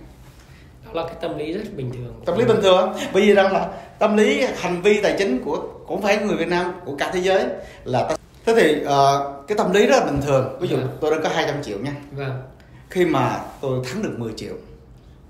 là 0.95 1.03
cái 1.07 1.17
tâm 1.21 1.39
lý 1.39 1.53
rất 1.53 1.63
bình 1.77 1.91
thường. 1.93 2.15
Tâm 2.25 2.39
lý 2.39 2.45
bình 2.45 2.63
thường 2.63 2.93
bởi 3.13 3.23
vì 3.23 3.35
rằng 3.35 3.53
là 3.53 3.69
tâm 3.99 4.17
lý 4.17 4.45
hành 4.57 4.83
vi 4.83 5.01
tài 5.03 5.15
chính 5.19 5.41
của 5.45 5.63
cũng 5.87 6.03
phải 6.03 6.17
người 6.19 6.37
Việt 6.37 6.49
Nam 6.49 6.73
của 6.85 6.97
cả 6.99 7.11
thế 7.13 7.21
giới 7.21 7.45
là 7.85 8.03
tâm- 8.03 8.19
thế 8.47 8.55
thì 8.57 8.83
ờ, 8.85 9.33
cái 9.49 9.59
tâm 9.59 9.73
lý 9.73 9.87
rất 9.87 9.97
là 9.99 10.05
bình 10.05 10.21
thường. 10.27 10.57
Ví 10.61 10.69
dụ 10.69 10.77
tôi 11.01 11.11
đã 11.11 11.17
có 11.23 11.29
200 11.29 11.63
triệu 11.63 11.79
nha. 11.79 11.93
Vâng. 12.13 12.43
Khi 12.91 13.05
mà 13.05 13.41
tôi 13.61 13.81
thắng 13.85 14.03
được 14.03 14.15
10 14.19 14.33
triệu 14.37 14.55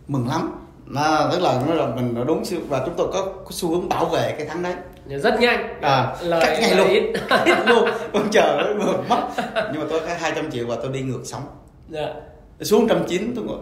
mừng 0.09 0.29
lắm. 0.29 0.53
À, 0.97 1.29
tức 1.33 1.43
là 1.43 1.63
nó 1.69 1.75
là 1.75 1.87
mình 1.87 2.15
nó 2.15 2.25
đúng 2.25 2.43
và 2.69 2.83
chúng 2.87 2.95
tôi 2.97 3.09
có, 3.13 3.23
có 3.45 3.51
xu 3.51 3.69
hướng 3.71 3.89
bảo 3.89 4.05
vệ 4.07 4.35
cái 4.39 4.47
thắng 4.47 4.63
đấy. 4.63 4.75
Rất 5.07 5.41
nhanh. 5.41 5.81
À, 5.81 6.17
lời 6.23 6.41
cắt 6.47 6.59
ngay 6.61 6.75
luôn. 6.75 6.89
ít, 6.89 7.03
ít 7.45 7.59
luôn. 7.67 7.89
Con 8.13 8.29
chờ 8.33 8.75
nó 8.79 8.93
mất. 9.09 9.29
Nhưng 9.73 9.81
mà 9.81 9.87
tôi 9.91 10.01
có 10.01 10.07
200 10.19 10.51
triệu 10.51 10.67
và 10.67 10.77
tôi 10.83 10.93
đi 10.93 11.01
ngược 11.01 11.21
sống 11.25 11.43
dạ. 11.89 12.15
xuống 12.61 12.89
trăm 12.89 13.05
chín 13.09 13.33
tôi 13.37 13.45
ngồi 13.45 13.59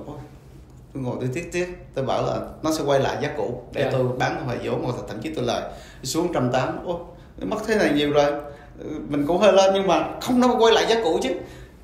tôi 0.94 1.02
ngồi 1.02 1.16
tôi 1.20 1.28
tiếc 1.34 1.52
tiếc. 1.52 1.66
Tôi 1.94 2.04
bảo 2.04 2.26
là 2.26 2.40
nó 2.62 2.72
sẽ 2.72 2.84
quay 2.84 3.00
lại 3.00 3.16
giá 3.22 3.28
cũ 3.36 3.62
để 3.72 3.80
yeah. 3.80 3.92
Dạ. 3.92 3.98
tôi 3.98 4.08
bán 4.18 4.44
hoài 4.44 4.58
vốn 4.64 4.82
hoặc 4.84 4.94
thậm 5.08 5.20
chí 5.22 5.30
tôi 5.34 5.44
lời. 5.44 5.62
Xuống 6.02 6.32
trăm 6.34 6.52
tám 6.52 6.86
ô 6.86 7.00
mất 7.40 7.56
thế 7.66 7.74
này 7.74 7.90
nhiều 7.94 8.12
rồi. 8.12 8.32
Mình 9.08 9.26
cũng 9.26 9.38
hơi 9.38 9.52
lên 9.52 9.70
nhưng 9.74 9.86
mà 9.86 10.04
không 10.20 10.40
nó 10.40 10.54
quay 10.58 10.74
lại 10.74 10.86
giá 10.88 10.96
cũ 11.04 11.18
chứ. 11.22 11.30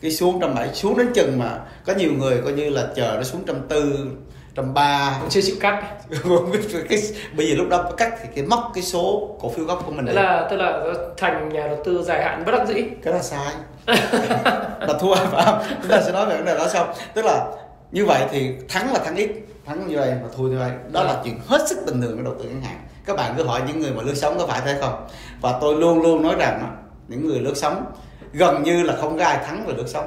Cái 0.00 0.10
xuống 0.10 0.40
trăm 0.40 0.54
bảy 0.54 0.74
xuống 0.74 0.98
đến 0.98 1.06
chừng 1.14 1.38
mà 1.38 1.58
có 1.86 1.94
nhiều 1.94 2.12
người 2.18 2.40
coi 2.44 2.52
như 2.52 2.70
là 2.70 2.88
chờ 2.96 3.14
nó 3.16 3.22
xuống 3.22 3.42
trăm 3.46 3.56
tư 3.68 4.06
trăm 4.54 4.74
ba. 4.74 5.20
Chưa 5.28 5.40
chịu 5.40 5.56
cắt. 5.60 5.84
Cái 6.88 7.02
bây 7.36 7.48
giờ 7.48 7.54
lúc 7.54 7.68
đó 7.68 7.90
cắt 7.96 8.14
thì 8.22 8.28
cái 8.34 8.44
mất 8.44 8.62
cái 8.74 8.82
số 8.82 9.36
cổ 9.40 9.48
phiếu 9.48 9.64
gốc 9.64 9.82
của 9.86 9.92
mình 9.92 10.04
đấy 10.04 10.14
là 10.14 10.46
tức 10.50 10.56
là 10.56 10.84
thành 11.16 11.48
nhà 11.48 11.66
đầu 11.66 11.78
tư 11.84 12.02
dài 12.02 12.24
hạn 12.24 12.42
bất 12.46 12.52
đắc 12.52 12.68
dĩ. 12.68 12.84
Cái 13.02 13.14
là 13.14 13.22
sai. 13.22 13.54
Là 14.80 14.98
thua 15.00 15.14
phải 15.14 15.44
không? 15.44 15.58
Chúng 15.82 15.90
ta 15.90 16.02
sẽ 16.02 16.12
nói 16.12 16.26
về 16.26 16.36
vấn 16.36 16.44
đề 16.44 16.54
đó 16.58 16.68
sau. 16.68 16.94
Tức 17.14 17.24
là 17.24 17.46
như 17.92 18.06
vậy 18.06 18.26
thì 18.30 18.52
thắng 18.68 18.92
là 18.92 18.98
thắng 18.98 19.16
ít 19.16 19.30
thắng 19.66 19.88
như 19.88 19.96
vậy 19.96 20.14
mà 20.22 20.28
thua 20.36 20.44
như 20.44 20.58
vậy. 20.58 20.70
Đó 20.92 21.02
là 21.02 21.20
chuyện 21.24 21.40
hết 21.46 21.68
sức 21.68 21.78
bình 21.86 22.00
thường 22.00 22.16
của 22.16 22.22
đầu 22.22 22.34
tư 22.38 22.44
ngắn 22.44 22.62
hạn. 22.62 22.86
Các 23.04 23.16
bạn 23.16 23.34
cứ 23.36 23.44
hỏi 23.44 23.62
những 23.66 23.80
người 23.80 23.90
mà 23.90 24.02
lướt 24.02 24.14
sóng 24.14 24.38
có 24.38 24.46
phải 24.46 24.60
thế 24.64 24.78
không? 24.80 25.06
Và 25.40 25.58
tôi 25.60 25.76
luôn 25.76 26.02
luôn 26.02 26.22
nói 26.22 26.34
rằng 26.38 26.76
những 27.08 27.26
người 27.26 27.40
lướt 27.40 27.54
sóng 27.56 27.84
gần 28.32 28.62
như 28.62 28.82
là 28.82 28.96
không 28.96 29.18
có 29.18 29.24
ai 29.24 29.38
thắng 29.46 29.66
về 29.66 29.74
lướt 29.76 29.86
sóng. 29.86 30.06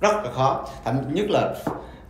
Rất 0.00 0.16
là 0.24 0.30
khó. 0.32 0.66
Thậm 0.84 1.14
nhất 1.14 1.30
là 1.30 1.54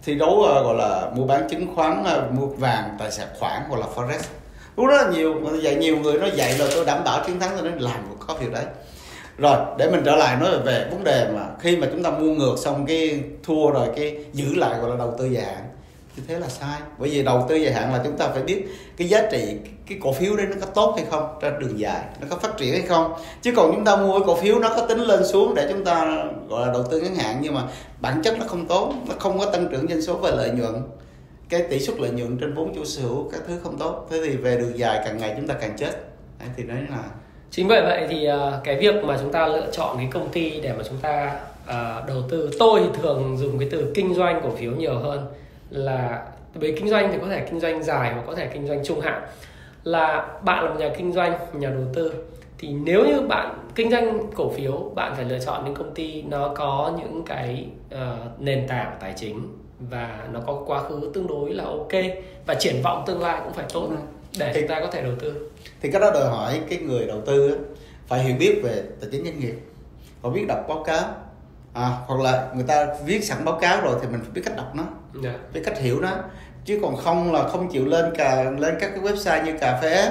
thi 0.03 0.15
đấu 0.15 0.43
ờ, 0.43 0.63
gọi 0.63 0.75
là 0.75 1.11
mua 1.15 1.27
bán 1.27 1.49
chứng 1.49 1.75
khoán 1.75 2.05
ờ, 2.05 2.29
mua 2.33 2.47
vàng 2.47 2.97
tài 2.99 3.11
sản 3.11 3.29
khoản 3.39 3.63
hoặc 3.69 3.81
là 3.81 3.87
forex. 3.95 4.19
Lúc 4.77 4.87
đó 4.87 4.97
là 4.97 5.11
nhiều 5.11 5.35
dạy 5.63 5.75
nhiều 5.75 5.97
người 5.97 6.19
nói 6.19 6.33
dạy 6.35 6.59
là 6.59 6.67
tôi 6.75 6.85
đảm 6.85 7.05
bảo 7.05 7.25
chiến 7.27 7.41
thắng 7.41 7.51
tôi 7.57 7.71
nói 7.71 7.81
làm 7.81 8.17
có 8.27 8.35
việc 8.35 8.53
đấy 8.53 8.65
rồi 9.39 9.57
để 9.79 9.91
mình 9.91 10.03
trở 10.05 10.17
lại 10.17 10.37
nói 10.41 10.51
về 10.65 10.89
vấn 10.91 11.05
đề 11.05 11.31
mà 11.35 11.49
khi 11.61 11.77
mà 11.77 11.89
chúng 11.93 12.03
ta 12.03 12.11
mua 12.11 12.35
ngược 12.35 12.55
xong 12.59 12.87
cái 12.87 13.21
thua 13.43 13.71
rồi 13.71 13.89
cái 13.97 14.25
giữ 14.33 14.55
lại 14.55 14.81
gọi 14.81 14.91
là 14.91 14.97
đầu 14.97 15.15
tư 15.19 15.27
dài 15.27 15.45
hạn 15.45 15.65
như 16.17 16.23
thế 16.29 16.39
là 16.39 16.49
sai. 16.49 16.81
Bởi 16.99 17.11
vì 17.11 17.23
đầu 17.23 17.47
tư 17.49 17.57
dài 17.57 17.73
hạn 17.73 17.93
là 17.93 18.01
chúng 18.05 18.17
ta 18.17 18.29
phải 18.29 18.43
biết 18.43 18.65
cái 18.97 19.09
giá 19.09 19.23
trị 19.31 19.57
cái 19.89 19.99
cổ 20.03 20.13
phiếu 20.13 20.37
đấy 20.37 20.47
nó 20.51 20.57
có 20.61 20.67
tốt 20.67 20.95
hay 20.97 21.07
không 21.11 21.39
trên 21.41 21.59
đường 21.59 21.79
dài 21.79 22.03
nó 22.21 22.27
có 22.31 22.37
phát 22.37 22.57
triển 22.57 22.73
hay 22.73 22.83
không. 22.83 23.13
Chứ 23.43 23.53
còn 23.57 23.73
chúng 23.75 23.85
ta 23.85 23.97
mua 23.97 24.13
cái 24.13 24.27
cổ 24.27 24.37
phiếu 24.37 24.59
nó 24.59 24.69
có 24.69 24.87
tính 24.87 25.01
lên 25.01 25.27
xuống 25.27 25.55
để 25.55 25.67
chúng 25.71 25.85
ta 25.85 26.25
gọi 26.49 26.67
là 26.67 26.73
đầu 26.73 26.83
tư 26.91 27.01
ngắn 27.01 27.15
hạn 27.15 27.39
nhưng 27.41 27.55
mà 27.55 27.63
bản 28.01 28.23
chất 28.25 28.39
nó 28.39 28.47
không 28.47 28.67
tốt 28.67 28.93
nó 29.09 29.15
không 29.19 29.39
có 29.39 29.47
tăng 29.47 29.69
trưởng 29.69 29.89
doanh 29.89 30.03
số 30.03 30.17
và 30.17 30.31
lợi 30.31 30.51
nhuận. 30.51 30.83
Cái 31.49 31.63
tỷ 31.63 31.81
suất 31.81 32.01
lợi 32.01 32.11
nhuận 32.11 32.39
trên 32.39 32.55
vốn 32.55 32.75
chủ 32.75 32.85
sở 32.85 33.03
hữu 33.03 33.29
các 33.33 33.41
thứ 33.49 33.59
không 33.63 33.79
tốt. 33.79 34.07
Thế 34.11 34.21
thì 34.25 34.37
về 34.37 34.57
đường 34.57 34.79
dài 34.79 35.03
càng 35.05 35.19
ngày 35.19 35.35
chúng 35.37 35.47
ta 35.47 35.55
càng 35.55 35.77
chết. 35.77 35.91
Đấy, 36.39 36.49
thì 36.57 36.63
đấy 36.63 36.79
là 36.91 37.03
chính 37.51 37.69
bởi 37.69 37.83
vậy 37.83 38.07
thì 38.11 38.25
ờ, 38.25 38.61
cái 38.65 38.77
việc 38.77 39.05
mà 39.05 39.19
chúng 39.21 39.33
ta 39.33 39.47
lựa 39.47 39.67
chọn 39.73 39.97
cái 39.97 40.09
công 40.11 40.29
ty 40.29 40.61
để 40.61 40.73
mà 40.73 40.85
chúng 40.89 40.99
ta 40.99 41.41
uh, 41.65 42.09
đầu 42.09 42.23
tư 42.29 42.51
tôi 42.59 42.81
thì 42.81 43.01
thường 43.03 43.37
dùng 43.39 43.59
cái 43.59 43.69
từ 43.71 43.93
kinh 43.95 44.15
doanh 44.15 44.41
cổ 44.43 44.51
phiếu 44.51 44.73
nhiều 44.73 44.99
hơn 44.99 45.27
là 45.71 46.23
về 46.55 46.73
kinh 46.77 46.89
doanh 46.89 47.13
thì 47.13 47.19
có 47.21 47.27
thể 47.27 47.47
kinh 47.51 47.61
doanh 47.61 47.83
dài 47.83 48.13
hoặc 48.15 48.23
có 48.27 48.35
thể 48.35 48.47
kinh 48.47 48.67
doanh 48.67 48.85
trung 48.85 49.01
hạn 49.01 49.23
là 49.85 50.29
bạn 50.43 50.65
là 50.65 50.71
một 50.71 50.77
nhà 50.81 50.91
kinh 50.99 51.13
doanh 51.13 51.33
nhà 51.53 51.71
đầu 51.71 51.85
tư 51.95 52.13
thì 52.59 52.69
nếu 52.69 53.05
như 53.07 53.21
bạn 53.21 53.59
kinh 53.75 53.91
doanh 53.91 54.19
cổ 54.35 54.51
phiếu 54.51 54.93
bạn 54.95 55.13
phải 55.17 55.25
lựa 55.25 55.39
chọn 55.39 55.65
những 55.65 55.75
công 55.75 55.95
ty 55.95 56.23
nó 56.23 56.53
có 56.57 56.93
những 56.99 57.23
cái 57.27 57.67
uh, 57.95 58.41
nền 58.41 58.69
tảng 58.69 58.97
tài 59.01 59.13
chính 59.17 59.41
và 59.91 60.29
nó 60.33 60.41
có 60.47 60.63
quá 60.67 60.81
khứ 60.81 61.11
tương 61.15 61.27
đối 61.27 61.55
là 61.55 61.65
ok 61.65 61.93
và 62.47 62.55
triển 62.55 62.83
vọng 62.83 63.03
tương 63.07 63.23
lai 63.23 63.41
cũng 63.45 63.53
phải 63.53 63.65
tốt 63.73 63.89
để 64.39 64.53
thì, 64.55 64.61
chúng 64.61 64.69
ta 64.69 64.81
có 64.81 64.87
thể 64.87 65.03
đầu 65.03 65.15
tư. 65.21 65.51
thì 65.81 65.91
cái 65.91 66.01
đó 66.01 66.11
đòi 66.11 66.29
hỏi 66.29 66.61
cái 66.71 66.79
người 66.79 67.07
đầu 67.07 67.21
tư 67.27 67.59
phải 68.07 68.21
hiểu 68.21 68.37
biết 68.39 68.61
về 68.63 68.83
tài 69.01 69.11
chính 69.13 69.25
doanh 69.25 69.41
nghiệp 69.41 69.55
và 70.23 70.31
biết 70.31 70.45
đọc 70.49 70.65
báo 70.69 70.83
cáo. 70.83 71.01
À, 71.73 71.91
hoặc 72.07 72.21
là 72.21 72.49
người 72.55 72.65
ta 72.69 72.87
viết 73.05 73.25
sẵn 73.25 73.45
báo 73.45 73.59
cáo 73.61 73.81
rồi 73.81 73.95
thì 74.03 74.09
mình 74.09 74.21
phải 74.21 74.31
biết 74.31 74.43
cách 74.45 74.57
đọc 74.57 74.73
nó 74.75 74.83
yeah. 74.83 75.25
Dạ. 75.25 75.49
biết 75.53 75.61
cách 75.65 75.79
hiểu 75.79 76.01
nó. 76.01 76.13
Chứ 76.65 76.79
còn 76.83 76.97
không 76.97 77.33
là 77.33 77.49
không 77.49 77.69
chịu 77.69 77.87
lên 77.87 78.05
cả 78.17 78.51
lên 78.59 78.75
các 78.81 78.91
cái 78.91 79.01
website 79.01 79.45
như 79.45 79.53
cà 79.61 79.79
phê 79.83 80.11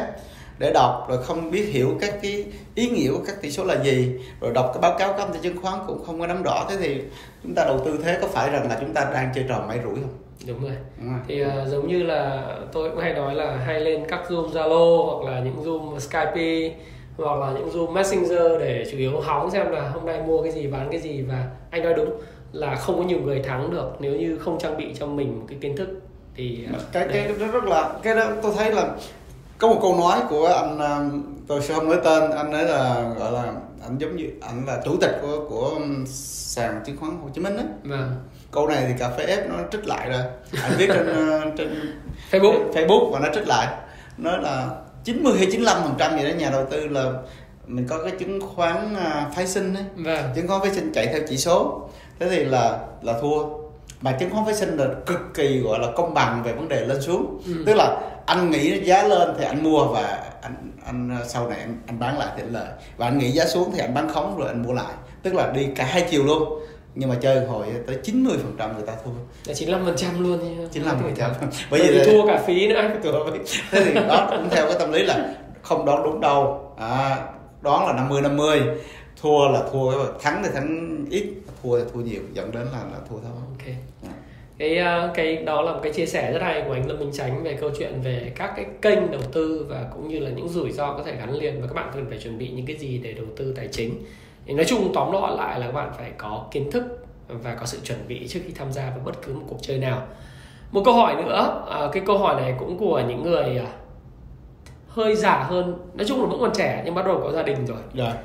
để 0.60 0.72
đọc 0.74 1.06
rồi 1.10 1.24
không 1.24 1.52
biết 1.52 1.66
hiểu 1.72 1.98
các 2.02 2.14
cái 2.22 2.46
ý 2.76 2.90
nghĩa 2.90 3.12
của 3.12 3.22
các 3.28 3.42
tỷ 3.42 3.52
số 3.52 3.64
là 3.64 3.84
gì. 3.84 4.20
Rồi 4.42 4.52
đọc 4.54 4.72
cái 4.74 4.82
báo 4.82 4.96
cáo 5.00 5.14
của 5.14 5.20
công 5.20 5.34
ty 5.34 5.40
chứng 5.42 5.62
khoán 5.62 5.80
cũng 5.88 6.06
không 6.06 6.20
có 6.20 6.28
nắm 6.28 6.44
rõ 6.44 6.66
thế 6.70 6.78
thì 6.80 7.02
chúng 7.44 7.56
ta 7.56 7.66
đầu 7.66 7.82
tư 7.86 8.00
thế 8.04 8.18
có 8.22 8.28
phải 8.28 8.50
rằng 8.50 8.70
là 8.70 8.78
chúng 8.80 8.94
ta 8.94 9.10
đang 9.14 9.32
chơi 9.36 9.46
trò 9.50 9.66
máy 9.68 9.80
rủi 9.84 9.96
không 9.96 10.27
đúng 10.48 10.62
rồi, 10.62 10.72
đúng 10.98 11.10
rồi. 11.10 11.20
thì 11.28 11.44
uh, 11.44 11.68
giống 11.68 11.88
như 11.88 12.04
là 12.04 12.56
tôi 12.72 12.90
cũng 12.90 13.00
hay 13.00 13.14
nói 13.14 13.36
là 13.36 13.58
hay 13.58 13.82
lên 13.82 14.04
các 14.08 14.22
zoom 14.30 14.50
zalo 14.50 15.06
hoặc 15.06 15.32
là 15.32 15.40
những 15.40 15.64
zoom 15.64 16.00
skype 16.00 16.76
hoặc 17.18 17.40
là 17.40 17.52
những 17.52 17.70
zoom 17.70 17.92
messenger 17.92 18.60
để 18.60 18.88
chủ 18.92 18.98
yếu 18.98 19.20
hóng 19.20 19.52
xem 19.52 19.72
là 19.72 19.90
hôm 19.90 20.06
nay 20.06 20.22
mua 20.28 20.44
cái 20.44 20.52
gì 20.52 20.68
bán 20.68 20.88
cái 20.92 21.00
gì. 21.00 21.22
Và 21.22 21.48
anh 21.70 21.84
nói 21.84 21.94
đúng 21.94 22.10
là 22.52 22.76
không 22.76 22.98
có 22.98 23.04
nhiều 23.04 23.20
người 23.20 23.40
thắng 23.40 23.72
được 23.72 23.92
nếu 24.00 24.16
như 24.16 24.38
không 24.38 24.60
trang 24.60 24.78
bị 24.78 24.94
cho 25.00 25.06
mình 25.06 25.40
một 25.40 25.46
cái 25.48 25.58
kiến 25.62 25.78
thức. 25.78 25.90
Thì 26.36 26.66
à, 26.74 26.80
cái 26.92 27.08
cái 27.12 27.28
đó 27.28 27.48
rất 27.48 27.64
là 27.64 28.00
cái 28.04 28.16
đó 28.16 28.32
tôi 28.44 28.52
thấy 28.58 28.72
là 28.72 28.96
có 29.58 29.68
một 29.68 29.80
câu 29.82 29.96
nói 29.96 30.20
của 30.30 30.46
anh 30.48 30.80
à, 30.80 31.00
tôi 31.48 31.62
sẽ 31.62 31.74
không 31.74 31.90
nói 31.90 31.98
tên 32.04 32.32
anh 32.32 32.52
ấy 32.52 32.66
là 32.66 33.14
gọi 33.20 33.32
là 33.32 33.54
anh 33.84 33.98
giống 34.00 34.16
như 34.16 34.30
anh 34.42 34.66
là 34.68 34.82
chủ 34.86 34.98
tịch 35.02 35.20
của 35.22 35.46
của 35.50 35.72
sàn 36.06 36.82
chứng 36.86 36.98
khoán 36.98 37.12
Hồ 37.22 37.30
Chí 37.34 37.42
Minh 37.42 37.58
đấy 37.58 37.66
vâng. 37.84 38.12
Câu 38.52 38.68
này 38.68 38.86
thì 38.88 38.94
cà 39.00 39.10
phê 39.10 39.24
ép 39.24 39.50
nó 39.50 39.56
trích 39.72 39.88
lại 39.88 40.10
rồi. 40.10 40.22
Anh 40.64 40.72
viết 40.78 40.88
trên 40.88 41.08
à, 41.08 41.42
trên 41.58 41.96
Facebook. 42.32 42.72
Facebook 42.74 43.12
và 43.12 43.20
nó 43.20 43.28
trích 43.34 43.48
lại. 43.48 43.68
Nói 44.18 44.42
là 44.42 44.70
90 45.04 45.34
hay 45.38 45.48
95 45.52 45.84
phần 45.84 45.96
trăm 46.00 46.18
gì 46.20 46.30
đó 46.30 46.36
nhà 46.36 46.50
đầu 46.50 46.66
tư 46.72 46.88
là 46.88 47.14
mình 47.68 47.88
có 47.88 48.04
cái 48.04 48.12
chứng 48.20 48.40
khoán 48.42 48.96
phái 49.36 49.48
sinh 49.48 49.74
ấy. 49.74 49.84
Vâng. 49.96 50.24
chứng 50.36 50.48
khoán 50.48 50.62
phái 50.62 50.72
sinh 50.72 50.92
chạy 50.94 51.08
theo 51.08 51.22
chỉ 51.30 51.38
số. 51.38 51.90
Thế 52.20 52.30
thì 52.30 52.46
là 52.46 52.80
là 53.02 53.14
thua. 53.22 53.46
Mà 54.02 54.12
chứng 54.12 54.30
khoán 54.30 54.46
phái 54.46 54.54
sinh 54.54 54.78
là 54.78 54.86
cực 55.06 55.20
kỳ 55.34 55.60
gọi 55.60 55.80
là 55.80 55.88
công 55.96 56.14
bằng 56.14 56.44
về 56.44 56.54
vấn 56.54 56.68
đề 56.68 56.86
lên 56.86 57.02
xuống. 57.02 57.42
Ừ. 57.46 57.54
tức 57.66 57.74
là 57.74 58.02
anh 58.26 58.52
nghĩ 58.52 58.84
giá 58.84 59.04
lên 59.04 59.30
thì 59.38 59.46
anh 59.46 59.64
mua 59.64 59.86
và 59.86 60.24
anh 60.42 60.72
anh 60.86 61.18
sau 61.28 61.50
này 61.50 61.60
anh, 61.60 61.78
anh 61.88 62.00
bán 62.00 62.18
lại 62.18 62.28
thì 62.36 62.44
anh 62.44 62.54
lời 62.54 62.68
và 62.98 63.08
anh 63.08 63.18
nghĩ 63.18 63.32
giá 63.32 63.46
xuống 63.46 63.72
thì 63.74 63.80
anh 63.80 63.94
bán 63.94 64.10
khống 64.14 64.38
rồi 64.38 64.48
anh 64.48 64.64
mua 64.64 64.74
lại. 64.74 64.94
Tức 65.24 65.34
là 65.34 65.52
đi 65.52 65.68
cả 65.76 65.86
hai 65.86 66.08
chiều 66.10 66.24
luôn 66.24 66.60
nhưng 67.00 67.10
mà 67.10 67.16
chơi 67.22 67.46
hồi 67.46 67.68
tới 67.88 67.98
90 68.04 68.38
phần 68.44 68.56
trăm 68.60 68.74
người 68.74 68.88
ta 68.88 68.94
thua. 69.06 69.12
Là 69.46 69.54
95 69.54 69.86
phần 69.86 69.96
trăm 69.98 70.24
luôn 70.24 70.40
chín 70.72 70.84
mươi 70.84 70.94
phần 71.02 71.16
trăm. 71.16 71.32
Bởi 71.72 71.82
vì 71.92 72.04
thua 72.06 72.28
cả 72.28 72.44
phí 72.48 72.68
nữa 72.68 72.90
thế 73.72 73.86
thì 73.86 73.94
đó 73.94 74.28
cũng 74.30 74.50
theo 74.52 74.66
cái 74.66 74.76
tâm 74.80 74.92
lý 74.92 75.04
là 75.04 75.36
không 75.62 75.86
đoán 75.86 76.04
đúng 76.04 76.22
đâu. 76.22 76.74
À, 76.78 77.18
đoán 77.62 77.88
là 77.88 77.94
50 77.94 78.22
50 78.22 78.62
thua 79.22 79.50
là 79.50 79.64
thua 79.72 79.92
thắng 80.22 80.44
thì 80.44 80.50
thắng 80.54 80.98
ít 81.10 81.24
thua 81.64 81.80
thì 81.80 81.86
thua 81.94 82.00
nhiều 82.00 82.22
dẫn 82.34 82.52
đến 82.52 82.64
là 82.64 82.80
là 82.80 83.00
thua 83.10 83.18
thôi. 83.20 83.32
Ok. 83.52 83.76
À. 84.04 84.14
cái 84.58 84.78
ờ, 84.78 85.12
cái 85.14 85.36
đó 85.36 85.62
là 85.62 85.72
một 85.72 85.80
cái 85.84 85.94
chia 85.94 86.06
sẻ 86.06 86.32
rất 86.32 86.42
hay 86.42 86.64
của 86.68 86.74
anh 86.74 86.88
Lâm 86.88 87.00
Minh 87.00 87.12
Chánh 87.14 87.44
về 87.44 87.58
câu 87.62 87.70
chuyện 87.80 88.02
về 88.04 88.32
các 88.36 88.54
cái 88.56 88.66
kênh 88.82 89.12
đầu 89.12 89.22
tư 89.34 89.66
và 89.70 89.86
cũng 89.94 90.08
như 90.08 90.20
là 90.20 90.30
những 90.30 90.50
rủi 90.50 90.72
ro 90.72 90.94
có 90.94 91.04
thể 91.04 91.16
gắn 91.16 91.34
liền. 91.34 91.62
Và 91.62 91.68
các 91.68 91.74
bạn 91.74 91.92
cần 91.94 92.06
phải 92.10 92.18
chuẩn 92.18 92.38
bị 92.38 92.50
những 92.50 92.66
cái 92.66 92.78
gì 92.78 92.98
để 93.04 93.14
đầu 93.14 93.26
tư 93.36 93.54
tài 93.58 93.68
chính 93.68 94.04
nói 94.56 94.66
chung 94.66 94.92
tóm 94.94 95.12
gọn 95.12 95.38
lại 95.38 95.60
là 95.60 95.66
các 95.66 95.72
bạn 95.72 95.92
phải 95.98 96.12
có 96.18 96.46
kiến 96.52 96.72
thức 96.72 96.84
và 97.28 97.56
có 97.56 97.66
sự 97.66 97.80
chuẩn 97.84 98.08
bị 98.08 98.28
trước 98.28 98.40
khi 98.46 98.54
tham 98.54 98.72
gia 98.72 98.90
vào 98.90 99.00
bất 99.06 99.22
cứ 99.26 99.34
một 99.34 99.46
cuộc 99.48 99.58
chơi 99.62 99.78
nào. 99.78 100.02
Một 100.72 100.82
câu 100.86 100.94
hỏi 100.94 101.16
nữa 101.16 101.66
à, 101.70 101.88
cái 101.92 102.04
câu 102.06 102.18
hỏi 102.18 102.42
này 102.42 102.56
cũng 102.60 102.78
của 102.78 103.02
những 103.08 103.24
người 103.24 103.58
à, 103.58 103.68
hơi 104.88 105.16
già 105.16 105.44
hơn 105.44 105.78
nói 105.94 106.08
chung 106.08 106.22
là 106.22 106.28
vẫn 106.28 106.40
còn 106.40 106.52
trẻ 106.56 106.82
nhưng 106.86 106.96
bắt 106.96 107.06
đầu 107.06 107.20
có 107.24 107.32
gia 107.32 107.44
đình 107.44 107.66
rồi. 107.66 107.78
Yeah. 107.78 108.14
Dạ. 108.14 108.22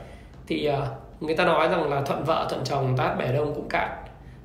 Thì 0.46 0.70
uh, 0.70 1.22
người 1.22 1.36
ta 1.36 1.44
nói 1.44 1.68
rằng 1.68 1.90
là 1.90 2.02
thuận 2.02 2.24
vợ 2.24 2.46
thuận 2.50 2.64
chồng 2.64 2.94
tát 2.96 3.18
bẻ 3.18 3.32
đông 3.32 3.54
cũng 3.54 3.68
cạn. 3.68 3.90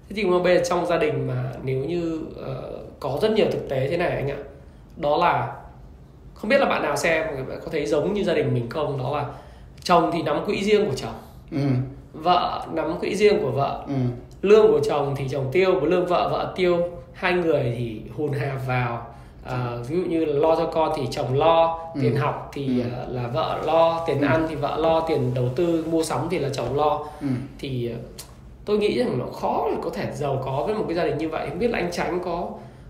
Thế 0.10 0.14
thì 0.16 0.26
mà 0.26 0.40
bây 0.44 0.58
giờ 0.58 0.64
trong 0.70 0.86
gia 0.86 0.98
đình 0.98 1.28
mà 1.28 1.52
nếu 1.64 1.78
như 1.78 2.22
uh, 2.32 3.00
có 3.00 3.18
rất 3.22 3.32
nhiều 3.32 3.48
thực 3.52 3.70
tế 3.70 3.88
thế 3.88 3.98
này 3.98 4.10
anh 4.10 4.32
ạ 4.32 4.38
đó 4.98 5.18
là 5.18 5.54
không 6.34 6.50
biết 6.50 6.62
là 6.62 6.66
bạn 6.66 6.84
nào 6.84 6.98
xem 6.98 7.28
có 7.64 7.72
thấy 7.72 7.86
giống 7.86 8.14
như 8.14 8.24
gia 8.24 8.34
đình 8.34 8.54
mình 8.54 8.70
không? 8.70 8.98
Đó 8.98 9.18
là 9.18 9.26
chồng 9.84 10.12
thì 10.14 10.24
nắm 10.24 10.46
quỹ 10.46 10.64
riêng 10.64 10.90
của 10.90 10.96
chồng 10.96 11.14
ừ. 11.52 11.58
vợ 12.14 12.68
nắm 12.74 12.98
quỹ 13.00 13.16
riêng 13.16 13.40
của 13.42 13.52
vợ 13.52 13.84
ừ. 13.88 13.94
lương 14.42 14.68
của 14.68 14.80
chồng 14.90 15.16
thì 15.18 15.28
chồng 15.30 15.50
tiêu 15.52 15.78
của 15.80 15.86
lương 15.86 16.06
vợ 16.06 16.30
vợ 16.30 16.54
tiêu 16.56 16.78
hai 17.14 17.34
người 17.34 17.74
thì 17.78 18.02
hùn 18.18 18.32
hạp 18.32 18.68
vào 18.68 19.08
à, 19.44 19.78
ví 19.88 19.96
dụ 19.96 20.02
như 20.10 20.26
là 20.26 20.34
lo 20.34 20.56
cho 20.56 20.66
con 20.66 20.92
thì 20.96 21.04
chồng 21.12 21.34
lo 21.38 21.80
ừ. 21.96 22.02
tiền 22.02 22.16
học 22.16 22.50
thì 22.54 22.82
ừ. 22.82 22.88
uh, 22.88 23.16
là 23.16 23.28
vợ 23.28 23.60
lo 23.66 24.04
tiền 24.08 24.22
ừ. 24.22 24.28
ăn 24.28 24.46
thì 24.50 24.56
vợ 24.56 24.78
lo 24.78 25.00
tiền 25.00 25.32
đầu 25.34 25.50
tư 25.56 25.86
mua 25.92 26.04
sắm 26.04 26.28
thì 26.30 26.40
là 26.40 26.50
chồng 26.50 26.76
lo 26.76 27.06
ừ. 27.22 27.28
thì 27.60 27.92
uh, 27.94 28.02
tôi 28.66 28.78
nghĩ 28.78 29.00
rằng 29.00 29.20
nó 29.20 29.26
khó 29.26 29.68
để 29.72 29.78
có 29.84 29.90
thể 29.90 30.12
giàu 30.14 30.42
có 30.46 30.64
với 30.66 30.76
một 30.76 30.84
cái 30.88 30.96
gia 30.96 31.04
đình 31.04 31.18
như 31.18 31.30
vậy 31.30 31.50
không 31.50 31.60
biết 31.60 31.72
là 31.72 31.78
anh 31.78 31.92
tránh 31.92 32.20
có 32.26 32.50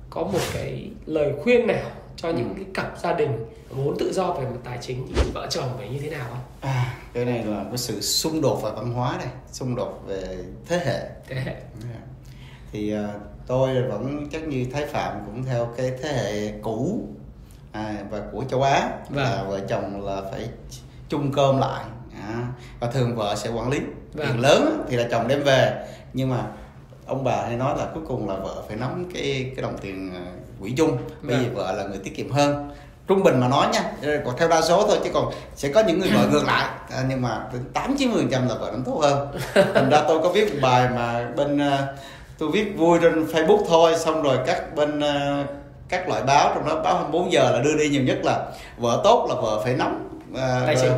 có 0.09 0.21
một 0.21 0.39
cái 0.53 0.89
lời 1.05 1.33
khuyên 1.43 1.67
nào 1.67 1.89
cho 2.17 2.29
những 2.29 2.53
cái 2.55 2.65
cặp 2.73 2.93
gia 3.03 3.13
đình 3.13 3.45
muốn 3.71 3.95
tự 3.99 4.13
do 4.13 4.31
về 4.33 4.45
mặt 4.45 4.57
tài 4.63 4.77
chính 4.81 5.07
thì 5.07 5.31
vợ 5.33 5.47
chồng 5.49 5.69
phải 5.77 5.89
như 5.89 5.99
thế 5.99 6.09
nào 6.09 6.25
không? 6.29 6.39
À, 6.61 6.95
cái 7.13 7.25
này 7.25 7.43
là 7.45 7.63
cái 7.63 7.77
sự 7.77 8.01
xung 8.01 8.41
đột 8.41 8.61
về 8.63 8.71
văn 8.75 8.93
hóa 8.93 9.17
này, 9.17 9.27
xung 9.51 9.75
đột 9.75 10.03
về 10.07 10.37
thế 10.67 10.77
hệ. 10.85 11.09
Thế 11.27 11.35
hệ. 11.35 11.55
Thì 12.71 12.95
uh, 12.95 12.99
tôi 13.47 13.81
vẫn 13.81 14.27
chắc 14.31 14.47
như 14.47 14.65
thái 14.73 14.85
phạm 14.85 15.15
cũng 15.25 15.43
theo 15.43 15.73
cái 15.77 15.91
thế 16.03 16.09
hệ 16.09 16.53
cũ 16.61 17.07
à, 17.71 18.03
và 18.09 18.21
của 18.31 18.43
châu 18.49 18.61
á 18.61 18.89
Vâng. 19.09 19.23
là 19.23 19.43
vợ 19.43 19.59
chồng 19.69 20.05
là 20.05 20.21
phải 20.31 20.49
chung 21.09 21.31
cơm 21.31 21.57
lại 21.57 21.85
à, 22.21 22.47
và 22.79 22.91
thường 22.91 23.15
vợ 23.15 23.35
sẽ 23.35 23.49
quản 23.49 23.69
lý 23.69 23.79
Vâng. 24.13 24.27
tiền 24.27 24.39
lớn 24.39 24.85
thì 24.89 24.97
là 24.97 25.07
chồng 25.11 25.27
đem 25.27 25.43
về 25.43 25.87
nhưng 26.13 26.29
mà 26.29 26.47
ông 27.05 27.23
bà 27.23 27.41
hay 27.47 27.57
nói 27.57 27.77
là 27.77 27.87
cuối 27.93 28.03
cùng 28.07 28.29
là 28.29 28.35
vợ 28.35 28.63
phải 28.67 28.77
nắm 28.77 29.09
cái 29.13 29.51
cái 29.55 29.61
đồng 29.61 29.77
tiền 29.81 30.11
ờ, 30.15 30.21
quỹ 30.61 30.73
chung 30.77 30.97
bởi 31.21 31.37
vì 31.37 31.45
Vâng. 31.45 31.55
vợ 31.55 31.71
là 31.71 31.83
người 31.83 31.97
tiết 32.03 32.15
kiệm 32.15 32.31
hơn 32.31 32.71
trung 33.07 33.23
bình 33.23 33.39
mà 33.39 33.47
nói 33.47 33.67
nha 33.73 33.83
còn 34.25 34.37
theo 34.37 34.47
đa 34.47 34.61
số 34.61 34.87
thôi 34.87 34.97
chứ 35.03 35.09
còn 35.13 35.31
sẽ 35.55 35.69
có 35.69 35.83
những 35.87 35.99
người 35.99 36.09
vợ 36.09 36.27
ngược 36.31 36.43
lại 36.45 36.69
à, 36.91 37.03
nhưng 37.09 37.21
mà 37.21 37.41
tám 37.73 37.95
chín 37.97 38.11
mươi 38.11 38.25
trăm 38.31 38.47
là 38.47 38.55
vợ 38.55 38.69
nắm 38.71 38.83
tốt 38.85 38.99
hơn 39.01 39.27
thành 39.73 39.89
ra 39.89 40.01
tôi 40.07 40.19
có 40.23 40.29
viết 40.29 40.53
một 40.53 40.59
bài 40.61 40.89
mà 40.95 41.27
bên 41.35 41.59
ờ, 41.59 41.95
tôi 42.37 42.49
viết 42.51 42.73
vui 42.77 42.99
trên 43.01 43.25
facebook 43.25 43.65
thôi 43.67 43.93
xong 43.99 44.21
rồi 44.21 44.37
các 44.45 44.75
bên 44.75 44.99
ờ, 44.99 45.43
các 45.89 46.09
loại 46.09 46.23
báo 46.23 46.51
trong 46.55 46.65
đó 46.67 46.81
báo 46.83 46.95
24 46.95 47.31
giờ 47.31 47.51
là 47.51 47.59
đưa 47.61 47.77
đi 47.77 47.89
nhiều 47.89 48.03
nhất 48.03 48.17
là 48.23 48.45
vợ 48.77 49.01
tốt 49.03 49.25
là 49.29 49.35
vợ 49.41 49.61
phải 49.63 49.73
nắm 49.73 50.09
ờ, 50.35 50.63
Tài 50.65 50.75
chính. 50.75 50.91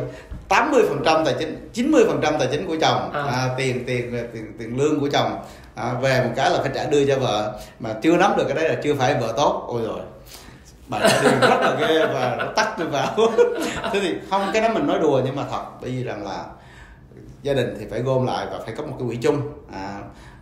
80 0.50 0.82
phần 0.88 1.02
trăm 1.04 1.24
tài 1.24 1.34
chính 1.38 1.68
90 1.72 2.04
phần 2.06 2.20
trăm 2.22 2.34
tài 2.38 2.48
chính 2.50 2.66
của 2.66 2.76
chồng 2.80 3.10
À. 3.12 3.22
à, 3.22 3.48
tiền 3.56 3.84
tiền 3.86 4.28
tiền 4.32 4.52
tiền 4.58 4.76
lương 4.78 5.00
của 5.00 5.08
chồng 5.12 5.38
à, 5.74 5.92
về 6.02 6.22
một 6.24 6.30
cái 6.36 6.50
là 6.50 6.58
phải 6.62 6.70
trả 6.74 6.84
đưa 6.84 7.06
cho 7.06 7.18
vợ. 7.18 7.58
Mà 7.80 7.94
chưa 8.02 8.16
nắm 8.16 8.32
được 8.36 8.44
cái 8.48 8.56
đấy 8.56 8.68
là 8.68 8.74
chưa 8.82 8.94
phải 8.94 9.14
vợ 9.14 9.34
tốt. 9.36 9.64
Ôi 9.68 9.82
rồi 9.82 10.00
bà 10.88 10.98
đã 10.98 11.20
đi 11.24 11.30
rất 11.30 11.60
là 11.60 11.76
ghê 11.80 12.06
và 12.06 12.36
nó 12.38 12.44
tắt 12.56 12.74
tôi 12.78 12.86
vào. 12.86 13.16
Thế 13.92 14.00
thì 14.00 14.14
không 14.30 14.50
cái 14.52 14.62
đó 14.62 14.68
mình 14.74 14.86
nói 14.86 14.98
đùa 14.98 15.22
nhưng 15.24 15.36
mà 15.36 15.44
thật. 15.50 15.62
Bởi 15.80 15.90
vì 15.90 16.04
rằng 16.04 16.24
là 16.24 16.44
gia 17.42 17.52
đình 17.54 17.76
thì 17.80 17.86
phải 17.90 18.00
gom 18.00 18.26
lại 18.26 18.46
và 18.50 18.58
phải 18.64 18.74
có 18.76 18.82
một 18.82 18.94
cái 18.98 19.08
quỹ 19.08 19.16
chung 19.16 19.42
à, 19.72 19.98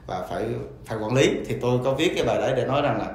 và 0.06 0.22
phải 0.30 0.44
phải 0.86 0.98
quản 0.98 1.14
lý. 1.14 1.30
Thì 1.46 1.54
tôi 1.60 1.78
có 1.84 1.92
viết 1.92 2.12
cái 2.14 2.24
bài 2.24 2.38
đấy 2.38 2.52
để 2.56 2.64
nói 2.64 2.82
rằng 2.82 2.98
là 2.98 3.06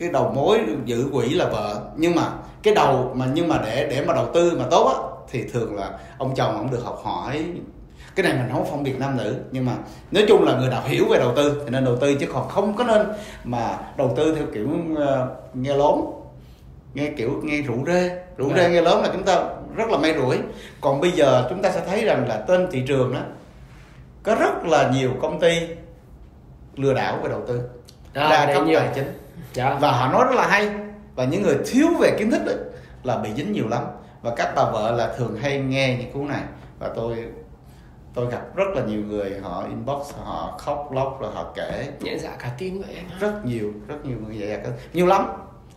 cái 0.00 0.08
đầu 0.12 0.32
mối 0.34 0.60
giữ 0.84 1.06
quỹ 1.12 1.28
là 1.28 1.46
vợ. 1.46 1.80
Nhưng 1.96 2.14
mà 2.14 2.22
cái 2.62 2.74
đầu 2.74 3.12
mà 3.14 3.26
nhưng 3.34 3.48
mà 3.48 3.60
để 3.64 3.86
để 3.90 4.04
mà 4.04 4.14
đầu 4.14 4.26
tư 4.34 4.56
mà 4.58 4.64
tốt 4.70 4.88
á 4.88 5.09
thì 5.30 5.44
thường 5.52 5.76
là 5.76 5.90
ông 6.18 6.34
chồng 6.34 6.56
ông 6.56 6.70
được 6.70 6.80
học 6.84 7.00
hỏi 7.04 7.44
cái 8.16 8.24
này 8.24 8.32
mình 8.32 8.52
không 8.52 8.70
phân 8.70 8.82
biệt 8.82 8.98
nam 8.98 9.16
nữ 9.16 9.36
nhưng 9.50 9.64
mà 9.66 9.72
nói 10.10 10.24
chung 10.28 10.44
là 10.44 10.56
người 10.58 10.68
nào 10.68 10.82
hiểu 10.86 11.04
về 11.10 11.18
đầu 11.18 11.32
tư 11.36 11.60
thì 11.64 11.70
nên 11.70 11.84
đầu 11.84 11.96
tư 11.96 12.14
chứ 12.14 12.26
còn 12.32 12.48
không 12.48 12.76
có 12.76 12.84
nên 12.84 13.06
mà 13.44 13.78
đầu 13.96 14.12
tư 14.16 14.34
theo 14.34 14.44
kiểu 14.54 14.68
ờ, 14.96 15.28
nghe 15.54 15.74
lốn 15.76 16.00
nghe 16.94 17.10
kiểu 17.16 17.40
nghe 17.44 17.62
rủ 17.62 17.74
rê 17.86 18.22
rủ 18.36 18.48
rê 18.48 18.62
Vâng. 18.62 18.72
nghe 18.72 18.80
lớn 18.80 19.02
là 19.02 19.08
chúng 19.12 19.22
ta 19.22 19.42
rất 19.76 19.88
là 19.90 19.98
may 19.98 20.14
rủi 20.14 20.38
còn 20.80 21.00
bây 21.00 21.10
giờ 21.10 21.46
chúng 21.50 21.62
ta 21.62 21.70
sẽ 21.70 21.82
thấy 21.86 22.04
rằng 22.04 22.28
là 22.28 22.44
trên 22.48 22.66
thị 22.70 22.82
trường 22.88 23.14
đó 23.14 23.20
có 24.22 24.34
rất 24.34 24.64
là 24.64 24.90
nhiều 24.94 25.10
công 25.22 25.40
ty 25.40 25.60
lừa 26.76 26.94
đảo 26.94 27.18
về 27.22 27.28
đầu 27.28 27.40
tư 27.48 27.60
À, 28.14 28.28
đa 28.30 28.46
đấy 28.46 28.54
cấp 28.56 28.66
nhiều. 28.66 28.78
tài 28.80 28.88
chính 28.94 29.04
Dạ. 29.54 29.78
và 29.80 29.90
họ 29.92 30.12
nói 30.12 30.24
rất 30.24 30.34
là 30.34 30.46
hay 30.48 30.68
và 31.14 31.24
những 31.24 31.42
người 31.42 31.56
thiếu 31.66 31.86
về 32.00 32.16
kiến 32.18 32.30
thức 32.30 32.42
đấy 32.46 32.56
là 33.02 33.16
bị 33.18 33.30
dính 33.36 33.52
nhiều 33.52 33.68
lắm 33.68 33.84
và 34.22 34.32
các 34.36 34.52
bà 34.56 34.64
vợ 34.64 34.90
là 34.96 35.12
thường 35.16 35.36
hay 35.42 35.58
nghe 35.58 35.96
những 36.00 36.12
cuốn 36.12 36.28
này. 36.28 36.42
Và 36.78 36.88
tôi 36.94 37.24
tôi 38.14 38.26
gặp 38.30 38.56
rất 38.56 38.64
là 38.74 38.82
nhiều 38.82 39.00
người 39.08 39.40
họ 39.42 39.64
inbox 39.68 40.12
họ 40.24 40.54
khóc 40.58 40.92
lóc 40.92 41.18
rồi 41.20 41.30
họ 41.34 41.44
kể. 41.54 41.88
Nhẹ 42.00 42.16
dạ 42.18 42.30
cả 42.38 42.50
tin 42.58 42.82
vậy 42.82 42.96
rất 43.20 43.44
nhiều 43.44 43.72
rất 43.88 44.04
nhiều 44.06 44.16
người 44.26 44.36
vậy 44.40 44.50
à, 44.52 44.58
nhiều 44.92 45.06
lắm. 45.06 45.26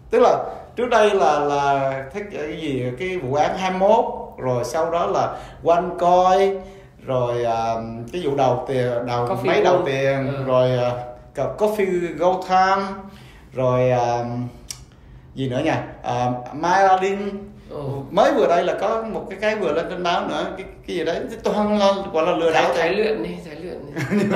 Tức 0.10 0.20
là 0.20 0.44
trước 0.76 0.88
đây 0.90 1.10
là 1.16 1.40
là 1.40 2.04
thích 2.14 2.24
cái 2.34 2.58
gì 2.62 2.92
cái 3.00 3.18
vụ 3.18 3.34
án 3.36 3.58
21 3.58 4.06
rồi 4.38 4.64
sau 4.64 4.92
đó 4.92 5.06
là 5.06 5.38
OneCoin 5.64 6.58
rồi 7.06 7.44
à, 7.46 7.74
cái 8.14 8.22
vụ 8.26 8.36
đầu 8.36 8.66
tiền 8.68 8.92
đầu 9.08 9.28
Coffee 9.28 9.46
máy 9.48 9.62
đầu 9.64 9.82
tiền 9.86 10.28
Ừ. 10.34 10.44
rồi 10.44 10.70
cà- 11.36 11.54
coffee 11.58 12.18
gold 12.18 12.48
time 12.50 12.88
rồi 13.54 13.90
à, 13.92 14.26
gì 15.36 15.50
nữa 15.50 15.62
nha 15.66 15.84
à, 16.04 16.32
Myladin. 16.54 17.20
Mới 18.12 18.34
vừa 18.34 18.48
đây 18.48 18.64
là 18.64 18.78
có 18.82 19.02
một 19.02 19.26
cái 19.30 19.40
cái 19.42 19.56
vừa 19.56 19.74
lên 19.74 19.86
trên 19.90 20.04
báo 20.04 20.28
nữa 20.28 20.54
cái 20.58 20.66
cái 20.88 20.96
gì 20.98 21.06
đấy 21.06 21.22
tôi 21.44 21.54
không 21.54 21.80
gọi 22.14 22.26
là 22.26 22.36
lừa 22.36 22.52
đảo 22.52 22.64
thái, 22.64 22.78
thái 22.78 22.96
luyện 22.96 23.24
đi 23.24 23.30
thái 23.46 23.56
luyện 23.56 23.80
đi. 23.86 24.02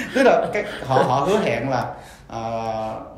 Tức 0.14 0.22
là 0.22 0.46
cái 0.52 0.64
họ 0.86 1.02
họ 1.02 1.20
hứa 1.20 1.38
hẹn 1.38 1.70
là 1.70 1.94
à, 2.28 2.40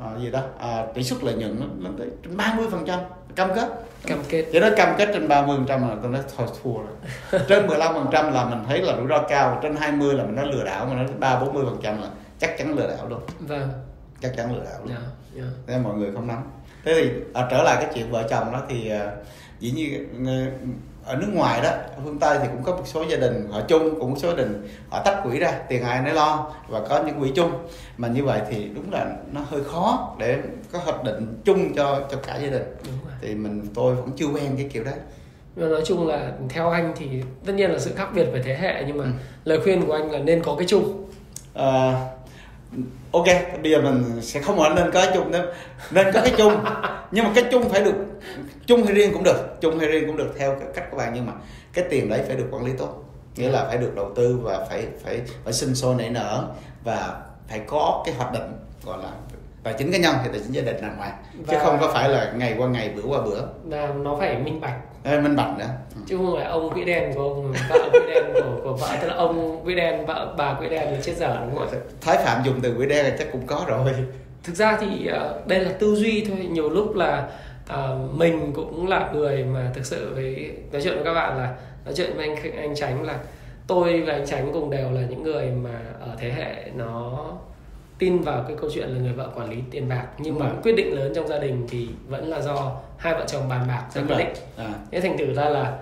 à, 0.01 0.19
gì 0.21 0.31
đó 0.31 0.41
à, 0.59 0.85
tỷ 0.93 1.03
suất 1.03 1.23
lợi 1.23 1.33
nhuận 1.33 1.59
nó 1.59 1.65
lên 1.79 1.97
tới 1.97 2.07
trên 2.23 2.37
30 2.37 2.65
phần 2.71 2.85
trăm 2.85 2.99
cam 3.35 3.49
kết. 3.55 3.67
Cam 4.05 4.19
kết. 4.29 4.45
Chỉ 4.51 4.59
nói 4.59 4.71
cam 4.77 4.95
kết 4.97 5.09
trên 5.13 5.27
30 5.27 5.57
phần 5.57 5.65
trăm 5.67 5.89
là 5.89 5.95
tôi 6.01 6.11
nói 6.11 6.21
thôi 6.37 6.47
thua 6.63 6.73
rồi. 6.73 7.41
Trên 7.47 7.67
15 7.67 7.93
phần 7.93 8.07
trăm 8.11 8.33
là 8.33 8.45
mình 8.45 8.59
thấy 8.67 8.81
là 8.81 8.95
rủi 8.95 9.07
ro 9.07 9.21
cao 9.21 9.59
trên 9.61 9.75
20 9.75 10.15
là 10.15 10.23
mình 10.23 10.35
nói 10.35 10.45
lừa 10.45 10.63
đảo 10.63 10.85
mà 10.85 10.93
nói 10.95 11.05
ba 11.19 11.39
40 11.39 11.63
phần 11.65 11.79
trăm 11.83 12.01
là 12.01 12.07
chắc 12.39 12.57
chắn 12.57 12.75
lừa 12.75 12.87
đảo 12.87 13.07
luôn. 13.09 13.19
Vâng. 13.39 13.69
Chắc 14.21 14.31
chắn 14.37 14.55
lừa 14.55 14.63
đảo 14.63 14.79
luôn. 14.83 14.89
Dạ 14.89 15.01
dạ. 15.35 15.43
Nên 15.67 15.83
mọi 15.83 15.95
người 15.95 16.11
không 16.13 16.27
nắm 16.27 16.43
thế 16.87 16.93
thì 17.03 17.09
à, 17.33 17.47
trở 17.51 17.63
lại 17.63 17.77
cái 17.81 17.91
chuyện 17.95 18.11
vợ 18.11 18.23
chồng 18.29 18.51
đó 18.51 18.61
thì 18.69 18.89
à, 18.89 19.11
dĩ 19.59 19.71
nhiên 19.71 20.25
ờ, 20.25 20.33
ở 21.05 21.15
nước 21.15 21.27
ngoài 21.33 21.61
đó 21.63 21.69
ở 21.69 22.01
phương 22.03 22.19
tây 22.19 22.37
thì 22.41 22.47
cũng 22.47 22.63
có 22.63 22.71
một 22.75 22.83
số 22.85 23.03
gia 23.09 23.17
đình 23.17 23.47
họ 23.51 23.61
chung 23.67 23.99
cũng 23.99 24.09
một 24.11 24.17
số 24.19 24.29
gia 24.29 24.35
đình 24.35 24.67
họ 24.89 25.01
tách 25.05 25.23
quỹ 25.23 25.39
ra 25.39 25.51
tiền 25.69 25.83
ai 25.83 26.01
nấy 26.01 26.13
lo 26.13 26.51
và 26.67 26.79
có 26.89 27.03
những 27.03 27.19
quỹ 27.19 27.31
chung. 27.35 27.51
Mà 27.97 28.07
như 28.07 28.23
vậy 28.23 28.41
thì 28.49 28.67
đúng 28.75 28.91
là 28.91 29.05
nó 29.31 29.41
hơi 29.49 29.63
khó 29.63 30.15
để 30.19 30.37
có 30.71 30.79
hoạch 30.79 31.03
định 31.03 31.41
chung 31.45 31.73
cho 31.75 32.01
cho 32.11 32.17
cả 32.27 32.35
gia 32.43 32.49
đình. 32.49 32.63
Đúng 32.85 32.93
rồi. 33.05 33.13
Thì 33.21 33.35
mình 33.35 33.67
tôi 33.75 33.95
vẫn 33.95 34.11
chưa 34.17 34.25
quen 34.27 34.53
cái 34.57 34.69
kiểu 34.73 34.83
đấy. 34.83 34.93
Nói 35.55 35.81
chung 35.85 36.07
là 36.07 36.31
theo 36.49 36.69
anh 36.69 36.93
thì 36.97 37.07
tất 37.45 37.53
nhiên 37.53 37.71
là 37.71 37.79
sự 37.79 37.91
khác 37.95 38.07
biệt 38.15 38.25
về 38.33 38.41
thế 38.45 38.55
hệ 38.57 38.83
nhưng 38.87 38.97
mà 38.97 39.03
Ừ. 39.03 39.09
lời 39.45 39.59
khuyên 39.63 39.85
của 39.85 39.93
anh 39.93 40.11
là 40.11 40.19
nên 40.19 40.43
có 40.43 40.55
cái 40.55 40.67
chung. 40.67 41.09
Ờ, 41.53 41.95
ok 43.11 43.25
bây 43.63 43.71
giờ 43.71 43.81
mình 43.81 44.21
sẽ 44.21 44.41
không 44.41 44.57
hỏi 44.59 44.69
nên 44.75 44.91
có 44.91 45.01
cái 45.05 45.11
chung 45.13 45.31
nên 45.31 45.41
nên 45.91 46.07
có 46.13 46.21
cái 46.21 46.33
chung 46.37 46.53
nhưng 47.11 47.25
mà 47.25 47.31
cái 47.35 47.43
chung 47.51 47.69
phải 47.69 47.83
được 47.83 47.93
chung 48.65 48.83
hay 48.83 48.93
riêng 48.93 49.13
cũng 49.13 49.23
được 49.23 49.61
chung 49.61 49.79
hay 49.79 49.87
riêng 49.87 50.03
cũng 50.07 50.17
được 50.17 50.33
theo 50.37 50.55
cái 50.59 50.67
cách 50.75 50.87
của 50.91 50.97
bạn. 50.97 51.11
Nhưng 51.15 51.25
mà 51.25 51.31
cái 51.73 51.85
tiền 51.89 52.09
đấy 52.09 52.21
phải 52.27 52.35
được 52.35 52.47
quản 52.51 52.65
lý 52.65 52.71
tốt. 52.77 53.03
Nghĩa 53.35 53.49
là 53.49 53.65
phải 53.65 53.77
được 53.77 53.95
đầu 53.95 54.11
tư 54.15 54.39
và 54.43 54.65
phải 54.69 54.87
phải 55.03 55.21
phải 55.43 55.53
sinh 55.53 55.75
sôi 55.75 55.95
nảy 55.95 56.09
nở 56.09 56.47
và 56.83 57.21
phải 57.49 57.59
có 57.67 58.03
cái 58.05 58.15
hoạch 58.15 58.33
định 58.33 58.51
gọi 58.85 58.97
là 59.03 59.09
tài 59.63 59.73
chính 59.77 59.91
cá 59.91 59.97
nhân 59.97 60.15
thì 60.23 60.29
tài 60.31 60.39
chính 60.43 60.51
gia 60.51 60.61
đình 60.61 60.75
hoàng 60.97 61.11
chứ 61.35 61.43
Và- 61.57 61.63
không 61.63 61.77
có 61.81 61.91
phải 61.93 62.09
là 62.09 62.31
ngày 62.35 62.55
qua 62.57 62.67
ngày 62.67 62.89
bữa 62.95 63.01
qua 63.07 63.21
bữa. 63.21 63.41
và 63.63 63.87
nó 63.97 64.15
phải 64.19 64.37
minh 64.37 64.61
bạch 64.61 64.96
Ê, 65.07 65.19
minh 65.21 65.35
bạch 65.35 65.57
nữa 65.57 65.69
chứ 66.07 66.17
không 66.17 66.35
phải 66.35 66.45
ông 66.45 66.73
quỹ 66.73 66.85
đen 66.85 67.13
của 67.15 67.21
ông 67.21 67.53
vợ 67.69 67.89
quỹ 67.91 67.99
đen 68.13 68.23
của, 68.33 68.59
của 68.63 68.73
vợ 68.73 68.87
tức 69.01 69.07
là 69.07 69.13
ông 69.13 69.63
quỹ 69.63 69.75
đen 69.75 70.05
vợ 70.05 70.35
bà 70.37 70.53
quỹ 70.53 70.69
đen 70.69 70.93
là 70.93 70.99
chết 71.01 71.13
dở 71.17 71.37
đúng 71.45 71.59
không 71.59 71.67
ạ? 71.71 71.79
Thái 72.01 72.17
phạm 72.17 72.43
dùng 72.45 72.59
từ 72.61 72.73
quỹ 72.77 72.85
đen 72.85 73.05
là 73.05 73.15
chắc 73.19 73.27
cũng 73.31 73.47
có 73.47 73.65
rồi. 73.67 73.91
Thực 74.43 74.55
ra 74.55 74.77
thì 74.81 75.07
ờ, 75.07 75.39
đây 75.45 75.59
là 75.59 75.71
tư 75.79 75.95
duy 75.95 76.25
thôi. 76.29 76.37
Nhiều 76.51 76.69
lúc 76.69 76.95
là 76.95 77.29
ờ, 77.67 77.99
mình 78.13 78.51
cũng 78.55 78.87
là 78.87 79.09
người 79.13 79.43
mà 79.43 79.71
thực 79.73 79.85
sự 79.85 80.13
với 80.15 80.51
nói 80.71 80.81
chuyện 80.81 80.95
với 80.95 81.03
các 81.03 81.13
bạn 81.13 81.37
là 81.37 81.55
nói 81.85 81.93
chuyện 81.95 82.11
với 82.15 82.27
anh 82.27 82.57
anh 82.57 82.75
tránh 82.75 83.03
là 83.03 83.19
tôi 83.67 84.01
và 84.01 84.13
anh 84.13 84.25
tránh 84.25 84.49
cùng 84.53 84.69
đều 84.69 84.91
là 84.91 85.01
những 85.09 85.23
người 85.23 85.51
mà 85.63 85.81
ở 85.99 86.15
thế 86.19 86.31
hệ 86.31 86.71
nó 86.75 87.27
tin 87.99 88.19
vào 88.21 88.43
cái 88.47 88.57
câu 88.61 88.69
chuyện 88.73 88.89
là 88.89 88.99
người 89.01 89.13
vợ 89.13 89.29
quản 89.35 89.49
lý 89.49 89.57
tiền 89.71 89.89
bạc 89.89 90.05
nhưng 90.17 90.33
Đúng 90.33 90.43
mà 90.43 90.49
rồi. 90.49 90.57
quyết 90.63 90.75
định 90.75 90.95
lớn 90.95 91.11
trong 91.15 91.27
gia 91.27 91.39
đình 91.39 91.65
thì 91.69 91.87
vẫn 92.07 92.27
là 92.29 92.41
do 92.41 92.71
hai 92.97 93.13
vợ 93.13 93.23
chồng 93.27 93.49
bàn 93.49 93.65
bạc 93.67 93.83
ra 93.93 94.01
quyết 94.07 94.17
định 94.17 94.27
à. 94.57 94.69
thế 94.91 95.01
thành 95.01 95.17
thử 95.17 95.33
ra 95.33 95.49
là 95.49 95.77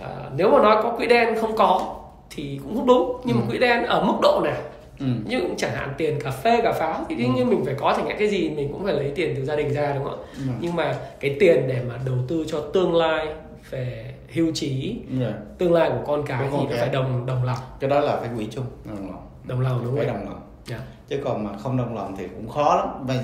à, 0.00 0.08
nếu 0.36 0.50
mà 0.50 0.58
nói 0.62 0.80
có 0.82 0.90
quỹ 0.96 1.06
đen 1.06 1.34
không 1.40 1.56
có 1.56 1.96
thì 2.30 2.60
cũng 2.62 2.76
không 2.76 2.86
đúng 2.86 3.20
nhưng 3.24 3.36
mà 3.36 3.42
Ừ. 3.46 3.50
quỹ 3.50 3.58
đen 3.58 3.82
ở 3.84 4.02
mức 4.04 4.14
độ 4.22 4.40
nào 4.44 4.56
ừ. 5.00 5.06
nhưng 5.26 5.54
chẳng 5.56 5.70
hạn 5.74 5.94
tiền 5.98 6.20
cà 6.24 6.30
phê 6.30 6.60
cà 6.62 6.72
pháo 6.72 7.04
thì 7.08 7.14
đương 7.16 7.34
nhiên 7.34 7.48
mình 7.50 7.64
phải 7.64 7.74
có 7.78 7.94
chẳng 7.96 8.06
hạn 8.06 8.16
cái 8.18 8.28
gì 8.28 8.50
mình 8.50 8.72
cũng 8.72 8.84
phải 8.84 8.94
lấy 8.94 9.12
tiền 9.14 9.34
từ 9.36 9.44
gia 9.44 9.56
đình 9.56 9.72
ra 9.74 9.92
đúng 9.94 10.04
không 10.04 10.20
ạ 10.20 10.26
Ừ. 10.36 10.42
nhưng 10.60 10.76
mà 10.76 10.94
cái 11.20 11.36
tiền 11.40 11.64
để 11.68 11.80
mà 11.88 11.94
đầu 12.06 12.14
tư 12.28 12.44
cho 12.48 12.60
tương 12.60 12.94
lai 12.94 13.26
về 13.70 14.14
hưu 14.32 14.52
trí 14.54 14.96
rồi. 15.20 15.32
tương 15.58 15.72
lai 15.72 15.90
của 15.90 16.02
con 16.06 16.22
cái 16.26 16.48
Của 16.50 16.58
thì 16.60 16.66
nó 16.70 16.76
phải 16.80 16.88
đồng 16.88 17.26
đồng 17.26 17.44
lòng 17.44 17.58
cái 17.80 17.90
đó 17.90 18.00
là 18.00 18.16
phải 18.16 18.28
quỹ 18.36 18.46
chung 18.50 18.64
đồng 18.84 19.06
lòng 19.10 19.26
đồng 19.44 19.60
lòng 19.60 19.80
đúng 19.84 19.96
phải 19.96 20.06
không 20.06 20.14
đồng 20.16 20.24
lòng 20.24 20.40
Dạ. 20.70 20.78
chứ 21.08 21.20
còn 21.24 21.44
mà 21.44 21.50
không 21.62 21.76
đồng 21.76 21.94
lòng 21.94 22.14
thì 22.18 22.24
cũng 22.28 22.48
khó 22.48 22.74
lắm. 22.76 22.88
Và 23.06 23.14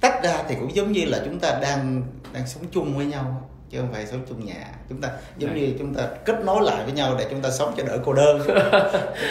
tách 0.00 0.22
ra 0.24 0.34
thì 0.48 0.54
cũng 0.54 0.74
giống 0.74 0.92
như 0.92 1.04
là 1.04 1.18
chúng 1.24 1.38
ta 1.38 1.58
đang 1.62 2.02
đang 2.32 2.46
sống 2.46 2.64
chung 2.72 2.96
với 2.96 3.06
nhau 3.06 3.42
chứ 3.70 3.78
không 3.78 3.92
phải 3.92 4.06
sống 4.06 4.20
chung 4.28 4.46
nhà. 4.46 4.66
Chúng 4.88 5.00
ta 5.00 5.08
giống 5.36 5.50
Đấy. 5.50 5.60
như 5.60 5.74
chúng 5.78 5.94
ta 5.94 6.02
kết 6.24 6.44
nối 6.44 6.62
lại 6.64 6.84
với 6.84 6.92
nhau 6.92 7.14
để 7.18 7.26
chúng 7.30 7.40
ta 7.40 7.50
sống 7.50 7.72
cho 7.76 7.84
đỡ 7.84 7.98
cô 8.04 8.12
đơn. 8.12 8.40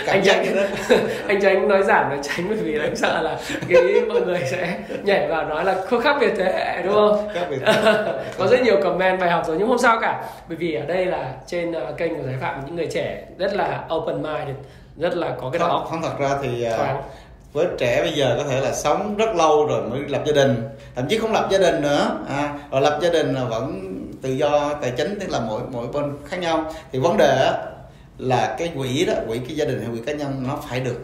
Anh 0.07 0.21
Tránh- 0.25 0.55
đó 0.55 0.61
anh 1.27 1.41
tránh 1.41 1.67
nói 1.67 1.83
giảm 1.83 2.09
nói 2.09 2.19
tránh 2.23 2.45
bởi 2.49 2.57
vì 2.57 2.79
anh 2.79 2.95
sợ 2.95 3.21
là 3.21 3.39
cái 3.69 3.81
mọi 4.07 4.21
người 4.21 4.41
sẽ 4.51 4.79
nhảy 5.03 5.27
vào 5.27 5.45
nói 5.49 5.65
là 5.65 5.85
không 5.89 6.01
khác 6.01 6.17
biệt 6.21 6.33
thế 6.37 6.43
hệ 6.43 6.81
đúng 6.83 6.93
không? 6.93 7.27
Có 8.37 8.47
rất 8.47 8.61
nhiều 8.61 8.79
comment 8.83 9.19
bài 9.19 9.31
học 9.31 9.43
rồi 9.47 9.55
nhưng 9.59 9.67
không 9.67 9.77
sao 9.77 9.97
cả. 10.01 10.29
Bởi 10.47 10.57
vì 10.57 10.73
ở 10.75 10.85
đây 10.85 11.05
là 11.05 11.33
trên 11.47 11.71
ờ, 11.71 11.91
kênh 11.97 12.15
của 12.15 12.23
giải 12.23 12.35
phạm 12.41 12.65
những 12.65 12.75
người 12.75 12.87
trẻ 12.91 13.25
rất 13.37 13.53
là 13.53 13.87
open 13.95 14.21
minded 14.21 14.55
rất 14.97 15.13
là 15.17 15.35
có 15.41 15.49
cái 15.49 15.59
đầu 15.59 15.69
không, 15.69 15.87
không 15.89 16.01
thật 16.01 16.19
ra 16.19 16.29
thì 16.43 16.63
à, 16.63 16.77
thoáng 16.77 17.01
với 17.53 17.67
trẻ 17.77 18.01
bây 18.01 18.13
giờ 18.13 18.35
có 18.37 18.43
thể 18.49 18.61
là 18.61 18.73
sống 18.73 19.17
rất 19.17 19.35
lâu 19.35 19.67
rồi 19.67 19.89
mới 19.89 19.99
lập 19.99 20.23
gia 20.25 20.33
đình. 20.33 20.63
Thậm 20.95 21.07
chí 21.07 21.17
không 21.17 21.31
lập 21.31 21.47
gia 21.51 21.57
đình 21.57 21.81
nữa. 21.81 22.19
À, 22.29 22.59
rồi 22.71 22.81
lập 22.81 22.99
gia 23.01 23.09
đình 23.09 23.33
là 23.33 23.43
vẫn 23.43 23.95
tự 24.21 24.31
do 24.31 24.73
tài 24.81 24.91
chính 24.91 25.19
tức 25.19 25.29
là 25.29 25.39
mỗi 25.39 25.61
mỗi 25.71 25.87
bên 25.87 26.17
khác 26.25 26.37
nhau. 26.37 26.73
Thì 26.91 26.99
vấn 26.99 27.17
đề 27.17 27.51
là 28.17 28.55
cái 28.59 28.71
quỹ 28.77 29.05
đó 29.05 29.13
quỹ 29.27 29.39
cái 29.39 29.55
gia 29.55 29.65
đình 29.65 29.81
hay 29.81 29.89
quỹ 29.91 29.99
cá 30.05 30.13
nhân 30.13 30.43
nó 30.47 30.59
phải 30.69 30.79
được 30.79 30.99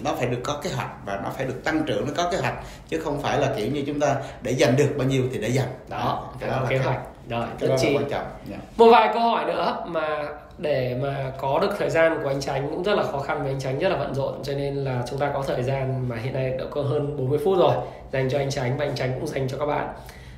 nó 0.00 0.14
phải 0.14 0.26
được 0.26 0.38
có 0.42 0.60
kế 0.62 0.70
hoạch 0.70 0.90
và 1.04 1.20
nó 1.24 1.30
phải 1.36 1.46
được 1.46 1.64
tăng 1.64 1.82
trưởng 1.86 2.06
nó 2.06 2.12
có 2.16 2.30
kế 2.30 2.38
hoạch 2.38 2.54
chứ 2.88 3.00
không 3.00 3.22
phải 3.22 3.38
là 3.38 3.54
kiểu 3.56 3.66
như 3.66 3.84
chúng 3.86 4.00
ta 4.00 4.16
để 4.42 4.50
dành 4.50 4.76
được 4.76 4.88
bao 4.98 5.06
nhiêu 5.06 5.22
thì 5.32 5.38
để 5.38 5.48
dành 5.48 5.68
đó 5.88 6.32
cái 6.40 6.50
đó 6.50 6.60
là 6.60 6.68
kế 6.68 6.78
hoạch 6.78 7.00
rồi 7.28 7.46
đó 7.60 7.66
là 7.68 7.76
quan 7.94 8.10
trọng 8.10 8.10
yeah. 8.10 8.32
Dạ. 8.50 8.56
một 8.76 8.88
vài 8.92 9.10
câu 9.12 9.22
hỏi 9.22 9.44
nữa 9.44 9.84
mà 9.86 10.28
để 10.58 10.98
mà 11.02 11.32
có 11.38 11.58
được 11.58 11.70
thời 11.78 11.90
gian 11.90 12.18
của 12.22 12.28
anh 12.28 12.40
Tránh 12.40 12.68
cũng 12.70 12.82
rất 12.82 12.94
là 12.94 13.02
khó 13.02 13.18
khăn 13.18 13.40
vì 13.44 13.50
anh 13.50 13.60
Tránh 13.60 13.78
rất 13.78 13.88
là 13.88 13.96
bận 13.96 14.14
rộn 14.14 14.34
cho 14.42 14.54
nên 14.54 14.74
là 14.74 15.02
chúng 15.10 15.18
ta 15.18 15.30
có 15.34 15.42
thời 15.46 15.62
gian 15.62 16.08
mà 16.08 16.16
hiện 16.16 16.34
nay 16.34 16.50
đã 16.58 16.64
có 16.70 16.82
hơn 16.82 17.16
40 17.16 17.38
phút 17.44 17.58
rồi 17.58 17.74
dành 18.12 18.28
cho 18.30 18.38
anh 18.38 18.50
Tránh 18.50 18.76
và 18.76 18.84
anh 18.84 18.94
Tránh 18.94 19.12
cũng 19.14 19.26
dành 19.26 19.48
cho 19.48 19.58
các 19.58 19.66
bạn 19.66 19.88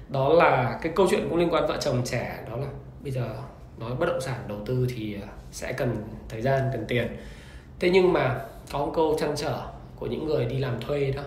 đó 0.09 0.28
là 0.28 0.78
cái 0.82 0.93
câu 0.97 1.07
chuyện 1.11 1.28
cũng 1.28 1.38
liên 1.38 1.55
quan 1.55 1.66
vợ 1.66 1.76
chồng 1.80 2.03
trẻ 2.05 2.38
đó 2.51 2.57
là 2.57 2.66
bây 3.01 3.12
giờ 3.12 3.26
nói 3.78 3.91
bất 3.99 4.07
động 4.07 4.20
sản 4.20 4.36
đầu 4.49 4.59
tư 4.66 4.86
thì 4.97 5.16
sẽ 5.53 5.72
cần 5.72 5.97
thời 6.28 6.43
gian 6.43 6.62
cần 6.72 6.84
tiền 6.88 7.16
thế 7.80 7.91
nhưng 7.91 8.12
mà 8.12 8.41
có 8.72 8.78
một 8.78 8.93
câu 8.95 9.16
chăn 9.18 9.32
trở 9.36 9.62
của 9.97 10.07
những 10.07 10.26
người 10.26 10.45
đi 10.45 10.59
làm 10.59 10.80
thuê 10.80 11.12
đó 11.16 11.22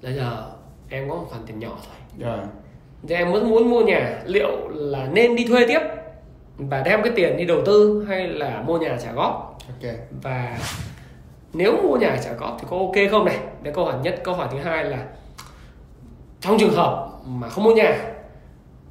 là 0.00 0.10
giờ 0.10 0.50
em 0.88 1.08
có 1.08 1.14
một 1.14 1.26
khoản 1.30 1.42
tiền 1.46 1.58
nhỏ 1.58 1.78
thôi 1.86 2.28
yeah. 2.30 2.48
Thì 3.08 3.14
em 3.14 3.30
muốn 3.30 3.50
muốn 3.50 3.70
mua 3.70 3.80
nhà 3.80 4.22
liệu 4.24 4.68
là 4.68 5.08
nên 5.12 5.36
đi 5.36 5.44
thuê 5.44 5.66
tiếp 5.66 5.80
và 6.56 6.82
đem 6.82 7.02
cái 7.02 7.12
tiền 7.16 7.36
đi 7.36 7.44
đầu 7.44 7.62
tư 7.66 8.06
hay 8.08 8.28
là 8.28 8.62
mua 8.66 8.78
nhà 8.78 8.96
trả 9.02 9.12
góp 9.12 9.58
okay. 9.68 9.96
và 10.22 10.58
nếu 11.52 11.76
mua 11.82 11.96
nhà 11.96 12.16
trả 12.24 12.32
góp 12.32 12.56
thì 12.60 12.66
có 12.70 12.78
ok 12.78 13.10
không 13.10 13.24
này 13.24 13.38
đấy 13.62 13.74
câu 13.74 13.84
hỏi 13.84 13.94
nhất 14.02 14.20
câu 14.24 14.34
hỏi 14.34 14.48
thứ 14.52 14.58
hai 14.58 14.84
là 14.84 15.06
trong 16.40 16.58
trường 16.58 16.74
hợp 16.74 17.08
mà 17.26 17.48
không 17.48 17.64
mua 17.64 17.74
nhà 17.74 17.98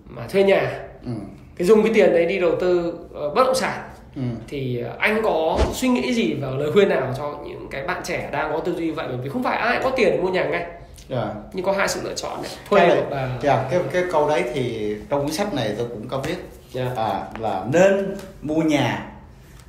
mà 0.06 0.28
thuê 0.28 0.44
nhà 0.44 0.80
ừ. 1.06 1.12
cái 1.56 1.68
dùng 1.68 1.84
cái 1.84 1.94
tiền 1.94 2.14
đấy 2.14 2.26
đi 2.26 2.40
đầu 2.40 2.56
tư 2.60 2.94
uh, 3.06 3.36
bất 3.36 3.44
động 3.46 3.56
sản 3.56 3.90
ừ. 4.16 4.22
thì 4.48 4.84
anh 5.00 5.22
có 5.24 5.58
suy 5.74 5.88
nghĩ 5.88 6.14
gì 6.14 6.34
và 6.34 6.50
lời 6.50 6.72
khuyên 6.72 6.90
nào 6.90 7.14
cho 7.18 7.40
những 7.46 7.68
cái 7.72 7.84
bạn 7.88 8.02
trẻ 8.04 8.30
đang 8.32 8.52
có 8.52 8.60
tư 8.60 8.76
duy 8.76 8.92
vậy 8.92 9.06
bởi 9.10 9.18
vì 9.24 9.30
không 9.30 9.44
phải 9.44 9.58
ai 9.58 9.80
có 9.84 9.90
tiền 9.90 10.12
để 10.12 10.18
mua 10.18 10.30
nhà 10.30 10.44
ngay 10.44 10.66
yeah. 11.10 11.26
Dạ. 11.26 11.34
nhưng 11.54 11.66
có 11.66 11.72
hai 11.72 11.88
sự 11.88 12.02
lựa 12.04 12.16
chọn 12.16 12.42
này 12.42 12.52
thuê 12.70 12.80
cái, 12.80 13.04
và 13.10 13.18
yeah, 13.18 13.42
dạ, 13.42 13.68
cái 13.72 13.80
cái 13.92 14.04
câu 14.12 14.30
đấy 14.30 14.44
thì 14.54 14.96
trong 15.10 15.22
cuốn 15.22 15.32
sách 15.32 15.54
này 15.54 15.76
tôi 15.78 15.88
cũng 15.88 16.08
có 16.08 16.18
viết 16.18 16.36
yeah. 16.76 16.88
Dạ. 16.96 17.04
à, 17.04 17.28
là 17.40 17.66
nên 17.72 18.16
mua 18.42 18.62
nhà 18.62 19.10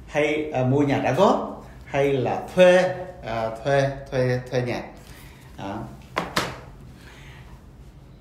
hay 0.07 0.51
à, 0.53 0.63
mua 0.63 0.81
nhà 0.81 0.99
đã 0.99 1.13
góp 1.13 1.65
hay 1.85 2.13
là 2.13 2.43
thuê 2.55 2.95
à, 3.27 3.51
thuê 3.65 3.91
thuê 4.11 4.41
thuê 4.51 4.63
nhà 4.63 4.83
à. 5.57 5.75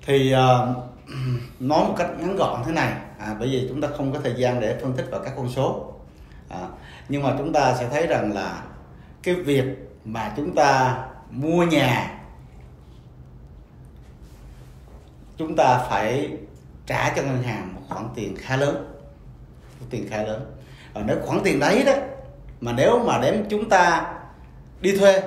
thì 0.06 0.32
à, 0.32 0.58
nói 1.60 1.84
một 1.84 1.94
cách 1.98 2.08
ngắn 2.20 2.36
gọn 2.36 2.62
thế 2.66 2.72
này 2.72 2.92
à, 3.18 3.36
bởi 3.38 3.48
vì 3.48 3.66
chúng 3.68 3.80
ta 3.80 3.88
không 3.96 4.12
có 4.12 4.18
thời 4.24 4.34
gian 4.36 4.60
để 4.60 4.78
phân 4.82 4.92
tích 4.92 5.06
vào 5.10 5.20
các 5.24 5.32
con 5.36 5.48
số 5.48 5.92
à, 6.48 6.60
nhưng 7.08 7.22
mà 7.22 7.34
chúng 7.38 7.52
ta 7.52 7.74
sẽ 7.74 7.88
thấy 7.88 8.06
rằng 8.06 8.32
là 8.32 8.62
cái 9.22 9.34
việc 9.34 9.64
mà 10.04 10.32
chúng 10.36 10.54
ta 10.54 10.98
mua 11.30 11.64
nhà 11.64 12.10
chúng 15.36 15.56
ta 15.56 15.86
phải 15.90 16.30
trả 16.86 17.12
cho 17.16 17.22
ngân 17.22 17.42
hàng 17.42 17.74
một 17.74 17.80
khoản 17.88 18.08
tiền 18.14 18.36
khá 18.38 18.56
lớn 18.56 18.74
một 19.80 19.86
tiền 19.90 20.06
khá 20.10 20.22
lớn 20.22 20.52
và 20.92 21.02
nếu 21.06 21.16
khoản 21.26 21.40
tiền 21.44 21.60
đấy 21.60 21.82
đó 21.86 21.92
mà 22.60 22.72
nếu 22.72 22.98
mà 22.98 23.18
đem 23.22 23.44
chúng 23.48 23.68
ta 23.68 24.14
đi 24.80 24.96
thuê 24.96 25.22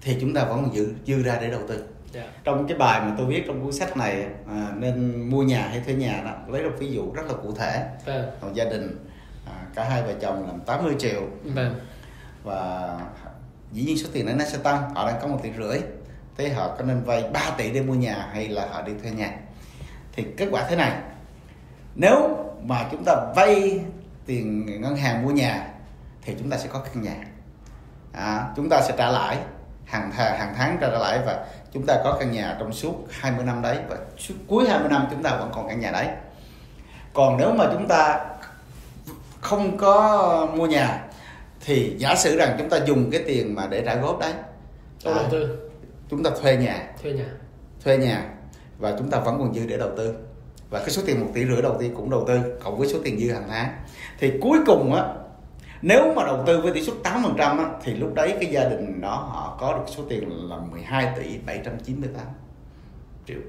thì 0.00 0.16
chúng 0.20 0.34
ta 0.34 0.44
vẫn 0.44 0.70
dư 0.74 0.94
dư 1.06 1.22
ra 1.22 1.38
để 1.40 1.50
đầu 1.50 1.60
tư 1.68 1.74
yeah. 1.74 1.86
Dạ. 2.12 2.32
trong 2.44 2.66
cái 2.68 2.78
bài 2.78 3.00
mà 3.00 3.14
tôi 3.18 3.26
viết 3.26 3.44
trong 3.46 3.64
cuốn 3.64 3.72
sách 3.72 3.96
này 3.96 4.26
à, 4.48 4.72
nên 4.76 5.28
mua 5.30 5.42
nhà 5.42 5.68
hay 5.68 5.80
thuê 5.80 5.94
nhà 5.94 6.22
đó 6.24 6.32
lấy 6.48 6.62
một 6.62 6.74
ví 6.78 6.92
dụ 6.92 7.12
rất 7.12 7.22
là 7.26 7.32
cụ 7.42 7.54
thể 7.54 7.72
yeah. 7.72 8.06
Vâng. 8.06 8.30
một 8.40 8.48
gia 8.54 8.64
đình 8.64 9.06
à, 9.46 9.66
cả 9.74 9.84
hai 9.84 10.02
vợ 10.02 10.12
chồng 10.20 10.46
làm 10.46 10.60
80 10.60 10.94
triệu 10.98 11.20
yeah. 11.20 11.54
Vâng. 11.54 11.74
và 12.44 12.96
dĩ 13.72 13.84
nhiên 13.84 13.98
số 13.98 14.08
tiền 14.12 14.26
này 14.26 14.34
nó 14.34 14.44
sẽ 14.44 14.58
tăng 14.58 14.94
họ 14.94 15.06
đang 15.06 15.20
có 15.22 15.26
một 15.26 15.40
tỷ 15.42 15.50
rưỡi 15.58 15.80
thế 16.40 16.48
họ 16.48 16.70
có 16.78 16.84
nên 16.84 17.02
vay 17.02 17.24
3 17.32 17.40
tỷ 17.56 17.70
để 17.70 17.82
mua 17.82 17.94
nhà 17.94 18.28
hay 18.32 18.48
là 18.48 18.66
họ 18.70 18.82
đi 18.82 18.92
thuê 19.02 19.10
nhà? 19.10 19.32
Thì 20.12 20.26
kết 20.36 20.48
quả 20.50 20.66
thế 20.68 20.76
này 20.76 20.92
nếu 21.94 22.36
mà 22.62 22.88
chúng 22.90 23.04
ta 23.04 23.16
vay 23.36 23.80
tiền 24.26 24.66
ngân 24.82 24.96
hàng 24.96 25.24
mua 25.24 25.30
nhà 25.30 25.68
thì 26.22 26.34
chúng 26.38 26.50
ta 26.50 26.56
sẽ 26.56 26.68
có 26.72 26.78
căn 26.78 27.02
nhà. 27.02 27.16
À, 28.12 28.44
chúng 28.56 28.68
ta 28.68 28.80
sẽ 28.80 28.94
trả 28.98 29.10
lãi 29.10 29.38
hàng 29.84 30.12
hàng 30.12 30.54
tháng 30.56 30.78
trả 30.80 30.88
lãi 30.88 31.18
và 31.26 31.46
chúng 31.72 31.86
ta 31.86 32.00
có 32.04 32.16
căn 32.20 32.32
nhà 32.32 32.56
trong 32.58 32.72
suốt 32.72 32.94
20 33.10 33.44
năm 33.44 33.62
đấy 33.62 33.78
và 33.88 33.96
suốt 34.18 34.34
cuối 34.48 34.68
20 34.68 34.88
năm 34.88 35.06
chúng 35.10 35.22
ta 35.22 35.36
vẫn 35.36 35.50
còn 35.54 35.68
căn 35.68 35.80
nhà 35.80 35.90
đấy. 35.90 36.08
Còn 37.12 37.36
nếu 37.36 37.52
mà 37.52 37.64
chúng 37.72 37.88
ta 37.88 38.26
không 39.40 39.78
có 39.78 40.48
mua 40.54 40.66
nhà 40.66 41.04
thì 41.64 41.94
giả 41.98 42.14
sử 42.16 42.36
rằng 42.36 42.56
chúng 42.58 42.68
ta 42.70 42.76
dùng 42.76 43.10
cái 43.10 43.22
tiền 43.26 43.54
mà 43.54 43.66
để 43.66 43.82
trả 43.86 43.94
góp 43.94 44.18
đấy. 44.18 44.32
À, 45.04 45.12
đầu 45.14 45.24
tư 45.30 45.69
chúng 46.10 46.22
ta 46.22 46.30
thuê 46.42 46.56
nhà. 46.56 46.86
Thuê 47.02 47.12
nhà. 47.12 47.26
Thuê 47.84 47.96
nhà 47.96 48.24
và 48.78 48.94
chúng 48.98 49.10
ta 49.10 49.20
vẫn 49.20 49.38
còn 49.38 49.54
dư 49.54 49.66
để 49.66 49.76
đầu 49.76 49.90
tư. 49.96 50.14
Và 50.70 50.78
cái 50.78 50.90
số 50.90 51.02
tiền 51.06 51.20
một 51.20 51.26
tỷ 51.34 51.44
rưỡi 51.44 51.62
đầu 51.62 51.76
tiên 51.80 51.94
cũng 51.96 52.10
đầu 52.10 52.24
tư 52.28 52.40
cộng 52.64 52.78
với 52.78 52.88
số 52.88 52.98
tiền 53.04 53.18
dư 53.18 53.32
hàng 53.32 53.46
tháng. 53.48 53.72
Thì 54.18 54.32
cuối 54.40 54.58
cùng 54.66 54.94
á 54.94 55.04
nếu 55.82 56.12
mà 56.16 56.24
đầu 56.24 56.42
tư 56.46 56.60
với 56.60 56.72
tỷ 56.72 56.82
suất 56.82 56.96
8% 57.04 57.38
á, 57.38 57.70
thì 57.84 57.94
lúc 57.94 58.14
đấy 58.14 58.34
cái 58.40 58.50
gia 58.50 58.64
đình 58.64 59.00
đó 59.00 59.14
họ 59.14 59.56
có 59.60 59.78
được 59.78 59.84
số 59.86 60.02
tiền 60.08 60.48
là 60.48 60.56
12 60.70 61.12
tỷ 61.18 61.38
798 61.46 62.24
triệu. 63.26 63.40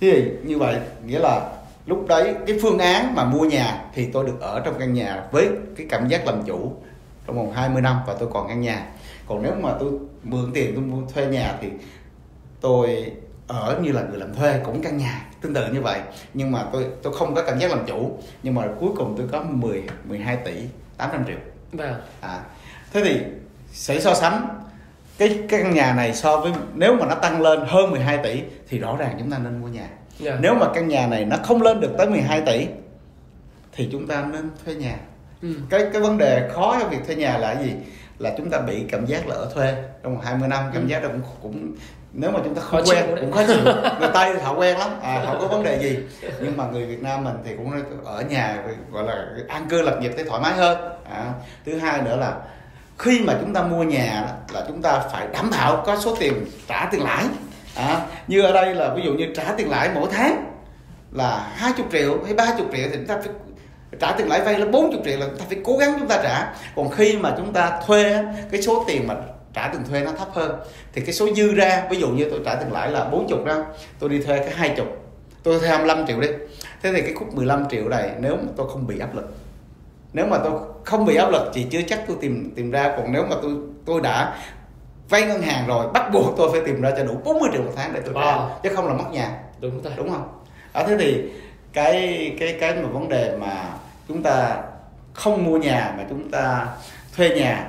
Thế 0.00 0.10
thì 0.12 0.30
như 0.44 0.58
vậy 0.58 0.76
nghĩa 1.04 1.18
là 1.18 1.50
lúc 1.86 2.06
đấy 2.08 2.34
cái 2.46 2.58
phương 2.62 2.78
án 2.78 3.14
mà 3.14 3.24
mua 3.24 3.44
nhà 3.44 3.84
thì 3.94 4.10
tôi 4.12 4.26
được 4.26 4.40
ở 4.40 4.60
trong 4.64 4.74
căn 4.78 4.94
nhà 4.94 5.24
với 5.32 5.48
cái 5.76 5.86
cảm 5.90 6.08
giác 6.08 6.26
làm 6.26 6.42
chủ 6.46 6.72
trong 7.26 7.36
vòng 7.36 7.52
20 7.52 7.82
năm 7.82 7.96
và 8.06 8.14
tôi 8.18 8.28
còn 8.32 8.48
căn 8.48 8.60
nhà 8.60 8.86
còn 9.28 9.42
nếu 9.42 9.52
mà 9.60 9.74
tôi 9.80 9.90
mượn 10.22 10.50
tiền 10.54 10.72
tôi 10.74 10.84
mua 10.84 11.06
thuê 11.14 11.26
nhà 11.26 11.58
thì 11.60 11.68
tôi 12.60 13.12
ở 13.46 13.78
như 13.82 13.92
là 13.92 14.02
người 14.02 14.18
làm 14.18 14.34
thuê 14.34 14.60
cũng 14.64 14.82
căn 14.82 14.98
nhà 14.98 15.26
tương 15.40 15.54
tự 15.54 15.72
như 15.72 15.80
vậy 15.80 16.00
nhưng 16.34 16.52
mà 16.52 16.64
tôi 16.72 16.86
tôi 17.02 17.12
không 17.12 17.34
có 17.34 17.42
cảm 17.42 17.58
giác 17.58 17.70
làm 17.70 17.86
chủ 17.86 18.18
nhưng 18.42 18.54
mà 18.54 18.62
cuối 18.80 18.90
cùng 18.96 19.14
tôi 19.16 19.26
có 19.32 19.42
10 19.42 19.82
12 20.04 20.36
tỷ 20.36 20.52
800 20.96 21.24
triệu 21.26 21.36
vâng 21.72 21.94
à 22.20 22.40
thế 22.92 23.02
thì 23.04 23.20
sẽ 23.72 24.00
so 24.00 24.14
sánh 24.14 24.48
cái, 25.18 25.28
cái 25.48 25.62
căn 25.62 25.74
nhà 25.74 25.94
này 25.94 26.14
so 26.14 26.40
với 26.40 26.52
nếu 26.74 26.96
mà 26.96 27.06
nó 27.06 27.14
tăng 27.14 27.42
lên 27.42 27.60
hơn 27.66 27.90
12 27.90 28.18
tỷ 28.18 28.42
thì 28.68 28.78
rõ 28.78 28.96
ràng 28.96 29.16
chúng 29.18 29.30
ta 29.30 29.38
nên 29.38 29.60
mua 29.60 29.68
nhà 29.68 29.80
yeah. 29.80 29.90
Dạ. 30.18 30.38
nếu 30.40 30.54
mà 30.54 30.66
căn 30.74 30.88
nhà 30.88 31.06
này 31.06 31.24
nó 31.24 31.36
không 31.42 31.62
lên 31.62 31.80
được 31.80 31.90
tới 31.98 32.10
12 32.10 32.40
tỷ 32.40 32.66
thì 33.72 33.88
chúng 33.92 34.06
ta 34.06 34.24
nên 34.32 34.50
thuê 34.64 34.74
nhà 34.74 34.96
ừ. 35.42 35.48
cái 35.70 35.86
cái 35.92 36.02
vấn 36.02 36.18
đề 36.18 36.50
khó 36.52 36.76
trong 36.80 36.90
việc 36.90 37.06
thuê 37.06 37.16
nhà 37.16 37.38
là 37.38 37.62
gì 37.62 37.72
là 38.18 38.34
chúng 38.36 38.50
ta 38.50 38.58
bị 38.58 38.84
cảm 38.90 39.06
giác 39.06 39.26
là 39.26 39.34
ở 39.34 39.50
thuê. 39.54 39.74
Trong 40.02 40.20
20 40.20 40.48
năm 40.48 40.70
cảm 40.72 40.82
ừ. 40.82 40.88
giác 40.88 41.02
đó 41.02 41.08
cũng 41.12 41.22
cũng 41.42 41.74
nếu 42.12 42.30
mà 42.30 42.40
chúng 42.44 42.54
ta 42.54 42.62
không 42.62 42.84
khó 42.84 42.92
quen 42.92 43.16
cũng 43.20 43.32
khó 43.32 43.42
chịu. 43.46 43.56
Người 44.00 44.10
tây 44.14 44.34
thì 44.34 44.40
họ 44.40 44.54
quen 44.54 44.78
lắm. 44.78 44.90
À, 45.02 45.22
họ 45.26 45.38
có 45.40 45.46
vấn 45.46 45.62
đề 45.62 45.78
gì? 45.78 45.98
Nhưng 46.40 46.56
mà 46.56 46.64
người 46.66 46.86
việt 46.86 47.02
nam 47.02 47.24
mình 47.24 47.34
thì 47.44 47.56
cũng 47.56 47.70
ở 48.04 48.22
nhà 48.22 48.56
gọi 48.92 49.04
là 49.04 49.26
an 49.48 49.66
cư 49.68 49.82
lập 49.82 49.98
nghiệp 50.00 50.12
thấy 50.16 50.24
thoải 50.24 50.40
mái 50.40 50.52
hơn. 50.52 50.78
À, 51.10 51.32
thứ 51.66 51.78
hai 51.78 52.02
nữa 52.02 52.16
là 52.16 52.36
khi 52.98 53.20
mà 53.26 53.34
chúng 53.40 53.54
ta 53.54 53.62
mua 53.62 53.82
nhà 53.82 54.28
là 54.52 54.64
chúng 54.68 54.82
ta 54.82 54.98
phải 55.12 55.26
đảm 55.32 55.50
bảo 55.50 55.82
có 55.86 55.96
số 56.00 56.16
tiền 56.20 56.46
trả 56.68 56.88
tiền 56.90 57.02
lãi. 57.02 57.24
À, 57.76 58.00
như 58.26 58.42
ở 58.42 58.52
đây 58.52 58.74
là 58.74 58.94
ví 58.94 59.02
dụ 59.02 59.12
như 59.12 59.26
trả 59.36 59.44
tiền 59.56 59.70
lãi 59.70 59.90
mỗi 59.94 60.08
tháng 60.12 60.52
là 61.12 61.48
20 61.54 61.86
triệu 61.92 62.24
hay 62.24 62.34
30 62.34 62.54
triệu 62.58 62.66
thì 62.72 62.88
chúng 62.92 63.06
ta 63.06 63.16
phải 63.24 63.28
trả 64.00 64.12
tiền 64.12 64.28
lãi 64.28 64.40
vay 64.40 64.58
là 64.58 64.66
40 64.66 65.00
triệu 65.04 65.18
là 65.18 65.26
chúng 65.26 65.38
ta 65.38 65.44
phải 65.48 65.58
cố 65.64 65.76
gắng 65.76 65.96
chúng 65.98 66.08
ta 66.08 66.20
trả. 66.22 66.54
Còn 66.76 66.90
khi 66.90 67.16
mà 67.16 67.34
chúng 67.36 67.52
ta 67.52 67.80
thuê 67.86 68.24
cái 68.50 68.62
số 68.62 68.84
tiền 68.88 69.06
mà 69.06 69.14
trả 69.54 69.68
tiền 69.68 69.80
thuê 69.90 70.00
nó 70.00 70.12
thấp 70.12 70.28
hơn 70.32 70.56
thì 70.92 71.00
cái 71.00 71.14
số 71.14 71.34
dư 71.34 71.54
ra 71.54 71.86
ví 71.90 71.98
dụ 71.98 72.08
như 72.08 72.26
tôi 72.30 72.40
trả 72.44 72.54
tiền 72.54 72.72
lãi 72.72 72.90
là 72.90 73.04
40 73.04 73.38
đó 73.46 73.64
tôi 73.98 74.10
đi 74.10 74.22
thuê 74.22 74.38
cái 74.38 74.50
hai 74.54 74.74
chục 74.76 74.86
tôi 75.42 75.58
thuê 75.58 75.68
25 75.68 76.06
triệu 76.06 76.20
đi. 76.20 76.28
Thế 76.82 76.92
thì 76.92 77.00
cái 77.00 77.12
khúc 77.14 77.34
15 77.34 77.68
triệu 77.70 77.88
này 77.88 78.10
nếu 78.20 78.36
mà 78.36 78.52
tôi 78.56 78.68
không 78.70 78.86
bị 78.86 78.98
áp 78.98 79.14
lực 79.14 79.34
nếu 80.16 80.26
mà 80.26 80.38
tôi 80.38 80.52
không 80.84 81.04
bị 81.04 81.16
áp 81.16 81.30
lực 81.30 81.50
thì 81.54 81.66
chưa 81.70 81.80
chắc 81.88 82.00
tôi 82.08 82.16
tìm 82.20 82.52
tìm 82.56 82.70
ra. 82.70 82.94
Còn 82.96 83.12
nếu 83.12 83.26
mà 83.30 83.36
tôi 83.42 83.52
tôi 83.86 84.00
đã 84.00 84.36
vay 85.08 85.22
ngân 85.22 85.42
hàng 85.42 85.66
rồi 85.66 85.86
bắt 85.94 86.10
buộc 86.12 86.34
tôi 86.36 86.48
phải 86.52 86.60
tìm 86.66 86.80
ra 86.80 86.90
cho 86.96 87.04
đủ 87.04 87.20
40 87.24 87.50
triệu 87.52 87.62
một 87.62 87.72
tháng 87.76 87.92
để 87.92 88.00
tôi 88.04 88.14
trả 88.14 88.20
wow. 88.20 88.48
chứ 88.62 88.70
không 88.74 88.86
là 88.86 88.94
mất 88.94 89.04
nhà. 89.12 89.38
Đúng 89.60 89.82
rồi. 89.82 89.92
Đúng 89.96 90.10
không? 90.10 90.28
Ở 90.72 90.86
thế 90.86 90.96
thì 90.98 91.22
cái 91.76 92.36
cái 92.38 92.56
cái 92.60 92.74
mà 92.74 92.88
vấn 92.88 93.08
đề 93.08 93.36
mà 93.40 93.64
chúng 94.08 94.22
ta 94.22 94.56
không 95.12 95.44
mua 95.44 95.58
nhà 95.58 95.94
mà 95.98 96.04
chúng 96.08 96.30
ta 96.30 96.66
thuê 97.16 97.30
nhà 97.30 97.68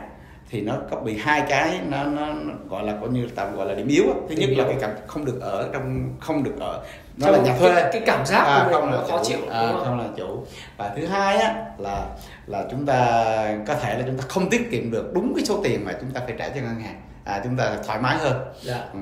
thì 0.49 0.61
nó 0.61 0.73
có 0.91 0.97
bị 0.99 1.17
hai 1.17 1.43
cái 1.49 1.79
nó, 1.89 2.03
nó, 2.03 2.25
nó 2.25 2.53
gọi 2.69 2.83
là 2.83 2.97
coi 3.01 3.09
như 3.09 3.27
tạm 3.35 3.55
gọi 3.55 3.67
là 3.67 3.73
điểm 3.73 3.87
yếu 3.87 4.03
thứ 4.29 4.35
điểm 4.35 4.39
nhất 4.39 4.49
yếu. 4.49 4.57
là 4.57 4.63
cái 4.63 4.77
cảm 4.81 4.91
không 5.07 5.25
được 5.25 5.39
ở 5.41 5.69
trong 5.73 6.09
không 6.19 6.43
được 6.43 6.59
ở 6.59 6.83
nó 7.17 7.27
trong 7.27 7.35
là 7.35 7.41
nhà 7.41 7.57
thuê. 7.59 7.73
cái, 7.73 7.89
cái 7.91 8.01
cảm 8.05 8.25
giác 8.25 8.43
à, 8.43 8.69
không 8.71 8.91
là 8.91 9.01
khó 9.01 9.17
chủ, 9.17 9.23
chịu 9.23 9.39
à, 9.51 9.71
không 9.83 9.99
là 9.99 10.05
chủ. 10.17 10.45
Và 10.77 10.93
thứ 10.95 11.05
hai 11.05 11.37
á 11.37 11.65
là 11.77 12.05
là 12.47 12.65
chúng 12.71 12.85
ta 12.85 13.23
có 13.67 13.75
thể 13.75 13.97
là 13.99 14.03
chúng 14.07 14.17
ta 14.17 14.23
không 14.27 14.49
tiết 14.49 14.71
kiệm 14.71 14.91
được 14.91 15.13
đúng 15.13 15.33
cái 15.35 15.45
số 15.45 15.59
tiền 15.63 15.85
mà 15.85 15.93
chúng 16.01 16.11
ta 16.11 16.21
phải 16.25 16.35
trả 16.37 16.49
cho 16.49 16.61
ngân 16.61 16.79
hàng. 16.79 17.01
À 17.23 17.41
chúng 17.43 17.57
ta 17.57 17.77
thoải 17.87 17.99
mái 18.01 18.17
hơn. 18.17 18.41
Dạ. 18.61 18.79
ừ. 18.93 18.99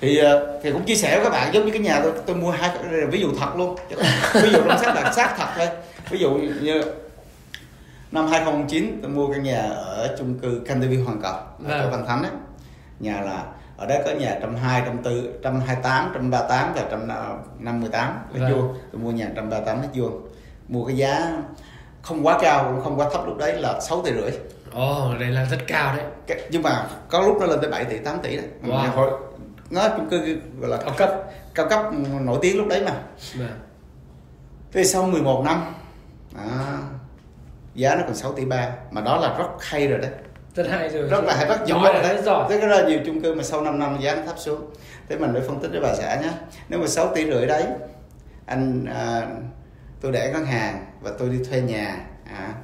Thì 0.00 0.18
ờ, 0.18 0.60
thì 0.62 0.72
cũng 0.72 0.84
chia 0.84 0.94
sẻ 0.94 1.16
với 1.16 1.24
các 1.24 1.30
bạn 1.30 1.54
giống 1.54 1.66
như 1.66 1.72
cái 1.72 1.80
nhà 1.80 2.00
tôi 2.02 2.12
tôi 2.26 2.36
mua 2.36 2.50
hai 2.50 2.70
ví 3.10 3.20
dụ 3.20 3.28
thật 3.40 3.56
luôn. 3.56 3.76
Ví 4.34 4.50
dụ 4.50 4.58
trong 4.68 4.78
sách 4.78 4.94
là 4.94 5.12
xác 5.12 5.34
thật 5.36 5.46
thôi. 5.56 5.68
Ví 6.10 6.18
dụ 6.18 6.30
như 6.60 6.82
năm 8.12 8.28
2009 8.28 8.98
tôi 9.02 9.10
mua 9.10 9.32
căn 9.32 9.42
nhà 9.42 9.60
ở 9.70 10.16
chung 10.18 10.38
cư 10.38 10.62
Canterville 10.66 11.04
Hoàng 11.04 11.20
Cầu 11.22 11.32
ở 11.32 11.82
vâng. 11.82 11.90
Văn 11.90 12.06
Thánh 12.06 12.22
ấy. 12.22 12.32
Nhà 13.00 13.20
là 13.20 13.44
ở 13.76 13.86
đây 13.86 14.02
có 14.04 14.10
nhà 14.10 14.38
trăm 14.40 14.56
hai 14.56 14.82
trăm 14.86 14.98
tư 15.02 15.38
trăm 15.42 15.60
hai 15.60 15.76
tám 15.82 16.10
trăm 16.14 16.30
ba 16.30 16.42
tám 16.42 16.72
và 16.74 16.82
trăm 16.90 17.08
năm 17.58 17.80
mươi 17.80 17.90
tám. 17.92 18.18
Mét 18.32 18.52
vuông 18.52 18.74
tôi 18.92 19.00
mua 19.00 19.10
nhà 19.10 19.28
trăm 19.36 19.50
ba 19.50 19.60
tám 19.60 19.80
mét 19.80 19.90
vuông. 19.94 20.28
Mua 20.68 20.84
cái 20.84 20.96
giá 20.96 21.32
không 22.02 22.26
quá 22.26 22.38
cao 22.42 22.64
cũng 22.64 22.84
không 22.84 23.00
quá 23.00 23.08
thấp 23.12 23.26
lúc 23.26 23.38
đấy 23.38 23.52
là 23.60 23.80
6 23.80 24.02
tỷ 24.02 24.12
rưỡi. 24.12 24.30
Ồ 24.72 25.14
đây 25.20 25.28
là 25.28 25.44
rất 25.44 25.58
cao 25.66 25.96
đấy. 25.96 26.38
Nhưng 26.50 26.62
mà 26.62 26.86
có 27.08 27.20
lúc 27.20 27.36
nó 27.40 27.46
lên 27.46 27.58
tới 27.62 27.70
7 27.70 27.84
tỷ 27.84 27.98
8 27.98 28.18
tỷ 28.22 28.36
đấy. 28.36 28.46
Wow. 28.66 28.90
Hồi- 28.90 29.10
nó 29.70 29.88
chung 29.96 30.08
cư 30.10 30.36
gọi 30.60 30.70
là 30.70 30.76
cao 30.76 30.94
cấp 30.96 31.10
cao 31.54 31.66
cấp 31.68 31.80
nổi 32.20 32.38
tiếng 32.42 32.56
lúc 32.56 32.68
đấy 32.68 32.82
mà. 32.84 33.02
Vâng. 33.38 33.60
Thế 34.72 34.84
sau 34.84 35.02
11 35.02 35.42
năm 35.44 35.74
à, 36.36 36.78
giá 37.74 37.94
nó 37.94 38.02
còn 38.06 38.14
6 38.14 38.32
tỷ 38.32 38.44
ba 38.44 38.70
mà 38.90 39.00
đó 39.00 39.16
là 39.16 39.38
rất 39.38 39.48
hay 39.60 39.88
rồi 39.88 39.98
đấy. 39.98 40.10
Rất 40.54 40.66
hay 40.70 40.88
rồi. 40.88 41.08
Rất 41.08 41.24
là 41.24 41.34
hay 41.36 41.46
rất 41.46 41.66
giỏi 41.66 41.92
rồi 41.92 42.02
đấy. 42.02 42.22
giỏi. 42.22 42.46
Thế 42.50 42.60
có 42.60 42.66
là 42.66 42.88
nhiều 42.88 42.98
chung 43.06 43.22
cư 43.22 43.34
mà 43.34 43.42
sau 43.42 43.62
5 43.62 43.78
năm 43.78 43.98
giá 44.00 44.14
nó 44.14 44.22
thấp 44.26 44.38
xuống. 44.38 44.70
Thế 45.08 45.16
mình 45.16 45.30
phải 45.32 45.42
phân 45.42 45.60
tích 45.60 45.68
với 45.72 45.80
bà 45.80 45.94
xã 45.94 46.20
nhé. 46.20 46.30
Nếu 46.68 46.80
mà 46.80 46.86
6 46.86 47.14
tỷ 47.14 47.30
rưỡi 47.30 47.46
đấy 47.46 47.64
anh 48.46 48.84
à, 48.84 49.26
tôi 50.00 50.12
để 50.12 50.30
ngân 50.32 50.44
hàng 50.44 50.86
và 51.00 51.12
tôi 51.18 51.28
đi 51.28 51.38
thuê 51.50 51.60
nhà 51.60 52.06
à, 52.24 52.54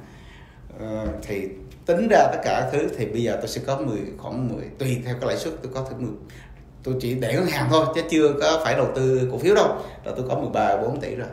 ờ, 0.79 1.07
thì 1.21 1.49
tính 1.85 2.07
ra 2.07 2.27
tất 2.31 2.39
cả 2.43 2.69
thứ 2.71 2.89
thì 2.97 3.05
bây 3.05 3.23
giờ 3.23 3.37
tôi 3.41 3.47
sẽ 3.47 3.61
có 3.65 3.77
10 3.77 3.99
khoảng 4.17 4.49
10 4.49 4.63
tùy 4.79 5.01
theo 5.05 5.15
cái 5.21 5.27
lãi 5.27 5.37
suất 5.37 5.53
tôi 5.63 5.71
có 5.75 5.85
thể 5.89 5.95
10 5.97 6.09
tôi 6.83 6.95
chỉ 7.01 7.13
để 7.13 7.33
ngân 7.33 7.45
hàng 7.45 7.67
thôi 7.69 7.85
chứ 7.95 8.01
chưa 8.09 8.33
có 8.41 8.61
phải 8.63 8.75
đầu 8.75 8.87
tư 8.95 9.29
cổ 9.31 9.37
phiếu 9.37 9.55
đâu. 9.55 9.77
Là 10.03 10.11
tôi 10.15 10.25
có 10.29 10.35
13 10.35 10.77
4 10.77 10.99
tỷ 11.01 11.15
rồi. 11.15 11.27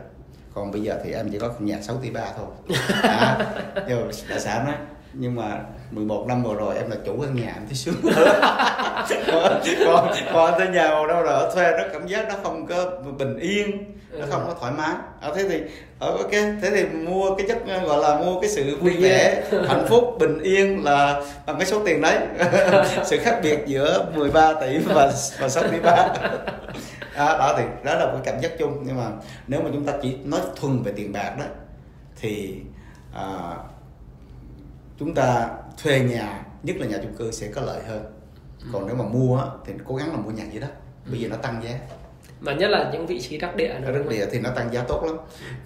Còn 0.53 0.71
bây 0.71 0.81
giờ 0.81 0.99
thì 1.03 1.11
em 1.11 1.29
chỉ 1.31 1.39
có 1.39 1.53
nhà 1.59 1.81
6 1.81 1.95
tỷ 2.01 2.09
ba 2.09 2.33
thôi. 2.37 2.45
À, 3.03 3.53
nhưng 3.87 4.07
mà 4.07 4.37
xã 4.39 4.63
nói 4.63 4.75
nhưng 5.13 5.35
mà 5.35 5.61
11 5.91 6.25
năm 6.27 6.43
vừa 6.43 6.55
rồi 6.55 6.75
em 6.75 6.89
là 6.89 6.95
chủ 7.05 7.21
căn 7.21 7.35
nhà 7.35 7.51
em 7.55 7.65
thấy 7.65 7.75
sướng 7.75 7.95
còn 9.35 9.61
còn 9.85 10.13
còn 10.33 10.53
tới 10.59 10.67
nhà 10.67 10.89
vào 10.89 11.07
đâu 11.07 11.21
rồi 11.21 11.33
ở 11.33 11.51
thuê 11.55 11.71
nó 11.71 11.83
cảm 11.93 12.07
giác 12.07 12.25
nó 12.29 12.35
không 12.43 12.65
có 12.65 12.91
bình 13.17 13.37
yên 13.39 13.91
nó 14.19 14.25
không 14.29 14.43
có 14.47 14.55
thoải 14.59 14.71
mái. 14.71 14.95
Ở 15.21 15.35
thế 15.35 15.43
thì 15.49 15.61
ở 15.99 16.11
ok 16.11 16.31
thế 16.31 16.71
thì 16.75 16.85
mua 16.85 17.35
cái 17.35 17.47
chất 17.47 17.85
gọi 17.85 18.01
là 18.01 18.19
mua 18.19 18.41
cái 18.41 18.49
sự 18.49 18.77
vui 18.81 18.97
vẻ 18.97 19.43
hạnh 19.67 19.85
phúc 19.89 20.15
bình 20.19 20.39
yên 20.39 20.83
là 20.83 21.21
bằng 21.45 21.55
cái 21.57 21.65
số 21.65 21.85
tiền 21.85 22.01
đấy. 22.01 22.17
Sự 23.05 23.17
khác 23.17 23.39
biệt 23.43 23.59
giữa 23.65 24.05
13 24.15 24.53
tỷ 24.53 24.77
và 24.77 25.11
và 25.39 25.49
6 25.49 25.63
tỷ 25.71 25.79
ba. 25.79 26.07
À, 27.15 27.37
đó 27.37 27.55
thì 27.57 27.63
đó 27.83 27.95
là 27.95 28.05
một 28.05 28.19
cái 28.23 28.33
cảm 28.33 28.41
giác 28.41 28.51
chung. 28.59 28.83
Nhưng 28.85 28.97
mà 28.97 29.09
nếu 29.47 29.61
mà 29.61 29.69
chúng 29.73 29.85
ta 29.85 29.93
chỉ 30.01 30.17
nói 30.23 30.39
thuần 30.55 30.83
về 30.83 30.91
tiền 30.95 31.13
bạc 31.13 31.31
đó 31.39 31.45
thì 32.21 32.55
à, 33.13 33.25
chúng 34.99 35.13
ta 35.13 35.47
thuê 35.83 35.99
nhà 35.99 36.45
nhất 36.63 36.75
là 36.79 36.85
nhà 36.85 36.97
chung 37.03 37.13
cư 37.17 37.31
sẽ 37.31 37.47
có 37.47 37.61
lợi 37.61 37.83
hơn. 37.83 38.03
Còn 38.73 38.87
nếu 38.87 38.95
mà 38.95 39.05
mua 39.05 39.43
thì 39.65 39.73
cố 39.85 39.95
gắng 39.95 40.11
là 40.11 40.17
mua 40.17 40.31
nhà 40.31 40.43
dưới 40.51 40.61
đất 40.61 40.71
bây 41.05 41.19
giờ 41.19 41.27
nó 41.29 41.35
tăng 41.35 41.63
giá. 41.63 41.79
Mà 42.41 42.53
nhất 42.53 42.67
là 42.67 42.89
những 42.93 43.07
vị 43.07 43.21
trí 43.21 43.37
đắc 43.37 43.55
địa 43.55 43.79
nữa 43.81 43.91
không? 43.97 44.09
địa 44.09 44.25
thì 44.31 44.39
nó 44.39 44.49
tăng 44.49 44.73
giá 44.73 44.83
tốt 44.87 45.03
lắm. 45.05 45.17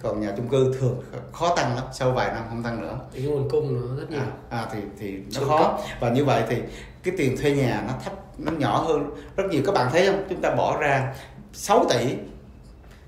Còn 0.02 0.20
nhà 0.20 0.32
chung 0.36 0.48
cư 0.48 0.74
thường 0.78 1.02
khó 1.32 1.56
tăng 1.56 1.74
lắm 1.74 1.84
sau 1.92 2.12
vài 2.12 2.34
năm 2.34 2.44
không 2.48 2.62
tăng 2.62 2.80
nữa. 2.80 2.98
Thì 3.12 3.20
cái 3.20 3.30
nguồn 3.30 3.48
cung 3.48 3.90
nó 3.90 3.96
rất 3.96 4.10
nhiều. 4.10 4.20
À, 4.50 4.58
à 4.58 4.66
thì 4.72 4.80
thì 4.98 5.16
nó 5.16 5.24
Trung 5.32 5.48
khó. 5.48 5.78
và 6.00 6.10
như 6.10 6.24
vậy 6.24 6.42
thì 6.48 6.62
cái 7.02 7.14
tiền 7.18 7.36
thuê 7.36 7.52
nhà 7.52 7.84
nó 7.88 7.94
thấp 8.04 8.12
nó 8.38 8.52
nhỏ 8.52 8.78
hơn 8.78 9.10
rất 9.36 9.44
nhiều. 9.50 9.62
Các 9.66 9.72
bạn 9.72 9.92
thấy 9.92 10.06
không? 10.06 10.24
Chúng 10.28 10.40
ta 10.40 10.54
bỏ 10.54 10.80
ra 10.80 11.14
6 11.52 11.86
tỷ. 11.90 12.14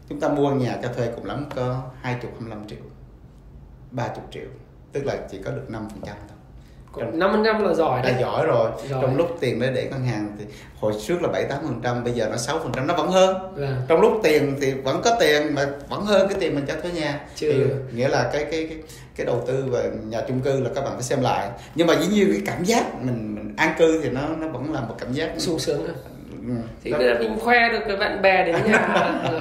Chúng 0.08 0.20
ta 0.20 0.28
mua 0.28 0.50
nhà 0.50 0.78
cho 0.82 0.88
thuê 0.92 1.12
cũng 1.16 1.24
lắm 1.24 1.46
có 1.54 1.82
20 2.02 2.30
25 2.32 2.68
triệu 2.68 2.78
30 3.90 4.24
triệu. 4.30 4.48
Tức 4.92 5.04
là 5.04 5.16
chỉ 5.30 5.38
có 5.44 5.50
được 5.50 5.70
5 5.70 5.88
phần 5.90 6.00
trăm 6.06 6.16
thôi 6.28 6.37
năm 6.96 7.30
phần 7.32 7.42
trăm 7.44 7.64
là 7.64 7.74
giỏi 7.74 8.02
đấy. 8.02 8.14
Giỏi 8.20 8.46
rồi. 8.46 8.70
Giỏi. 8.90 8.98
trong 9.02 9.16
lúc 9.16 9.36
tiền 9.40 9.60
để 9.60 9.70
để 9.74 9.88
ngân 9.90 10.04
hàng 10.04 10.36
thì 10.38 10.44
hồi 10.80 10.92
trước 11.06 11.22
là 11.22 11.28
bảy 11.28 11.44
tám 11.44 11.58
phần 11.62 11.80
trăm 11.84 12.04
bây 12.04 12.12
giờ 12.12 12.28
nó 12.30 12.36
6 12.36 12.58
phần 12.58 12.72
trăm 12.76 12.86
nó 12.86 12.94
vẫn 12.94 13.10
hơn. 13.10 13.36
Vâng. 13.56 13.76
trong 13.88 14.00
lúc 14.00 14.20
tiền 14.22 14.56
thì 14.60 14.72
vẫn 14.72 15.00
có 15.04 15.16
tiền 15.20 15.54
mà 15.54 15.66
vẫn 15.88 16.04
hơn 16.04 16.28
cái 16.28 16.38
tiền 16.40 16.54
mình 16.54 16.64
cho 16.68 16.74
thuê 16.82 16.90
nhà. 16.90 17.20
Chưa. 17.36 17.52
thì 17.52 17.64
nghĩa 17.92 18.08
là 18.08 18.30
cái 18.32 18.44
cái 18.50 18.66
cái 18.68 18.78
cái 19.16 19.26
đầu 19.26 19.44
tư 19.46 19.64
về 19.70 19.90
nhà 20.04 20.20
chung 20.28 20.40
cư 20.40 20.60
là 20.60 20.70
các 20.74 20.84
bạn 20.84 20.92
phải 20.92 21.02
xem 21.02 21.20
lại. 21.22 21.48
Nhưng 21.74 21.86
mà 21.86 21.94
dĩ 21.94 22.06
nhiên 22.06 22.28
cái 22.32 22.42
cảm 22.46 22.64
giác 22.64 23.02
mình 23.02 23.34
mình 23.34 23.54
an 23.56 23.74
cư 23.78 24.00
thì 24.02 24.10
nó 24.10 24.20
nó 24.38 24.48
vẫn 24.48 24.72
là 24.72 24.80
một 24.80 24.94
cảm 24.98 25.12
giác 25.12 25.30
sung 25.38 25.58
sướng 25.58 25.86
hơn 25.86 25.96
ừ, 26.48 26.54
thì 26.84 26.90
giờ 26.90 27.16
mình 27.18 27.38
khoe 27.40 27.68
được 27.72 27.80
cái 27.88 27.96
bạn 27.96 28.22
bè 28.22 28.44
đến 28.44 28.56
nhà. 28.64 28.88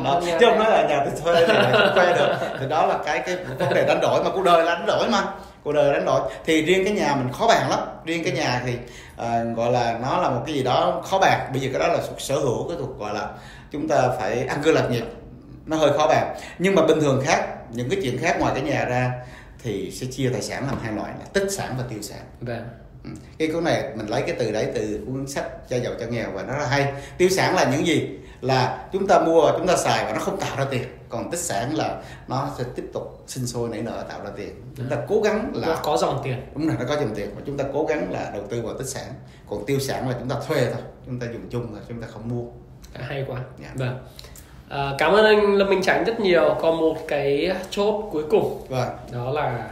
Nhà 0.25 0.37
chứ 0.39 0.45
không 0.49 0.59
nói 0.59 0.71
là 0.71 0.87
nhà 0.89 1.05
tôi 1.05 1.21
thuê 1.23 1.47
thì 1.47 1.53
lại 1.53 1.71
không 1.71 1.89
khoe 1.93 2.17
được. 2.17 2.35
Thì 2.59 2.65
đó 2.69 2.85
là 2.85 2.99
cái 3.05 3.19
cái 3.25 3.37
vấn 3.59 3.73
đề 3.73 3.85
đánh 3.87 3.99
đổi 4.01 4.23
mà 4.23 4.29
cuộc 4.33 4.43
đời 4.43 4.65
là 4.65 4.75
đánh 4.75 4.85
đổi 4.87 5.09
mà 5.11 5.23
cuộc 5.67 5.73
đời 5.73 5.93
đánh 5.93 6.05
đổi. 6.05 6.21
Thì 6.45 6.61
riêng 6.61 6.83
cái 6.83 6.93
nhà 6.93 7.15
mình 7.15 7.33
khó 7.33 7.47
bàn 7.47 7.69
lắm. 7.69 7.79
Riêng 8.05 8.23
cái 8.23 8.33
nhà 8.33 8.61
thì 8.65 8.73
à, 9.17 9.43
gọi 9.43 9.71
là 9.71 9.99
nó 10.01 10.21
là 10.21 10.29
một 10.29 10.43
cái 10.45 10.55
gì 10.55 10.63
đó 10.63 11.01
khó 11.05 11.19
bàn. 11.19 11.49
Bây 11.51 11.61
giờ 11.61 11.69
cái 11.73 11.79
đó 11.79 11.87
là 11.87 11.99
thuộc 12.07 12.21
sở 12.21 12.35
hữu 12.35 12.69
cái 12.69 12.77
thuộc 12.79 12.99
gọi 12.99 13.13
là 13.13 13.29
chúng 13.71 13.87
ta 13.87 14.09
phải 14.19 14.45
ăn 14.45 14.61
cư 14.63 14.71
lạc 14.71 14.87
nghiệp. 14.91 15.03
Nó 15.65 15.77
hơi 15.77 15.97
khó 15.97 16.07
bàn. 16.07 16.35
Nhưng 16.59 16.75
mà 16.75 16.85
bình 16.85 16.99
thường 17.01 17.23
khác 17.25 17.47
những 17.71 17.89
cái 17.89 17.99
chuyện 18.03 18.17
khác 18.17 18.39
ngoài 18.39 18.51
cái 18.55 18.63
nhà 18.63 18.85
ra 18.85 19.11
thì 19.63 19.91
sẽ 19.91 20.07
chia 20.11 20.29
tài 20.33 20.41
sản 20.41 20.65
làm 20.67 20.79
hai 20.83 20.93
loại 20.93 21.11
là 21.19 21.25
tích 21.33 21.51
sản 21.51 21.75
và 21.77 21.83
tiêu 21.89 21.99
sản. 22.01 22.21
Vâng. 22.41 22.69
Ừ. 23.03 23.09
cái 23.37 23.47
cuốn 23.47 23.63
này 23.63 23.83
mình 23.95 24.07
lấy 24.07 24.21
cái 24.21 24.35
từ 24.39 24.51
đấy 24.51 24.67
từ 24.75 24.99
cuốn 25.05 25.27
sách 25.27 25.69
cho 25.69 25.77
giàu 25.77 25.93
cho 25.99 26.05
nghèo 26.05 26.31
và 26.31 26.43
nó 26.43 26.53
rất 26.53 26.59
là 26.59 26.67
hay. 26.67 26.93
Tiêu 27.17 27.29
sản 27.29 27.55
là 27.55 27.71
những 27.71 27.87
gì 27.87 28.09
là 28.41 28.87
chúng 28.93 29.07
ta 29.07 29.19
mua 29.19 29.51
chúng 29.57 29.67
ta 29.67 29.77
xài 29.77 30.05
và 30.05 30.13
nó 30.13 30.19
không 30.19 30.39
tạo 30.39 30.57
ra 30.57 30.65
tiền. 30.69 30.83
Còn 31.09 31.31
tích 31.31 31.39
sản 31.39 31.75
là 31.75 32.01
nó 32.27 32.49
sẽ 32.57 32.63
tiếp 32.75 32.85
tục 32.93 33.23
sinh 33.27 33.47
sôi 33.47 33.69
nảy 33.69 33.81
nở 33.81 34.03
tạo 34.09 34.19
ra 34.23 34.29
tiền. 34.37 34.49
Chúng 34.77 34.89
ta 34.89 34.97
cố 35.07 35.21
gắng 35.21 35.51
nó 35.53 35.67
là 35.67 35.79
có 35.83 35.97
dòng 35.97 36.21
tiền. 36.23 36.45
Đúng 36.55 36.67
là 36.67 36.75
nó 36.79 36.85
có 36.89 36.95
dòng 36.95 37.15
tiền. 37.15 37.29
Và 37.35 37.41
chúng 37.45 37.57
ta 37.57 37.63
cố 37.73 37.85
gắng 37.85 38.11
là 38.11 38.29
đầu 38.33 38.43
tư 38.49 38.61
vào 38.61 38.73
tích 38.73 38.87
sản. 38.87 39.13
Còn 39.49 39.65
tiêu 39.65 39.79
sản 39.79 40.09
là 40.09 40.15
chúng 40.19 40.29
ta 40.29 40.35
thuê 40.47 40.65
thôi. 40.65 40.81
Chúng 41.05 41.19
ta 41.19 41.27
dùng 41.33 41.49
chung 41.49 41.67
thôi 41.71 41.81
chúng 41.87 42.01
ta 42.01 42.07
không 42.13 42.29
mua. 42.29 42.43
Hay 42.93 43.25
quá. 43.27 43.39
Dạ. 43.59 43.69
vâng. 43.75 43.99
À, 44.69 44.91
cảm 44.97 45.11
ơn 45.13 45.25
anh 45.25 45.55
Lâm 45.55 45.69
Minh 45.69 45.81
Tránh 45.83 46.03
rất 46.03 46.19
nhiều. 46.19 46.55
Còn 46.61 46.77
một 46.77 46.97
cái 47.07 47.55
chốt 47.69 48.09
cuối 48.11 48.23
cùng. 48.29 48.65
Vâng. 48.69 48.89
Đó 49.11 49.31
là 49.31 49.71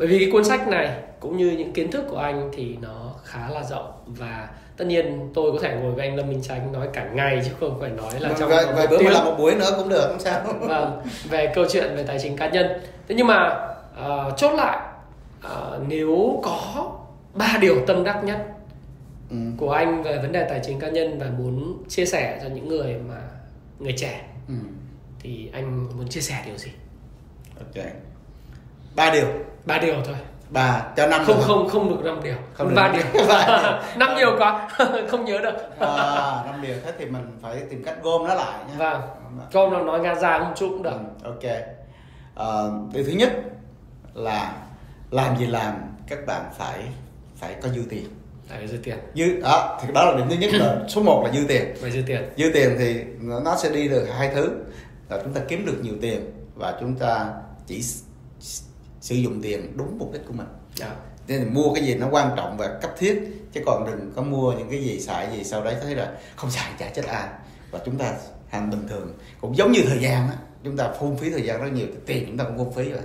bởi 0.00 0.08
vì 0.08 0.18
cái 0.18 0.28
cuốn 0.32 0.44
sách 0.44 0.68
này 0.68 0.90
cũng 1.20 1.36
như 1.36 1.50
những 1.50 1.72
kiến 1.72 1.90
thức 1.90 2.04
của 2.10 2.16
anh 2.18 2.50
thì 2.56 2.76
nó 2.82 3.14
khá 3.24 3.48
là 3.50 3.62
rộng. 3.64 3.92
Và 4.06 4.48
tất 4.76 4.84
nhiên 4.84 5.30
tôi 5.34 5.52
có 5.52 5.58
thể 5.62 5.74
ngồi 5.74 5.92
với 5.92 6.06
anh 6.08 6.16
Lâm 6.16 6.28
Minh 6.28 6.40
Tránh 6.42 6.72
nói 6.72 6.88
cả 6.92 7.04
ngày 7.14 7.40
chứ 7.44 7.50
không 7.60 7.80
phải 7.80 7.90
nói 7.90 8.20
là 8.20 8.32
trong 8.38 8.50
vài, 8.50 8.64
vài 8.66 8.86
một 8.86 8.90
bữa 8.90 9.02
mà 9.02 9.10
làm 9.10 9.24
một 9.24 9.34
buổi 9.38 9.54
nữa 9.54 9.74
cũng 9.78 9.88
được 9.88 10.08
không 10.08 10.20
sao. 10.20 10.42
Vâng 10.60 11.02
về 11.28 11.52
câu 11.54 11.64
chuyện 11.72 11.96
về 11.96 12.02
tài 12.02 12.18
chính 12.18 12.36
cá 12.36 12.48
nhân. 12.48 12.66
Thế 13.08 13.14
nhưng 13.14 13.26
mà 13.26 13.68
ờ, 13.96 14.32
chốt 14.36 14.50
lại 14.54 14.78
ờ, 15.42 15.80
nếu 15.88 16.40
có 16.42 16.90
ba 17.34 17.58
điều 17.60 17.86
tâm 17.86 18.04
đắc 18.04 18.24
nhất 18.24 18.46
ừ. 19.30 19.36
của 19.56 19.70
anh 19.70 20.02
về 20.02 20.18
vấn 20.22 20.32
đề 20.32 20.46
tài 20.48 20.60
chính 20.64 20.78
cá 20.80 20.88
nhân 20.88 21.18
và 21.18 21.26
muốn 21.38 21.82
chia 21.88 22.04
sẻ 22.06 22.40
cho 22.42 22.48
những 22.48 22.68
người 22.68 22.96
mà 23.08 23.20
người 23.78 23.94
trẻ 23.96 24.26
Ừ. 24.48 24.54
thì 25.22 25.50
anh 25.52 25.88
muốn 25.96 26.08
chia 26.08 26.20
sẻ 26.20 26.42
điều 26.46 26.56
gì? 26.56 26.70
Ok 27.58 27.84
ba 28.96 29.10
điều. 29.10 29.26
Ba 29.64 29.78
điều 29.78 29.94
thôi. 30.04 30.16
Ba 30.50 30.86
cho 30.96 31.06
năm 31.06 31.24
không 31.26 31.40
không? 31.40 31.68
không 31.68 31.88
được 31.88 32.04
năm 32.04 32.20
điều. 32.22 32.34
Không 32.54 32.74
ba 32.74 32.92
điều. 32.92 33.02
Năm 33.96 34.16
điều 34.16 34.38
quá 34.38 34.68
không 35.08 35.24
nhớ 35.24 35.38
được. 35.38 35.54
À, 35.78 36.42
năm 36.46 36.62
điều. 36.62 36.74
Thế 36.84 36.92
thì 36.98 37.04
mình 37.04 37.38
phải 37.42 37.60
tìm 37.70 37.82
cách 37.84 37.96
gom 38.02 38.26
nó 38.26 38.34
lại 38.34 38.58
nha. 38.68 38.74
Vâng. 38.78 39.00
Câu 39.52 39.70
nào 39.70 39.84
nói 39.84 40.00
ngang 40.00 40.20
ra 40.20 40.38
một 40.38 40.52
chút 40.56 40.68
cũng 40.70 40.82
được. 40.82 40.90
Ừ, 41.22 41.30
ok. 41.30 41.52
Ờ, 42.34 42.72
điều 42.92 43.04
thứ 43.04 43.12
nhất 43.12 43.32
là 44.14 44.52
làm 45.10 45.36
gì 45.36 45.46
làm 45.46 45.74
các 46.08 46.26
bạn 46.26 46.42
phải 46.58 46.78
phải 47.36 47.54
có 47.62 47.68
dư 47.68 47.82
tiền. 47.90 48.04
Phải 48.48 48.68
dư 48.68 48.76
tiền. 48.76 48.98
Dư 49.14 49.40
đó 49.42 49.78
thì 49.82 49.92
đó 49.94 50.04
là 50.04 50.16
điểm 50.16 50.26
thứ 50.30 50.36
nhất 50.36 50.50
là 50.54 50.76
số 50.88 51.02
1 51.02 51.22
là 51.24 51.32
dư 51.32 51.44
tiền. 51.48 51.74
Phải 51.82 51.90
dư 51.90 52.02
tiền. 52.06 52.22
Dư 52.36 52.50
tiền 52.54 52.76
thì 52.78 53.04
nó 53.20 53.40
nó 53.40 53.56
sẽ 53.56 53.70
đi 53.70 53.88
được 53.88 54.06
hai 54.18 54.30
thứ. 54.34 54.50
Là 55.08 55.20
chúng 55.24 55.32
ta 55.32 55.40
kiếm 55.48 55.66
được 55.66 55.76
nhiều 55.82 55.94
tiền 56.00 56.30
và 56.54 56.76
chúng 56.80 56.94
ta 56.94 57.26
chỉ 57.66 57.82
sử 59.00 59.14
dụng 59.14 59.42
tiền 59.42 59.72
đúng 59.76 59.98
mục 59.98 60.12
đích 60.12 60.22
của 60.26 60.32
mình. 60.32 60.46
Đó. 60.80 60.86
nên 61.28 61.42
là 61.42 61.50
mua 61.50 61.74
cái 61.74 61.84
gì 61.84 61.94
nó 61.94 62.08
quan 62.10 62.30
trọng 62.36 62.56
và 62.56 62.78
cấp 62.82 62.90
thiết 62.98 63.22
chứ 63.52 63.60
còn 63.66 63.86
đừng 63.86 64.12
có 64.16 64.22
mua 64.22 64.52
những 64.52 64.70
cái 64.70 64.84
gì 64.84 65.00
xài 65.00 65.36
gì 65.36 65.44
sau 65.44 65.64
đấy 65.64 65.76
thấy 65.82 65.94
là 65.94 66.12
không 66.36 66.50
xài 66.50 66.70
chả 66.78 66.88
chết 66.88 67.06
ai. 67.06 67.28
Và 67.70 67.78
chúng 67.84 67.98
ta 67.98 68.14
hàng 68.48 68.70
bình 68.70 68.88
thường. 68.88 69.18
Cũng 69.40 69.56
giống 69.56 69.72
như 69.72 69.80
thời 69.88 69.98
gian 69.98 70.28
á 70.30 70.36
chúng 70.64 70.76
ta 70.76 70.88
phung 70.98 71.16
phí 71.16 71.30
thời 71.30 71.42
gian 71.42 71.62
rất 71.62 71.72
nhiều 71.72 71.86
tiền 72.06 72.24
chúng 72.26 72.36
ta 72.36 72.44
cũng 72.44 72.58
phung 72.58 72.72
phí 72.72 72.90
rồi. 72.90 73.02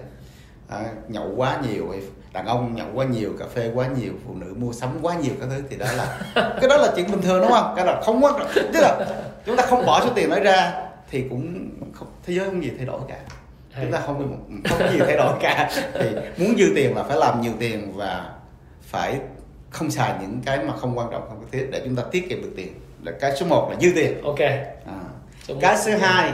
À, 0.67 0.85
nhậu 1.07 1.33
quá 1.35 1.61
nhiều 1.69 1.93
đàn 2.33 2.45
ông 2.45 2.75
nhậu 2.75 2.87
quá 2.93 3.05
nhiều 3.05 3.33
cà 3.39 3.45
phê 3.53 3.71
quá 3.73 3.87
nhiều 3.87 4.13
phụ 4.27 4.33
nữ 4.35 4.53
mua 4.57 4.73
sắm 4.73 4.89
quá 5.01 5.15
nhiều 5.15 5.33
các 5.39 5.47
thứ 5.49 5.63
thì 5.69 5.77
đó 5.77 5.85
là 5.91 6.19
cái 6.35 6.69
đó 6.69 6.77
là 6.77 6.93
chuyện 6.95 7.11
bình 7.11 7.21
thường 7.21 7.41
đúng 7.41 7.51
không? 7.51 7.73
Cái 7.75 7.85
là 7.85 8.01
không 8.05 8.21
trọng. 8.21 8.49
Tức 8.55 8.79
là 8.79 9.05
chúng 9.45 9.57
ta 9.57 9.65
không 9.65 9.85
bỏ 9.85 10.01
số 10.03 10.09
tiền 10.15 10.29
đó 10.29 10.39
ra 10.39 10.73
thì 11.09 11.23
cũng 11.29 11.69
không 11.93 12.07
thế 12.25 12.33
giới 12.33 12.45
không 12.45 12.63
gì 12.63 12.71
thay 12.77 12.85
đổi 12.85 13.01
cả 13.07 13.19
Hay. 13.75 13.85
chúng 13.85 13.93
ta 13.93 13.99
không 13.99 14.45
không 14.65 14.79
có 14.79 14.91
gì 14.91 14.99
thay 14.99 15.15
đổi 15.17 15.33
cả. 15.41 15.69
Thì 15.93 16.09
muốn 16.37 16.57
dư 16.57 16.71
tiền 16.75 16.95
là 16.95 17.03
phải 17.03 17.17
làm 17.17 17.41
nhiều 17.41 17.53
tiền 17.59 17.91
và 17.95 18.33
phải 18.81 19.19
không 19.69 19.91
xài 19.91 20.13
những 20.21 20.41
cái 20.45 20.63
mà 20.63 20.77
không 20.77 20.97
quan 20.97 21.07
trọng 21.11 21.29
không 21.29 21.39
cần 21.39 21.49
thiết 21.51 21.67
để 21.71 21.81
chúng 21.85 21.95
ta 21.95 22.03
tiết 22.11 22.29
kiệm 22.29 22.41
được 22.41 22.53
tiền. 22.55 22.73
Là 23.03 23.11
cái 23.19 23.35
số 23.35 23.45
1 23.45 23.69
là 23.71 23.77
dư 23.79 23.91
tiền. 23.95 24.21
Ok. 24.23 24.39
À. 24.39 24.99
Số 25.43 25.55
cái 25.61 25.77
thứ 25.85 25.91
hai 25.91 26.31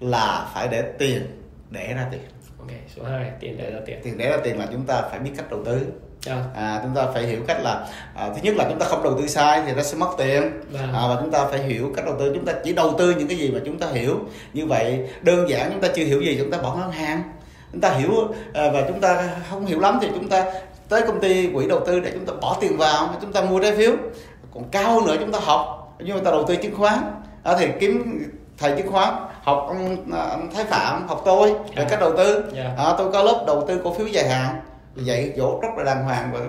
là 0.00 0.50
phải 0.54 0.68
để 0.68 0.82
tiền 0.98 1.22
để 1.70 1.94
ra 1.94 2.06
tiền. 2.10 2.20
Ok 2.58 2.70
số 2.96 3.04
2 3.04 3.30
tiền 3.40 3.58
để 3.58 3.70
ra 3.70 3.78
tiền. 3.86 4.00
Tiền 4.04 4.18
để 4.18 4.30
ra 4.30 4.36
tiền 4.44 4.58
là 4.58 4.66
chúng 4.72 4.84
ta 4.86 5.02
phải 5.10 5.18
biết 5.18 5.30
cách 5.36 5.50
đầu 5.50 5.64
tư 5.64 5.86
yeah. 6.26 6.38
à, 6.54 6.80
chúng 6.82 6.94
ta 6.94 7.06
phải 7.14 7.22
hiểu 7.22 7.40
cách 7.46 7.56
là 7.62 7.86
à, 8.14 8.28
thứ 8.34 8.40
nhất 8.42 8.54
là 8.56 8.64
chúng 8.68 8.78
ta 8.78 8.86
không 8.86 9.02
đầu 9.02 9.18
tư 9.18 9.26
sai 9.26 9.62
thì 9.66 9.72
nó 9.72 9.82
sẽ 9.82 9.96
mất 9.96 10.08
tiền 10.18 10.42
Vâng. 10.72 10.92
à, 10.92 11.00
và 11.08 11.16
chúng 11.20 11.30
ta 11.30 11.44
phải 11.50 11.62
hiểu 11.62 11.92
cách 11.96 12.04
đầu 12.04 12.14
tư 12.18 12.30
chúng 12.34 12.44
ta 12.44 12.52
chỉ 12.64 12.72
đầu 12.72 12.94
tư 12.98 13.14
những 13.18 13.28
cái 13.28 13.36
gì 13.38 13.50
mà 13.50 13.60
chúng 13.66 13.78
ta 13.78 13.86
hiểu 13.92 14.18
như 14.52 14.66
vậy 14.66 15.08
đơn 15.22 15.48
giản 15.48 15.70
chúng 15.72 15.80
ta 15.80 15.88
chưa 15.94 16.04
hiểu 16.04 16.20
gì 16.22 16.36
chúng 16.38 16.50
ta 16.50 16.58
bỏ 16.58 16.74
ngân 16.74 16.90
hàng 16.90 17.22
chúng 17.72 17.80
ta 17.80 17.90
hiểu 17.90 18.10
à, 18.54 18.70
và 18.72 18.82
chúng 18.88 19.00
ta 19.00 19.28
không 19.50 19.66
hiểu 19.66 19.80
lắm 19.80 19.98
thì 20.02 20.08
chúng 20.14 20.28
ta 20.28 20.44
tới 20.88 21.02
công 21.02 21.20
ty 21.20 21.50
quỹ 21.54 21.66
đầu 21.68 21.80
tư 21.86 22.00
để 22.00 22.10
chúng 22.14 22.26
ta 22.26 22.32
bỏ 22.40 22.56
tiền 22.60 22.76
vào 22.76 23.08
chúng 23.20 23.32
ta 23.32 23.40
mua 23.42 23.60
trái 23.60 23.76
phiếu 23.76 23.92
còn 24.54 24.64
cao 24.70 24.92
hơn 24.94 25.06
nữa 25.06 25.16
chúng 25.20 25.32
ta 25.32 25.38
học 25.42 25.96
như 25.98 26.12
người 26.12 26.22
ta 26.24 26.30
đầu 26.30 26.44
tư 26.48 26.56
chứng 26.56 26.74
khoán 26.76 26.98
à, 27.42 27.56
thì 27.58 27.66
kiếm 27.80 28.22
thầy 28.58 28.72
chứng 28.76 28.92
khoán 28.92 29.14
học 29.42 29.64
ông, 29.68 29.96
ông 30.12 30.50
Thái 30.54 30.64
Phạm 30.64 31.08
học 31.08 31.22
tôi 31.24 31.52
về 31.52 31.82
À. 31.82 31.86
cách 31.90 32.00
đầu 32.00 32.16
tư 32.16 32.44
Yeah. 32.56 32.78
à, 32.78 32.94
tôi 32.98 33.12
có 33.12 33.22
lớp 33.22 33.44
đầu 33.46 33.64
tư 33.68 33.80
cổ 33.84 33.94
phiếu 33.94 34.06
dài 34.06 34.28
hạn 34.28 34.60
dạy 34.96 35.32
dỗ 35.36 35.60
rất 35.62 35.68
là 35.76 35.84
đàng 35.84 36.04
hoàng 36.04 36.30
và 36.32 36.40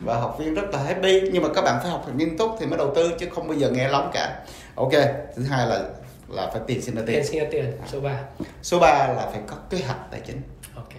và 0.00 0.16
học 0.16 0.36
viên 0.38 0.54
rất 0.54 0.62
là 0.72 0.78
happy. 0.82 1.20
Nhưng 1.20 1.42
mà 1.42 1.48
các 1.54 1.62
bạn 1.62 1.78
phải 1.82 1.90
học 1.90 2.02
thật 2.06 2.12
nghiêm 2.16 2.38
túc 2.38 2.50
thì 2.60 2.66
mới 2.66 2.78
đầu 2.78 2.92
tư 2.94 3.12
chứ 3.18 3.28
không 3.34 3.48
bao 3.48 3.56
giờ 3.56 3.70
nghe 3.70 3.88
lóng 3.88 4.10
cả. 4.12 4.44
Ok 4.74 4.92
thứ 5.36 5.42
hai 5.42 5.66
là 5.66 5.84
là 6.28 6.50
phải 6.52 6.60
tiền 6.66 6.82
xin 6.82 6.94
ra 6.94 7.02
tiền. 7.06 7.16
Tiền 7.16 7.26
sinh 7.26 7.40
ra 7.40 7.46
tiền 7.50 7.72
số 7.86 8.00
3 8.00 8.18
số 8.62 8.78
3 8.78 8.88
là 8.88 9.28
phải 9.32 9.40
có 9.46 9.56
kế 9.70 9.78
hoạch 9.86 9.98
tài 10.10 10.20
chính. 10.20 10.42
Ok. 10.76 10.92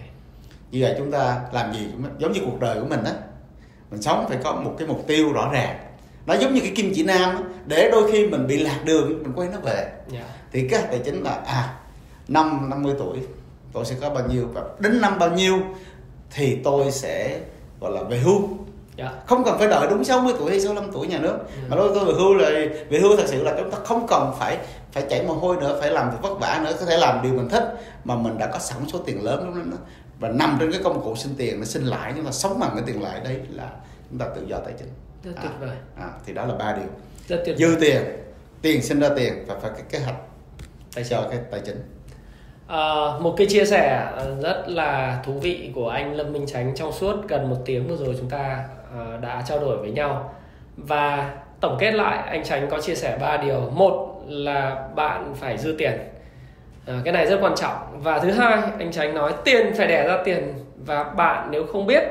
Như 0.70 0.78
vậy 0.82 0.94
chúng 0.98 1.12
ta 1.12 1.40
làm 1.52 1.72
gì 1.74 1.88
cũng 1.92 2.04
giống 2.18 2.32
như 2.32 2.40
cuộc 2.44 2.60
đời 2.60 2.80
của 2.80 2.86
mình 2.86 3.04
á. 3.04 3.12
Mình 3.90 4.02
sống 4.02 4.26
phải 4.28 4.38
có 4.44 4.52
một 4.52 4.74
cái 4.78 4.88
mục 4.88 5.04
tiêu 5.06 5.32
rõ 5.32 5.50
ràng. 5.52 5.78
Nó 6.26 6.34
giống 6.34 6.54
như 6.54 6.60
cái 6.60 6.72
kim 6.76 6.92
chỉ 6.94 7.02
nam 7.02 7.54
để 7.66 7.88
đôi 7.92 8.12
khi 8.12 8.26
mình 8.26 8.46
bị 8.46 8.58
lạc 8.58 8.80
đường 8.84 9.22
mình 9.22 9.32
quay 9.36 9.48
nó 9.48 9.58
về. 9.58 9.92
Yeah. 10.12 10.26
thì 10.52 10.68
kế 10.68 10.76
hoạch 10.76 10.90
tài 10.90 11.00
chính 11.04 11.22
là 11.22 11.40
à 11.46 11.74
năm 12.28 12.70
50 12.70 12.94
tuổi 12.98 13.18
tôi 13.72 13.84
sẽ 13.84 13.96
có 14.00 14.10
bao 14.10 14.28
nhiêu 14.28 14.48
và 14.54 14.62
đến 14.78 15.00
năm 15.00 15.18
bao 15.18 15.30
nhiêu 15.30 15.58
thì 16.30 16.58
tôi 16.64 16.90
sẽ 16.92 17.40
gọi 17.80 17.92
là 17.92 18.02
về 18.02 18.18
hưu. 18.18 18.48
Yeah. 18.98 19.12
không 19.26 19.44
cần 19.44 19.58
phải 19.58 19.68
đợi 19.68 19.86
đúng 19.90 20.04
60 20.04 20.34
tuổi 20.38 20.50
hay 20.50 20.60
65 20.60 20.92
tuổi 20.92 21.06
nhà 21.06 21.18
nước. 21.18 21.38
Ừ. 21.38 21.62
mà 21.68 21.76
đối 21.76 21.88
với 21.88 21.98
tôi 21.98 22.04
về 22.06 22.12
hưu 22.20 22.34
là 22.34 22.50
về 22.90 22.98
hưu 22.98 23.16
thật 23.16 23.24
sự 23.26 23.42
là 23.42 23.54
chúng 23.58 23.70
ta 23.70 23.78
không 23.84 24.06
cần 24.08 24.32
phải 24.38 24.58
phải 24.92 25.04
chảy 25.10 25.22
mồ 25.22 25.34
hôi 25.34 25.56
nữa 25.56 25.78
phải 25.80 25.90
làm 25.90 26.10
việc 26.10 26.16
vất 26.22 26.34
vả 26.40 26.60
nữa 26.64 26.72
có 26.80 26.86
thể 26.86 26.96
làm 26.96 27.22
điều 27.22 27.32
mình 27.32 27.48
thích. 27.48 27.64
Mà 28.04 28.16
mình 28.16 28.38
đã 28.38 28.46
có 28.46 28.58
sẵn 28.58 28.78
số 28.92 28.98
tiền 28.98 29.24
lớn 29.24 29.54
lắm 29.54 29.70
đó. 29.70 29.76
Và 30.20 30.28
nằm 30.28 30.56
trên 30.60 30.72
cái 30.72 30.80
công 30.84 31.04
cụ 31.04 31.16
sinh 31.16 31.34
tiền 31.38 31.58
nó 31.60 31.64
sinh 31.64 31.84
lãi 31.84 32.12
chúng 32.16 32.24
ta 32.24 32.30
sống 32.30 32.58
bằng 32.60 32.70
cái 32.74 32.82
tiền 32.86 33.02
lãi 33.02 33.20
đấy 33.24 33.40
là 33.50 33.70
chúng 34.10 34.18
ta 34.18 34.26
tự 34.36 34.42
do 34.46 34.58
tài 34.58 34.72
chính. 34.78 34.88
Rất 35.24 35.32
À. 35.36 35.42
tuyệt 35.42 35.52
vời. 35.60 35.76
à, 35.96 36.10
thì 36.26 36.32
đó 36.32 36.46
là 36.46 36.54
ba 36.54 36.72
điều. 36.72 36.88
Rất 37.28 37.42
tuyệt 37.46 37.56
dư 37.58 37.76
tiền 37.80 38.02
tiền 38.62 38.82
sinh 38.82 39.00
ra 39.00 39.08
tiền 39.16 39.44
và 39.46 39.54
phải 39.62 39.70
cái 39.74 39.82
kế 39.90 39.98
hoạch 39.98 40.16
tài 40.94 41.04
cho 41.04 41.26
cái 41.30 41.38
tài 41.50 41.60
chính 41.64 41.82
À, 42.68 43.12
một 43.20 43.34
cái 43.36 43.46
chia 43.46 43.64
sẻ 43.64 44.06
ờ, 44.16 44.36
rất 44.42 44.64
là 44.68 45.22
thú 45.24 45.32
vị 45.32 45.70
của 45.74 45.88
anh 45.88 46.14
Lâm 46.14 46.32
Minh 46.32 46.46
Chánh 46.46 46.74
trong 46.74 46.92
suốt 46.92 47.28
gần 47.28 47.50
một 47.50 47.56
tiếng 47.64 47.88
vừa 47.88 47.96
rồi 47.96 48.14
chúng 48.18 48.30
ta 48.30 48.64
à, 48.98 49.18
đã 49.20 49.42
trao 49.46 49.58
đổi 49.58 49.76
với 49.76 49.90
nhau. 49.90 50.34
Và 50.76 51.34
tổng 51.60 51.76
kết 51.80 51.94
lại 51.94 52.18
anh 52.28 52.44
Chánh 52.44 52.70
có 52.70 52.80
chia 52.80 52.94
sẻ 52.94 53.18
ba 53.20 53.36
điều. 53.36 53.60
Một 53.70 54.22
là 54.26 54.88
bạn 54.94 55.34
phải 55.34 55.58
dư 55.58 55.74
tiền. 55.78 55.92
À, 56.86 56.94
cái 57.04 57.12
này 57.12 57.26
rất 57.26 57.38
quan 57.42 57.54
trọng. 57.54 57.76
Và 58.02 58.18
thứ 58.18 58.30
hai 58.30 58.58
anh 58.78 58.92
Chánh 58.92 59.14
nói 59.14 59.34
tiền 59.44 59.74
phải 59.76 59.86
đẻ 59.86 60.08
ra 60.08 60.18
tiền. 60.24 60.54
Và 60.76 61.04
bạn 61.04 61.48
nếu 61.50 61.66
không 61.66 61.86
biết 61.86 62.02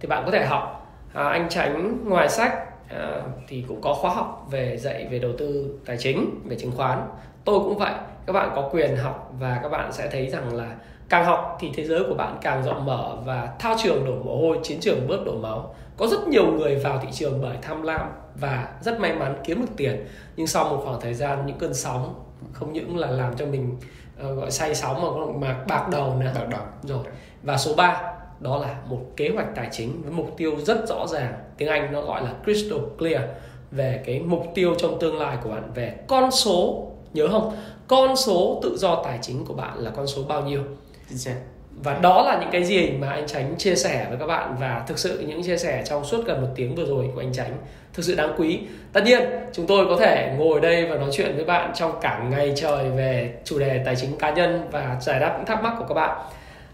thì 0.00 0.08
bạn 0.08 0.22
có 0.24 0.30
thể 0.30 0.44
học. 0.44 0.92
À, 1.14 1.28
anh 1.28 1.48
Chánh 1.48 1.98
ngoài 2.04 2.28
sách 2.28 2.54
à, 2.88 3.22
thì 3.48 3.64
cũng 3.68 3.80
có 3.80 3.94
khóa 3.94 4.10
học 4.10 4.46
về 4.50 4.76
dạy 4.76 5.06
về 5.10 5.18
đầu 5.18 5.32
tư 5.38 5.78
tài 5.86 5.96
chính 5.96 6.40
về 6.44 6.56
chứng 6.56 6.72
khoán. 6.76 6.98
Tôi 7.44 7.58
cũng 7.58 7.78
vậy 7.78 7.92
các 8.28 8.32
bạn 8.32 8.52
có 8.54 8.68
quyền 8.72 8.96
học 8.96 9.32
và 9.38 9.60
các 9.62 9.68
bạn 9.68 9.92
sẽ 9.92 10.08
thấy 10.10 10.28
rằng 10.28 10.54
là 10.54 10.76
càng 11.08 11.24
học 11.24 11.56
thì 11.60 11.70
thế 11.74 11.84
giới 11.84 12.04
của 12.08 12.14
bạn 12.14 12.38
càng 12.42 12.62
rộng 12.62 12.86
mở 12.86 13.16
và 13.24 13.48
thao 13.58 13.74
trường 13.82 14.04
đổ 14.04 14.14
mồ 14.24 14.36
hôi 14.36 14.58
chiến 14.62 14.80
trường 14.80 15.08
bớt 15.08 15.24
đổ 15.26 15.38
máu. 15.38 15.74
Có 15.96 16.06
rất 16.06 16.28
nhiều 16.28 16.46
người 16.46 16.76
vào 16.76 16.98
thị 17.02 17.08
trường 17.12 17.40
bởi 17.42 17.56
tham 17.62 17.82
lam 17.82 18.00
và 18.34 18.68
rất 18.80 19.00
may 19.00 19.14
mắn 19.14 19.36
kiếm 19.44 19.60
được 19.60 19.72
tiền. 19.76 20.06
Nhưng 20.36 20.46
sau 20.46 20.64
một 20.64 20.80
khoảng 20.84 21.00
thời 21.00 21.14
gian 21.14 21.46
những 21.46 21.58
cơn 21.58 21.74
sóng 21.74 22.24
không 22.52 22.72
những 22.72 22.98
là 22.98 23.10
làm 23.10 23.36
cho 23.36 23.46
mình 23.46 23.76
ờ, 24.18 24.34
gọi 24.34 24.50
say 24.50 24.74
sóng 24.74 25.02
mà 25.02 25.08
còn 25.10 25.40
mà 25.40 25.64
bạc 25.68 25.88
đầu 25.90 26.14
nữa. 26.14 26.32
Bắt 26.34 26.48
đầu. 26.50 26.60
Rồi. 26.82 27.04
Và 27.42 27.56
số 27.56 27.74
3 27.74 28.02
đó 28.40 28.58
là 28.58 28.76
một 28.86 29.00
kế 29.16 29.28
hoạch 29.28 29.54
tài 29.54 29.68
chính 29.72 30.02
với 30.02 30.12
mục 30.12 30.34
tiêu 30.36 30.56
rất 30.56 30.88
rõ 30.88 31.06
ràng. 31.06 31.32
Tiếng 31.56 31.68
Anh 31.68 31.92
nó 31.92 32.02
gọi 32.02 32.22
là 32.22 32.30
crystal 32.44 32.78
clear 32.98 33.22
về 33.70 34.02
cái 34.06 34.20
mục 34.20 34.46
tiêu 34.54 34.74
trong 34.78 34.98
tương 35.00 35.18
lai 35.18 35.38
của 35.42 35.50
bạn 35.50 35.72
về 35.74 35.94
con 36.08 36.30
số 36.30 36.88
nhớ 37.14 37.28
không 37.28 37.52
con 37.88 38.16
số 38.16 38.60
tự 38.62 38.76
do 38.76 39.02
tài 39.04 39.18
chính 39.22 39.44
của 39.44 39.54
bạn 39.54 39.78
là 39.78 39.90
con 39.90 40.06
số 40.06 40.22
bao 40.28 40.42
nhiêu 40.42 40.62
và 41.82 41.98
đó 42.02 42.22
là 42.22 42.38
những 42.40 42.50
cái 42.52 42.64
gì 42.64 42.90
mà 42.90 43.10
anh 43.10 43.26
Tránh 43.26 43.54
chia 43.58 43.74
sẻ 43.74 44.06
với 44.08 44.18
các 44.18 44.26
bạn 44.26 44.56
và 44.60 44.84
thực 44.86 44.98
sự 44.98 45.24
những 45.26 45.42
chia 45.42 45.56
sẻ 45.56 45.82
trong 45.86 46.04
suốt 46.04 46.26
gần 46.26 46.40
một 46.40 46.48
tiếng 46.54 46.74
vừa 46.74 46.84
rồi 46.84 47.10
của 47.14 47.20
anh 47.20 47.32
Tránh 47.32 47.56
thực 47.94 48.02
sự 48.02 48.14
đáng 48.14 48.34
quý. 48.38 48.60
Tất 48.92 49.04
nhiên 49.04 49.20
chúng 49.52 49.66
tôi 49.66 49.86
có 49.86 49.96
thể 49.96 50.34
ngồi 50.38 50.60
đây 50.60 50.86
và 50.86 50.96
nói 50.96 51.08
chuyện 51.12 51.36
với 51.36 51.44
bạn 51.44 51.72
trong 51.74 51.92
cả 52.00 52.24
ngày 52.30 52.52
trời 52.56 52.90
về 52.90 53.34
chủ 53.44 53.58
đề 53.58 53.82
tài 53.84 53.96
chính 53.96 54.18
cá 54.18 54.30
nhân 54.30 54.68
và 54.70 54.96
giải 55.00 55.20
đáp 55.20 55.34
những 55.36 55.46
thắc 55.46 55.62
mắc 55.62 55.74
của 55.78 55.84
các 55.88 55.94
bạn. 55.94 56.18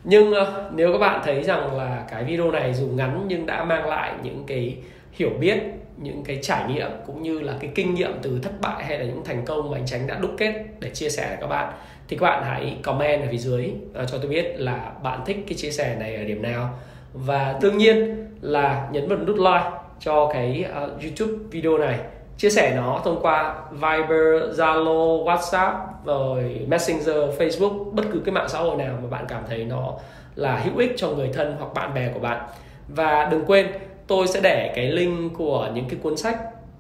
Nhưng 0.05 0.33
ờ, 0.33 0.71
nếu 0.75 0.93
các 0.93 0.99
bạn 0.99 1.21
thấy 1.25 1.43
rằng 1.43 1.77
là 1.77 2.05
cái 2.11 2.25
video 2.25 2.51
này 2.51 2.75
dù 2.75 2.87
ngắn 2.87 3.25
nhưng 3.29 3.47
đã 3.47 3.65
mang 3.65 3.89
lại 3.89 4.15
những 4.23 4.45
cái 4.47 4.77
hiểu 5.13 5.31
biết, 5.41 5.59
những 5.97 6.25
cái 6.25 6.39
trải 6.43 6.73
nghiệm 6.73 6.91
cũng 7.07 7.23
như 7.23 7.41
là 7.41 7.55
cái 7.61 7.71
kinh 7.75 7.95
nghiệm 7.95 8.13
từ 8.23 8.39
thất 8.43 8.61
bại 8.61 8.85
hay 8.85 8.99
là 8.99 9.05
những 9.05 9.25
thành 9.25 9.45
công 9.45 9.71
mà 9.71 9.79
anh 9.79 9.87
Tránh 9.87 10.07
đã 10.07 10.19
đúc 10.19 10.31
kết 10.39 10.65
để 10.81 10.91
chia 10.91 11.09
sẻ 11.09 11.27
với 11.29 11.37
các 11.41 11.47
bạn 11.47 11.73
thì 12.09 12.17
các 12.17 12.27
bạn 12.27 12.43
hãy 12.45 12.77
comment 12.83 13.23
ở 13.23 13.27
phía 13.31 13.39
dưới 13.39 13.73
ờ, 13.95 14.05
cho 14.05 14.19
tôi 14.19 14.27
biết 14.27 14.55
là 14.57 14.93
bạn 15.03 15.21
thích 15.27 15.37
cái 15.49 15.59
chia 15.59 15.71
sẻ 15.71 15.97
này 15.99 16.17
ở 16.17 16.25
điểm 16.25 16.43
nào. 16.43 16.79
Và 17.13 17.59
đương 17.63 17.79
nhiên 17.79 18.27
là 18.41 18.89
nhấn 18.93 19.09
vào 19.09 19.19
nút 19.19 19.37
like 19.37 19.71
cho 20.01 20.31
cái 20.33 20.65
uh, 20.85 21.03
YouTube 21.03 21.45
video 21.51 21.79
này. 21.79 21.99
Chia 22.39 22.51
sẻ 22.51 22.73
nó 22.77 23.01
thông 23.05 23.23
qua 23.23 23.55
Viber, 23.71 24.61
Zalo, 24.61 25.25
WhatsApp 25.25 25.75
rồi 26.05 26.67
Messenger, 26.69 27.17
Facebook 27.39 27.91
bất 27.91 28.05
cứ 28.13 28.21
cái 28.25 28.33
mạng 28.33 28.49
xã 28.49 28.59
hội 28.59 28.77
nào 28.77 28.99
mà 29.03 29.09
bạn 29.09 29.25
cảm 29.29 29.43
thấy 29.49 29.65
nó 29.65 29.93
là 30.35 30.57
hữu 30.57 30.79
ích 30.79 30.93
cho 30.97 31.09
người 31.09 31.31
thân 31.33 31.57
hoặc 31.59 31.75
bạn 31.75 31.95
bè 31.95 32.11
của 32.15 32.21
bạn. 32.21 32.47
Và 32.89 33.29
đừng 33.31 33.45
quên 33.47 33.67
tôi 34.07 34.27
sẽ 34.27 34.41
để 34.41 34.73
cái 34.77 34.87
link 34.93 35.35
của 35.39 35.71
những 35.75 35.89
cái 35.89 35.99
cuốn 36.03 36.17
sách 36.17 36.37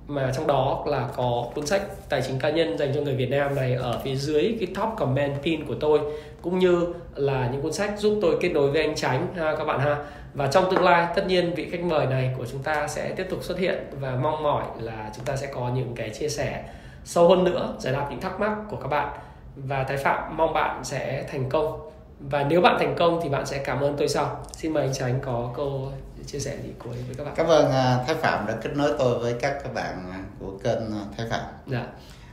mà 0.06 0.32
trong 0.36 0.46
đó 0.46 0.84
là 0.86 1.08
có 1.16 1.46
cuốn 1.54 1.66
sách 1.66 1.82
tài 2.08 2.22
chính 2.22 2.38
cá 2.38 2.50
nhân 2.50 2.78
dành 2.78 2.92
cho 2.94 3.00
người 3.00 3.14
Việt 3.14 3.30
Nam 3.30 3.54
này 3.54 3.74
ở 3.74 4.00
phía 4.04 4.14
dưới 4.14 4.56
cái 4.60 4.68
top 4.74 4.88
comment 4.96 5.42
pin 5.42 5.66
của 5.66 5.74
tôi, 5.80 6.00
cũng 6.42 6.58
như 6.58 6.86
là 7.14 7.48
những 7.52 7.62
cuốn 7.62 7.72
sách 7.72 7.98
giúp 7.98 8.18
tôi 8.22 8.38
kết 8.40 8.48
nối 8.48 8.70
với 8.70 8.82
anh 8.82 8.94
Tránh 8.94 9.26
ha, 9.36 9.56
các 9.56 9.64
bạn 9.64 9.80
ha. 9.80 9.96
Và 10.34 10.46
trong 10.46 10.64
tương 10.70 10.84
lai, 10.84 11.06
tất 11.14 11.26
nhiên 11.26 11.54
vị 11.54 11.68
khách 11.70 11.80
mời 11.80 12.06
này 12.06 12.34
của 12.38 12.46
chúng 12.52 12.62
ta 12.62 12.88
sẽ 12.88 13.12
tiếp 13.16 13.26
tục 13.30 13.42
xuất 13.42 13.58
hiện 13.58 13.78
và 14.00 14.16
mong 14.22 14.42
mỏi 14.42 14.64
là 14.80 15.10
chúng 15.16 15.24
ta 15.24 15.36
sẽ 15.36 15.46
có 15.46 15.70
những 15.74 15.92
cái 15.96 16.10
chia 16.10 16.28
sẻ 16.28 16.64
sâu 17.04 17.28
hơn 17.28 17.44
nữa, 17.44 17.74
giải 17.78 17.92
đáp 17.92 18.06
những 18.10 18.20
thắc 18.20 18.40
mắc 18.40 18.52
của 18.70 18.76
các 18.76 18.88
bạn. 18.88 19.08
Và 19.56 19.84
Thái 19.84 19.96
Phạm, 19.96 20.36
mong 20.36 20.52
bạn 20.52 20.84
sẽ 20.84 21.24
thành 21.32 21.48
công 21.48 21.90
và 22.30 22.44
nếu 22.44 22.60
bạn 22.60 22.76
thành 22.78 22.94
công 22.98 23.20
thì 23.22 23.28
bạn 23.28 23.46
sẽ 23.46 23.58
cảm 23.58 23.80
ơn 23.80 23.96
tôi 23.98 24.08
sau. 24.08 24.42
Xin 24.52 24.72
mời 24.72 24.82
anh 24.82 24.92
Tránh 24.92 25.18
có 25.24 25.52
câu 25.56 25.92
chia 26.26 26.38
sẻ 26.38 26.56
gì 26.62 26.72
cuối 26.78 26.94
với 27.06 27.14
các 27.16 27.24
bạn. 27.24 27.34
Cảm 27.36 27.46
ơn 27.46 27.70
à, 27.72 28.04
Thái 28.06 28.16
Phạm 28.16 28.46
đã 28.46 28.54
kết 28.62 28.70
nối 28.76 28.92
tôi 28.98 29.18
với 29.18 29.34
các 29.40 29.58
các 29.62 29.74
bạn 29.74 30.10
à, 30.12 30.20
của 30.40 30.52
kênh 30.64 30.78
à, 30.92 31.02
Thái 31.16 31.26
Phạm. 31.30 31.40
Dạ. 31.66 31.86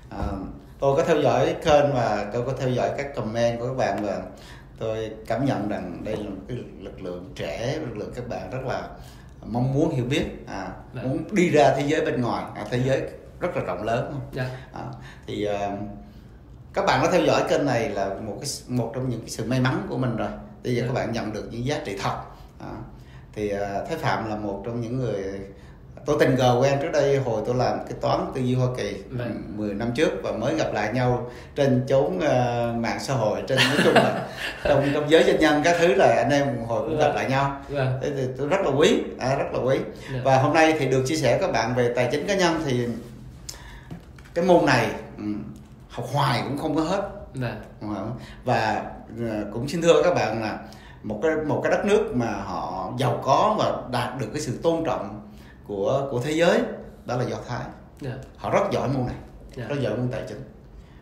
À, 0.10 0.28
tôi 0.80 0.96
có 0.98 1.04
theo 1.04 1.22
dõi 1.22 1.56
kênh 1.66 1.94
và 1.94 2.30
tôi 2.34 2.44
có 2.46 2.54
theo 2.60 2.70
dõi 2.70 2.92
các 2.98 3.16
comment 3.16 3.60
của 3.60 3.68
các 3.68 3.78
bạn 3.78 4.06
và 4.06 4.22
tôi 4.80 5.12
cảm 5.28 5.46
nhận 5.46 5.70
rằng 5.70 6.02
đây 6.04 6.18
là 6.18 6.30
một 6.30 6.42
cái 6.48 6.58
lực 6.80 7.02
lượng 7.02 7.32
trẻ 7.36 7.78
lực 7.82 7.98
lượng 7.98 8.12
các 8.16 8.28
bạn 8.30 8.50
rất 8.52 8.60
là 8.68 8.88
mong 9.46 9.74
muốn 9.74 9.96
hiểu 9.96 10.06
biết 10.06 10.26
à, 10.48 10.68
Dạ. 10.96 11.02
muốn 11.04 11.24
đi 11.32 11.50
ra 11.50 11.74
thế 11.78 11.84
giới 11.88 12.06
bên 12.06 12.22
ngoài 12.22 12.44
à, 12.56 12.66
thế 12.70 12.80
giới 12.86 13.02
rất 13.40 13.58
là 13.58 13.64
rộng 13.64 13.84
lớn. 13.84 14.20
Dạ. 14.32 14.46
À, 14.74 14.82
thì 15.28 15.46
à, 15.46 15.78
các 16.74 16.86
bạn 16.86 17.04
đã 17.04 17.12
theo 17.12 17.22
dõi 17.22 17.44
kênh 17.50 17.66
này 17.66 17.90
là 17.90 18.10
một 18.26 18.38
cái 18.42 18.50
một 18.68 18.92
trong 18.96 19.10
những 19.10 19.20
cái 19.20 19.30
sự 19.30 19.46
may 19.46 19.60
mắn 19.60 19.86
của 19.90 19.98
mình 19.98 20.18
rồi. 20.18 20.30
Bây 20.64 20.76
giờ 20.76 20.84
các 20.88 20.94
bạn 20.94 21.12
nhận 21.12 21.34
được 21.34 21.48
những 21.52 21.66
giá 21.66 21.80
trị 21.86 21.98
thật. 22.04 22.16
À, 22.60 22.72
thì 23.34 23.50
Thái 23.88 23.98
Phạm 23.98 24.30
là 24.30 24.36
một 24.36 24.62
trong 24.66 24.82
những 24.82 24.98
người 25.00 25.24
tôi 26.06 26.18
tình 26.20 26.36
cờ 26.38 26.58
quen 26.62 26.78
trước 26.82 26.92
đây 26.94 27.18
hồi 27.18 27.42
tôi 27.46 27.56
làm 27.56 27.78
cái 27.80 27.94
toán 28.02 28.32
tư 28.36 28.42
duy 28.42 28.56
Hoa 28.56 28.68
Kỳ. 28.78 28.96
Vâng. 29.10 29.44
10 29.56 29.74
năm 29.74 29.92
trước 29.96 30.10
và 30.24 30.32
mới 30.32 30.56
gặp 30.56 30.74
lại 30.74 30.94
nhau 30.94 31.32
trên 31.56 31.84
chốn 31.88 32.20
à, 32.20 32.66
mạng 32.78 33.00
xã 33.00 33.14
hội 33.14 33.44
trên 33.48 33.58
nói 33.58 33.78
chung 33.84 33.94
là 33.94 34.28
trong 34.64 34.90
trong 34.94 35.10
giới 35.10 35.24
doanh 35.24 35.40
nhân 35.40 35.62
các 35.64 35.76
thứ 35.80 35.88
là 35.88 36.14
anh 36.18 36.30
em 36.30 36.66
hồi 36.68 36.90
cũng 36.90 36.98
gặp 36.98 37.06
Vâng. 37.08 37.16
lại 37.16 37.30
nhau. 37.30 37.62
Vâng. 37.70 38.00
Thế 38.02 38.12
thì 38.18 38.24
tôi 38.38 38.48
rất 38.48 38.58
là 38.66 38.72
quý 38.72 39.04
à, 39.20 39.36
rất 39.36 39.46
là 39.54 39.60
quý. 39.60 39.78
Dạ. 40.14 40.20
và 40.24 40.38
hôm 40.38 40.54
nay 40.54 40.76
thì 40.80 40.88
được 40.88 41.04
chia 41.08 41.16
sẻ 41.16 41.38
các 41.42 41.52
bạn 41.52 41.76
về 41.76 41.94
tài 41.96 42.10
chính 42.12 42.28
cá 42.28 42.36
nhân. 42.36 42.62
Thì 42.66 42.88
cái 44.34 44.46
môn 44.46 44.66
này 44.66 44.88
ừ, 45.18 45.24
học 45.92 46.06
hoài 46.14 46.42
cũng 46.44 46.58
không 46.58 46.76
có 46.76 46.82
hết. 46.82 47.10
Đúng 47.82 47.96
không? 47.96 48.20
và 48.46 48.92
ờ, 49.20 49.46
cũng 49.54 49.68
xin 49.68 49.82
thưa 49.82 50.04
các 50.04 50.14
bạn 50.14 50.42
là 50.42 50.60
một 51.04 51.20
cái 51.24 51.32
một 51.48 51.62
cái 51.64 51.72
đất 51.72 51.86
nước 51.86 52.12
mà 52.16 52.32
họ 52.32 52.94
giàu 52.98 53.20
có 53.24 53.56
và 53.60 53.82
đạt 53.92 54.20
được 54.20 54.28
cái 54.34 54.42
sự 54.42 54.60
tôn 54.64 54.84
trọng 54.86 55.30
của 55.68 56.08
của 56.12 56.20
thế 56.22 56.32
giới 56.32 56.62
đó 57.06 57.18
là 57.18 57.24
do 57.24 57.38
thái. 57.48 57.66
Dạ. 58.02 58.12
Họ 58.38 58.50
rất 58.50 58.72
giỏi 58.72 58.88
môn 58.88 59.06
này 59.06 59.16
Dạ. 59.56 59.64
rất 59.68 59.76
giỏi 59.80 59.98
môn 59.98 60.08
tài 60.12 60.22
chính. 60.30 60.44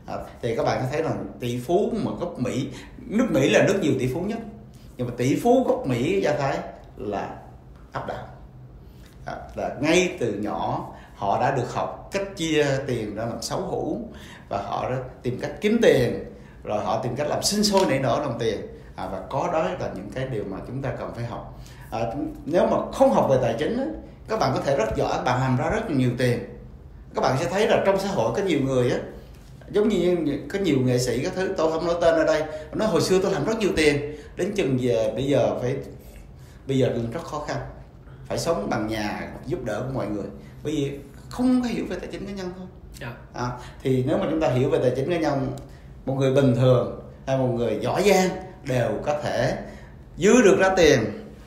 À, 0.05 0.15
thì 0.41 0.55
các 0.55 0.63
bạn 0.63 0.85
thấy 0.91 1.03
là 1.03 1.11
tỷ 1.39 1.59
phú 1.59 1.91
mà 2.05 2.11
gốc 2.19 2.39
mỹ 2.39 2.67
nước 2.97 3.27
mỹ 3.31 3.49
là 3.49 3.65
nước 3.67 3.79
nhiều 3.81 3.93
tỷ 3.99 4.13
phú 4.13 4.21
nhất 4.21 4.39
nhưng 4.97 5.07
mà 5.07 5.13
tỷ 5.17 5.39
phú 5.43 5.63
gốc 5.67 5.87
mỹ 5.87 6.21
do 6.21 6.31
thái 6.39 6.57
là 6.97 7.35
áp 7.91 8.07
đảo. 8.07 8.25
À, 9.25 9.35
là 9.55 9.75
ngay 9.81 10.17
từ 10.19 10.33
nhỏ 10.33 10.87
họ 11.15 11.41
đã 11.41 11.55
được 11.55 11.73
học 11.73 11.98
cách 12.11 12.35
chia 12.35 12.65
tiền 12.87 13.15
ra 13.15 13.25
làm 13.25 13.41
sáu 13.41 13.61
hũ 13.61 14.01
và 14.49 14.61
họ 14.61 14.91
tìm 15.23 15.39
cách 15.41 15.51
kiếm 15.61 15.79
tiền 15.81 16.23
rồi 16.63 16.83
họ 16.83 17.03
tìm 17.03 17.15
cách 17.15 17.27
làm 17.27 17.43
sinh 17.43 17.63
sôi 17.63 17.85
nảy 17.85 17.99
nở 17.99 18.21
đồng 18.23 18.39
tiền. 18.39 18.61
À, 18.95 19.07
và 19.11 19.21
có 19.29 19.49
đó 19.53 19.63
là 19.63 19.91
những 19.95 20.09
cái 20.15 20.27
điều 20.31 20.43
mà 20.43 20.57
chúng 20.67 20.81
ta 20.81 20.89
cần 20.99 21.11
phải 21.15 21.25
học. 21.25 21.59
À, 21.91 21.99
nếu 22.45 22.67
mà 22.67 22.77
không 22.93 23.11
học 23.11 23.27
về 23.29 23.37
tài 23.41 23.55
chính 23.59 23.77
á, 23.77 23.85
các 24.27 24.39
bạn 24.39 24.51
có 24.55 24.61
thể 24.61 24.77
rất 24.77 24.95
giỏi 24.95 25.23
bạn 25.25 25.39
làm 25.39 25.57
ra 25.57 25.69
rất 25.69 25.91
nhiều 25.91 26.11
tiền. 26.17 26.39
Các 27.15 27.21
bạn 27.21 27.37
sẽ 27.39 27.49
thấy 27.49 27.67
là 27.67 27.83
trong 27.85 27.99
xã 27.99 28.07
hội 28.07 28.31
có 28.35 28.43
nhiều 28.43 28.59
người 28.65 28.91
á 28.91 28.97
giống 29.71 29.89
như 29.89 30.17
có 30.53 30.59
nhiều 30.59 30.77
nghệ 30.79 30.99
sĩ 30.99 31.23
các 31.23 31.33
thứ 31.35 31.53
tôi 31.57 31.71
không 31.71 31.87
nói 31.87 31.95
tên 32.01 32.15
ở 32.15 32.23
đây 32.25 32.43
nói 32.73 32.87
hồi 32.87 33.01
xưa 33.01 33.19
tôi 33.21 33.31
làm 33.31 33.45
rất 33.45 33.59
nhiều 33.59 33.69
tiền. 33.75 34.15
Đến 34.35 34.51
chừng 34.55 34.77
về 34.81 35.11
bây 35.15 35.23
giờ 35.23 35.59
phải 35.61 35.75
bây 36.67 36.77
giờ 36.77 36.89
rất 37.13 37.23
khó 37.23 37.45
khăn. 37.47 37.57
Phải 38.27 38.37
sống 38.37 38.69
bằng 38.69 38.87
nhà 38.87 39.31
giúp 39.45 39.65
đỡ 39.65 39.83
của 39.87 39.93
mọi 39.93 40.07
người. 40.07 40.25
Bởi 40.63 40.73
vì 40.73 40.99
không 41.29 41.61
có 41.61 41.67
hiểu 41.67 41.85
về 41.89 41.95
tài 41.95 42.09
chính 42.11 42.25
cá 42.25 42.31
nhân 42.31 42.51
thôi 42.57 42.67
yeah. 43.01 43.13
Dạ. 43.33 43.41
à, 43.41 43.51
thì 43.83 44.03
nếu 44.07 44.17
mà 44.17 44.25
chúng 44.29 44.41
ta 44.41 44.49
hiểu 44.49 44.69
về 44.69 44.79
tài 44.81 44.91
chính 44.95 45.09
cá 45.09 45.17
nhân 45.17 45.47
một 46.05 46.13
người 46.13 46.33
bình 46.33 46.55
thường 46.55 47.01
hay 47.27 47.37
một 47.37 47.47
người 47.47 47.77
giỏi 47.81 48.03
giang 48.03 48.29
đều 48.67 48.89
có 49.05 49.19
thể 49.23 49.57
dư 50.17 50.41
được 50.41 50.57
ra 50.59 50.69
tiền 50.77 50.99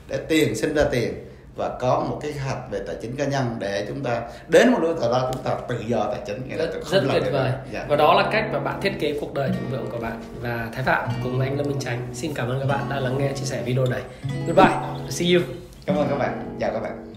để 0.08 0.16
tiền 0.28 0.56
sinh 0.56 0.74
ra 0.74 0.84
tiền 0.90 1.14
và 1.56 1.78
có 1.80 2.06
một 2.10 2.18
cái 2.22 2.32
hạch 2.32 2.70
về 2.70 2.80
tài 2.86 2.96
chính 3.02 3.16
cá 3.16 3.24
nhân 3.24 3.56
để 3.58 3.84
chúng 3.88 4.02
ta 4.02 4.22
đến 4.48 4.72
một 4.72 4.78
lúc 4.80 5.00
nào 5.00 5.12
đó 5.12 5.30
chúng 5.32 5.42
ta 5.42 5.56
tự 5.68 5.80
do 5.86 6.04
tài 6.04 6.20
chính. 6.26 6.56
Rất, 6.58 6.70
rất 6.90 7.04
tuyệt 7.12 7.22
vời. 7.32 7.52
Dạ. 7.72 7.86
và 7.88 7.96
đó 7.96 8.14
là 8.14 8.28
cách 8.32 8.44
mà 8.52 8.58
bạn 8.58 8.80
thiết 8.80 8.92
kế 9.00 9.18
cuộc 9.20 9.34
đời 9.34 9.48
thịnh 9.48 9.70
vượng 9.70 9.90
của 9.90 9.98
bạn. 9.98 10.22
Và 10.40 10.68
Thái 10.72 10.84
Phạm 10.84 11.08
cùng 11.22 11.40
anh 11.40 11.56
Lâm 11.56 11.66
Minh 11.66 11.78
Tránh 11.80 12.06
xin 12.12 12.34
cảm 12.34 12.48
ơn 12.48 12.60
các 12.60 12.66
bạn 12.66 12.88
đã 12.90 13.00
lắng 13.00 13.18
nghe 13.18 13.32
chia 13.32 13.44
sẻ 13.44 13.62
video 13.62 13.86
này. 13.86 14.02
Goodbye. 14.46 14.74
See 15.08 15.34
you. 15.34 15.42
Cảm 15.86 15.96
ơn 15.96 16.06
các 16.10 16.16
bạn. 16.16 16.56
Chào 16.60 16.72
các 16.72 16.80
bạn. 16.80 17.14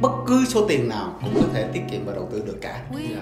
Bất 0.00 0.11
cứ 0.32 0.44
số 0.48 0.66
tiền 0.68 0.88
nào 0.88 1.18
cũng 1.22 1.34
có 1.34 1.48
thể 1.54 1.64
tiết 1.72 1.80
kiệm 1.90 2.04
và 2.04 2.12
đầu 2.12 2.28
tư 2.32 2.42
được 2.46 2.58
cả. 2.60 2.80
Dạ. 3.10 3.20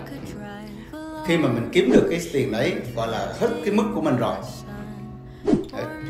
khi 1.26 1.38
mà 1.38 1.48
mình 1.48 1.68
kiếm 1.72 1.92
được 1.92 2.06
cái 2.10 2.20
tiền 2.32 2.52
đấy 2.52 2.74
gọi 2.96 3.08
là 3.08 3.32
hết 3.40 3.48
cái 3.64 3.74
mức 3.74 3.84
của 3.94 4.00
mình 4.00 4.16
rồi. 4.16 4.34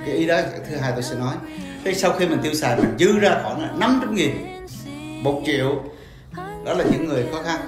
Cái 0.06 0.14
ý 0.14 0.26
đó 0.26 0.40
thứ 0.70 0.76
hai 0.76 0.92
tôi 0.92 1.02
sẽ 1.02 1.14
nói. 1.14 1.34
Thế 1.84 1.94
sau 1.94 2.12
khi 2.12 2.26
mình 2.26 2.38
tiêu 2.42 2.54
xài 2.54 2.76
mình 2.76 2.96
dư 2.98 3.18
ra 3.18 3.40
khoảng 3.42 3.80
500 3.80 4.14
nghìn 4.14 4.30
một 5.22 5.42
triệu. 5.46 5.82
Đó 6.64 6.74
là 6.74 6.84
những 6.92 7.08
người 7.08 7.24
khó 7.32 7.42
khăn 7.42 7.60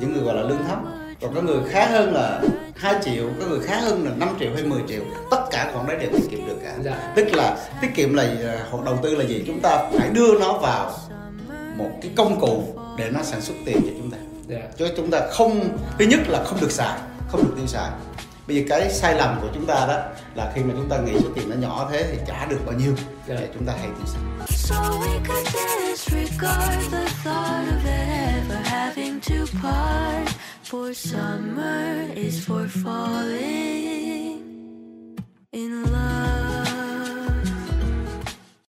những 0.00 0.12
người 0.12 0.22
gọi 0.22 0.34
là 0.34 0.42
lương 0.42 0.64
thấp. 0.68 0.78
Còn 1.20 1.34
có 1.34 1.42
người 1.42 1.60
khá 1.68 1.86
hơn 1.86 2.14
là 2.14 2.42
2 2.76 2.94
triệu 3.04 3.24
có 3.40 3.46
người 3.46 3.60
khá 3.60 3.80
hơn 3.80 4.04
là 4.04 4.10
5 4.16 4.28
triệu 4.40 4.50
hay 4.54 4.64
10 4.64 4.80
triệu. 4.88 5.02
Tất 5.30 5.44
cả 5.50 5.70
khoản 5.72 5.86
đấy 5.86 5.96
đều 6.00 6.10
tiết 6.10 6.30
kiệm 6.30 6.46
được 6.46 6.56
cả. 6.64 6.74
Dạ. 6.84 7.12
tức 7.16 7.26
là 7.32 7.56
tiết 7.80 7.88
kiệm 7.94 8.14
là 8.14 8.34
hoặc 8.70 8.84
đầu 8.84 8.98
tư 9.02 9.14
là 9.14 9.24
gì? 9.24 9.44
Chúng 9.46 9.60
ta 9.60 9.90
phải 9.98 10.08
đưa 10.08 10.38
nó 10.38 10.58
vào 10.58 10.92
một 11.76 11.90
cái 12.02 12.10
công 12.16 12.40
cụ 12.40 12.78
để 12.98 13.10
nó 13.10 13.22
sản 13.22 13.40
xuất 13.40 13.54
tiền 13.64 13.80
cho 13.82 13.92
chúng 13.98 14.10
ta 14.10 14.18
yeah. 14.48 14.64
cho 14.78 14.86
chúng 14.96 15.10
ta 15.10 15.20
không 15.30 15.78
thứ 15.98 16.04
nhất 16.04 16.20
là 16.28 16.44
không 16.44 16.60
được 16.60 16.70
xài 16.70 16.98
không 17.28 17.44
được 17.44 17.52
tiêu 17.56 17.66
xài 17.66 17.90
bây 18.46 18.56
giờ 18.56 18.62
cái 18.68 18.90
sai 18.90 19.14
lầm 19.14 19.38
của 19.40 19.48
chúng 19.54 19.66
ta 19.66 19.74
đó 19.74 20.02
là 20.34 20.52
khi 20.54 20.62
mà 20.62 20.74
chúng 20.76 20.88
ta 20.88 20.98
nghĩ 20.98 21.12
số 21.22 21.28
tiền 21.34 21.50
nó 21.50 21.56
nhỏ 21.56 21.88
thế 21.92 22.08
thì 22.12 22.18
trả 22.26 22.46
được 22.46 22.58
bao 22.66 22.74
nhiêu 22.78 22.94
yeah. 23.28 23.40
để 23.40 23.48
chúng 23.54 23.66
ta 23.66 23.72
hay 23.80 23.88
tiêu 23.96 24.06
xài 24.06 24.22
summer 30.94 32.10
is 32.14 32.48
for 32.48 32.68
falling 32.68 34.42
in 35.52 35.82
love 35.82 36.43